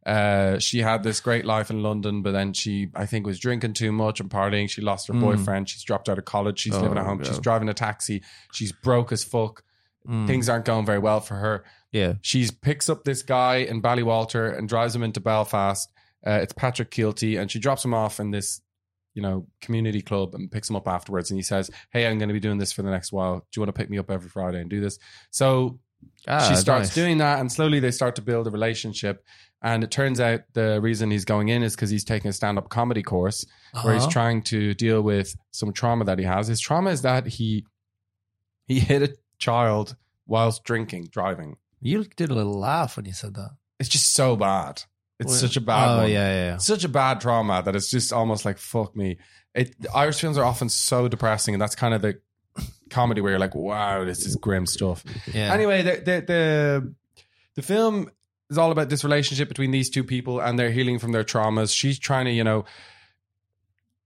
Uh, 0.06 0.58
she 0.58 0.80
had 0.80 1.02
this 1.02 1.20
great 1.20 1.46
life 1.46 1.70
in 1.70 1.82
London, 1.82 2.22
but 2.22 2.32
then 2.32 2.52
she, 2.52 2.88
I 2.94 3.06
think, 3.06 3.26
was 3.26 3.38
drinking 3.38 3.72
too 3.72 3.90
much 3.90 4.20
and 4.20 4.28
partying. 4.28 4.68
She 4.68 4.82
lost 4.82 5.08
her 5.08 5.14
Mm. 5.14 5.20
boyfriend. 5.20 5.68
She's 5.70 5.82
dropped 5.82 6.08
out 6.10 6.18
of 6.18 6.24
college. 6.26 6.58
She's 6.60 6.74
Oh, 6.74 6.80
living 6.82 6.98
at 6.98 7.06
home. 7.06 7.22
She's 7.24 7.38
driving 7.38 7.68
a 7.70 7.74
taxi. 7.74 8.22
She's 8.52 8.70
broke 8.72 9.12
as 9.12 9.24
fuck. 9.24 9.62
Mm. 10.08 10.26
Things 10.26 10.48
aren't 10.48 10.64
going 10.66 10.84
very 10.84 10.98
well 10.98 11.20
for 11.20 11.34
her. 11.36 11.64
yeah. 11.92 12.14
She 12.22 12.48
picks 12.60 12.88
up 12.90 13.04
this 13.04 13.22
guy 13.22 13.56
in 13.56 13.80
Ballywalter 13.80 14.56
and 14.56 14.68
drives 14.68 14.94
him 14.94 15.02
into 15.02 15.20
Belfast. 15.20 15.88
Uh, 16.26 16.40
it's 16.42 16.52
Patrick 16.52 16.90
Kielty, 16.90 17.40
and 17.40 17.50
she 17.50 17.58
drops 17.58 17.84
him 17.84 17.94
off 17.94 18.20
in 18.20 18.30
this, 18.30 18.60
you 19.14 19.22
know, 19.22 19.46
community 19.60 20.00
club 20.02 20.34
and 20.34 20.50
picks 20.50 20.68
him 20.68 20.76
up 20.76 20.88
afterwards. 20.88 21.30
And 21.30 21.38
he 21.38 21.42
says, 21.42 21.70
"Hey, 21.90 22.06
I'm 22.06 22.18
going 22.18 22.28
to 22.28 22.34
be 22.34 22.40
doing 22.40 22.58
this 22.58 22.72
for 22.72 22.82
the 22.82 22.90
next 22.90 23.12
while. 23.12 23.36
Do 23.38 23.44
you 23.56 23.60
want 23.62 23.74
to 23.74 23.78
pick 23.80 23.88
me 23.90 23.98
up 23.98 24.10
every 24.10 24.28
Friday 24.28 24.60
and 24.60 24.68
do 24.68 24.80
this?" 24.80 24.98
So 25.30 25.78
Ah, 26.28 26.46
she 26.48 26.54
starts 26.56 26.88
nice. 26.88 26.94
doing 26.94 27.18
that, 27.18 27.40
and 27.40 27.50
slowly 27.50 27.80
they 27.80 27.90
start 27.90 28.16
to 28.16 28.22
build 28.22 28.46
a 28.46 28.50
relationship. 28.50 29.24
And 29.62 29.82
it 29.82 29.90
turns 29.90 30.20
out 30.20 30.40
the 30.52 30.78
reason 30.82 31.10
he's 31.10 31.24
going 31.24 31.48
in 31.48 31.62
is 31.62 31.74
because 31.74 31.88
he's 31.88 32.04
taking 32.04 32.28
a 32.28 32.32
stand-up 32.34 32.68
comedy 32.68 33.02
course 33.02 33.46
where 33.82 33.94
he's 33.94 34.02
Uh-huh. 34.02 34.10
trying 34.12 34.42
to 34.42 34.74
deal 34.74 35.00
with 35.00 35.34
some 35.52 35.72
trauma 35.72 36.04
that 36.04 36.18
he 36.18 36.26
has. 36.26 36.48
His 36.48 36.60
trauma 36.60 36.90
is 36.90 37.00
that 37.02 37.26
he 37.26 37.64
he 38.66 38.80
hit 38.80 39.02
a 39.02 39.14
child 39.38 39.96
whilst 40.26 40.64
drinking, 40.64 41.08
driving. 41.10 41.56
You 41.80 42.04
did 42.04 42.30
a 42.30 42.34
little 42.34 42.58
laugh 42.58 42.96
when 42.96 43.06
you 43.06 43.12
said 43.12 43.34
that. 43.34 43.50
It's 43.78 43.88
just 43.88 44.14
so 44.14 44.36
bad. 44.36 44.82
It's 45.20 45.30
Well, 45.30 45.38
such 45.40 45.56
a 45.56 45.60
bad 45.60 45.88
Oh 45.88 45.96
one. 46.02 46.10
yeah, 46.10 46.32
yeah. 46.32 46.56
Such 46.56 46.84
a 46.84 46.88
bad 46.88 47.20
trauma 47.20 47.62
that 47.64 47.76
it's 47.76 47.90
just 47.90 48.12
almost 48.12 48.44
like 48.44 48.58
fuck 48.58 48.96
me. 48.96 49.18
It 49.54 49.74
Irish 49.94 50.20
films 50.20 50.36
are 50.38 50.44
often 50.44 50.68
so 50.68 51.06
depressing, 51.08 51.54
and 51.54 51.60
that's 51.62 51.74
kind 51.76 51.94
of 51.94 52.02
the 52.02 52.20
comedy 52.90 53.20
where 53.20 53.32
you're 53.32 53.38
like, 53.38 53.54
wow, 53.54 54.04
this 54.04 54.26
is 54.26 54.36
grim 54.36 54.66
stuff. 54.66 55.04
Yeah. 55.32 55.52
Anyway, 55.52 55.82
the, 55.82 55.90
the 55.96 56.24
the 56.26 56.94
the 57.56 57.62
film 57.62 58.10
is 58.50 58.58
all 58.58 58.72
about 58.72 58.88
this 58.88 59.04
relationship 59.04 59.48
between 59.48 59.70
these 59.70 59.88
two 59.90 60.04
people 60.04 60.40
and 60.40 60.58
they're 60.58 60.70
healing 60.70 60.98
from 60.98 61.12
their 61.12 61.24
traumas. 61.24 61.74
She's 61.74 61.98
trying 61.98 62.26
to, 62.26 62.30
you 62.32 62.44
know, 62.44 62.64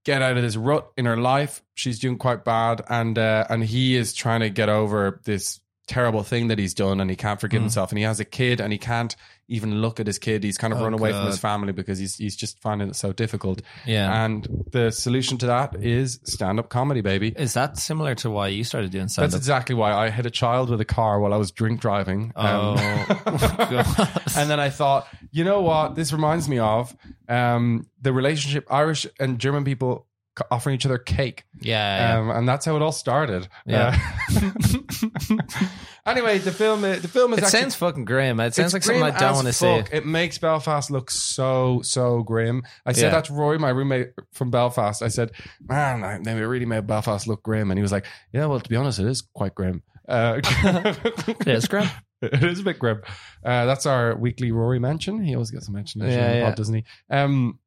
get 0.05 0.21
out 0.21 0.37
of 0.37 0.43
this 0.43 0.55
rut 0.55 0.89
in 0.97 1.05
her 1.05 1.17
life. 1.17 1.61
She's 1.75 1.99
doing 1.99 2.17
quite 2.17 2.43
bad, 2.43 2.81
and 2.89 3.17
uh, 3.17 3.45
and 3.49 3.63
he 3.63 3.95
is 3.95 4.13
trying 4.13 4.41
to 4.41 4.49
get 4.49 4.69
over 4.69 5.21
this 5.25 5.59
terrible 5.89 6.23
thing 6.23 6.47
that 6.49 6.59
he's 6.59 6.73
done 6.75 7.01
and 7.01 7.09
he 7.09 7.15
can't 7.15 7.41
forgive 7.41 7.59
Mm. 7.61 7.63
himself 7.65 7.91
and 7.91 7.97
he 7.97 8.03
has 8.05 8.19
a 8.19 8.25
kid 8.25 8.61
and 8.61 8.71
he 8.71 8.77
can't 8.77 9.15
even 9.51 9.81
look 9.81 9.99
at 9.99 10.05
his 10.05 10.19
kid 10.19 10.43
he's 10.43 10.59
kind 10.59 10.71
of 10.71 10.79
Oh, 10.79 10.83
run 10.83 10.93
away 10.93 11.11
from 11.11 11.25
his 11.25 11.39
family 11.39 11.73
because 11.73 11.97
he's 11.97 12.15
he's 12.17 12.35
just 12.35 12.59
finding 12.61 12.89
it 12.89 12.95
so 12.95 13.11
difficult 13.11 13.63
Yeah. 13.87 14.23
and 14.23 14.47
the 14.71 14.91
solution 14.91 15.39
to 15.39 15.47
that 15.47 15.75
is 15.83 16.19
stand-up 16.23 16.69
comedy 16.69 17.01
baby 17.01 17.29
Is 17.35 17.53
that 17.55 17.77
similar 17.79 18.13
to 18.21 18.29
why 18.29 18.49
you 18.49 18.63
started 18.63 18.91
doing 18.91 19.07
stand-up 19.07 19.31
that's 19.31 19.39
exactly 19.41 19.73
why 19.73 19.91
I 19.91 20.11
hit 20.11 20.27
a 20.27 20.31
child 20.31 20.69
with 20.69 20.79
a 20.81 20.85
car 20.85 21.19
while 21.19 21.33
I 21.33 21.37
was 21.37 21.49
drink 21.51 21.81
driving. 21.81 22.31
Um, 22.35 22.75
Oh, 22.77 23.05
God. 23.25 24.21
and 24.37 24.49
then 24.49 24.59
I 24.59 24.69
thought, 24.69 25.07
you 25.31 25.43
know 25.43 25.61
what? 25.61 25.95
This 25.95 26.13
reminds 26.13 26.47
me 26.47 26.59
of 26.59 26.95
um, 27.27 27.87
the 28.01 28.13
relationship 28.13 28.67
Irish 28.69 29.07
and 29.19 29.39
German 29.39 29.63
people 29.63 30.05
offering 30.51 30.75
each 30.75 30.85
other 30.85 30.97
cake. 30.97 31.43
yeah. 31.61 32.13
yeah. 32.13 32.19
Um, 32.19 32.29
and 32.31 32.47
that's 32.47 32.65
how 32.65 32.75
it 32.75 32.81
all 32.81 32.91
started. 32.91 33.47
Yeah. 33.65 33.97
Uh, 34.29 35.37
anyway, 36.05 36.37
the 36.37 36.51
film, 36.51 36.81
the 36.81 36.95
film 37.07 37.33
is 37.33 37.39
it 37.39 37.43
actually, 37.45 37.59
sounds 37.61 37.75
fucking 37.75 38.05
grim. 38.05 38.39
It 38.39 38.53
sounds 38.55 38.73
like 38.73 38.83
something 38.83 39.03
I 39.03 39.11
don't 39.11 39.35
want 39.35 39.47
to 39.47 39.53
see. 39.53 39.83
It 39.91 40.05
makes 40.05 40.37
Belfast 40.37 40.89
look 40.91 41.11
so 41.11 41.81
so 41.83 42.23
grim. 42.23 42.63
I 42.85 42.91
said 42.93 43.05
Yeah. 43.05 43.09
that 43.11 43.25
to 43.25 43.33
Roy, 43.33 43.57
my 43.57 43.69
roommate 43.69 44.09
from 44.33 44.51
Belfast. 44.51 45.01
I 45.01 45.07
said, 45.09 45.31
"Man, 45.61 46.23
they 46.23 46.33
really 46.41 46.65
made 46.65 46.87
Belfast 46.87 47.27
look 47.27 47.43
grim," 47.43 47.71
and 47.71 47.77
he 47.77 47.81
was 47.81 47.91
like, 47.91 48.05
"Yeah, 48.33 48.45
well, 48.45 48.59
to 48.59 48.69
be 48.69 48.75
honest, 48.75 48.99
it 48.99 49.07
is 49.07 49.21
quite 49.33 49.55
grim." 49.55 49.83
Uh, 50.07 50.39
It 50.43 51.47
is 51.47 51.67
grim. 51.67 51.87
it 52.21 52.43
is 52.43 52.59
a 52.59 52.63
bit 52.63 52.79
grim. 52.79 53.01
Uh, 53.45 53.65
that's 53.65 53.85
our 53.85 54.15
weekly 54.17 54.51
Rory 54.51 54.79
mention. 54.79 55.23
He 55.23 55.35
always 55.35 55.51
gets 55.51 55.67
a 55.67 55.71
mention, 55.71 56.01
Yeah, 56.01 56.07
the 56.31 56.37
yeah. 56.37 56.45
pod, 56.45 56.55
doesn't 56.55 56.73
he? 56.75 56.83
Um, 57.09 57.59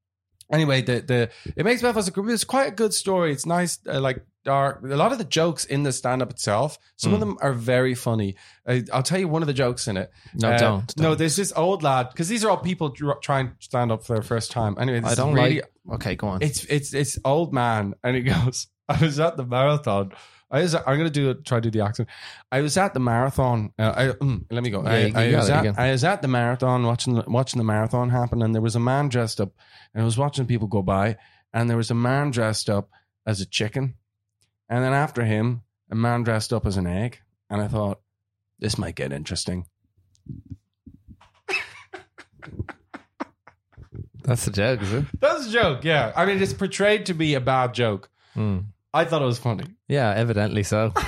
anyway, 0.52 0.82
the 0.82 1.00
the 1.00 1.30
it 1.56 1.64
makes 1.64 1.82
Belfast 1.82 2.12
grim. 2.12 2.28
It's 2.28 2.44
quite 2.44 2.68
a 2.68 2.74
good 2.74 2.92
story. 2.94 3.32
It's 3.32 3.46
nice, 3.46 3.78
uh, 3.88 4.00
like 4.00 4.24
dark. 4.44 4.82
A 4.84 4.96
lot 4.96 5.12
of 5.12 5.18
the 5.18 5.24
jokes 5.24 5.64
in 5.64 5.82
the 5.84 5.92
stand 5.92 6.20
up 6.22 6.30
itself, 6.30 6.78
some 6.96 7.12
of 7.12 7.18
Mm. 7.18 7.20
them 7.20 7.38
are 7.40 7.52
very 7.52 7.94
funny. 7.94 8.34
I, 8.66 8.84
I'll 8.92 9.02
tell 9.02 9.18
you 9.18 9.28
one 9.28 9.42
of 9.42 9.46
the 9.46 9.54
jokes 9.54 9.88
in 9.88 9.96
it. 9.96 10.10
No, 10.34 10.50
Uh, 10.50 10.58
don't, 10.58 10.96
No, 10.96 11.02
don't. 11.10 11.18
there's 11.18 11.36
this 11.36 11.52
old 11.56 11.82
lad 11.82 12.08
because 12.10 12.28
these 12.28 12.44
are 12.44 12.50
all 12.50 12.56
people 12.58 12.88
dr- 12.90 13.20
trying 13.20 13.48
to 13.48 13.54
stand 13.60 13.90
up 13.92 14.04
for 14.04 14.14
their 14.14 14.22
first 14.22 14.50
time. 14.50 14.76
Anyway, 14.78 15.00
this 15.00 15.12
I 15.12 15.14
don't 15.14 15.34
really. 15.34 15.56
like. 15.56 15.94
Okay, 15.94 16.14
go 16.16 16.28
on. 16.28 16.42
It's 16.42 16.64
it's 16.64 16.92
it's 16.94 17.18
old 17.24 17.52
man, 17.52 17.94
and 18.04 18.16
he 18.16 18.22
goes. 18.34 18.68
I 18.88 18.98
was 19.02 19.18
at 19.20 19.36
the 19.36 19.44
marathon. 19.46 20.12
I 20.52 20.60
was. 20.60 20.74
I'm 20.74 20.82
gonna 20.84 21.08
do 21.10 21.30
it. 21.30 21.44
Try 21.46 21.58
to 21.60 21.70
do 21.70 21.78
the 21.78 21.84
accent. 21.84 22.08
I 22.52 22.60
was 22.60 22.76
at 22.76 22.92
the 22.94 23.00
marathon. 23.00 23.72
Uh, 23.78 23.92
I, 23.96 24.04
mm, 24.08 24.44
let 24.50 24.62
me 24.62 24.68
go. 24.70 24.82
Yeah, 24.84 24.90
I, 25.14 25.32
I 25.32 25.36
was 25.36 25.48
at, 25.50 25.64
you 25.64 25.72
got 25.72 25.78
it. 25.78 25.82
I 25.82 25.90
was 25.92 26.04
at 26.04 26.20
the 26.22 26.28
marathon 26.28 26.84
watching 26.84 27.14
the- 27.14 27.24
watching 27.26 27.58
the 27.58 27.64
marathon 27.64 28.10
happen, 28.10 28.42
and 28.42 28.54
there 28.54 28.60
was 28.62 28.76
a 28.76 28.80
man 28.80 29.08
dressed 29.08 29.40
up, 29.40 29.52
and 29.94 30.02
I 30.02 30.04
was 30.04 30.18
watching 30.18 30.46
people 30.46 30.68
go 30.68 30.82
by, 30.82 31.16
and 31.54 31.70
there 31.70 31.76
was 31.78 31.90
a 31.90 31.94
man 31.94 32.30
dressed 32.30 32.68
up 32.68 32.90
as 33.26 33.40
a 33.40 33.46
chicken, 33.46 33.94
and 34.68 34.84
then 34.84 34.92
after 34.92 35.24
him, 35.24 35.62
a 35.90 35.94
man 35.94 36.22
dressed 36.22 36.52
up 36.52 36.66
as 36.66 36.76
an 36.76 36.86
egg, 36.86 37.20
and 37.48 37.62
I 37.62 37.68
thought 37.68 38.00
this 38.58 38.76
might 38.76 38.94
get 38.94 39.10
interesting. 39.12 39.66
That's 44.24 44.46
a 44.46 44.52
joke, 44.52 44.82
is 44.82 44.92
it? 44.92 45.04
That's 45.20 45.46
a 45.48 45.50
joke. 45.50 45.84
Yeah, 45.84 46.12
I 46.14 46.26
mean 46.26 46.40
it's 46.40 46.52
portrayed 46.52 47.06
to 47.06 47.14
be 47.14 47.34
a 47.34 47.40
bad 47.40 47.74
joke. 47.74 48.08
Hmm. 48.34 48.58
I 48.94 49.04
thought 49.04 49.22
it 49.22 49.26
was 49.26 49.38
funny. 49.38 49.64
Yeah, 49.88 50.10
evidently 50.10 50.62
so. 50.62 50.92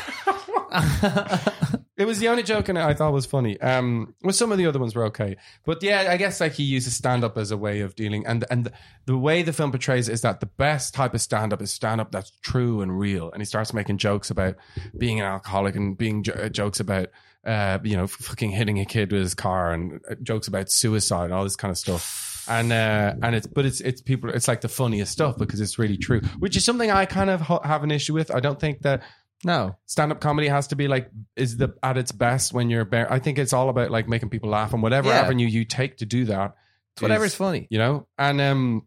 It 1.96 2.06
was 2.06 2.18
the 2.18 2.26
only 2.28 2.42
joke 2.42 2.68
in 2.68 2.76
it 2.76 2.82
I 2.82 2.92
thought 2.92 3.12
was 3.12 3.24
funny. 3.24 3.60
Um, 3.60 4.14
well, 4.22 4.32
some 4.32 4.50
of 4.50 4.58
the 4.58 4.66
other 4.66 4.80
ones 4.80 4.96
were 4.96 5.04
okay, 5.06 5.36
but 5.64 5.80
yeah, 5.80 6.08
I 6.10 6.16
guess 6.16 6.40
like 6.40 6.52
he 6.52 6.64
uses 6.64 6.96
stand 6.96 7.22
up 7.22 7.38
as 7.38 7.52
a 7.52 7.56
way 7.56 7.80
of 7.80 7.94
dealing, 7.94 8.26
and 8.26 8.44
and 8.50 8.72
the 9.06 9.16
way 9.16 9.42
the 9.42 9.52
film 9.52 9.70
portrays 9.70 10.08
it 10.08 10.12
is 10.12 10.22
that 10.22 10.40
the 10.40 10.46
best 10.46 10.92
type 10.92 11.14
of 11.14 11.20
stand 11.20 11.52
up 11.52 11.62
is 11.62 11.70
stand 11.70 12.00
up 12.00 12.10
that's 12.10 12.32
true 12.42 12.82
and 12.82 12.98
real, 12.98 13.30
and 13.30 13.40
he 13.40 13.44
starts 13.44 13.72
making 13.72 13.98
jokes 13.98 14.28
about 14.28 14.56
being 14.98 15.20
an 15.20 15.26
alcoholic 15.26 15.76
and 15.76 15.96
being 15.96 16.24
jo- 16.24 16.32
uh, 16.32 16.48
jokes 16.48 16.80
about 16.80 17.10
uh, 17.46 17.78
you 17.84 17.96
know 17.96 18.08
fucking 18.08 18.50
hitting 18.50 18.80
a 18.80 18.84
kid 18.84 19.12
with 19.12 19.22
his 19.22 19.34
car 19.34 19.72
and 19.72 20.00
uh, 20.10 20.16
jokes 20.20 20.48
about 20.48 20.72
suicide 20.72 21.26
and 21.26 21.34
all 21.34 21.44
this 21.44 21.56
kind 21.56 21.70
of 21.70 21.78
stuff. 21.78 22.33
And 22.48 22.72
uh, 22.72 23.14
and 23.22 23.34
it's 23.34 23.46
but 23.46 23.64
it's 23.64 23.80
it's 23.80 24.00
people 24.02 24.30
it's 24.30 24.48
like 24.48 24.60
the 24.60 24.68
funniest 24.68 25.12
stuff 25.12 25.38
because 25.38 25.60
it's 25.60 25.78
really 25.78 25.96
true, 25.96 26.20
which 26.38 26.56
is 26.56 26.64
something 26.64 26.90
I 26.90 27.06
kind 27.06 27.30
of 27.30 27.40
ho- 27.40 27.60
have 27.64 27.82
an 27.84 27.90
issue 27.90 28.14
with. 28.14 28.30
I 28.34 28.40
don't 28.40 28.60
think 28.60 28.82
that 28.82 29.02
no. 29.44 29.76
stand-up 29.86 30.20
comedy 30.20 30.48
has 30.48 30.66
to 30.68 30.76
be 30.76 30.88
like 30.88 31.10
is 31.36 31.56
the 31.58 31.74
at 31.82 31.96
its 31.98 32.12
best 32.12 32.54
when 32.54 32.70
you're 32.70 32.86
bare 32.86 33.12
i 33.12 33.18
think 33.18 33.38
it's 33.38 33.52
all 33.52 33.68
about 33.68 33.90
like 33.90 34.08
making 34.08 34.30
people 34.30 34.48
laugh 34.48 34.72
and 34.72 34.82
whatever 34.82 35.08
Yeah. 35.10 35.20
avenue 35.20 35.46
you 35.46 35.66
take 35.66 35.98
to 35.98 36.06
do 36.06 36.24
that 36.26 36.54
It's 36.94 37.02
whatever's 37.02 37.32
is- 37.32 37.34
funny. 37.34 37.66
you 37.68 37.76
know 37.76 38.06
and 38.16 38.40
um 38.40 38.86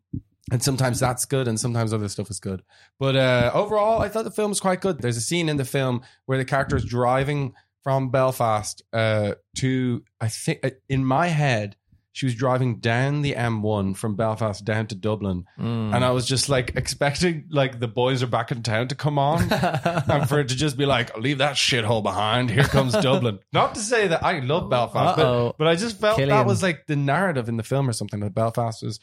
and 0.51 0.63
sometimes 0.63 0.99
that's 0.99 1.25
good 1.25 1.47
and 1.47 1.59
sometimes 1.59 1.93
other 1.93 2.07
stuff 2.09 2.31
is 2.31 2.39
good 2.39 2.63
but 2.97 3.15
uh 3.15 3.51
overall 3.53 4.01
i 4.01 4.09
thought 4.09 4.23
the 4.23 4.31
film 4.31 4.49
was 4.49 4.59
quite 4.59 4.81
good 4.81 4.99
there's 4.99 5.17
a 5.17 5.21
scene 5.21 5.47
in 5.47 5.57
the 5.57 5.65
film 5.65 6.01
where 6.25 6.39
the 6.39 6.45
character 6.45 6.75
is 6.75 6.85
driving 6.85 7.53
from 7.83 8.09
belfast 8.09 8.81
uh 8.93 9.33
to 9.57 10.03
i 10.19 10.27
think 10.27 10.59
uh, 10.63 10.71
in 10.89 11.05
my 11.05 11.27
head 11.27 11.75
she 12.17 12.25
was 12.25 12.33
driving 12.33 12.79
down 12.79 13.21
the 13.21 13.33
M1 13.35 13.95
from 13.95 14.15
Belfast 14.15 14.65
down 14.65 14.87
to 14.87 14.95
Dublin, 14.95 15.45
Mm. 15.59 15.93
and 15.93 16.03
I 16.03 16.09
was 16.09 16.25
just 16.27 16.49
like 16.49 16.71
expecting 16.75 17.45
like 17.51 17.79
the 17.79 17.87
boys 17.87 18.23
are 18.23 18.27
back 18.27 18.51
in 18.51 18.63
town 18.63 18.87
to 18.87 18.95
come 18.95 19.19
on, 19.19 19.43
and 19.53 20.27
for 20.27 20.39
it 20.39 20.47
to 20.49 20.55
just 20.55 20.77
be 20.77 20.87
like, 20.87 21.15
leave 21.15 21.37
that 21.37 21.57
shithole 21.57 22.01
behind. 22.01 22.49
Here 22.49 22.63
comes 22.63 22.93
Dublin. 23.01 23.37
Not 23.53 23.75
to 23.75 23.81
say 23.81 24.07
that 24.07 24.23
I 24.23 24.39
love 24.39 24.67
Belfast, 24.67 25.15
but, 25.15 25.57
but 25.59 25.67
I 25.67 25.75
just 25.75 25.99
felt 26.01 26.17
that 26.17 26.45
was 26.47 26.63
like 26.63 26.87
the 26.87 26.95
narrative 26.95 27.49
in 27.49 27.57
the 27.57 27.63
film 27.63 27.87
or 27.87 27.93
something 27.93 28.19
that 28.21 28.33
Belfast 28.33 28.81
was 28.81 28.99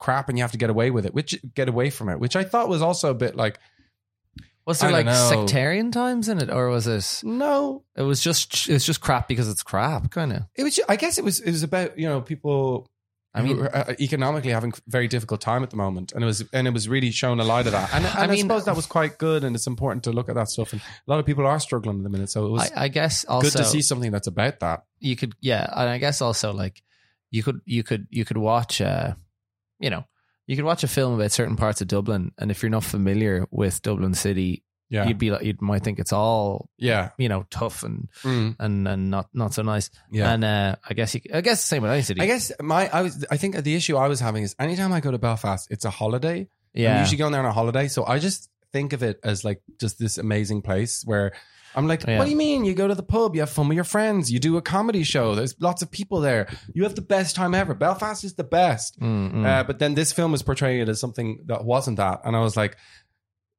crap 0.00 0.28
and 0.28 0.36
you 0.36 0.42
have 0.42 0.50
to 0.50 0.58
get 0.58 0.70
away 0.70 0.90
with 0.90 1.06
it, 1.06 1.14
which 1.14 1.38
get 1.54 1.68
away 1.68 1.88
from 1.90 2.08
it, 2.08 2.18
which 2.18 2.34
I 2.34 2.42
thought 2.42 2.68
was 2.68 2.82
also 2.82 3.10
a 3.10 3.14
bit 3.14 3.36
like, 3.36 3.60
was 4.70 4.78
there 4.80 4.88
I 4.90 4.92
like 4.92 5.06
don't 5.06 5.14
know. 5.14 5.28
sectarian 5.46 5.90
times 5.92 6.28
in 6.28 6.38
it, 6.40 6.50
or 6.50 6.68
was 6.70 6.86
it? 6.86 7.20
no, 7.26 7.84
It 7.96 8.02
was 8.02 8.20
just. 8.22 8.68
It 8.68 8.72
was 8.72 8.84
just 8.86 9.00
crap 9.00 9.28
because 9.28 9.48
it's 9.48 9.62
crap, 9.62 10.10
kind 10.10 10.32
of. 10.32 10.42
it 10.56 10.62
was. 10.64 10.80
I 10.88 10.96
guess 10.96 11.18
it 11.18 11.24
was. 11.24 11.40
It 11.40 11.50
was 11.50 11.62
about 11.62 11.98
you 11.98 12.08
know 12.08 12.20
people. 12.20 12.90
I 13.32 13.38
I 13.38 13.42
mean- 13.42 13.58
mean, 13.58 13.66
uh, 13.66 13.94
economically 14.00 14.50
having 14.50 14.72
very 14.88 15.06
difficult 15.06 15.40
time 15.40 15.62
at 15.62 15.70
the 15.70 15.76
moment, 15.76 16.10
and 16.12 16.24
it 16.24 16.26
was 16.26 16.42
and 16.52 16.66
it 16.66 16.72
was 16.74 16.88
really 16.88 17.12
showing 17.12 17.38
a 17.38 17.44
light 17.44 17.66
of 17.66 17.72
that. 17.72 17.94
And, 17.94 18.04
and 18.18 18.18
I, 18.18 18.26
mean- 18.26 18.40
suppose 18.40 18.64
that 18.64 18.74
was 18.74 18.86
quite 18.86 19.18
good, 19.18 19.44
and 19.44 19.54
it's 19.54 19.68
important 19.68 20.02
to 20.04 20.10
look 20.12 20.28
at 20.28 20.34
that 20.34 20.48
stuff. 20.48 20.72
And 20.72 20.82
a 20.82 21.10
lot 21.10 21.20
of 21.20 21.26
people 21.26 21.46
are 21.46 21.60
struggling 21.60 21.98
at 21.98 22.02
the 22.02 22.10
minute, 22.10 22.30
so 22.30 22.46
it 22.46 22.50
was 22.50 22.72
I, 22.74 22.84
I 22.84 22.88
guess 22.88 23.24
also 23.26 23.48
good 23.50 23.58
to 23.58 23.64
see 23.64 23.82
something 23.82 24.10
that's 24.10 24.26
about 24.26 24.58
that. 24.60 24.82
you 24.98 25.14
could 25.16 25.34
yeah 25.40 25.64
and 25.76 25.88
i 25.88 25.98
guess 25.98 26.20
also 26.20 26.52
like 26.52 26.82
you 27.30 27.42
could 27.44 27.60
you 27.64 27.82
could 27.84 28.06
you 28.10 28.24
could 28.24 28.36
watch 28.36 28.80
uh 28.80 29.14
you 29.78 29.90
know 29.90 30.04
you 30.50 30.56
could 30.56 30.64
watch 30.64 30.82
a 30.82 30.88
film 30.88 31.14
about 31.14 31.30
certain 31.30 31.54
parts 31.56 31.80
of 31.80 31.86
dublin 31.86 32.32
and 32.38 32.50
if 32.50 32.62
you're 32.62 32.70
not 32.78 32.82
familiar 32.84 33.46
with 33.52 33.80
dublin 33.82 34.14
city 34.14 34.64
Yeah, 34.90 35.06
you'd 35.06 35.18
be 35.18 35.30
like 35.30 35.44
you 35.46 35.54
might 35.60 35.84
think 35.84 36.00
it's 36.02 36.12
all 36.12 36.68
yeah, 36.76 37.10
you 37.22 37.28
know 37.28 37.44
tough 37.50 37.84
and 37.86 38.08
Mm. 38.24 38.56
and 38.58 38.88
and 38.88 39.02
not 39.14 39.26
not 39.32 39.54
so 39.54 39.62
nice 39.62 39.86
yeah. 40.10 40.32
and 40.32 40.42
uh 40.44 40.74
i 40.90 40.94
guess 40.94 41.14
you 41.14 41.20
i 41.32 41.40
guess 41.46 41.62
the 41.62 41.68
same 41.72 41.82
with 41.82 41.92
any 41.92 42.02
city 42.02 42.20
I 42.20 42.26
guess 42.26 42.50
my 42.60 42.82
I 42.98 43.00
was 43.06 43.14
I 43.30 43.36
think 43.40 43.54
the 43.62 43.76
issue 43.80 43.94
I 43.96 44.08
was 44.08 44.18
having 44.20 44.42
is 44.42 44.56
anytime 44.58 44.92
I 44.92 45.00
go 45.06 45.10
to 45.12 45.18
Belfast, 45.18 45.68
it's 45.70 45.84
a 45.84 45.90
holiday. 46.00 46.38
I'm 46.40 46.82
yeah 46.84 47.00
usually 47.02 47.18
going 47.22 47.32
there 47.32 47.44
on 47.46 47.50
a 47.54 47.58
holiday, 47.60 47.86
so 47.88 48.00
I 48.14 48.18
just 48.18 48.50
think 48.74 48.92
of 48.92 49.02
it 49.02 49.16
as 49.22 49.44
like 49.44 49.60
just 49.82 49.98
this 50.02 50.18
amazing 50.18 50.62
place 50.62 51.02
where 51.10 51.32
I'm 51.74 51.86
like, 51.86 52.04
Yeah. 52.06 52.18
what 52.18 52.24
do 52.24 52.30
you 52.30 52.36
mean? 52.36 52.64
You 52.64 52.74
go 52.74 52.88
to 52.88 52.94
the 52.94 53.02
pub, 53.02 53.34
you 53.34 53.40
have 53.42 53.50
fun 53.50 53.68
with 53.68 53.76
your 53.76 53.84
friends, 53.84 54.30
you 54.32 54.38
do 54.38 54.56
a 54.56 54.62
comedy 54.62 55.02
show. 55.04 55.34
There's 55.34 55.54
lots 55.60 55.82
of 55.82 55.90
people 55.90 56.20
there. 56.20 56.48
You 56.74 56.82
have 56.84 56.94
the 56.94 57.02
best 57.02 57.36
time 57.36 57.54
ever. 57.54 57.74
Belfast 57.74 58.24
is 58.24 58.34
the 58.34 58.44
best. 58.44 58.98
Mm, 59.00 59.32
mm. 59.32 59.46
Uh, 59.46 59.64
but 59.64 59.78
then 59.78 59.94
this 59.94 60.12
film 60.12 60.34
is 60.34 60.42
portraying 60.42 60.80
it 60.80 60.88
as 60.88 60.98
something 61.00 61.40
that 61.46 61.64
wasn't 61.64 61.96
that, 61.98 62.20
and 62.24 62.36
I 62.36 62.40
was 62.40 62.56
like. 62.56 62.76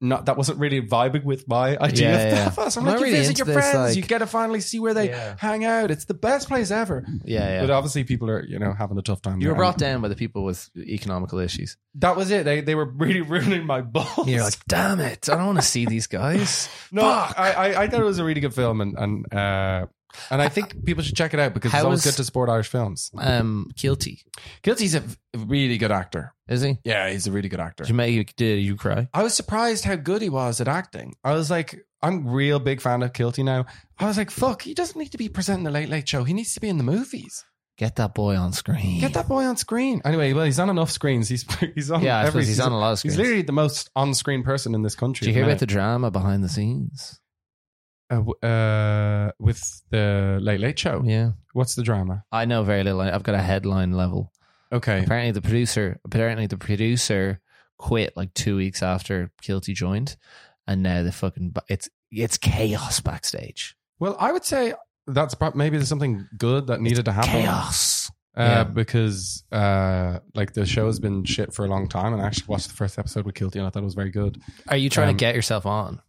Not 0.03 0.25
that 0.25 0.35
wasn't 0.35 0.57
really 0.59 0.81
vibing 0.81 1.23
with 1.23 1.47
my 1.47 1.77
idea 1.77 2.09
Yeah, 2.11 2.17
of 2.17 2.21
yeah. 2.33 2.43
Belfast. 2.45 2.77
I'm 2.77 2.81
I'm 2.81 2.85
like, 2.87 2.93
not 2.93 2.99
you 2.99 3.05
really 3.05 3.17
visit 3.19 3.37
your 3.37 3.45
into 3.47 3.53
this, 3.59 3.71
friends, 3.71 3.89
like- 3.89 3.95
you 3.97 4.01
get 4.01 4.17
to 4.19 4.27
finally 4.27 4.59
see 4.61 4.79
where 4.79 4.93
they 4.95 5.09
Yeah. 5.09 5.35
hang 5.37 5.63
out. 5.63 5.91
It's 5.91 6.05
the 6.05 6.13
best 6.15 6.47
place 6.47 6.71
ever. 6.71 7.05
yeah 7.23 7.47
yeah 7.47 7.61
But 7.61 7.69
obviously, 7.69 8.03
people 8.03 8.29
are 8.29 8.43
you 8.43 8.57
know 8.59 8.73
having 8.73 8.97
a 8.97 9.01
tough 9.03 9.21
time. 9.21 9.39
you 9.41 9.47
were 9.47 9.53
there. 9.53 9.59
brought 9.59 9.77
down 9.77 10.01
by 10.01 10.07
the 10.07 10.15
people 10.15 10.43
with 10.43 10.69
economical 10.75 11.37
issues 11.39 11.77
That 11.95 12.15
was 12.15 12.31
it. 12.31 12.45
They 12.45 12.61
they 12.61 12.73
were 12.75 12.85
really 12.85 13.21
ruining 13.33 13.65
my 13.65 13.81
balls. 13.81 14.27
you're 14.27 14.43
like 14.43 14.57
damn 14.67 14.99
it 14.99 15.29
i 15.29 15.35
don't 15.35 15.45
want 15.45 15.59
to 15.59 15.65
see 15.65 15.85
these 15.85 16.07
guys 16.07 16.67
no, 16.91 17.01
Fuck. 17.01 17.39
I, 17.39 17.51
I 17.51 17.81
I 17.83 17.87
thought 17.87 18.01
it 18.01 18.05
was 18.05 18.19
a 18.19 18.23
really 18.23 18.41
good 18.41 18.53
film, 18.53 18.81
and 18.81 18.97
and 18.97 19.33
uh, 19.33 19.85
and 20.29 20.41
I 20.41 20.49
think 20.49 20.85
people 20.85 21.03
should 21.03 21.15
check 21.15 21.33
it 21.33 21.39
out 21.39 21.53
because 21.53 21.71
How 21.71 21.79
it's 21.79 21.85
always 21.85 22.03
good 22.03 22.15
to 22.15 22.23
support 22.23 22.49
Irish 22.49 22.67
films. 22.67 23.11
um 23.17 23.69
Kielty 23.75 24.19
Kielty's 24.63 24.95
a 24.95 25.03
really 25.37 25.77
good 25.77 25.91
actor. 25.91 26.33
is 26.47 26.61
he 26.61 26.77
Yeah, 26.83 27.09
he's 27.09 27.27
a 27.27 27.31
really 27.31 27.49
good 27.49 27.59
actor. 27.59 27.83
did 27.83 27.89
you 27.89 27.95
make 27.95 28.35
did 28.35 28.63
you 28.63 28.75
cry 28.75 29.07
I 29.13 29.23
was 29.23 29.33
surprised 29.33 29.85
how 29.85 29.95
good 29.95 30.21
he 30.21 30.29
was 30.29 30.61
at 30.61 30.67
acting. 30.67 31.15
I 31.23 31.33
was 31.33 31.49
like, 31.49 31.79
I'm 32.01 32.27
real 32.27 32.59
big 32.59 32.81
fan 32.81 33.03
of 33.03 33.13
Kielty 33.13 33.43
now. 33.45 33.65
I 33.99 34.05
was 34.07 34.17
like, 34.17 34.31
fuck, 34.31 34.63
he 34.63 34.73
doesn't 34.73 34.99
need 34.99 35.11
to 35.11 35.17
be 35.17 35.29
presenting 35.29 35.63
the 35.63 35.71
Late 35.71 35.89
Late 35.89 36.07
Show. 36.09 36.23
He 36.23 36.33
needs 36.33 36.53
to 36.55 36.59
be 36.59 36.67
in 36.69 36.77
the 36.77 36.83
movies. 36.83 37.45
Get 37.77 37.95
that 37.95 38.13
boy 38.13 38.35
on 38.35 38.53
screen. 38.53 38.99
Get 38.99 39.13
that 39.13 39.27
boy 39.27 39.43
on 39.45 39.55
screen. 39.57 40.01
Anyway, 40.05 40.33
well, 40.33 40.45
he's 40.45 40.59
on 40.59 40.69
enough 40.69 40.91
screens. 40.91 41.29
He's 41.29 41.45
he's 41.75 41.89
on. 41.89 42.03
Yeah, 42.03 42.17
I 42.17 42.21
every, 42.21 42.31
suppose 42.43 42.47
he's 42.47 42.59
on 42.59 42.71
a 42.73 42.77
lot 42.77 42.91
of 42.93 43.01
He's 43.01 43.13
screens. 43.13 43.17
literally 43.17 43.41
the 43.43 43.53
most 43.53 43.89
on-screen 43.95 44.43
person 44.43 44.75
in 44.75 44.81
this 44.83 44.93
country. 44.95 45.25
Did 45.25 45.31
you 45.31 45.35
hear 45.41 45.45
about 45.49 45.59
the 45.59 45.65
drama 45.65 46.11
behind 46.11 46.43
the 46.43 46.49
scenes? 46.49 47.19
Uh, 48.11 48.45
uh, 48.45 49.31
with 49.39 49.81
the 49.89 50.37
Late 50.41 50.59
Late 50.59 50.77
Show? 50.77 51.01
Yeah, 51.05 51.31
What's 51.53 51.75
the 51.75 51.83
drama? 51.83 52.25
I 52.31 52.45
know 52.45 52.63
very 52.63 52.83
little. 52.83 52.99
I've 53.01 53.23
got 53.23 53.35
a 53.35 53.41
headline 53.41 53.93
level. 53.93 54.31
Okay. 54.73 55.03
Apparently, 55.03 55.31
the 55.31 55.41
producer 55.41 55.99
apparently 56.05 56.47
the 56.47 56.57
producer 56.57 57.39
quit 57.77 58.15
like 58.17 58.33
two 58.33 58.55
weeks 58.57 58.83
after 58.83 59.31
Kielty 59.41 59.73
joined, 59.73 60.15
and 60.67 60.83
now 60.83 61.03
the 61.03 61.11
fucking 61.11 61.53
it's 61.69 61.89
it's 62.11 62.37
chaos 62.37 62.99
backstage. 62.99 63.75
Well, 63.99 64.15
I 64.19 64.31
would 64.31 64.43
say 64.45 64.73
that's 65.07 65.35
maybe 65.55 65.77
there's 65.77 65.89
something 65.89 66.27
good 66.37 66.67
that 66.67 66.81
needed 66.81 67.05
to 67.05 67.11
happen. 67.11 67.31
Chaos. 67.31 68.09
Uh, 68.35 68.41
Yeah. 68.43 68.63
because 68.63 69.43
uh, 69.51 70.19
like 70.35 70.53
the 70.53 70.65
show 70.65 70.85
has 70.85 70.99
been 71.01 71.25
shit 71.25 71.53
for 71.53 71.65
a 71.65 71.67
long 71.67 71.87
time, 71.89 72.13
and 72.13 72.21
I 72.21 72.25
actually 72.27 72.47
watched 72.47 72.69
the 72.69 72.75
first 72.75 72.97
episode 72.99 73.25
with 73.25 73.35
Kielty, 73.35 73.55
and 73.57 73.67
I 73.67 73.69
thought 73.69 73.81
it 73.81 73.85
was 73.85 73.93
very 73.93 74.11
good. 74.11 74.41
Are 74.69 74.77
you 74.77 74.89
trying 74.89 75.09
Um, 75.09 75.15
to 75.15 75.19
get 75.19 75.35
yourself 75.35 75.65
on? 75.65 76.01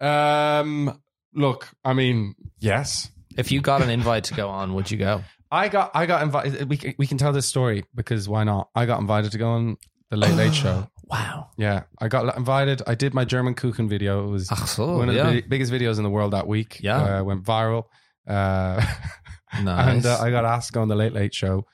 Um, 0.00 1.00
look, 1.34 1.68
I 1.84 1.92
mean, 1.92 2.34
yes, 2.58 3.10
If 3.36 3.52
you 3.52 3.60
got 3.60 3.82
an 3.82 3.90
invite 3.90 4.24
to 4.24 4.34
go 4.34 4.48
on, 4.48 4.74
would 4.74 4.90
you 4.90 4.96
go? 4.98 5.22
I 5.52 5.68
got 5.68 5.90
I 5.94 6.06
got 6.06 6.22
invited. 6.22 6.68
We 6.68 6.76
can, 6.76 6.94
we 6.98 7.06
can 7.06 7.18
tell 7.18 7.32
this 7.32 7.46
story 7.46 7.84
because 7.94 8.28
why 8.28 8.44
not? 8.44 8.68
I 8.74 8.86
got 8.86 9.00
invited 9.00 9.32
to 9.32 9.38
go 9.38 9.48
on 9.50 9.76
the 10.10 10.16
Late 10.16 10.34
Late 10.34 10.54
Show. 10.54 10.86
Wow. 11.10 11.48
Yeah, 11.58 11.82
I 11.98 12.06
got 12.06 12.36
invited. 12.36 12.82
I 12.86 12.94
did 12.94 13.14
my 13.14 13.24
German 13.24 13.56
Kuchen 13.56 13.88
video. 13.88 14.28
It 14.28 14.30
was 14.30 14.48
Ach 14.52 14.68
so, 14.68 14.98
one 14.98 15.08
of 15.08 15.16
yeah. 15.16 15.28
the 15.32 15.40
biggest 15.40 15.72
videos 15.72 15.96
in 15.96 16.04
the 16.04 16.08
world 16.10 16.34
that 16.34 16.46
week. 16.46 16.78
Yeah. 16.80 17.18
uh, 17.18 17.24
went 17.24 17.42
viral. 17.42 17.86
Uh, 18.28 18.80
Nice. 19.60 19.88
and 19.88 20.06
uh, 20.06 20.18
I 20.20 20.30
got 20.30 20.44
asked 20.44 20.68
to 20.68 20.72
go 20.74 20.82
on 20.82 20.86
the 20.88 20.94
Late 20.94 21.12
Late 21.12 21.34
Show. 21.34 21.66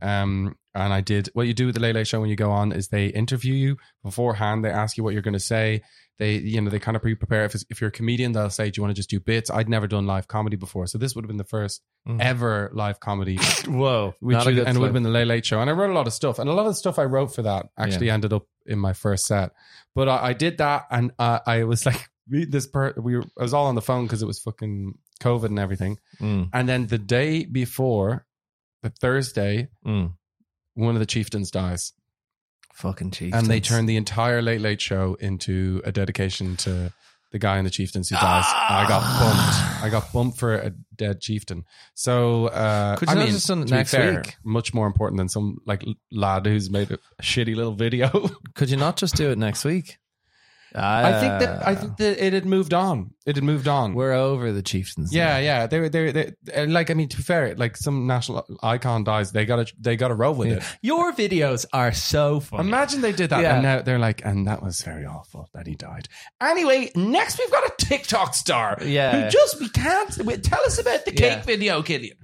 Um, 0.00 0.54
and 0.76 0.92
I 0.92 1.00
did. 1.00 1.28
What 1.32 1.48
you 1.48 1.54
do 1.54 1.66
with 1.66 1.74
the 1.74 1.80
Late 1.80 1.96
Late 1.96 2.06
Show 2.06 2.20
when 2.20 2.30
you 2.30 2.36
go 2.36 2.52
on 2.52 2.70
is 2.70 2.86
they 2.86 3.06
interview 3.06 3.54
you 3.54 3.76
beforehand. 4.04 4.64
They 4.64 4.70
ask 4.70 4.96
you 4.96 5.02
what 5.02 5.12
you're 5.12 5.22
going 5.22 5.34
to 5.34 5.40
say. 5.40 5.82
They, 6.18 6.34
you 6.36 6.60
know, 6.60 6.70
they 6.70 6.78
kind 6.78 6.94
of 6.96 7.02
pre-prepare. 7.02 7.44
If, 7.44 7.56
it's- 7.56 7.64
if 7.70 7.80
you're 7.80 7.88
a 7.88 7.92
comedian, 7.92 8.32
they'll 8.32 8.48
say, 8.50 8.70
"Do 8.70 8.78
you 8.78 8.82
want 8.84 8.94
to 8.94 8.98
just 8.98 9.10
do 9.10 9.18
bits?" 9.18 9.50
I'd 9.50 9.68
never 9.68 9.86
done 9.88 10.06
live 10.06 10.28
comedy 10.28 10.54
before, 10.56 10.86
so 10.86 10.96
this 10.96 11.14
would 11.14 11.24
have 11.24 11.28
been 11.28 11.38
the 11.38 11.44
first 11.44 11.82
Mm. 12.06 12.20
ever 12.20 12.70
live 12.74 13.00
comedy 13.00 13.38
Whoa. 13.66 14.14
which 14.20 14.34
Not 14.34 14.46
a 14.46 14.52
good 14.52 14.66
and 14.68 14.76
it 14.76 14.80
would 14.80 14.86
have 14.88 14.92
been 14.92 15.02
the 15.04 15.08
Late 15.08 15.26
Late 15.26 15.46
Show. 15.46 15.60
And 15.60 15.70
I 15.70 15.72
wrote 15.72 15.90
a 15.90 15.94
lot 15.94 16.06
of 16.06 16.12
stuff, 16.12 16.38
and 16.38 16.48
a 16.50 16.52
lot 16.52 16.66
of 16.66 16.72
the 16.72 16.74
stuff 16.74 16.98
I 16.98 17.04
wrote 17.04 17.34
for 17.34 17.42
that 17.42 17.66
actually 17.78 18.10
ended 18.10 18.32
up 18.32 18.46
in 18.66 18.78
my 18.78 18.92
first 18.92 19.26
set. 19.26 19.52
But 19.94 20.08
I, 20.08 20.26
I 20.28 20.32
did 20.34 20.58
that, 20.58 20.84
and 20.90 21.12
uh, 21.18 21.38
I 21.46 21.64
was 21.64 21.84
like, 21.90 22.08
this. 22.28 22.66
Per- 22.66 22.94
we 22.98 23.16
were, 23.16 23.24
I 23.38 23.42
was 23.42 23.54
all 23.54 23.66
on 23.66 23.74
the 23.74 23.82
phone 23.82 24.04
because 24.04 24.22
it 24.22 24.26
was 24.26 24.38
fucking 24.38 24.98
COVID 25.20 25.46
and 25.46 25.58
everything. 25.58 25.98
Mm, 26.20 26.50
And 26.52 26.68
then 26.68 26.86
the 26.88 26.98
day 26.98 27.44
before, 27.44 28.26
the 28.82 28.90
Thursday, 28.90 29.68
mm. 29.86 30.12
one 30.74 30.94
of 30.94 31.00
the 31.00 31.06
chieftains 31.06 31.50
dies, 31.50 31.92
Fucking 32.74 33.12
chief. 33.12 33.34
and 33.34 33.46
they 33.46 33.60
turned 33.60 33.88
the 33.88 33.96
entire 33.96 34.42
Late 34.42 34.60
Late 34.60 34.80
Show 34.80 35.14
into 35.20 35.80
a 35.84 35.92
dedication 35.92 36.56
to 36.58 36.92
the 37.30 37.38
guy 37.38 37.58
in 37.58 37.64
the 37.64 37.70
chieftains 37.70 38.08
who 38.08 38.14
dies. 38.16 38.44
I 38.46 38.84
got 38.88 39.00
bumped. 39.20 39.84
I 39.84 39.88
got 39.90 40.12
bumped 40.12 40.38
for 40.38 40.54
a 40.54 40.70
dead 40.94 41.20
chieftain. 41.20 41.64
So 41.94 42.46
uh, 42.46 42.96
Could 42.96 43.08
you 43.08 43.12
I 43.12 43.14
not 43.16 43.24
mean, 43.24 43.32
just 43.32 43.48
done 43.48 43.62
it 43.62 43.70
next 43.70 43.90
fair, 43.90 44.16
week? 44.16 44.36
Much 44.44 44.72
more 44.72 44.86
important 44.86 45.18
than 45.18 45.28
some 45.28 45.58
like 45.66 45.84
lad 46.12 46.46
who's 46.46 46.70
made 46.70 46.90
a 46.92 46.98
shitty 47.22 47.56
little 47.56 47.74
video. 47.74 48.28
Could 48.54 48.70
you 48.70 48.76
not 48.76 48.96
just 48.96 49.16
do 49.16 49.30
it 49.30 49.38
next 49.38 49.64
week? 49.64 49.98
I 50.74 51.20
think 51.20 51.40
that 51.40 51.66
I 51.66 51.74
think 51.74 51.92
ah. 51.92 51.96
that 51.98 52.24
it 52.24 52.32
had 52.32 52.46
moved 52.46 52.74
on. 52.74 53.12
It 53.26 53.36
had 53.36 53.44
moved 53.44 53.68
on. 53.68 53.94
we're 53.94 54.12
over 54.12 54.52
the 54.52 54.62
chieftains. 54.62 55.14
yeah, 55.14 55.38
yeah. 55.38 55.66
They 55.66 55.80
were 55.80 55.88
they 55.88 56.12
they 56.12 56.32
and 56.52 56.72
like 56.72 56.90
I 56.90 56.94
mean 56.94 57.08
to 57.08 57.16
be 57.16 57.22
fair, 57.22 57.54
like 57.54 57.76
some 57.76 58.06
national 58.06 58.44
icon 58.62 59.04
dies, 59.04 59.32
they 59.32 59.46
got 59.46 59.66
to 59.66 59.74
they 59.78 59.96
got 59.96 60.08
to 60.08 60.14
roll 60.14 60.34
with 60.34 60.48
it. 60.48 60.62
Your 60.82 61.12
videos 61.12 61.64
are 61.72 61.92
so 61.92 62.40
funny. 62.40 62.68
Imagine 62.68 63.00
they 63.00 63.12
did 63.12 63.30
that, 63.30 63.42
Yeah. 63.42 63.54
and 63.54 63.62
now 63.62 63.82
they're 63.82 63.98
like, 63.98 64.24
and 64.24 64.46
that 64.46 64.62
was 64.62 64.82
very 64.82 65.06
awful 65.06 65.48
that 65.54 65.66
he 65.66 65.74
died. 65.74 66.08
Anyway, 66.40 66.90
next 66.96 67.38
we've 67.38 67.50
got 67.50 67.64
a 67.64 67.72
TikTok 67.78 68.34
star. 68.34 68.78
Yeah. 68.84 69.24
who 69.24 69.30
just 69.30 69.60
we 69.60 69.68
can't 69.68 70.10
tell 70.42 70.60
us 70.66 70.78
about 70.78 71.04
the 71.04 71.12
cake 71.12 71.38
Yeah. 71.38 71.42
video, 71.42 71.82
Killian. 71.82 72.16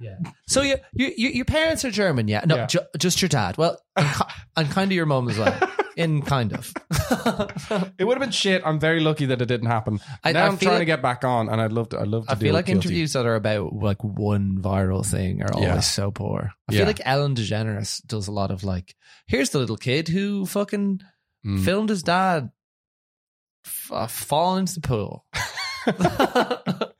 So 0.47 0.61
you, 0.61 0.75
you, 0.93 1.11
you, 1.15 1.29
your 1.29 1.45
parents 1.45 1.85
are 1.85 1.91
German, 1.91 2.27
yeah? 2.27 2.43
No, 2.45 2.55
Yeah. 2.57 2.65
Ju- 2.67 2.79
just 2.97 3.21
your 3.21 3.29
dad. 3.29 3.57
Well, 3.57 3.77
and, 3.95 4.07
and 4.57 4.69
kind 4.69 4.91
of 4.91 4.95
your 4.95 5.05
mum 5.05 5.29
as 5.29 5.37
well. 5.37 5.57
In 6.03 6.21
kind 6.21 6.53
of. 6.53 6.73
It 7.97 8.03
would 8.05 8.15
have 8.17 8.21
been 8.21 8.31
shit. 8.31 8.61
I'm 8.65 8.79
very 8.79 8.99
lucky 8.99 9.25
that 9.27 9.41
it 9.41 9.45
didn't 9.45 9.67
happen. 9.67 9.99
I- 10.23 10.31
now 10.31 10.43
I 10.43 10.47
I'm 10.47 10.57
feel 10.57 10.69
trying 10.69 10.79
to 10.79 10.85
get 10.85 11.01
back 11.01 11.23
on, 11.23 11.49
and 11.49 11.61
I'd 11.61 11.71
love 11.71 11.89
to. 11.89 11.99
I'd 11.99 12.07
love 12.07 12.25
to. 12.25 12.31
I 12.31 12.35
do 12.35 12.41
feel 12.45 12.53
like 12.53 12.65
guilty. 12.65 12.87
interviews 12.89 13.13
that 13.13 13.25
are 13.25 13.35
about 13.35 13.73
like 13.73 14.03
one 14.03 14.57
viral 14.59 15.05
thing 15.05 15.41
are 15.43 15.53
always 15.53 15.67
Yeah. 15.67 15.79
so 15.81 16.11
poor. 16.11 16.51
I 16.69 16.73
Yeah. 16.73 16.77
feel 16.79 16.87
like 16.87 17.01
Ellen 17.05 17.35
DeGeneres 17.35 18.05
does 18.05 18.27
a 18.27 18.31
lot 18.31 18.51
of 18.51 18.63
like, 18.63 18.95
here's 19.27 19.49
the 19.51 19.59
little 19.59 19.77
kid 19.77 20.07
who 20.09 20.45
fucking 20.45 21.01
Mm. 21.45 21.63
filmed 21.65 21.89
his 21.89 22.03
dad 22.03 22.51
f- 23.65 23.91
uh, 23.91 24.07
fall 24.07 24.57
into 24.57 24.75
the 24.75 24.81
pool. 24.81 25.25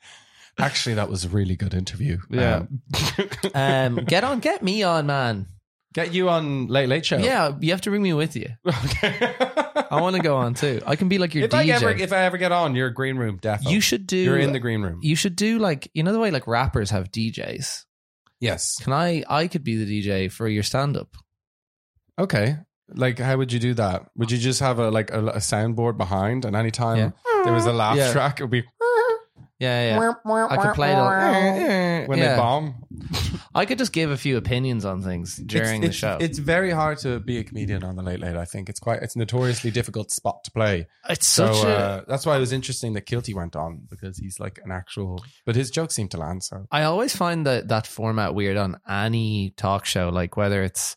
Actually, 0.58 0.96
that 0.96 1.10
was 1.10 1.26
a 1.26 1.30
really 1.30 1.56
good 1.56 1.74
interview. 1.74 2.18
Yeah. 2.30 2.64
Um, 2.66 2.82
um, 3.56 3.96
get 4.06 4.24
on, 4.24 4.40
get 4.40 4.62
me 4.64 4.84
on, 4.84 5.06
man. 5.08 5.48
Get 5.94 6.14
you 6.14 6.30
on 6.30 6.68
Late 6.68 6.88
Late 6.90 7.06
Show. 7.06 7.18
Yeah, 7.18 7.54
you 7.60 7.72
have 7.72 7.82
to 7.82 7.90
bring 7.90 8.02
me 8.02 8.14
with 8.14 8.36
you. 8.36 8.48
Okay. 8.68 9.34
I 9.92 10.00
want 10.00 10.16
to 10.16 10.22
go 10.22 10.38
on 10.38 10.54
too. 10.54 10.82
I 10.88 10.96
can 10.96 11.10
be 11.10 11.18
like 11.18 11.36
your 11.36 11.44
if 11.46 11.52
DJ. 11.52 11.58
I 11.58 11.68
ever 11.76 11.90
if 11.90 12.14
I 12.14 12.20
ever 12.24 12.38
get 12.38 12.52
on, 12.54 12.76
you're 12.76 12.90
green 12.92 13.18
room. 13.18 13.38
Definitely. 13.42 13.74
you 13.76 13.82
should 13.82 14.08
do. 14.08 14.18
You're 14.18 14.38
in 14.38 14.54
the 14.54 14.60
green 14.60 14.82
room. 14.82 15.00
You 15.02 15.16
should 15.18 15.36
do 15.36 15.60
like 15.60 15.90
you 15.94 16.04
know 16.04 16.14
the 16.14 16.20
way 16.20 16.32
like 16.32 16.48
rappers 16.48 16.92
have 16.92 17.12
DJs. 17.12 17.84
yes. 18.40 18.78
Can 18.82 18.94
I? 18.94 19.24
I 19.30 19.48
could 19.48 19.64
be 19.66 19.76
the 19.84 19.86
DJ 20.02 20.32
for 20.32 20.48
your 20.48 20.64
stand 20.64 20.96
up. 20.96 21.16
Okay. 22.18 22.58
Like, 22.94 23.20
how 23.20 23.38
would 23.38 23.52
you 23.52 23.60
do 23.60 23.74
that? 23.76 24.06
Would 24.16 24.32
you 24.32 24.38
just 24.38 24.60
have 24.62 24.80
a 24.80 24.90
like 24.92 25.12
a, 25.12 25.26
a 25.28 25.38
soundboard 25.38 25.98
behind, 25.98 26.46
and 26.46 26.56
anytime 26.56 26.98
Yeah. 26.98 27.12
there 27.44 27.54
was 27.54 27.66
a 27.66 27.74
laugh 27.74 27.98
Yeah. 27.98 28.12
track, 28.14 28.40
it 28.40 28.44
would 28.44 28.52
be 28.52 28.64
Yeah, 29.60 29.96
yeah. 29.98 30.14
I 30.50 30.58
could 30.58 30.74
play 30.76 30.90
the 30.94 32.06
when 32.08 32.18
yeah. 32.20 32.36
they 32.36 32.42
bomb. 32.42 32.76
I 33.54 33.66
could 33.66 33.78
just 33.78 33.92
give 33.92 34.12
a 34.12 34.18
few 34.18 34.38
opinions 34.38 34.86
on 34.86 35.02
things 35.02 35.36
during 35.38 35.84
it's, 35.84 35.90
the 35.90 35.94
show. 35.94 36.18
It's 36.20 36.38
very 36.38 36.72
hard 36.72 37.00
to 37.00 37.20
be 37.20 37.38
a 37.38 37.44
comedian 37.44 37.84
on 37.84 37.96
the 37.96 38.04
Late 38.04 38.20
Late. 38.20 38.36
I 38.36 38.46
think 38.46 38.70
it's 38.70 38.80
quite 38.80 39.02
it's 39.02 39.16
a 39.16 39.20
notoriously 39.20 39.72
difficult 39.72 40.12
spot 40.12 40.44
to 40.46 40.52
play. 40.52 40.88
It's 41.10 41.28
So 41.28 41.54
such 41.54 41.66
a. 41.66 41.70
uh, 41.78 42.04
that's 42.08 42.26
why 42.26 42.38
it 42.38 42.40
was 42.40 42.54
interesting 42.54 42.94
that 42.94 43.06
Kielty 43.06 43.34
went 43.34 43.56
on 43.56 43.82
because 43.90 44.18
he's 44.18 44.40
like 44.40 44.60
an 44.64 44.72
actual, 44.72 45.24
but 45.46 45.56
his 45.56 45.70
jokes 45.70 45.96
seem 45.96 46.08
to 46.10 46.18
land. 46.18 46.44
So 46.44 46.66
I 46.72 46.84
always 46.84 47.16
find 47.16 47.46
that 47.46 47.68
that 47.68 47.88
format 47.88 48.34
weird 48.34 48.58
on 48.58 48.80
any 48.88 49.54
talk 49.58 49.86
show, 49.86 50.10
like 50.10 50.38
whether 50.38 50.64
it's 50.64 50.96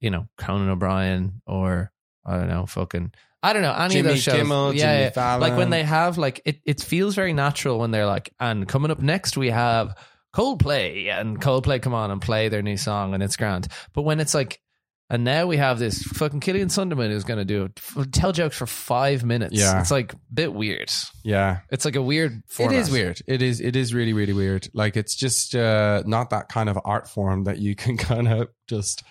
you 0.00 0.10
know 0.10 0.28
Conan 0.38 0.70
O'Brien 0.70 1.42
or 1.46 1.92
I 2.24 2.38
don't 2.38 2.48
know, 2.48 2.66
fucking 2.66 3.12
I 3.42 3.52
don't 3.52 3.62
know 3.62 3.74
any 3.74 3.94
Jimmy 3.94 4.00
of 4.00 4.14
those 4.14 4.22
shows. 4.22 4.34
Kimmel, 4.34 4.74
yeah, 4.74 4.92
Jimmy 4.92 5.02
yeah. 5.04 5.10
Fallon. 5.10 5.40
like 5.40 5.58
when 5.58 5.70
they 5.70 5.82
have 5.82 6.18
like 6.18 6.40
it. 6.44 6.60
It 6.64 6.80
feels 6.80 7.14
very 7.14 7.32
natural 7.32 7.78
when 7.78 7.90
they're 7.90 8.06
like, 8.06 8.32
and 8.40 8.66
coming 8.66 8.90
up 8.90 9.00
next 9.00 9.36
we 9.36 9.50
have 9.50 9.94
Coldplay, 10.36 11.08
and 11.10 11.40
Coldplay 11.40 11.80
come 11.80 11.94
on 11.94 12.10
and 12.10 12.20
play 12.20 12.48
their 12.48 12.62
new 12.62 12.76
song, 12.76 13.14
and 13.14 13.22
it's 13.22 13.36
grand. 13.36 13.68
But 13.94 14.02
when 14.02 14.20
it's 14.20 14.34
like. 14.34 14.60
And 15.08 15.22
now 15.22 15.46
we 15.46 15.56
have 15.58 15.78
this 15.78 16.02
fucking 16.02 16.40
Killian 16.40 16.66
Sunderman 16.66 17.10
who's 17.10 17.22
going 17.22 17.38
to 17.38 17.44
do 17.44 17.62
it, 17.66 18.12
tell 18.12 18.32
jokes 18.32 18.56
for 18.56 18.66
five 18.66 19.22
minutes. 19.22 19.54
Yeah. 19.54 19.78
it's 19.80 19.92
like 19.92 20.14
a 20.14 20.16
bit 20.34 20.52
weird. 20.52 20.90
yeah, 21.22 21.58
It's 21.70 21.84
like 21.84 21.94
a 21.94 22.02
weird. 22.02 22.42
Format. 22.48 22.74
It 22.74 22.80
is 22.80 22.90
weird. 22.90 23.20
It 23.28 23.40
is. 23.40 23.60
It 23.60 23.76
is 23.76 23.94
really, 23.94 24.12
really 24.12 24.32
weird. 24.32 24.68
Like 24.74 24.96
it's 24.96 25.14
just 25.14 25.54
uh, 25.54 26.02
not 26.06 26.30
that 26.30 26.48
kind 26.48 26.68
of 26.68 26.76
art 26.84 27.08
form 27.08 27.44
that 27.44 27.58
you 27.58 27.76
can 27.76 27.96
kind 28.10 28.26
of 28.26 28.48
just 28.66 29.04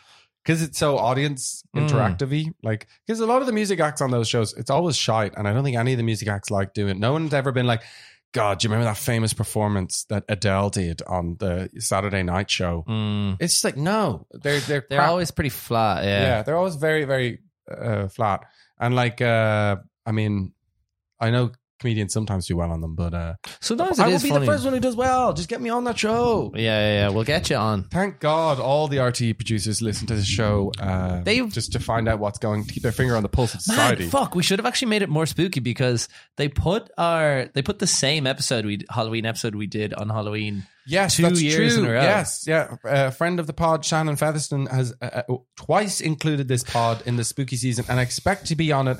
because 0.43 0.61
it's 0.61 0.77
so 0.77 0.97
audience 0.97 1.63
Mm. 1.73 2.53
Like 2.61 2.87
because 3.07 3.21
a 3.21 3.25
lot 3.25 3.39
of 3.39 3.47
the 3.47 3.53
music 3.53 3.79
acts 3.79 4.01
on 4.01 4.11
those 4.11 4.27
shows, 4.27 4.53
it's 4.57 4.69
always 4.69 4.97
shite, 4.97 5.33
and 5.37 5.47
I 5.47 5.53
don't 5.53 5.63
think 5.63 5.77
any 5.77 5.93
of 5.93 5.97
the 5.97 6.03
music 6.03 6.27
acts 6.27 6.51
like 6.51 6.73
doing. 6.73 6.97
it. 6.97 6.99
No 6.99 7.13
one's 7.13 7.33
ever 7.33 7.53
been 7.53 7.67
like, 7.67 7.83
God, 8.35 8.59
do 8.59 8.65
you 8.67 8.69
remember 8.73 8.89
that 8.91 8.97
famous 8.97 9.33
performance 9.33 10.03
that 10.09 10.25
Adele 10.27 10.69
did 10.69 11.01
on 11.07 11.37
the 11.39 11.69
Saturday 11.79 12.21
Night 12.21 12.49
Show? 12.51 12.83
Mm. 12.87 13.37
It's 13.39 13.53
just 13.53 13.63
like 13.63 13.77
no, 13.77 14.27
they're 14.31 14.59
they're 14.59 14.85
They're 14.89 14.99
crap. 14.99 15.09
always 15.09 15.31
pretty 15.31 15.49
flat. 15.49 16.03
yeah. 16.03 16.21
Yeah. 16.21 16.43
they're 16.43 16.57
always 16.57 16.75
very 16.75 17.05
very 17.05 17.39
uh, 17.71 18.09
flat 18.09 18.41
and 18.77 18.93
like 18.93 19.21
uh, 19.21 19.77
I 20.05 20.11
mean, 20.11 20.51
I 21.19 21.31
know 21.31 21.51
comedians 21.79 22.13
sometimes 22.13 22.47
do 22.47 22.55
well 22.55 22.71
on 22.71 22.81
them, 22.81 22.95
but 22.95 23.13
uh, 23.13 23.33
Sometimes 23.59 23.99
I 23.99 24.07
will 24.07 24.19
be 24.19 24.29
funny. 24.29 24.45
the 24.45 24.51
first 24.51 24.63
one 24.63 24.73
who 24.73 24.79
does 24.79 24.95
well. 24.95 25.33
Just 25.33 25.49
get 25.49 25.59
me 25.61 25.69
on 25.69 25.83
that 25.85 25.97
show. 25.99 26.51
Yeah, 26.55 26.61
yeah, 26.61 26.93
yeah. 26.93 27.09
We'll 27.09 27.23
get 27.25 27.49
you 27.49 27.57
on. 27.57 27.83
Thank 27.85 28.19
God 28.19 28.59
all 28.59 28.87
the 28.87 28.97
RTÉ 28.97 29.35
producers 29.37 29.81
listen 29.81 30.07
to 30.07 30.15
the 30.15 30.23
show 30.23 30.71
uh, 30.79 31.21
They've- 31.23 31.51
just 31.51 31.73
to 31.73 31.79
find 31.79 32.07
out 32.07 32.19
what's 32.19 32.39
going 32.39 32.63
to 32.65 32.73
keep 32.73 32.83
their 32.83 32.91
finger 32.91 33.15
on 33.15 33.23
the 33.23 33.29
pulse 33.29 33.53
of 33.53 33.61
society. 33.61 34.03
Man, 34.03 34.11
fuck. 34.11 34.35
We 34.35 34.43
should 34.43 34.59
have 34.59 34.65
actually 34.65 34.89
made 34.89 35.01
it 35.01 35.09
more 35.09 35.25
spooky 35.25 35.59
because 35.59 36.07
they 36.37 36.47
put 36.47 36.89
our 36.97 37.49
they 37.53 37.61
put 37.61 37.79
the 37.79 37.87
same 37.87 38.25
episode 38.27 38.65
we 38.65 38.79
Halloween 38.89 39.25
episode 39.25 39.55
we 39.55 39.67
did 39.67 39.93
on 39.93 40.09
Halloween. 40.09 40.63
Yes, 40.87 41.15
Two 41.17 41.23
that's 41.23 41.41
years 41.41 41.73
true. 41.75 41.83
in 41.83 41.89
a 41.89 41.93
row. 41.93 42.01
Yes, 42.01 42.45
yeah. 42.47 42.75
A 42.85 43.11
friend 43.11 43.39
of 43.39 43.47
the 43.47 43.53
pod, 43.53 43.83
Shannon 43.83 44.15
Featherston, 44.17 44.67
has 44.67 44.93
uh, 45.01 45.23
uh, 45.27 45.35
twice 45.55 45.99
included 45.99 46.47
this 46.47 46.63
pod 46.63 47.01
in 47.07 47.15
the 47.15 47.23
spooky 47.23 47.55
season, 47.55 47.85
and 47.89 47.99
I 47.99 48.03
expect 48.03 48.45
to 48.47 48.55
be 48.55 48.71
on 48.71 48.87
it. 48.87 48.97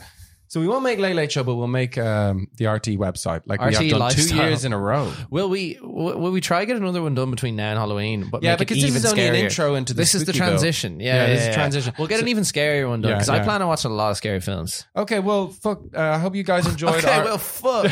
So 0.47 0.59
we 0.61 0.67
won't 0.67 0.83
make 0.83 0.99
Late 0.99 1.15
Late 1.15 1.31
Show, 1.31 1.43
but 1.43 1.55
we'll 1.55 1.67
make 1.67 1.97
um, 1.97 2.47
the 2.57 2.65
RTÉ 2.65 2.97
website 2.97 3.41
like 3.45 3.59
we 3.61 3.67
RTÉ 3.67 3.73
have 3.81 3.89
done 3.89 3.99
Lifestyle. 3.99 4.27
two 4.27 4.35
years 4.43 4.63
in 4.63 4.73
a 4.73 4.77
row. 4.77 5.11
Will 5.31 5.49
we 5.49 5.73
w- 5.75 6.17
will 6.17 6.31
we 6.31 6.39
try 6.39 6.59
to 6.59 6.65
get 6.67 6.75
another 6.77 7.01
one 7.01 7.15
done 7.15 7.31
between 7.31 7.55
now 7.55 7.71
and 7.71 7.79
Halloween? 7.79 8.29
But 8.31 8.43
Yeah, 8.43 8.51
make 8.51 8.55
it 8.61 8.67
because 8.67 8.77
this 8.83 8.91
even 8.91 8.97
is 8.97 9.05
only 9.05 9.25
an 9.27 9.33
scarier? 9.33 9.43
intro 9.43 9.75
into 9.75 9.93
the 9.93 9.97
This 10.01 10.13
is 10.13 10.21
the 10.25 10.33
spooky 10.33 10.39
bill. 10.39 10.47
transition. 10.49 10.99
Yeah, 10.99 11.15
Yeah, 11.15 11.27
this 11.33 11.47
is 11.47 11.55
transition. 11.55 11.93
We'll 11.97 12.07
get 12.07 12.21
an 12.21 12.27
even 12.27 12.43
scarier 12.43 12.87
one 12.87 13.01
done 13.01 13.09
Yeah, 13.11 13.15
because 13.17 13.29
I 13.29 13.37
yeah. 13.37 13.43
plan 13.43 13.61
on 13.63 13.67
watching 13.69 13.91
a 13.91 13.95
lot 13.95 14.11
of 14.11 14.17
scary 14.17 14.39
films. 14.39 14.85
Okay, 14.95 15.19
well, 15.19 15.47
fuck. 15.49 15.81
Uh, 15.95 15.99
I 16.01 16.19
hope 16.19 16.35
you 16.35 16.43
guys 16.43 16.67
enjoyed. 16.67 17.03
Okay, 17.03 17.11
our- 17.15 17.25
well, 17.25 17.37
fuck. 17.39 17.91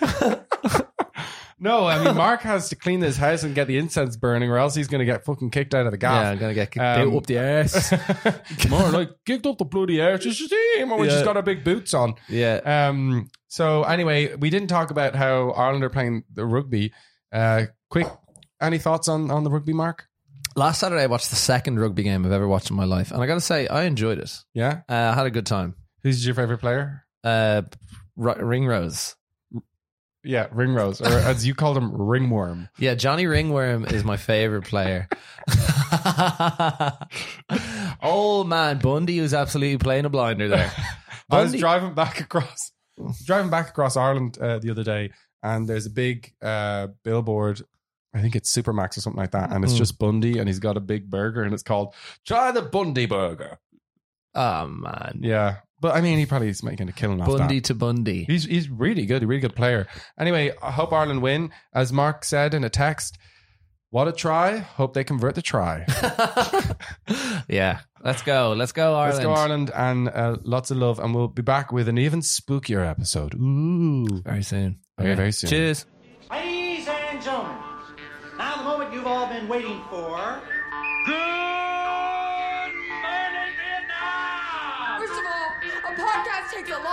no, 1.64 1.86
I 1.86 2.04
mean 2.04 2.14
Mark 2.16 2.42
has 2.42 2.68
to 2.68 2.76
clean 2.76 3.00
his 3.00 3.16
house 3.16 3.42
and 3.42 3.54
get 3.54 3.66
the 3.66 3.78
incense 3.78 4.16
burning, 4.16 4.50
or 4.50 4.58
else 4.58 4.74
he's 4.74 4.86
going 4.86 5.00
to 5.00 5.04
get 5.04 5.24
fucking 5.24 5.50
kicked 5.50 5.74
out 5.74 5.86
of 5.86 5.92
the 5.92 5.98
gas. 5.98 6.22
yeah. 6.22 6.30
I'm 6.30 6.38
gonna 6.38 6.54
get 6.54 6.70
kicked 6.70 6.84
Um, 6.84 7.08
out 7.08 7.16
up 7.16 7.26
the 7.26 7.38
ass. 7.38 8.68
More 8.68 8.90
like 8.90 9.10
kicked 9.26 9.46
up 9.46 9.58
the 9.58 9.64
bloody 9.64 10.00
air. 10.00 10.18
Just 10.18 10.40
him 10.78 10.90
when 10.90 11.08
she's 11.08 11.18
Yeah. 11.18 11.24
got 11.24 11.36
her 11.36 11.42
big 11.42 11.64
boots 11.64 11.94
on. 11.94 12.14
yeah. 12.28 12.60
Um. 12.88 13.28
So 13.48 13.82
anyway, 13.84 14.34
we 14.36 14.50
didn't 14.50 14.68
talk 14.68 14.90
about 14.90 15.14
how 15.14 15.50
Ireland 15.50 15.82
are 15.84 15.90
playing 15.90 16.24
the 16.32 16.44
rugby. 16.44 16.92
Uh, 17.32 17.64
quick, 17.90 18.06
any 18.60 18.78
thoughts 18.78 19.08
on 19.08 19.30
on 19.30 19.42
the 19.44 19.50
rugby, 19.50 19.72
Mark? 19.72 20.06
Last 20.56 20.78
Saturday, 20.80 21.02
I 21.02 21.06
watched 21.06 21.30
the 21.30 21.36
second 21.36 21.80
rugby 21.80 22.02
game 22.04 22.24
I've 22.24 22.30
ever 22.32 22.46
watched 22.46 22.70
in 22.70 22.76
my 22.76 22.84
life, 22.84 23.10
and 23.10 23.20
I 23.22 23.26
got 23.26 23.34
to 23.34 23.40
say, 23.40 23.66
I 23.66 23.84
enjoyed 23.84 24.18
it. 24.18 24.30
Yeah. 24.54 24.82
Uh, 24.88 24.92
I 24.94 25.14
had 25.14 25.26
a 25.26 25.30
good 25.30 25.46
time. 25.46 25.74
Who's 26.04 26.24
your 26.24 26.34
favorite 26.36 26.58
player? 26.58 27.04
Uh, 27.24 27.62
R- 28.20 28.36
Ringrose. 28.44 29.16
Yeah, 30.24 30.46
Ringrose, 30.52 31.00
or 31.00 31.06
as 31.06 31.46
you 31.46 31.54
called 31.54 31.76
him, 31.76 31.90
Ringworm. 31.94 32.68
Yeah, 32.78 32.94
Johnny 32.94 33.26
Ringworm 33.26 33.84
is 33.84 34.04
my 34.04 34.16
favorite 34.16 34.64
player. 34.64 35.08
oh 38.02 38.44
man, 38.46 38.78
Bundee 38.78 39.20
was 39.20 39.34
absolutely 39.34 39.78
playing 39.78 40.04
a 40.04 40.08
blinder 40.08 40.48
there. 40.48 40.72
I 41.30 41.40
was 41.42 41.46
Bundee- 41.50 41.58
driving 41.58 41.94
back 41.94 42.20
across, 42.20 42.72
driving 43.24 43.50
back 43.50 43.68
across 43.70 43.96
Ireland 43.96 44.38
uh, 44.38 44.58
the 44.58 44.70
other 44.70 44.84
day, 44.84 45.10
and 45.42 45.68
there's 45.68 45.86
a 45.86 45.90
big 45.90 46.32
uh, 46.42 46.88
billboard. 47.02 47.62
I 48.14 48.20
think 48.20 48.36
it's 48.36 48.54
Supermac's 48.54 48.96
or 48.98 49.00
something 49.00 49.20
like 49.20 49.32
that, 49.32 49.50
and 49.52 49.64
it's 49.64 49.74
Mm. 49.74 49.78
just 49.78 49.98
Bundee, 49.98 50.38
and 50.38 50.48
he's 50.48 50.60
got 50.60 50.76
a 50.76 50.80
big 50.80 51.10
burger, 51.10 51.42
and 51.42 51.52
it's 51.52 51.62
called 51.64 51.94
"Try 52.26 52.52
the 52.52 52.62
Bundee 52.62 53.06
Burger." 53.06 53.58
Oh 54.34 54.66
man, 54.66 55.20
Yeah, 55.22 55.56
but 55.84 55.94
I 55.94 56.00
mean, 56.00 56.18
he 56.18 56.24
probably 56.24 56.48
is 56.48 56.62
making 56.62 56.88
a 56.88 56.92
killing 56.92 57.20
off 57.20 57.28
Bundee 57.28 57.56
that. 57.56 57.64
to 57.64 57.74
Bundee. 57.74 58.24
He's 58.24 58.44
he's 58.44 58.70
really 58.70 59.04
good, 59.04 59.22
a 59.22 59.26
really 59.26 59.42
good 59.42 59.54
player. 59.54 59.86
Anyway, 60.18 60.50
I 60.62 60.70
hope 60.70 60.94
Ireland 60.94 61.20
win, 61.20 61.50
as 61.74 61.92
Mark 61.92 62.24
said 62.24 62.54
in 62.54 62.64
a 62.64 62.70
text. 62.70 63.18
What 63.90 64.08
a 64.08 64.12
try! 64.12 64.56
Hope 64.56 64.94
they 64.94 65.04
convert 65.04 65.34
the 65.34 65.42
try. 65.42 65.84
yeah, 67.48 67.80
let's 68.02 68.22
go. 68.22 68.54
Let's 68.56 68.72
go, 68.72 68.94
Ireland. 68.94 69.12
Let's 69.12 69.24
go 69.26 69.32
Ireland, 69.34 69.70
and 69.74 70.08
uh, 70.08 70.36
lots 70.42 70.70
of 70.70 70.78
love, 70.78 71.00
and 71.00 71.14
we'll 71.14 71.28
be 71.28 71.42
back 71.42 71.70
with 71.70 71.86
an 71.90 71.98
even 71.98 72.20
spookier 72.20 72.88
episode. 72.88 73.34
Ooh, 73.34 74.22
Very 74.24 74.42
soon. 74.42 74.78
Okay, 74.98 75.14
very 75.14 75.32
soon. 75.32 75.50
Cheers. 75.50 75.84
Ladies 76.30 76.88
and 76.88 77.22
gentlemen, 77.22 77.58
now 78.38 78.56
the 78.56 78.64
moment 78.64 78.94
you've 78.94 79.06
all 79.06 79.26
been 79.26 79.48
waiting 79.48 79.82
for. 79.90 80.40
First 81.06 81.53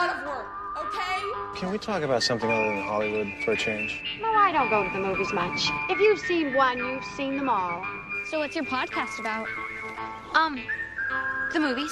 lot 0.01 0.17
of 0.17 0.25
work, 0.25 0.47
okay? 0.77 1.59
Can 1.59 1.71
we 1.71 1.77
talk 1.77 2.01
about 2.01 2.23
something 2.23 2.49
other 2.49 2.75
than 2.75 2.83
Hollywood 2.83 3.31
for 3.45 3.51
a 3.51 3.57
change? 3.57 4.01
No, 4.19 4.29
I 4.33 4.51
don't 4.51 4.69
go 4.69 4.83
to 4.83 4.89
the 4.89 4.99
movies 4.99 5.31
much. 5.31 5.69
If 5.89 5.99
you've 5.99 6.19
seen 6.19 6.55
one, 6.55 6.79
you've 6.79 7.05
seen 7.15 7.37
them 7.37 7.49
all. 7.49 7.85
So 8.25 8.39
what's 8.39 8.55
your 8.55 8.65
podcast 8.65 9.19
about? 9.19 9.47
Um, 10.33 10.59
the 11.53 11.59
movies. 11.59 11.91